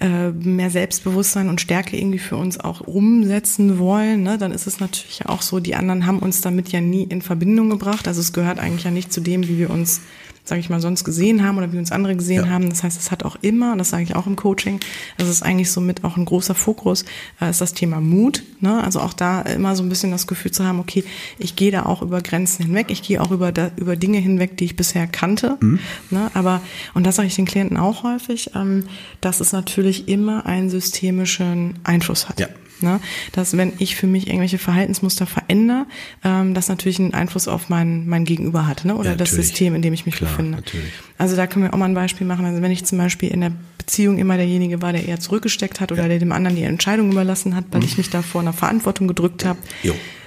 äh, 0.00 0.30
mehr 0.30 0.70
Selbstbewusstsein 0.70 1.48
und 1.48 1.60
Stärke 1.60 1.96
irgendwie 1.96 2.18
für 2.18 2.36
uns 2.36 2.58
auch 2.58 2.80
umsetzen 2.80 3.78
wollen, 3.78 4.22
ne, 4.22 4.38
dann 4.38 4.52
ist 4.52 4.66
es 4.66 4.80
natürlich 4.80 5.26
auch 5.26 5.42
so, 5.42 5.60
die 5.60 5.74
anderen 5.74 6.06
haben 6.06 6.20
uns 6.20 6.40
damit 6.40 6.70
ja 6.70 6.80
nie 6.80 7.02
in 7.02 7.20
Verbindung 7.20 7.68
gebracht. 7.68 8.08
Also 8.08 8.20
es 8.20 8.32
gehört 8.32 8.58
eigentlich 8.58 8.84
ja 8.84 8.90
nicht 8.90 9.12
zu 9.12 9.20
dem, 9.20 9.46
wie 9.48 9.58
wir 9.58 9.70
uns 9.70 10.00
sage 10.48 10.60
ich 10.60 10.70
mal, 10.70 10.80
sonst 10.80 11.04
gesehen 11.04 11.44
haben 11.44 11.58
oder 11.58 11.72
wie 11.72 11.78
uns 11.78 11.92
andere 11.92 12.16
gesehen 12.16 12.44
ja. 12.44 12.50
haben. 12.50 12.68
Das 12.68 12.82
heißt, 12.82 12.98
es 12.98 13.10
hat 13.10 13.24
auch 13.24 13.36
immer, 13.42 13.76
das 13.76 13.90
sage 13.90 14.02
ich 14.02 14.16
auch 14.16 14.26
im 14.26 14.36
Coaching, 14.36 14.80
das 15.16 15.28
ist 15.28 15.42
eigentlich 15.42 15.70
somit 15.70 16.04
auch 16.04 16.16
ein 16.16 16.24
großer 16.24 16.54
Fokus, 16.54 17.04
äh, 17.40 17.50
ist 17.50 17.60
das 17.60 17.74
Thema 17.74 18.00
Mut. 18.00 18.42
Ne? 18.60 18.82
Also 18.82 19.00
auch 19.00 19.12
da 19.12 19.42
immer 19.42 19.76
so 19.76 19.82
ein 19.82 19.88
bisschen 19.88 20.10
das 20.10 20.26
Gefühl 20.26 20.50
zu 20.50 20.64
haben, 20.64 20.80
okay, 20.80 21.04
ich 21.38 21.56
gehe 21.56 21.70
da 21.70 21.86
auch 21.86 22.02
über 22.02 22.20
Grenzen 22.20 22.64
hinweg, 22.64 22.86
ich 22.90 23.02
gehe 23.02 23.20
auch 23.20 23.30
über, 23.30 23.52
da, 23.52 23.70
über 23.76 23.96
Dinge 23.96 24.18
hinweg, 24.18 24.56
die 24.56 24.64
ich 24.64 24.76
bisher 24.76 25.06
kannte. 25.06 25.56
Mhm. 25.60 25.78
Ne? 26.10 26.30
Aber, 26.34 26.60
und 26.94 27.06
das 27.06 27.16
sage 27.16 27.28
ich 27.28 27.36
den 27.36 27.46
Klienten 27.46 27.76
auch 27.76 28.02
häufig, 28.02 28.50
ähm, 28.54 28.84
dass 29.20 29.40
es 29.40 29.52
natürlich 29.52 30.08
immer 30.08 30.46
einen 30.46 30.70
systemischen 30.70 31.74
Einfluss 31.84 32.28
hat. 32.28 32.40
Ja. 32.40 32.48
Ne? 32.82 33.00
Dass 33.32 33.56
wenn 33.56 33.72
ich 33.78 33.96
für 33.96 34.06
mich 34.06 34.26
irgendwelche 34.26 34.58
Verhaltensmuster 34.58 35.26
verändere, 35.26 35.86
ähm, 36.24 36.54
das 36.54 36.68
natürlich 36.68 36.98
einen 36.98 37.14
Einfluss 37.14 37.48
auf 37.48 37.68
mein, 37.68 38.06
mein 38.06 38.24
Gegenüber 38.24 38.66
hat, 38.66 38.84
ne? 38.84 38.94
oder 38.96 39.10
ja, 39.10 39.16
das 39.16 39.30
System, 39.30 39.74
in 39.74 39.82
dem 39.82 39.92
ich 39.92 40.06
mich 40.06 40.16
Klar, 40.16 40.30
befinde. 40.30 40.58
Natürlich. 40.58 40.92
Also 41.16 41.36
da 41.36 41.46
können 41.46 41.64
wir 41.64 41.74
auch 41.74 41.78
mal 41.78 41.86
ein 41.86 41.94
Beispiel 41.94 42.26
machen. 42.26 42.44
Also 42.44 42.62
wenn 42.62 42.70
ich 42.70 42.84
zum 42.84 42.98
Beispiel 42.98 43.30
in 43.30 43.40
der 43.40 43.52
Beziehung 43.78 44.18
immer 44.18 44.36
derjenige 44.36 44.82
war, 44.82 44.92
der 44.92 45.06
eher 45.06 45.18
zurückgesteckt 45.20 45.80
hat 45.80 45.92
oder 45.92 46.02
ja. 46.02 46.08
der 46.08 46.18
dem 46.18 46.32
anderen 46.32 46.56
die 46.56 46.62
Entscheidung 46.62 47.10
überlassen 47.10 47.56
hat, 47.56 47.64
weil 47.70 47.80
mhm. 47.80 47.86
ich 47.86 47.98
mich 47.98 48.10
da 48.10 48.22
vor 48.22 48.40
einer 48.40 48.52
Verantwortung 48.52 49.08
gedrückt 49.08 49.44
habe, 49.44 49.58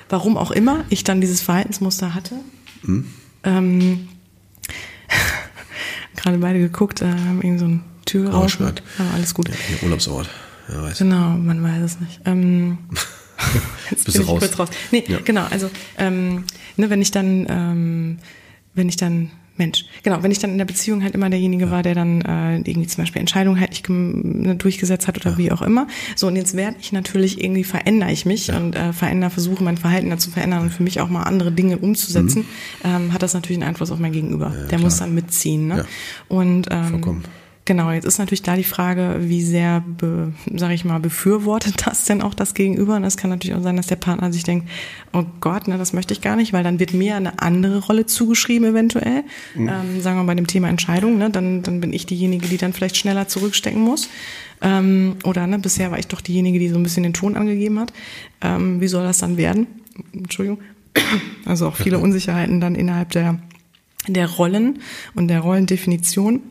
warum 0.10 0.38
auch 0.38 0.52
immer 0.52 0.84
ich 0.90 1.04
dann 1.04 1.22
dieses 1.22 1.42
Verhaltensmuster 1.42 2.14
hatte. 2.14 2.36
Mhm. 2.84 3.06
Ähm, 3.44 4.08
gerade 6.16 6.38
beide 6.38 6.60
geguckt, 6.60 7.02
äh, 7.02 7.06
haben 7.06 7.42
irgendwie 7.42 7.60
so 7.60 7.66
ein 7.66 7.84
Türrausch. 8.06 8.60
Oh, 8.60 8.64
aber 8.64 9.14
alles 9.14 9.34
gut. 9.34 9.50
Ja, 9.50 9.56
Urlaubsort. 9.84 10.30
Wer 10.68 10.84
weiß. 10.84 10.98
Genau, 11.00 11.30
man 11.30 11.64
weiß 11.64 11.82
es 11.84 12.00
nicht. 12.00 12.22
Ähm, 12.26 12.78
jetzt 13.90 14.06
Bist 14.06 14.18
bin 14.18 14.24
ich 14.24 14.30
raus. 14.30 14.40
kurz 14.40 14.60
raus. 14.60 14.70
Nee, 14.92 15.04
ja. 15.08 15.20
genau, 15.24 15.46
also 15.50 15.70
ähm, 15.98 16.46
ne, 16.78 16.90
wenn 16.90 17.02
ich 17.02 17.12
dann, 17.12 17.46
ähm, 17.50 18.18
wenn 18.74 18.90
ich 18.90 18.96
dann 18.96 19.32
Mensch, 19.58 19.86
genau, 20.02 20.24
wenn 20.24 20.32
ich 20.32 20.40
dann 20.40 20.52
in 20.52 20.58
der 20.58 20.66
Beziehung 20.66 21.04
halt 21.04 21.14
immer 21.14 21.30
derjenige 21.30 21.66
ja. 21.66 21.72
war, 21.72 21.84
der 21.84 21.94
dann 21.94 22.22
äh, 22.22 22.58
irgendwie 22.58 22.88
zum 22.88 23.04
Beispiel 23.04 23.20
Entscheidungen 23.20 23.60
halt 23.60 23.72
nicht 23.72 23.88
ne, 23.90 24.56
durchgesetzt 24.56 25.08
hat 25.08 25.18
oder 25.18 25.32
ja. 25.32 25.38
wie 25.38 25.52
auch 25.52 25.62
immer. 25.62 25.88
So, 26.16 26.28
und 26.28 26.36
jetzt 26.36 26.56
werde 26.56 26.78
ich 26.80 26.92
natürlich 26.92 27.44
irgendwie 27.44 27.64
verändere 27.64 28.12
ich 28.12 28.26
mich 28.26 28.48
ja. 28.48 28.58
und 28.58 28.76
äh, 28.76 28.94
verändere, 28.94 29.30
versuche 29.30 29.64
mein 29.64 29.78
Verhalten 29.78 30.10
dazu 30.10 30.32
verändern 30.32 30.62
und 30.62 30.70
für 30.72 30.84
mich 30.84 31.00
auch 31.00 31.10
mal 31.10 31.24
andere 31.24 31.52
Dinge 31.52 31.78
umzusetzen, 31.78 32.46
mhm. 32.84 32.90
ähm, 32.90 33.14
hat 33.14 33.22
das 33.22 33.34
natürlich 33.34 33.62
einen 33.62 33.70
Einfluss 33.70 33.92
auf 33.92 34.00
mein 34.00 34.14
Gegenüber. 34.14 34.50
der 34.50 34.68
klar. 34.68 34.82
muss 34.82 34.98
dann 34.98 35.14
mitziehen. 35.14 35.68
Ne? 35.68 35.86
Und 36.28 36.68
ähm, 36.72 36.88
Vollkommen. 36.90 37.24
Genau, 37.72 37.90
jetzt 37.90 38.04
ist 38.04 38.18
natürlich 38.18 38.42
da 38.42 38.58
die 38.58 38.66
Frage, 38.66 39.16
wie 39.22 39.42
sehr, 39.42 39.80
be, 39.80 40.34
sag 40.54 40.72
ich 40.72 40.84
mal, 40.84 41.00
befürwortet 41.00 41.76
das 41.88 42.04
denn 42.04 42.22
auch 42.22 42.34
das 42.34 42.54
Gegenüber? 42.54 42.98
Und 42.98 43.06
es 43.06 43.16
kann 43.16 43.30
natürlich 43.30 43.56
auch 43.56 43.64
sein, 43.64 43.78
dass 43.78 43.88
der 43.88 43.96
Partner 43.96 44.34
sich 44.34 44.44
denkt, 44.44 44.68
oh 45.14 45.24
Gott, 45.40 45.70
ne, 45.70 45.78
das 45.78 45.94
möchte 45.94 46.14
ich 46.14 46.20
gar 46.20 46.36
nicht, 46.36 46.52
weil 46.52 46.66
dann 46.66 46.82
wird 46.82 46.94
mir 46.94 47.16
eine 47.16 47.40
andere 47.40 47.80
Rolle 47.80 48.06
zugeschrieben 48.08 48.68
eventuell. 48.68 49.24
Mhm. 49.56 49.70
Ähm, 49.70 50.02
sagen 50.02 50.18
wir 50.18 50.26
bei 50.26 50.36
dem 50.36 50.48
Thema 50.48 50.68
Entscheidung, 50.68 51.18
ne, 51.18 51.30
dann, 51.30 51.64
dann 51.64 51.80
bin 51.80 51.94
ich 51.94 52.06
diejenige, 52.06 52.50
die 52.50 52.58
dann 52.58 52.74
vielleicht 52.74 52.98
schneller 52.98 53.30
zurückstecken 53.30 53.80
muss. 53.80 54.10
Ähm, 54.62 55.16
oder 55.24 55.48
ne, 55.48 55.58
bisher 55.58 55.92
war 55.92 55.98
ich 55.98 56.08
doch 56.08 56.20
diejenige, 56.20 56.60
die 56.60 56.68
so 56.68 56.76
ein 56.76 56.84
bisschen 56.84 57.04
den 57.04 57.14
Ton 57.14 57.38
angegeben 57.38 57.80
hat. 57.80 57.94
Ähm, 58.42 58.82
wie 58.82 58.90
soll 58.90 59.06
das 59.06 59.20
dann 59.20 59.38
werden? 59.38 59.68
Entschuldigung. 60.12 60.60
Also 61.46 61.68
auch 61.68 61.78
viele 61.78 62.00
Unsicherheiten 62.00 62.60
dann 62.60 62.76
innerhalb 62.76 63.12
der, 63.12 63.40
der 64.08 64.30
Rollen 64.30 64.80
und 65.16 65.30
der 65.30 65.40
Rollendefinition. 65.40 66.42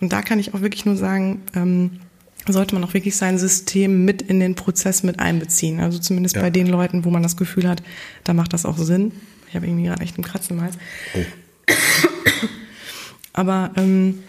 Und 0.00 0.12
da 0.12 0.22
kann 0.22 0.38
ich 0.38 0.54
auch 0.54 0.60
wirklich 0.60 0.86
nur 0.86 0.96
sagen, 0.96 1.42
ähm, 1.54 2.00
sollte 2.48 2.74
man 2.74 2.84
auch 2.84 2.94
wirklich 2.94 3.16
sein 3.16 3.38
System 3.38 4.04
mit 4.04 4.22
in 4.22 4.40
den 4.40 4.54
Prozess 4.54 5.02
mit 5.02 5.18
einbeziehen. 5.18 5.80
Also 5.80 5.98
zumindest 5.98 6.36
ja. 6.36 6.42
bei 6.42 6.50
den 6.50 6.66
Leuten, 6.66 7.04
wo 7.04 7.10
man 7.10 7.22
das 7.22 7.36
Gefühl 7.36 7.68
hat, 7.68 7.82
da 8.24 8.32
macht 8.32 8.52
das 8.52 8.64
auch 8.64 8.78
Sinn. 8.78 9.12
Ich 9.48 9.56
habe 9.56 9.66
irgendwie 9.66 9.84
gerade 9.84 10.02
echt 10.02 10.16
einen 10.16 10.24
Kratzen 10.24 10.56
im 10.58 10.64
Hals. 10.64 10.78
Oh. 11.14 11.24
Aber 13.32 13.70
ähm, 13.76 14.20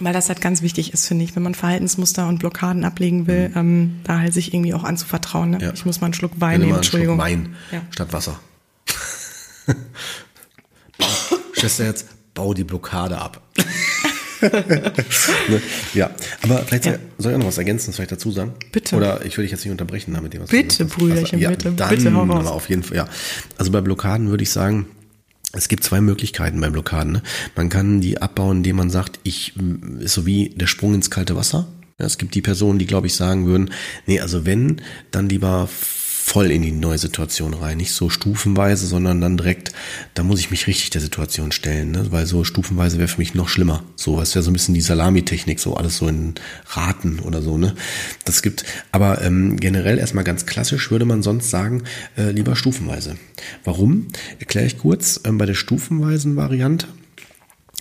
weil 0.00 0.12
das 0.12 0.28
halt 0.28 0.40
ganz 0.40 0.62
wichtig 0.62 0.92
ist, 0.92 1.06
finde 1.06 1.24
ich, 1.24 1.36
wenn 1.36 1.42
man 1.42 1.54
Verhaltensmuster 1.54 2.26
und 2.26 2.38
Blockaden 2.38 2.84
ablegen 2.84 3.26
will, 3.26 3.50
mhm. 3.50 3.56
ähm, 3.56 4.00
da 4.04 4.18
halt 4.18 4.34
sich 4.34 4.52
irgendwie 4.52 4.74
auch 4.74 4.84
anzuvertrauen. 4.84 5.50
Ne? 5.50 5.58
Ja. 5.60 5.72
Ich 5.72 5.84
muss 5.86 6.00
mal 6.00 6.06
einen 6.06 6.14
Schluck 6.14 6.32
Wein 6.40 6.60
nehmen, 6.60 6.74
Entschuldigung. 6.74 7.16
Schluck 7.16 7.26
Wein 7.26 7.54
ja. 7.70 7.82
statt 7.90 8.12
Wasser. 8.12 8.40
Schwester 11.52 11.84
jetzt, 11.86 12.08
bau 12.34 12.54
die 12.54 12.64
Blockade 12.64 13.18
ab. 13.18 13.40
ne? 15.48 15.62
Ja, 15.94 16.10
aber 16.42 16.58
vielleicht 16.58 16.86
ja. 16.86 16.96
soll 17.18 17.32
ich 17.32 17.36
auch 17.36 17.40
noch 17.40 17.48
was 17.48 17.58
ergänzen, 17.58 17.92
vielleicht 17.92 18.12
dazu 18.12 18.30
sagen? 18.30 18.54
Bitte. 18.72 18.96
Oder 18.96 19.24
ich 19.24 19.36
will 19.36 19.44
dich 19.44 19.52
jetzt 19.52 19.64
nicht 19.64 19.70
unterbrechen 19.70 20.14
damit. 20.14 20.38
Was 20.40 20.50
bitte, 20.50 20.84
Brüderchen, 20.84 21.36
also, 21.36 21.36
ja, 21.38 21.50
bitte. 21.50 21.72
Dann, 21.72 21.88
bitte, 21.88 22.14
hau 22.14 22.24
raus. 22.24 22.46
auf 22.46 22.68
jeden 22.68 22.82
Fall, 22.82 22.96
ja. 22.96 23.08
Also 23.58 23.70
bei 23.70 23.80
Blockaden 23.80 24.30
würde 24.30 24.42
ich 24.42 24.50
sagen, 24.50 24.86
es 25.52 25.68
gibt 25.68 25.84
zwei 25.84 26.00
Möglichkeiten 26.00 26.60
bei 26.60 26.70
Blockaden. 26.70 27.12
Ne? 27.12 27.22
Man 27.54 27.68
kann 27.68 28.00
die 28.00 28.20
abbauen, 28.20 28.58
indem 28.58 28.76
man 28.76 28.90
sagt, 28.90 29.20
ich 29.22 29.54
ist 30.00 30.14
so 30.14 30.26
wie 30.26 30.48
der 30.50 30.66
Sprung 30.66 30.94
ins 30.94 31.10
kalte 31.10 31.36
Wasser. 31.36 31.68
Ja, 31.98 32.06
es 32.06 32.18
gibt 32.18 32.34
die 32.34 32.42
Personen, 32.42 32.78
die, 32.78 32.86
glaube 32.86 33.06
ich, 33.06 33.14
sagen 33.14 33.46
würden, 33.46 33.70
nee, 34.06 34.18
also 34.18 34.46
wenn, 34.46 34.80
dann 35.10 35.28
lieber 35.28 35.68
voll 36.24 36.50
in 36.52 36.62
die 36.62 36.72
neue 36.72 36.98
Situation 36.98 37.52
rein. 37.52 37.76
Nicht 37.78 37.92
so 37.92 38.08
stufenweise, 38.08 38.86
sondern 38.86 39.20
dann 39.20 39.36
direkt, 39.36 39.72
da 40.14 40.22
muss 40.22 40.38
ich 40.38 40.50
mich 40.50 40.68
richtig 40.68 40.90
der 40.90 41.00
Situation 41.00 41.50
stellen, 41.50 41.90
ne? 41.90 42.06
weil 42.10 42.26
so 42.26 42.44
stufenweise 42.44 42.98
wäre 42.98 43.08
für 43.08 43.18
mich 43.18 43.34
noch 43.34 43.48
schlimmer. 43.48 43.82
So, 43.96 44.20
es 44.20 44.34
wäre 44.34 44.42
so 44.42 44.50
ein 44.50 44.52
bisschen 44.54 44.74
die 44.74 44.80
Salami-Technik, 44.80 45.58
so 45.58 45.74
alles 45.74 45.96
so 45.96 46.06
in 46.06 46.34
Raten 46.68 47.18
oder 47.18 47.42
so, 47.42 47.58
ne? 47.58 47.74
Das 48.24 48.40
gibt, 48.40 48.64
aber 48.92 49.20
ähm, 49.22 49.58
generell 49.58 49.98
erstmal 49.98 50.24
ganz 50.24 50.46
klassisch 50.46 50.90
würde 50.90 51.04
man 51.04 51.22
sonst 51.22 51.50
sagen, 51.50 51.82
äh, 52.16 52.30
lieber 52.30 52.54
stufenweise. 52.54 53.16
Warum? 53.64 54.06
Erkläre 54.38 54.66
ich 54.66 54.78
kurz. 54.78 55.20
Ähm, 55.24 55.38
bei 55.38 55.46
der 55.46 55.54
stufenweisen 55.54 56.36
Variante 56.36 56.86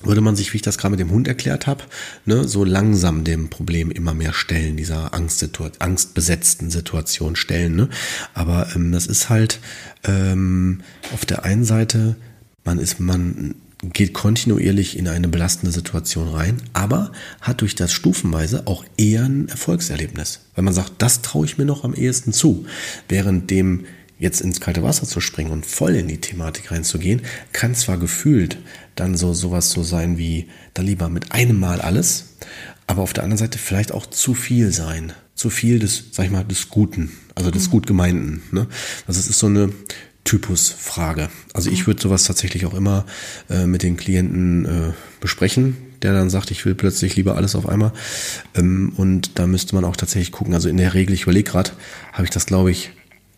würde 0.03 0.21
man 0.21 0.35
sich, 0.35 0.53
wie 0.53 0.57
ich 0.57 0.61
das 0.61 0.77
gerade 0.77 0.91
mit 0.91 0.99
dem 0.99 1.11
Hund 1.11 1.27
erklärt 1.27 1.67
habe, 1.67 1.83
ne, 2.25 2.47
so 2.47 2.63
langsam 2.63 3.23
dem 3.23 3.49
Problem 3.49 3.91
immer 3.91 4.13
mehr 4.13 4.33
stellen, 4.33 4.77
dieser 4.77 5.13
Angstsituation, 5.13 5.81
angstbesetzten 5.81 6.69
Situation 6.69 7.35
stellen. 7.35 7.75
Ne? 7.75 7.89
Aber 8.33 8.67
ähm, 8.75 8.91
das 8.91 9.07
ist 9.07 9.29
halt 9.29 9.59
ähm, 10.03 10.81
auf 11.13 11.25
der 11.25 11.45
einen 11.45 11.63
Seite, 11.63 12.15
man 12.63 12.79
ist, 12.79 12.99
man 12.99 13.55
geht 13.83 14.13
kontinuierlich 14.13 14.97
in 14.97 15.07
eine 15.07 15.27
belastende 15.27 15.71
Situation 15.71 16.27
rein, 16.29 16.61
aber 16.73 17.11
hat 17.41 17.61
durch 17.61 17.75
das 17.75 17.91
Stufenweise 17.91 18.67
auch 18.67 18.85
eher 18.97 19.23
ein 19.23 19.47
Erfolgserlebnis. 19.49 20.41
Weil 20.55 20.63
man 20.63 20.73
sagt, 20.73 20.93
das 20.99 21.21
traue 21.21 21.45
ich 21.45 21.57
mir 21.57 21.65
noch 21.65 21.83
am 21.83 21.95
ehesten 21.95 22.31
zu. 22.31 22.65
Während 23.09 23.49
dem 23.49 23.85
jetzt 24.19 24.39
ins 24.39 24.61
kalte 24.61 24.83
Wasser 24.83 25.07
zu 25.07 25.19
springen 25.19 25.49
und 25.49 25.65
voll 25.65 25.95
in 25.95 26.07
die 26.07 26.21
Thematik 26.21 26.71
reinzugehen, 26.71 27.23
kann 27.53 27.73
zwar 27.73 27.97
gefühlt 27.97 28.59
dann 28.95 29.15
so 29.15 29.33
sowas 29.33 29.71
so 29.71 29.83
sein 29.83 30.17
wie 30.17 30.47
dann 30.73 30.85
lieber 30.85 31.09
mit 31.09 31.31
einem 31.31 31.59
Mal 31.59 31.81
alles, 31.81 32.37
aber 32.87 33.01
auf 33.01 33.13
der 33.13 33.23
anderen 33.23 33.37
Seite 33.37 33.57
vielleicht 33.57 33.91
auch 33.91 34.05
zu 34.05 34.33
viel 34.33 34.71
sein, 34.71 35.13
zu 35.35 35.49
viel 35.49 35.79
des, 35.79 36.05
sag 36.11 36.25
ich 36.25 36.31
mal, 36.31 36.43
des 36.43 36.69
Guten, 36.69 37.11
also 37.35 37.51
des 37.51 37.67
mhm. 37.67 37.71
gut 37.71 37.87
gemeinten. 37.87 38.43
Ne? 38.51 38.67
Also 39.07 39.19
es 39.19 39.27
ist 39.27 39.39
so 39.39 39.47
eine 39.47 39.71
Typusfrage. 40.23 41.29
Also 41.53 41.71
ich 41.71 41.81
mhm. 41.81 41.87
würde 41.87 42.01
sowas 42.01 42.25
tatsächlich 42.25 42.65
auch 42.65 42.73
immer 42.73 43.05
äh, 43.49 43.65
mit 43.65 43.83
den 43.83 43.97
Klienten 43.97 44.65
äh, 44.65 44.93
besprechen, 45.19 45.77
der 46.01 46.13
dann 46.13 46.29
sagt, 46.29 46.51
ich 46.51 46.65
will 46.65 46.75
plötzlich 46.75 47.15
lieber 47.15 47.35
alles 47.35 47.55
auf 47.55 47.67
einmal. 47.67 47.91
Ähm, 48.55 48.93
und 48.97 49.39
da 49.39 49.47
müsste 49.47 49.73
man 49.73 49.85
auch 49.85 49.95
tatsächlich 49.95 50.31
gucken. 50.31 50.53
Also 50.53 50.69
in 50.69 50.77
der 50.77 50.93
Regel, 50.93 51.13
ich 51.13 51.23
überlege 51.23 51.49
gerade, 51.49 51.71
habe 52.13 52.25
ich 52.25 52.29
das, 52.29 52.45
glaube 52.45 52.71
ich, 52.71 52.91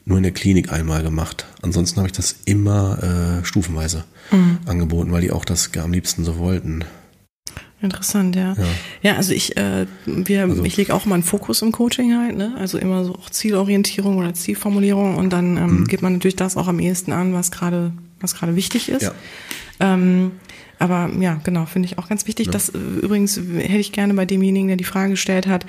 nur 0.05 0.17
in 0.17 0.23
der 0.23 0.33
Klinik 0.33 0.71
einmal 0.71 1.03
gemacht. 1.03 1.45
Ansonsten 1.61 1.97
habe 1.97 2.07
ich 2.07 2.13
das 2.13 2.35
immer 2.45 3.41
äh, 3.41 3.45
stufenweise 3.45 4.03
mhm. 4.31 4.59
angeboten, 4.65 5.11
weil 5.11 5.21
die 5.21 5.31
auch 5.31 5.45
das 5.45 5.69
am 5.77 5.91
liebsten 5.93 6.23
so 6.23 6.37
wollten. 6.37 6.85
Interessant, 7.83 8.35
ja. 8.37 8.53
Ja, 8.53 8.65
ja 9.01 9.15
also 9.17 9.33
ich, 9.33 9.57
äh, 9.57 9.85
wir, 10.05 10.43
also, 10.43 10.63
ich 10.63 10.77
lege 10.77 10.93
auch 10.93 11.05
mal 11.05 11.15
einen 11.15 11.23
Fokus 11.23 11.61
im 11.61 11.73
Coaching 11.73 12.17
halt, 12.17 12.37
ne? 12.37 12.55
Also 12.57 12.77
immer 12.77 13.03
so 13.03 13.15
auch 13.15 13.29
Zielorientierung 13.29 14.17
oder 14.17 14.33
Zielformulierung 14.33 15.17
und 15.17 15.31
dann 15.31 15.57
ähm, 15.57 15.79
mhm. 15.79 15.87
geht 15.87 16.01
man 16.01 16.13
natürlich 16.13 16.37
das 16.37 16.55
auch 16.55 16.69
am 16.69 16.79
ehesten 16.79 17.11
an, 17.11 17.33
was 17.33 17.51
gerade, 17.51 17.91
was 18.21 18.35
gerade 18.35 18.55
wichtig 18.55 18.87
ist. 18.87 19.01
Ja. 19.01 19.11
Ähm, 19.79 20.31
aber 20.83 21.09
ja, 21.17 21.39
genau, 21.43 21.65
finde 21.65 21.85
ich 21.87 21.97
auch 21.97 22.09
ganz 22.09 22.27
wichtig. 22.27 22.47
Ja. 22.47 22.51
Das 22.51 22.67
äh, 22.69 22.77
übrigens 22.77 23.37
hätte 23.37 23.77
ich 23.77 23.93
gerne 23.93 24.13
bei 24.15 24.25
demjenigen, 24.25 24.67
der 24.67 24.75
die 24.75 24.83
Frage 24.83 25.11
gestellt 25.11 25.47
hat, 25.47 25.65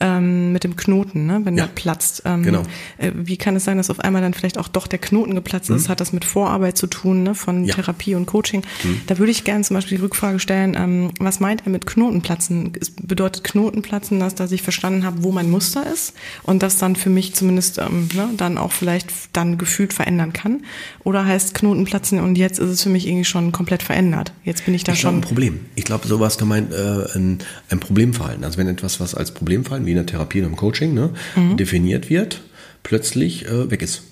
ähm, 0.00 0.52
mit 0.52 0.64
dem 0.64 0.76
Knoten, 0.76 1.26
ne, 1.26 1.40
wenn 1.44 1.56
ja. 1.56 1.66
der 1.66 1.72
platzt. 1.72 2.22
Ähm, 2.24 2.42
genau. 2.42 2.62
Äh, 2.98 3.12
wie 3.14 3.36
kann 3.36 3.56
es 3.56 3.64
sein, 3.64 3.76
dass 3.76 3.90
auf 3.90 4.00
einmal 4.00 4.22
dann 4.22 4.34
vielleicht 4.34 4.58
auch 4.58 4.68
doch 4.68 4.86
der 4.86 4.98
Knoten 4.98 5.34
geplatzt 5.34 5.70
mhm. 5.70 5.76
ist? 5.76 5.88
Hat 5.88 6.00
das 6.00 6.12
mit 6.12 6.24
Vorarbeit 6.24 6.76
zu 6.76 6.86
tun, 6.86 7.22
ne, 7.22 7.34
von 7.34 7.64
ja. 7.64 7.74
Therapie 7.74 8.14
und 8.14 8.26
Coaching? 8.26 8.62
Mhm. 8.82 9.02
Da 9.06 9.18
würde 9.18 9.30
ich 9.30 9.44
gerne 9.44 9.62
zum 9.62 9.74
Beispiel 9.74 9.98
die 9.98 10.02
Rückfrage 10.02 10.40
stellen, 10.40 10.76
ähm, 10.76 11.10
was 11.20 11.38
meint 11.38 11.62
er 11.64 11.70
mit 11.70 11.86
Knotenplatzen? 11.86 12.72
Es 12.80 12.90
bedeutet 12.90 13.44
Knotenplatzen, 13.44 14.18
dass, 14.20 14.34
dass 14.34 14.52
ich 14.52 14.62
verstanden 14.62 15.04
habe, 15.04 15.22
wo 15.22 15.32
mein 15.32 15.48
Muster 15.48 15.90
ist 15.90 16.14
und 16.42 16.62
das 16.62 16.76
dann 16.76 16.96
für 16.96 17.10
mich 17.10 17.34
zumindest 17.34 17.78
ähm, 17.78 18.08
ne, 18.14 18.30
dann 18.36 18.58
auch 18.58 18.72
vielleicht 18.72 19.10
dann 19.32 19.58
gefühlt 19.58 19.92
verändern 19.92 20.32
kann? 20.32 20.64
Oder 21.04 21.24
heißt 21.24 21.54
Knotenplatzen 21.54 22.20
und 22.20 22.36
jetzt 22.36 22.58
ist 22.58 22.70
es 22.70 22.82
für 22.82 22.90
mich 22.90 23.06
irgendwie 23.06 23.24
schon 23.24 23.45
komplett 23.52 23.82
verändert? 23.82 24.32
Jetzt 24.44 24.64
bin 24.64 24.74
ich 24.74 24.84
da 24.84 24.92
ich 24.92 25.00
schon. 25.00 25.16
ein 25.16 25.20
Problem. 25.20 25.60
Ich 25.74 25.84
glaube, 25.84 26.06
sowas 26.06 26.38
kann 26.38 26.48
man 26.48 26.72
äh, 26.72 27.06
ein, 27.14 27.38
ein 27.70 27.80
Problemverhalten. 27.80 28.44
Also 28.44 28.58
wenn 28.58 28.68
etwas, 28.68 29.00
was 29.00 29.14
als 29.14 29.32
Problemverhalten, 29.32 29.86
wie 29.86 29.90
in 29.90 29.96
der 29.96 30.06
Therapie 30.06 30.40
und 30.40 30.46
im 30.46 30.56
Coaching, 30.56 30.94
ne, 30.94 31.10
mhm. 31.34 31.56
definiert 31.56 32.10
wird, 32.10 32.40
plötzlich 32.82 33.46
äh, 33.46 33.70
weg 33.70 33.82
ist. 33.82 34.02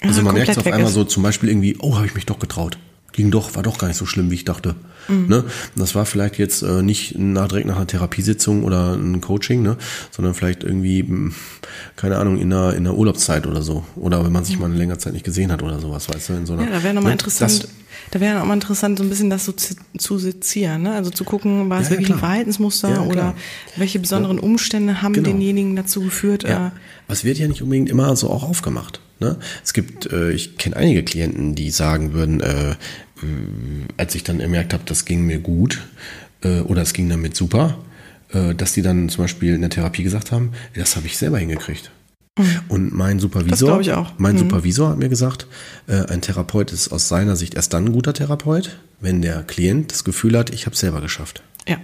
Also 0.00 0.20
ah, 0.20 0.24
man 0.24 0.34
merkt 0.34 0.50
es 0.50 0.58
auf 0.58 0.66
einmal 0.66 0.82
ist. 0.82 0.94
so 0.94 1.04
zum 1.04 1.22
Beispiel 1.22 1.48
irgendwie, 1.48 1.76
oh, 1.78 1.96
habe 1.96 2.06
ich 2.06 2.14
mich 2.14 2.26
doch 2.26 2.38
getraut 2.38 2.78
ging 3.16 3.30
doch, 3.30 3.54
war 3.56 3.62
doch 3.62 3.78
gar 3.78 3.88
nicht 3.88 3.96
so 3.96 4.06
schlimm, 4.06 4.30
wie 4.30 4.34
ich 4.34 4.44
dachte. 4.44 4.76
Mhm. 5.08 5.26
Ne? 5.26 5.44
Das 5.74 5.94
war 5.94 6.06
vielleicht 6.06 6.38
jetzt 6.38 6.62
äh, 6.62 6.82
nicht 6.82 7.18
nach, 7.18 7.48
direkt 7.48 7.66
nach 7.66 7.76
einer 7.76 7.86
Therapiesitzung 7.86 8.62
oder 8.62 8.94
ein 8.94 9.20
Coaching, 9.20 9.62
ne? 9.62 9.76
sondern 10.10 10.34
vielleicht 10.34 10.62
irgendwie, 10.62 11.00
hm, 11.00 11.34
keine 11.96 12.18
Ahnung, 12.18 12.38
in 12.38 12.52
einer, 12.52 12.74
in 12.74 12.86
einer 12.86 12.96
Urlaubszeit 12.96 13.46
oder 13.46 13.62
so. 13.62 13.84
Oder 13.96 14.24
wenn 14.24 14.32
man 14.32 14.44
sich 14.44 14.56
mhm. 14.56 14.62
mal 14.62 14.66
eine 14.68 14.76
längere 14.76 14.98
Zeit 14.98 15.14
nicht 15.14 15.24
gesehen 15.24 15.50
hat 15.50 15.62
oder 15.62 15.80
sowas, 15.80 16.08
weißt 16.08 16.28
du, 16.28 16.32
in 16.34 16.46
so 16.46 16.52
einer. 16.52 16.64
Ja, 16.64 16.70
da 16.70 16.82
wäre 16.82 16.94
nochmal 16.94 17.10
ne? 17.10 17.14
interessant. 17.14 17.64
Das, 17.64 17.70
da 18.10 18.20
wäre 18.20 18.38
nochmal 18.38 18.56
interessant, 18.56 18.98
so 18.98 19.04
ein 19.04 19.08
bisschen 19.08 19.30
das 19.30 19.46
so 19.46 19.52
zu, 19.52 19.74
zu 19.98 20.18
sezieren, 20.18 20.82
ne? 20.82 20.92
Also 20.92 21.10
zu 21.10 21.24
gucken, 21.24 21.68
war 21.70 21.80
es 21.80 21.86
ja, 21.86 21.92
wirklich 21.92 22.08
ja, 22.08 22.14
ein 22.14 22.20
Verhaltensmuster 22.20 22.90
ja, 22.90 23.00
oder 23.02 23.34
welche 23.76 23.98
besonderen 23.98 24.38
Umstände 24.38 25.02
haben 25.02 25.14
genau. 25.14 25.30
denjenigen 25.30 25.74
dazu 25.74 26.02
geführt. 26.02 26.44
Ja. 26.44 26.68
Äh, 26.68 26.70
Was 27.08 27.24
wird 27.24 27.38
ja 27.38 27.48
nicht 27.48 27.62
unbedingt 27.62 27.88
immer 27.88 28.14
so 28.14 28.30
auch 28.30 28.44
aufgemacht. 28.44 29.00
Ne? 29.18 29.36
Es 29.64 29.72
gibt, 29.72 30.12
äh, 30.12 30.30
ich 30.30 30.58
kenne 30.58 30.76
einige 30.76 31.02
Klienten, 31.02 31.54
die 31.54 31.70
sagen 31.70 32.12
würden, 32.12 32.40
äh, 32.40 32.74
als 33.96 34.14
ich 34.14 34.24
dann 34.24 34.38
gemerkt 34.38 34.72
habe, 34.72 34.82
das 34.86 35.04
ging 35.04 35.24
mir 35.24 35.38
gut 35.38 35.82
äh, 36.42 36.60
oder 36.60 36.82
es 36.82 36.92
ging 36.92 37.08
damit 37.08 37.36
super, 37.36 37.78
äh, 38.32 38.54
dass 38.54 38.72
die 38.72 38.82
dann 38.82 39.08
zum 39.08 39.24
Beispiel 39.24 39.54
in 39.54 39.60
der 39.60 39.70
Therapie 39.70 40.02
gesagt 40.02 40.32
haben, 40.32 40.52
das 40.74 40.96
habe 40.96 41.06
ich 41.06 41.16
selber 41.16 41.38
hingekriegt. 41.38 41.90
Mhm. 42.38 42.60
Und 42.68 42.94
mein 42.94 43.18
Supervisor, 43.18 44.12
mein 44.18 44.34
mhm. 44.34 44.40
Supervisor 44.40 44.90
hat 44.90 44.98
mir 44.98 45.08
gesagt, 45.08 45.46
äh, 45.86 46.04
ein 46.06 46.20
Therapeut 46.20 46.72
ist 46.72 46.88
aus 46.88 47.08
seiner 47.08 47.36
Sicht 47.36 47.54
erst 47.54 47.72
dann 47.72 47.86
ein 47.86 47.92
guter 47.92 48.12
Therapeut, 48.12 48.78
wenn 49.00 49.22
der 49.22 49.42
Klient 49.42 49.92
das 49.92 50.04
Gefühl 50.04 50.36
hat, 50.36 50.50
ich 50.50 50.66
habe 50.66 50.74
es 50.74 50.80
selber 50.80 51.00
geschafft. 51.00 51.42
Ja. 51.66 51.78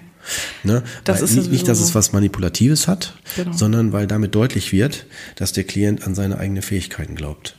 Ne? 0.62 0.82
Das 1.04 1.22
ist 1.22 1.34
nicht, 1.34 1.50
nicht, 1.50 1.66
dass 1.66 1.80
es 1.80 1.94
was 1.94 2.12
Manipulatives 2.12 2.86
hat, 2.86 3.14
genau. 3.34 3.52
sondern 3.52 3.92
weil 3.92 4.06
damit 4.06 4.34
deutlich 4.34 4.72
wird, 4.72 5.06
dass 5.36 5.52
der 5.52 5.64
Klient 5.64 6.06
an 6.06 6.14
seine 6.14 6.38
eigenen 6.38 6.62
Fähigkeiten 6.62 7.16
glaubt. 7.16 7.56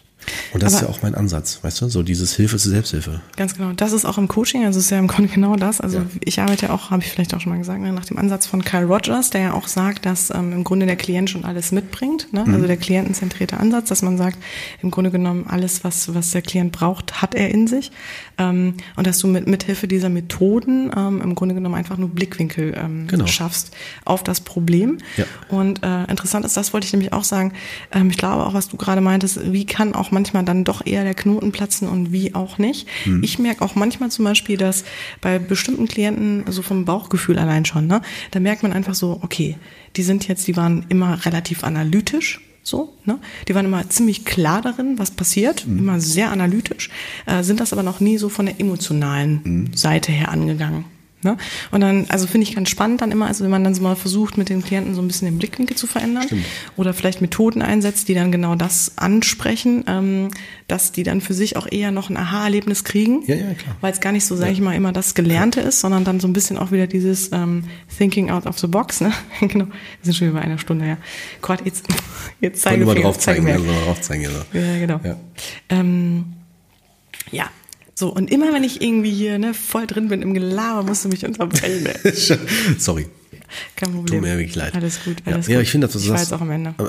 Und 0.54 0.64
das 0.64 0.74
Aber 0.74 0.82
ist 0.84 0.88
ja 0.88 0.96
auch 0.96 1.02
mein 1.02 1.16
Ansatz, 1.16 1.60
weißt 1.62 1.82
du, 1.82 1.90
so 1.90 2.04
dieses 2.04 2.36
Hilfe 2.36 2.58
zur 2.58 2.72
Selbsthilfe. 2.72 3.22
Ganz 3.36 3.56
genau. 3.56 3.74
Das 3.74 3.92
ist 3.92 4.06
auch 4.06 4.18
im 4.18 4.28
Coaching, 4.28 4.66
also 4.66 4.80
ist 4.80 4.90
ja 4.90 5.00
im 5.00 5.08
Grunde 5.08 5.32
genau 5.34 5.56
das. 5.56 5.82
Also 5.82 6.00
ja. 6.00 6.06
ich 6.24 6.40
arbeite 6.40 6.68
ja 6.68 6.74
auch, 6.74 6.92
habe 6.92 7.04
ich 7.04 7.10
vielleicht 7.10 7.34
auch 7.34 7.42
schon 7.42 7.52
mal 7.52 7.58
gesagt, 7.58 7.82
ne, 7.82 7.92
nach 7.92 8.06
dem 8.06 8.18
Ansatz 8.18 8.48
von 8.48 8.64
Kyle 8.64 8.86
Rogers, 8.86 9.30
der 9.30 9.42
ja 9.42 9.54
auch 9.54 9.68
sagt, 9.68 10.06
dass 10.06 10.30
ähm, 10.30 10.54
im 10.54 10.64
Grunde 10.64 10.86
der 10.86 10.96
Klient 10.96 11.30
schon 11.30 11.46
alles 11.46 11.72
mitbringt. 11.72 12.32
Ne? 12.32 12.44
Mhm. 12.46 12.54
Also 12.54 12.68
der 12.68 12.78
klientenzentrierte 12.78 13.58
Ansatz, 13.58 13.90
dass 13.90 14.02
man 14.02 14.18
sagt, 14.18 14.38
im 14.82 14.92
Grunde 14.92 15.12
genommen 15.12 15.46
alles, 15.48 15.84
was, 15.84 16.14
was 16.14 16.32
der 16.32 16.42
Klient 16.42 16.72
braucht, 16.72 17.22
hat 17.22 17.36
er 17.36 17.50
in 17.50 17.68
sich. 17.68 17.92
Ähm, 18.38 18.76
und 18.96 19.08
dass 19.08 19.20
du 19.20 19.28
mit, 19.28 19.48
mit 19.48 19.64
Hilfe 19.64 19.88
dieser 19.88 20.10
Methoden 20.10 20.92
ähm, 20.96 21.22
im 21.22 21.36
Grunde 21.36 21.56
genommen 21.56 21.76
einfach 21.76 21.98
nur 21.98 22.10
Blickwinkel 22.10 22.74
ähm, 22.78 23.08
genau. 23.08 23.28
schaffst 23.28 23.76
auf 24.06 24.24
das 24.24 24.42
Problem. 24.42 25.00
Ja. 25.18 25.26
Und 25.50 25.84
äh, 25.84 26.04
interessant 26.06 26.46
ist, 26.46 26.58
das 26.58 26.74
wollte 26.74 26.86
ich 26.86 26.94
nämlich 26.94 27.14
auch 27.14 27.24
sagen, 27.24 27.54
ähm, 27.92 28.10
ich 28.10 28.18
glaube 28.18 28.46
auch, 28.46 28.54
was 28.54 28.70
du 28.70 28.78
gerade 28.78 29.02
meintest, 29.02 29.52
wie 29.52 29.66
kann 29.66 29.94
auch 29.94 30.12
manchmal 30.14 30.44
dann 30.44 30.64
doch 30.64 30.86
eher 30.86 31.04
der 31.04 31.14
Knoten 31.14 31.52
platzen 31.52 31.88
und 31.88 32.12
wie 32.12 32.36
auch 32.36 32.58
nicht. 32.58 32.88
Hm. 33.04 33.24
Ich 33.24 33.40
merke 33.40 33.64
auch 33.64 33.76
manchmal 33.76 34.12
zum 34.12 34.26
Beispiel, 34.26 34.58
dass 34.58 34.86
bei 35.22 35.40
bestimmten 35.40 35.88
Klienten, 35.88 36.46
so 36.50 36.62
vom 36.62 36.86
Bauchgefühl 36.86 37.40
allein 37.40 37.66
schon, 37.66 37.88
ne, 37.88 38.02
da 38.32 38.40
merkt 38.40 38.64
man 38.64 38.74
einfach 38.74 38.96
so, 38.96 39.20
okay, 39.22 39.58
die 39.96 40.04
sind 40.04 40.28
jetzt, 40.28 40.48
die 40.48 40.56
waren 40.56 40.86
immer 40.90 41.26
relativ 41.26 41.64
analytisch, 41.64 42.40
so, 42.64 42.94
ne? 43.04 43.20
Die 43.48 43.56
waren 43.56 43.66
immer 43.66 43.90
ziemlich 43.90 44.24
klar 44.24 44.62
darin, 44.62 44.98
was 44.98 45.12
passiert, 45.12 45.68
mhm. 45.68 45.80
immer 45.80 46.00
sehr 46.00 46.32
analytisch, 46.32 46.90
äh, 47.26 47.44
sind 47.44 47.60
das 47.60 47.74
aber 47.74 47.84
noch 47.84 48.00
nie 48.00 48.18
so 48.18 48.30
von 48.30 48.46
der 48.46 48.60
emotionalen 48.60 49.42
mhm. 49.44 49.74
Seite 49.74 50.14
her 50.14 50.30
angegangen. 50.30 50.86
Ne? 51.24 51.38
Und 51.72 51.82
dann, 51.82 52.06
also 52.10 52.28
finde 52.28 52.48
ich 52.48 52.56
ganz 52.56 52.70
spannend 52.70 53.02
dann 53.02 53.12
immer, 53.12 53.28
also 53.28 53.44
wenn 53.44 53.52
man 53.52 53.64
dann 53.64 53.74
so 53.74 53.82
mal 53.82 53.96
versucht, 53.96 54.38
mit 54.38 54.50
den 54.50 54.64
Klienten 54.64 54.96
so 54.96 55.02
ein 55.02 55.08
bisschen 55.08 55.28
den 55.28 55.38
Blickwinkel 55.38 55.76
zu 55.76 55.88
verändern 55.88 56.24
Stimmt. 56.24 56.46
oder 56.78 56.94
vielleicht 56.94 57.22
Methoden 57.22 57.62
einsetzt, 57.62 58.08
die 58.08 58.14
dann 58.14 58.32
genau 58.32 58.56
das 58.56 58.94
ansprechen, 58.98 59.84
ähm, 59.88 60.32
dass 60.68 60.92
die 60.92 61.04
dann 61.04 61.22
für 61.22 61.34
sich 61.34 61.58
auch 61.58 61.68
eher 61.70 61.92
noch 61.92 62.10
ein 62.10 62.18
Aha-Erlebnis 62.18 62.84
kriegen. 62.84 63.24
Ja, 63.26 63.36
ja. 63.36 63.46
Weil 63.82 63.94
es 63.94 64.02
gar 64.02 64.12
nicht 64.12 64.26
so, 64.26 64.36
sage 64.36 64.52
ich 64.52 64.62
mal, 64.62 64.76
immer 64.76 64.92
das 64.92 65.14
Gelernte 65.16 65.62
ist, 65.62 65.80
sondern 65.80 66.04
dann 66.04 66.20
so 66.20 66.28
ein 66.28 66.34
bisschen 66.34 66.58
auch 66.58 66.72
wieder 66.72 66.88
dieses 66.88 67.32
ähm, 67.32 67.66
Thinking 67.98 68.30
out 68.30 68.46
of 68.46 68.60
the 68.60 68.68
box. 68.68 69.02
Ne? 69.02 69.12
genau, 69.40 69.66
wir 69.66 69.74
sind 70.04 70.16
schon 70.16 70.30
über 70.30 70.42
einer 70.42 70.58
Stunde, 70.58 70.88
ja. 70.88 70.98
Gott, 71.42 71.60
jetzt, 71.66 71.86
jetzt 72.42 72.62
zeigen 72.62 72.82
immer 72.82 72.96
wir 72.96 73.02
drauf 73.04 73.18
zeigen, 73.18 73.44
mir. 73.44 73.54
also 73.54 73.66
mal 73.66 73.82
drauf 73.86 74.02
zeigen. 74.02 74.26
Also. 74.26 74.40
Ja, 74.54 74.80
genau. 74.80 75.00
Ja. 75.04 75.18
Ähm, 75.70 76.26
ja. 77.32 77.50
So, 77.96 78.10
und 78.10 78.32
immer 78.32 78.52
wenn 78.54 78.64
ich 78.64 78.82
irgendwie 78.82 79.12
hier 79.12 79.38
ne, 79.38 79.54
voll 79.54 79.86
drin 79.88 80.08
bin 80.08 80.22
im 80.22 80.34
Gelaber, 80.34 80.84
musst 80.84 81.06
du 81.06 81.10
mich 81.10 81.26
unterbrechen. 81.26 81.88
Sorry. 82.80 83.08
Kein 83.76 83.92
Problem. 83.94 84.06
Tut 84.08 84.22
mir 84.22 84.38
wirklich 84.38 84.56
leid. 84.56 84.74
Alles 84.74 85.04
gut, 85.04 85.18
Ja, 85.26 85.34
alles 85.34 85.48
ja, 85.48 85.56
gut. 85.58 85.64
ich 85.64 85.70
finde, 85.72 85.86
dass 85.88 85.94
du 85.94 86.00
ich 86.00 86.10
war 86.10 86.18
sagst- 86.18 86.32
jetzt 86.32 86.38
auch 86.38 86.42
am 86.42 86.52
Ende. 86.52 86.74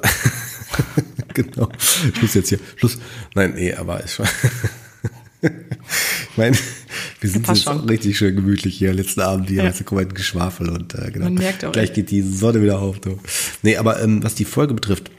Genau. 1.35 1.69
Schluss 2.17 2.35
jetzt 2.35 2.49
hier. 2.49 2.61
Schluss. 2.77 2.97
Nein, 3.35 3.55
nee, 3.57 3.75
aber 3.75 4.05
ich, 4.05 4.17
ich 5.43 5.51
meine, 6.37 6.57
wir 7.21 7.29
sind 7.31 7.45
passt 7.45 7.65
jetzt 7.65 7.75
schon. 7.77 7.89
richtig 7.89 8.17
schön 8.17 8.37
gemütlich 8.37 8.77
hier. 8.79 8.93
Letzten 8.95 9.21
Abend 9.21 9.49
hier, 9.49 9.65
Ja. 9.65 9.73
mal, 9.91 10.03
ein 10.03 10.15
Geschwafel 10.15 10.69
und 10.69 10.95
äh, 10.95 11.11
genau. 11.11 11.25
Man 11.25 11.35
merkt 11.35 11.65
auch 11.65 11.73
Gleich 11.73 11.93
geht 11.93 12.13
die 12.13 12.23
Sonne 12.23 12.63
wieder 12.63 12.79
auf. 12.81 13.01
Du. 13.01 13.19
Nee, 13.63 13.77
aber 13.79 14.01
ähm, 14.01 14.23
was 14.23 14.37
die 14.37 14.45
Folge 14.45 14.75
betrifft, 14.75 15.11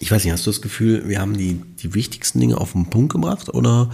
ich 0.00 0.10
weiß 0.10 0.24
nicht, 0.24 0.32
hast 0.32 0.44
du 0.44 0.50
das 0.50 0.60
Gefühl, 0.60 1.08
wir 1.08 1.20
haben 1.20 1.36
die, 1.38 1.60
die 1.82 1.94
wichtigsten 1.94 2.40
Dinge 2.40 2.58
auf 2.58 2.72
den 2.72 2.90
Punkt 2.90 3.12
gebracht 3.12 3.48
oder 3.54 3.90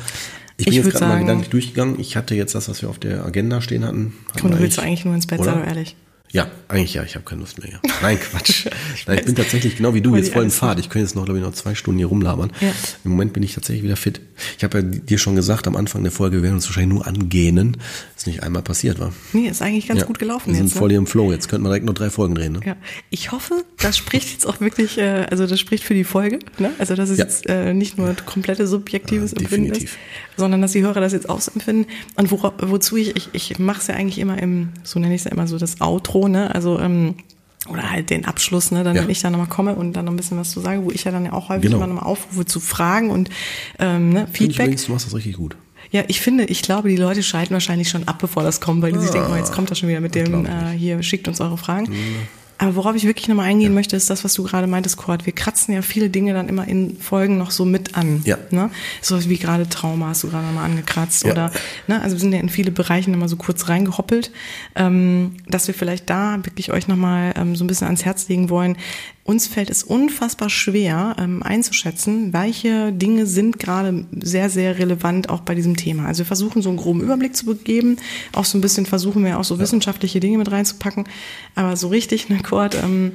ich 0.57 0.67
bin 0.67 0.75
Ich 0.75 0.85
jetzt 0.85 0.93
gerade 0.93 1.07
mal 1.07 1.21
gedanklich 1.21 1.51
durchgegangen. 1.51 1.99
Ich 1.99 2.17
hatte 2.17 2.35
jetzt 2.35 2.55
das, 2.55 2.69
was 2.69 2.83
wir 2.83 2.89
auf 2.89 2.99
der 2.99 3.25
Agenda 3.25 3.61
stehen 3.61 3.85
hatten. 3.85 4.15
Komm, 4.41 4.51
du 4.51 4.57
wir 4.57 4.63
willst 4.63 4.79
eigentlich 4.79 5.05
nur 5.05 5.15
ins 5.15 5.27
Bett, 5.27 5.43
sei 5.43 5.53
doch 5.53 5.67
ehrlich. 5.67 5.97
Ja, 6.35 6.49
eigentlich 6.67 6.95
ja, 6.95 7.05
ich 7.05 7.15
habe 7.15 7.25
keine 7.25 7.43
Lust 7.43 7.63
mehr. 7.63 7.71
Ja. 7.71 7.81
Nein, 8.03 8.19
Quatsch. 8.19 8.67
Nein, 9.07 9.19
ich 9.19 9.25
bin 9.25 9.37
tatsächlich 9.37 9.77
genau 9.77 9.95
wie 9.95 10.01
du 10.01 10.17
jetzt 10.17 10.33
voll 10.33 10.43
in 10.43 10.47
alles 10.47 10.59
Fahrt. 10.59 10.81
Ich 10.81 10.89
könnte 10.89 11.07
jetzt 11.07 11.15
noch, 11.15 11.25
glaube 11.25 11.39
ich, 11.39 11.45
noch 11.45 11.53
zwei 11.53 11.77
Stunden 11.77 11.99
hier 11.99 12.09
rumlabern. 12.09 12.53
Ja. 12.61 12.73
Im 13.05 13.13
Moment 13.13 13.33
bin 13.33 13.45
ich 13.45 13.55
tatsächlich 13.55 13.85
wieder 13.85 13.95
fit. 13.95 14.21
Ich 14.59 14.65
habe 14.65 14.79
ja 14.79 14.85
dir 14.85 15.19
schon 15.19 15.37
gesagt 15.37 15.69
am 15.69 15.77
Anfang 15.77 16.03
der 16.03 16.11
Folge, 16.11 16.39
wir 16.39 16.43
werden 16.43 16.57
uns 16.57 16.67
wahrscheinlich 16.67 16.93
nur 16.93 17.07
angähnen. 17.07 17.77
Ist 18.25 18.29
nicht 18.29 18.43
einmal 18.43 18.63
passiert, 18.63 18.99
war. 19.01 19.13
Nee, 19.35 19.49
ist 19.49 19.61
eigentlich 19.61 19.87
ganz 19.87 20.01
ja. 20.01 20.07
gut 20.07 20.19
gelaufen 20.19 20.47
Wir 20.49 20.55
sind 20.57 20.69
jetzt. 20.69 20.79
voll 20.79 20.89
Ne? 20.89 20.95
im 20.95 21.07
Flow. 21.07 21.31
Jetzt 21.31 21.47
könnten 21.51 21.65
wir 21.65 21.69
direkt 21.69 21.85
noch 21.85 21.93
drei 21.93 22.09
Folgen 22.09 22.35
drehen. 22.35 22.55
Ne? 22.55 22.61
Ja, 22.65 22.77
ich 23.11 23.33
hoffe, 23.33 23.67
das 23.83 23.99
spricht 23.99 24.33
jetzt 24.33 24.47
auch 24.47 24.61
wirklich, 24.63 24.97
äh, 24.97 25.27
also 25.31 25.47
das 25.47 25.61
spricht 25.61 25.85
für 25.85 25.93
die 25.93 26.05
Folge, 26.05 26.39
ne? 26.59 26.71
Also 26.79 26.95
dass 26.95 27.11
es 27.11 27.19
Ja. 27.19 27.25
jetzt 27.27 27.47
äh, 27.51 27.75
nicht 27.75 27.99
nur 27.99 28.15
komplette 28.25 28.67
subjektives 28.67 29.33
Ja, 29.33 29.41
Empfinden 29.41 29.73
ist, 29.73 29.89
sondern 30.39 30.63
dass 30.63 30.73
die 30.73 30.81
Hörer 30.81 31.03
das 31.03 31.13
jetzt 31.13 31.29
auch 31.29 31.43
so 31.43 31.53
empfinden. 31.53 31.87
Und 32.17 32.31
wora, 32.31 32.55
wozu 32.63 32.97
ich, 32.97 33.15
ich, 33.15 33.29
ich 33.35 33.59
mache 33.59 33.81
es 33.83 33.89
ja 33.89 33.95
eigentlich 33.95 34.19
immer 34.19 34.41
im, 34.41 34.71
so 34.85 34.99
nenne 34.99 35.15
ich 35.15 35.21
es 35.21 35.25
ja 35.27 35.31
immer 35.33 35.47
so 35.47 35.59
das 35.59 35.83
Outro, 35.83 36.27
ne? 36.27 36.55
Also 36.55 36.79
ähm, 36.81 37.17
oder 37.69 37.91
halt 37.91 38.09
den 38.09 38.25
Abschluss, 38.25 38.71
ne? 38.71 38.85
Dann 38.85 38.97
Ja. 38.97 39.03
wenn 39.03 39.11
ich 39.11 39.21
da 39.21 39.29
nochmal 39.29 39.49
komme 39.49 39.75
und 39.75 39.93
dann 39.93 40.07
noch 40.07 40.13
ein 40.15 40.17
bisschen 40.17 40.39
was 40.39 40.51
zu 40.51 40.61
sagen, 40.61 40.85
wo 40.87 40.91
ich 40.91 41.05
ja 41.05 41.13
dann 41.13 41.27
ja 41.27 41.35
auch 41.35 41.51
häufig 41.51 41.65
Genau. 41.65 41.77
immer 41.77 41.89
nochmal 41.89 42.05
aufrufe 42.05 42.47
zu 42.47 42.59
Fragen 42.59 43.11
und 43.11 43.29
ähm, 43.79 44.09
ne? 44.15 44.29
Feedback. 44.33 44.65
übrigens, 44.67 44.87
du 44.87 44.93
machst 44.93 45.05
das 45.07 45.15
richtig 45.15 45.37
gut. 45.37 45.57
Ja, 45.95 46.03
ich 46.09 46.21
finde, 46.21 46.43
ich 46.47 46.63
glaube, 46.63 46.89
die 46.89 46.97
Leute 46.97 47.23
schalten 47.23 47.55
wahrscheinlich 47.55 47.89
schon 47.89 48.09
ab, 48.09 48.19
bevor 48.19 48.43
das 48.43 48.61
kommt, 48.61 48.83
weil 48.83 48.91
die 48.91 48.99
sich 48.99 49.11
denken, 49.11 49.31
oh, 49.33 49.37
jetzt 49.37 49.53
kommt 49.53 49.71
er 49.71 49.77
schon 49.77 49.89
wieder 49.89 50.01
mit 50.01 50.17
dem, 50.17 50.45
äh, 50.45 50.73
hier, 50.77 51.01
schickt 51.05 51.29
uns 51.29 51.41
eure 51.41 51.57
Fragen. 51.57 51.89
Aber 52.59 52.75
worauf 52.75 52.97
ich 52.97 53.05
wirklich 53.05 53.29
nochmal 53.29 53.47
eingehen 53.47 53.75
möchte, 53.75 53.95
ist 53.95 54.11
das, 54.11 54.25
was 54.25 54.35
du 54.35 54.43
gerade 54.43 54.67
meintest, 54.67 54.97
Kurt. 54.97 55.25
Wir 55.25 55.33
kratzen 55.33 55.73
ja 55.73 55.83
viele 55.83 56.11
Dinge 56.11 56.35
dann 56.35 56.49
immer 56.49 56.67
in 56.67 56.99
Folgen 56.99 57.39
noch 57.39 57.53
so 57.53 57.65
mit 57.65 57.97
an. 57.97 58.23
Ja. 58.25 58.39
Ne? 58.51 58.71
So 59.03 59.29
wie 59.29 59.39
gerade 59.39 59.69
Trauma 59.69 60.09
hast 60.09 60.25
du 60.25 60.31
gerade 60.31 60.47
mal 60.53 60.65
angekratzt. 60.65 61.25
Ja. 61.25 61.31
Oder, 61.31 61.53
ne, 61.87 62.03
also 62.03 62.17
wir 62.17 62.21
sind 62.21 62.33
ja 62.33 62.41
in 62.41 62.49
viele 62.49 62.73
Bereiche 62.73 63.11
immer 63.11 63.29
so 63.29 63.37
kurz 63.37 63.69
reingehoppelt, 63.69 64.33
ähm, 64.75 65.37
dass 65.47 65.69
wir 65.69 65.75
vielleicht 65.75 66.11
da 66.11 66.39
wirklich 66.43 66.73
euch 66.73 66.89
nochmal 66.89 67.35
ähm, 67.37 67.55
so 67.55 67.63
ein 67.63 67.69
bisschen 67.69 67.87
ans 67.87 68.05
Herz 68.05 68.29
legen 68.29 68.51
wollen. 68.51 68.77
Uns 69.25 69.47
fällt 69.47 69.71
es 69.71 69.83
unfassbar 69.83 70.51
schwer 70.51 71.17
ähm, 71.19 71.43
einzuschätzen, 71.43 72.35
welche 72.35 72.93
Dinge 72.93 73.25
sind 73.25 73.59
gerade 73.59 74.05
sehr, 74.21 74.51
sehr 74.51 74.79
relevant 74.79 75.31
auch 75.31 75.41
bei 75.41 75.55
diesem 75.55 75.77
Thema. 75.77 76.07
Also 76.07 76.19
wir 76.21 76.27
versuchen 76.27 76.61
so 76.61 76.69
einen 76.69 76.77
groben 76.77 77.01
Überblick 77.01 77.35
zu 77.35 77.55
geben, 77.55 77.97
auch 78.35 78.45
so 78.45 78.59
ein 78.59 78.61
bisschen 78.61 78.85
versuchen 78.85 79.25
wir 79.25 79.39
auch 79.39 79.45
so 79.45 79.59
wissenschaftliche 79.59 80.21
Dinge 80.21 80.37
mit 80.37 80.53
reinzupacken, 80.53 81.05
aber 81.55 81.75
so 81.77 81.89
richtig, 81.89 82.29
ne, 82.29 82.39
Kurt, 82.43 82.75
ähm, 82.75 83.13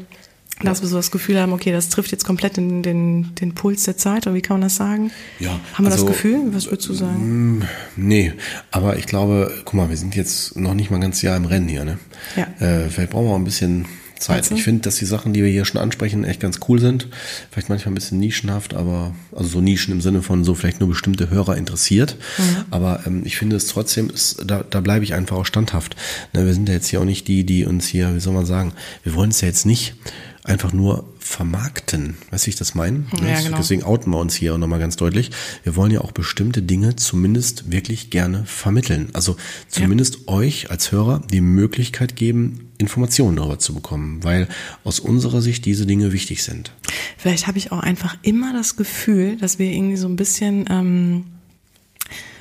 dass 0.64 0.82
wir 0.82 0.90
so 0.90 0.98
das 0.98 1.12
Gefühl 1.12 1.40
haben, 1.40 1.54
okay, 1.54 1.72
das 1.72 1.90
trifft 1.90 2.12
jetzt 2.12 2.26
komplett 2.26 2.58
den, 2.58 2.82
den, 2.84 3.36
den 3.36 3.54
Puls 3.54 3.84
der 3.84 3.96
Zeit, 3.96 4.28
oder 4.28 4.36
wie 4.36 4.42
kann 4.42 4.56
man 4.56 4.62
das 4.62 4.76
sagen? 4.76 5.12
Ja, 5.40 5.60
Haben 5.74 5.86
wir 5.86 5.92
also, 5.92 6.06
das 6.06 6.16
Gefühl? 6.16 6.42
Was 6.52 6.66
würdest 6.66 6.90
du 6.90 6.94
sagen? 6.94 7.62
Nee, 7.96 8.34
aber 8.72 8.98
ich 8.98 9.06
glaube, 9.06 9.54
guck 9.64 9.76
mal, 9.76 9.90
wir 9.90 9.98
sind 9.98 10.16
jetzt 10.16 10.58
noch 10.58 10.74
nicht 10.74 10.90
mal 10.90 10.98
ein 10.98 11.02
ganzes 11.02 11.22
Jahr 11.22 11.38
im 11.38 11.46
Rennen 11.46 11.70
hier. 11.70 11.86
Ne? 11.86 12.00
Ja. 12.36 12.48
Äh, 12.66 12.90
vielleicht 12.90 13.12
brauchen 13.12 13.28
wir 13.28 13.32
auch 13.32 13.38
ein 13.38 13.46
bisschen 13.46 13.86
Zeit. 14.20 14.50
Du? 14.50 14.56
Ich 14.56 14.64
finde, 14.64 14.82
dass 14.82 14.96
die 14.96 15.06
Sachen, 15.06 15.34
die 15.34 15.44
wir 15.44 15.50
hier 15.50 15.66
schon 15.66 15.82
ansprechen, 15.82 16.24
echt 16.24 16.40
ganz 16.40 16.60
cool 16.68 16.80
sind. 16.80 17.08
Vielleicht 17.52 17.70
manchmal 17.70 17.92
ein 17.92 17.96
bisschen 17.96 18.20
nischenhaft, 18.20 18.74
aber 18.74 19.14
also 19.32 19.50
so 19.50 19.62
Nischen 19.62 19.94
im 19.94 20.02
Sinne 20.02 20.22
von 20.22 20.44
so 20.44 20.56
vielleicht 20.56 20.80
nur 20.80 20.90
bestimmte 20.90 21.30
Hörer 21.30 21.58
interessiert. 21.58 22.18
Mhm. 22.38 22.66
Aber 22.72 23.02
ähm, 23.06 23.22
ich 23.26 23.38
finde 23.38 23.56
es 23.56 23.68
trotzdem, 23.68 24.10
ist, 24.10 24.44
da, 24.46 24.64
da 24.70 24.82
bleibe 24.82 25.04
ich 25.04 25.14
einfach 25.14 25.38
auch 25.38 25.46
standhaft. 25.46 25.96
Ne, 26.34 26.46
wir 26.46 26.54
sind 26.54 26.68
ja 26.70 26.76
jetzt 26.76 26.88
hier 26.88 27.02
auch 27.02 27.06
nicht 27.06 27.28
die, 27.28 27.44
die 27.46 27.66
uns 27.66 27.88
hier, 27.88 28.16
wie 28.16 28.20
soll 28.20 28.34
man 28.34 28.46
sagen, 28.46 28.74
wir 29.04 29.16
wollen 29.16 29.32
es 29.32 29.42
ja 29.42 29.48
jetzt 29.48 29.66
nicht 29.66 29.96
einfach 30.50 30.74
nur 30.74 31.06
vermarkten. 31.20 32.18
Weißt 32.32 32.44
du, 32.44 32.48
wie 32.48 32.50
ich 32.52 32.56
das 32.56 32.76
meine? 32.76 33.06
Ja, 33.22 33.28
Das- 33.36 33.44
genau. 33.46 33.58
Deswegen 33.58 33.84
outen 33.84 34.12
wir 34.12 34.18
uns 34.20 34.34
hier 34.36 34.58
nochmal 34.58 34.80
ganz 34.80 34.96
deutlich. 34.96 35.30
Wir 35.64 35.76
wollen 35.76 35.92
ja 35.92 36.02
auch 36.02 36.12
bestimmte 36.12 36.62
Dinge 36.62 36.96
zumindest 36.96 37.72
wirklich 37.72 38.10
gerne 38.10 38.46
vermitteln. 38.46 39.10
Also 39.14 39.38
zumindest 39.68 40.28
euch 40.28 40.72
als 40.72 40.92
Hörer 40.92 41.22
die 41.32 41.42
Möglichkeit 41.42 42.16
geben, 42.16 42.72
Informationen 42.78 43.36
darüber 43.38 43.60
zu 43.60 43.74
bekommen, 43.74 44.24
weil 44.24 44.48
aus 44.84 45.00
unserer 45.00 45.42
Sicht 45.42 45.66
diese 45.66 45.86
Dinge 45.86 46.12
wichtig 46.14 46.44
sind. 46.44 46.72
Vielleicht 47.18 47.48
habe 47.48 47.58
ich 47.58 47.72
auch 47.72 47.80
einfach 47.80 48.18
immer 48.24 48.54
das 48.54 48.76
Gefühl, 48.76 49.38
dass 49.38 49.60
wir 49.60 49.72
irgendwie 49.72 49.98
so 49.98 50.08
ein 50.08 50.16
bisschen 50.16 50.66
ähm, 50.70 51.26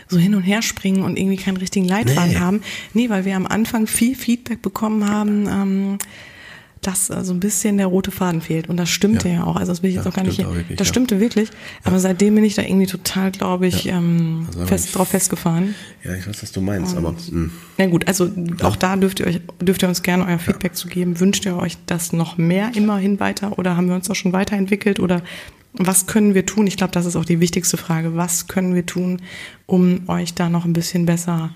so 0.09 0.19
hin 0.19 0.35
und 0.35 0.43
her 0.43 0.63
springen 0.63 1.03
und 1.03 1.19
irgendwie 1.19 1.37
keinen 1.37 1.59
richtigen 1.59 1.87
Leitfaden 1.87 2.33
Nee. 2.33 2.39
haben. 2.39 2.61
Nee, 2.95 3.11
weil 3.11 3.25
wir 3.27 3.37
am 3.37 3.47
Anfang 3.47 3.87
viel 3.87 4.15
Feedback 4.15 4.63
bekommen 4.63 5.07
haben, 5.07 5.47
ähm, 5.47 5.99
dass 6.83 7.07
so 7.09 7.33
ein 7.33 7.41
bisschen 7.41 7.77
der 7.79 7.87
rote 7.89 8.11
Faden 8.11 8.41
fehlt. 8.41 8.69
Und 8.69 8.77
das 8.77 8.89
stimmte 8.89 9.29
ja, 9.29 9.35
Ja. 9.37 9.45
auch. 9.45 9.57
Also 9.57 9.73
das 9.73 9.83
will 9.83 9.91
ich 9.91 9.97
jetzt 9.97 10.05
Ja, 10.05 10.11
auch 10.11 10.15
gar 10.15 10.25
nicht. 10.25 10.45
auch 10.45 10.55
wirklich, 10.55 10.79
das 10.79 10.87
stimmte 10.89 11.21
wirklich. 11.21 11.51
Aber 11.85 11.99
seitdem 11.99 12.35
bin 12.37 12.45
ich 12.45 12.55
da 12.55 12.63
irgendwie 12.63 12.87
total, 12.87 13.31
glaube 13.33 13.67
ich, 13.67 13.87
ähm, 13.89 14.45
Also 14.49 14.67
fest, 14.67 14.87
ich- 14.87 14.93
drauf 14.93 15.09
festgefahren. 15.09 15.75
Ja, 16.05 16.15
ich 16.15 16.27
weiß, 16.27 16.43
was 16.43 16.53
du 16.53 16.61
meinst, 16.61 16.97
aber 16.97 17.13
mh. 17.13 17.51
Na 17.79 17.87
gut, 17.87 18.07
also 18.09 18.31
auch 18.63 18.77
da 18.77 18.97
dürft 18.97 19.21
ihr 19.21 19.27
euch, 19.27 19.41
dürft 19.61 19.83
ihr 19.83 19.89
uns 19.89 20.03
gerne 20.03 20.25
euer 20.27 20.39
Feedback 20.39 20.77
zu 20.77 20.89
geben. 20.89 21.19
Wünscht 21.21 21.45
ihr 21.47 21.57
euch 21.57 21.77
das 21.87 22.13
noch 22.13 22.39
mehr 22.39 22.71
immerhin 22.75 23.19
weiter 23.21 23.59
oder 23.59 23.77
haben 23.77 23.89
wir 23.89 23.95
uns 23.95 24.09
auch 24.11 24.15
schon 24.17 24.33
weiterentwickelt 24.33 25.01
oder 25.01 25.23
was 25.73 26.07
können 26.07 26.35
wir 26.35 26.47
tun? 26.47 26.67
Ich 26.67 26.77
glaube, 26.77 26.93
das 26.93 27.07
ist 27.07 27.15
auch 27.17 27.25
die 27.27 27.41
wichtigste 27.41 27.77
Frage. 27.77 28.17
Was 28.17 28.47
können 28.49 28.75
wir 28.75 28.87
tun, 28.87 29.21
um 29.67 30.09
euch 30.09 30.35
da 30.35 30.49
noch 30.49 30.65
ein 30.65 30.73
bisschen 30.73 31.07
besser 31.07 31.51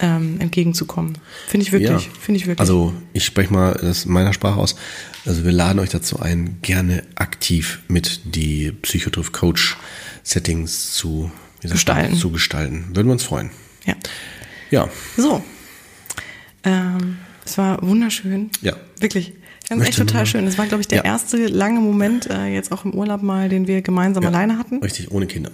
ähm, 0.00 0.40
entgegenzukommen? 0.40 1.18
Finde 1.48 1.64
ich 1.66 1.72
wirklich, 1.72 1.90
Ja. 1.90 2.12
finde 2.20 2.38
ich 2.40 2.46
wirklich. 2.46 2.60
Also 2.60 2.92
ich 3.12 3.24
spreche 3.24 3.52
mal 3.52 3.78
das 3.80 4.04
in 4.04 4.12
meiner 4.12 4.32
Sprache 4.32 4.58
aus. 4.60 4.76
Also 5.24 5.44
wir 5.44 5.52
laden 5.52 5.78
euch 5.78 5.88
dazu 5.90 6.20
ein, 6.20 6.58
gerne 6.62 7.02
aktiv 7.14 7.80
mit 7.88 8.20
die 8.24 8.72
Psychotriff 8.82 9.32
Coach 9.32 9.76
Settings 10.22 10.92
zu 10.92 11.30
Gestalten. 11.62 12.16
zu 12.16 12.30
gestalten. 12.30 12.86
Würden 12.94 13.08
wir 13.08 13.12
uns 13.12 13.24
freuen. 13.24 13.50
ja. 13.86 13.94
Ja, 14.70 14.88
So. 15.16 15.42
Ähm, 16.64 17.18
es 17.44 17.56
war 17.58 17.80
wunderschön. 17.82 18.50
Ja. 18.60 18.74
Wirklich. 18.98 19.32
Ganz 19.68 19.80
Möchte 19.80 20.00
echt 20.02 20.08
total 20.10 20.26
schön. 20.26 20.46
Es 20.46 20.58
war, 20.58 20.66
glaube 20.66 20.80
ich, 20.80 20.88
der 20.88 20.98
Ja. 20.98 21.04
erste 21.04 21.46
lange 21.46 21.80
Moment, 21.80 22.28
äh, 22.30 22.46
jetzt 22.46 22.70
auch 22.72 22.84
im 22.84 22.92
Urlaub 22.94 23.22
mal, 23.22 23.48
den 23.48 23.66
wir 23.66 23.82
gemeinsam 23.82 24.22
ja. 24.24 24.28
alleine 24.28 24.58
hatten. 24.58 24.78
Richtig, 24.82 25.10
ohne 25.10 25.26
Kinder. 25.26 25.50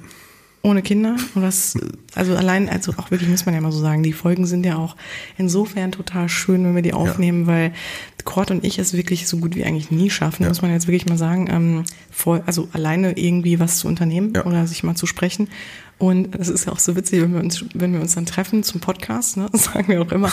Ohne 0.63 0.83
Kinder. 0.83 1.17
Und 1.35 1.43
das, 1.43 1.77
also 2.15 2.37
allein, 2.37 2.69
also 2.69 2.93
auch 2.97 3.11
wirklich 3.11 3.29
muss 3.29 3.47
man 3.47 3.55
ja 3.55 3.61
mal 3.61 3.73
so 3.73 3.81
sagen, 3.81 4.03
die 4.03 4.13
Folgen 4.13 4.47
sind 4.47 4.65
ja 4.65 4.77
auch 4.77 4.97
insofern 5.37 5.91
total 5.93 6.29
schön, 6.29 6.65
wenn 6.65 6.75
wir 6.75 6.83
die 6.83 6.93
aufnehmen, 6.93 7.47
weil 7.47 7.73
Kurt 8.25 8.53
und 8.53 8.65
ich 8.65 8.79
es 8.79 8.93
wirklich 8.93 9.27
so 9.27 9.39
gut 9.39 9.57
wie 9.57 9.65
eigentlich 9.65 9.91
nie 9.91 10.09
schaffen, 10.11 10.45
Ja. 10.45 10.49
muss 10.49 10.63
man 10.63 10.71
jetzt 10.71 10.87
wirklich 10.87 11.07
mal 11.09 11.19
sagen, 11.19 11.49
ähm, 11.51 11.85
voll, 12.11 12.43
also 12.47 12.69
alleine 12.73 13.19
irgendwie 13.19 13.59
was 13.59 13.79
zu 13.79 13.89
unternehmen 13.89 14.33
Ja. 14.37 14.45
oder 14.45 14.67
sich 14.69 14.85
mal 14.85 14.95
zu 14.95 15.07
sprechen. 15.07 15.49
Und 15.99 16.35
es 16.37 16.49
ist 16.49 16.67
ja 16.67 16.73
auch 16.73 16.79
so 16.79 16.95
witzig, 16.97 17.21
wenn 17.23 17.33
wir 17.33 17.41
uns, 17.41 17.65
wenn 17.75 17.93
wir 17.93 18.01
uns 18.01 18.15
dann 18.15 18.27
treffen 18.27 18.63
zum 18.63 18.81
Podcast, 18.81 19.37
ne, 19.37 19.49
sagen 19.53 19.89
wir 19.89 20.01
auch 20.03 20.13
immer, 20.13 20.31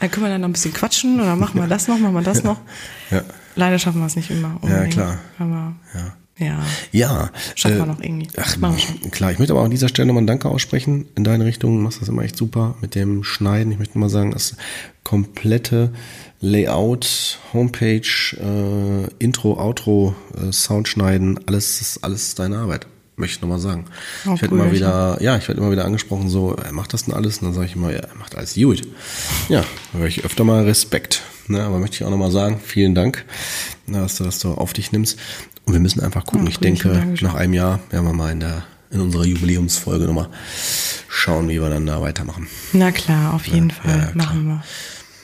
dann 0.00 0.10
können 0.10 0.24
wir 0.26 0.30
dann 0.30 0.40
noch 0.40 0.48
ein 0.48 0.52
bisschen 0.52 0.72
quatschen 0.72 1.20
oder 1.20 1.36
machen 1.36 1.60
wir 1.60 1.66
das 1.66 1.86
noch, 1.88 1.98
machen 1.98 2.14
wir 2.14 2.22
das 2.22 2.42
noch. 2.42 2.58
Ja. 3.10 3.22
Leider 3.54 3.78
schaffen 3.78 4.00
wir 4.00 4.06
es 4.06 4.16
nicht 4.16 4.30
immer. 4.30 4.56
unbedingt, 4.62 4.94
klar. 4.94 5.18
Aber 5.38 5.74
Ja. 5.94 6.14
Ja. 6.38 6.62
Ja. 6.92 7.30
Schaffen 7.54 7.78
wir 7.78 7.86
noch 7.86 8.00
irgendwie. 8.00 8.28
Ach, 8.36 8.56
Machen 8.58 8.76
wir 8.76 8.82
schon. 8.82 9.10
klar, 9.10 9.32
ich 9.32 9.38
möchte 9.38 9.52
aber 9.54 9.62
an 9.62 9.70
dieser 9.70 9.88
Stelle 9.88 10.06
nochmal 10.06 10.22
ein 10.22 10.26
Danke 10.26 10.48
aussprechen 10.48 11.06
in 11.14 11.24
deine 11.24 11.44
Richtung. 11.44 11.76
Du 11.76 11.82
machst 11.82 12.00
das 12.00 12.08
immer 12.08 12.22
echt 12.22 12.36
super 12.36 12.76
mit 12.80 12.94
dem 12.94 13.24
Schneiden. 13.24 13.72
Ich 13.72 13.78
möchte 13.78 13.98
mal 13.98 14.08
sagen, 14.10 14.32
das 14.32 14.54
komplette 15.04 15.92
Layout, 16.40 17.38
Homepage, 17.52 18.02
äh, 18.40 19.08
Intro, 19.18 19.58
Outro, 19.58 20.14
äh, 20.36 20.52
Soundschneiden, 20.52 21.40
alles, 21.46 21.80
ist 21.80 22.04
alles 22.04 22.34
deine 22.34 22.58
Arbeit. 22.58 22.86
möchte 23.16 23.36
ich 23.36 23.40
nochmal 23.40 23.58
sagen. 23.58 23.86
Oh, 24.26 24.34
ich 24.34 24.42
werde 24.42 24.54
cool, 24.54 24.60
immer 24.60 24.72
wieder, 24.72 25.16
ja, 25.22 25.36
ich 25.38 25.48
werde 25.48 25.60
immer 25.60 25.70
wieder 25.70 25.86
angesprochen, 25.86 26.28
so, 26.28 26.54
er 26.54 26.72
macht 26.72 26.92
das 26.92 27.04
denn 27.06 27.14
alles? 27.14 27.38
Und 27.38 27.46
dann 27.46 27.54
sage 27.54 27.66
ich 27.66 27.74
immer, 27.76 27.90
ja, 27.90 28.00
er 28.00 28.14
macht 28.16 28.36
alles 28.36 28.54
gut. 28.54 28.82
Ja, 29.48 29.64
höre 29.92 30.06
ich 30.06 30.24
öfter 30.24 30.44
mal 30.44 30.64
Respekt. 30.64 31.22
Ne, 31.48 31.62
aber 31.62 31.78
möchte 31.78 31.96
ich 31.96 32.04
auch 32.04 32.10
nochmal 32.10 32.30
sagen, 32.32 32.60
vielen 32.62 32.94
Dank, 32.94 33.24
na, 33.86 34.00
dass 34.00 34.16
du 34.16 34.24
das 34.24 34.40
so 34.40 34.54
auf 34.54 34.72
dich 34.72 34.90
nimmst. 34.92 35.18
Und 35.64 35.72
wir 35.72 35.80
müssen 35.80 36.00
einfach 36.00 36.24
gucken. 36.24 36.44
Ja, 36.46 36.50
ich 36.50 36.58
denke, 36.58 36.88
Dankeschön. 36.92 37.28
nach 37.28 37.34
einem 37.34 37.54
Jahr 37.54 37.80
werden 37.90 38.04
wir 38.06 38.12
mal 38.12 38.32
in 38.32 38.40
der 38.40 38.64
in 38.90 39.00
unserer 39.00 39.24
Jubiläumsfolge 39.24 40.04
nochmal 40.04 40.28
schauen, 41.08 41.48
wie 41.48 41.60
wir 41.60 41.68
dann 41.68 41.86
da 41.86 42.00
weitermachen. 42.00 42.46
Na 42.72 42.92
klar, 42.92 43.34
auf 43.34 43.46
jeden 43.46 43.70
Fall. 43.72 44.10
ja. 44.10 44.14
Machen 44.14 44.46
wir. 44.46 44.62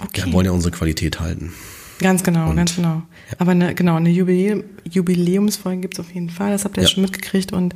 Okay. 0.00 0.22
Wir 0.26 0.32
wollen 0.32 0.46
ja 0.46 0.52
unsere 0.52 0.72
Qualität 0.72 1.20
halten. 1.20 1.52
Ganz 2.00 2.24
genau, 2.24 2.52
ganz 2.54 2.74
genau. 2.74 3.02
Aber 3.38 3.52
eine, 3.52 3.72
genau, 3.76 3.94
eine 3.94 4.10
Jubiläum, 4.10 4.64
Jubiläumsfolge 4.90 5.82
gibt's 5.82 6.00
auf 6.00 6.12
jeden 6.12 6.28
Fall. 6.30 6.50
Das 6.50 6.64
habt 6.64 6.76
ihr 6.76 6.82
Ja. 6.82 6.88
jetzt 6.88 6.94
schon 6.94 7.02
mitgekriegt. 7.04 7.52
Und 7.52 7.74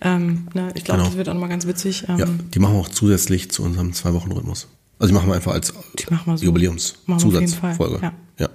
ähm, 0.00 0.48
ne, 0.52 0.72
ich 0.74 0.82
glaube, 0.82 0.98
Genau. 0.98 1.10
das 1.10 1.16
wird 1.16 1.28
auch 1.28 1.34
nochmal 1.34 1.48
ganz 1.48 1.66
witzig. 1.68 2.04
Ähm, 2.08 2.18
Ja, 2.18 2.26
die 2.26 2.58
machen 2.58 2.74
wir 2.74 2.80
auch 2.80 2.88
zusätzlich 2.88 3.52
zu 3.52 3.62
unserem 3.62 3.92
Zwei-Wochen-Rhythmus. 3.92 4.66
Also 5.00 5.12
die 5.12 5.14
machen 5.14 5.28
wir 5.28 5.34
einfach 5.34 5.52
als 5.52 5.68
so. 5.68 6.44
Jubiläumszusatzfolge. 6.44 8.00
Ja. 8.02 8.12
ja. 8.38 8.48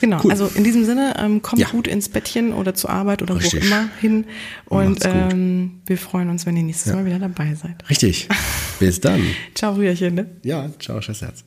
Genau, 0.00 0.20
cool. 0.22 0.30
also 0.30 0.46
in 0.54 0.62
diesem 0.62 0.84
Sinne, 0.84 1.14
ähm, 1.18 1.42
kommt 1.42 1.60
ja. 1.60 1.68
gut 1.68 1.88
ins 1.88 2.08
Bettchen 2.08 2.52
oder 2.52 2.74
zur 2.74 2.90
Arbeit 2.90 3.22
oder 3.22 3.36
Richtig. 3.36 3.62
wo 3.62 3.66
immer 3.66 3.88
hin. 4.00 4.26
Und 4.66 5.04
ähm, 5.04 5.80
wir 5.86 5.98
freuen 5.98 6.30
uns, 6.30 6.46
wenn 6.46 6.56
ihr 6.56 6.62
nächstes 6.62 6.92
ja. 6.92 6.96
Mal 6.96 7.06
wieder 7.06 7.18
dabei 7.18 7.54
seid. 7.54 7.88
Richtig. 7.90 8.28
Bis 8.78 9.00
dann. 9.00 9.20
ciao, 9.54 9.74
Rührchen. 9.74 10.14
Ne? 10.14 10.30
Ja, 10.44 10.70
ciao, 10.78 11.00
Scheißherz. 11.00 11.44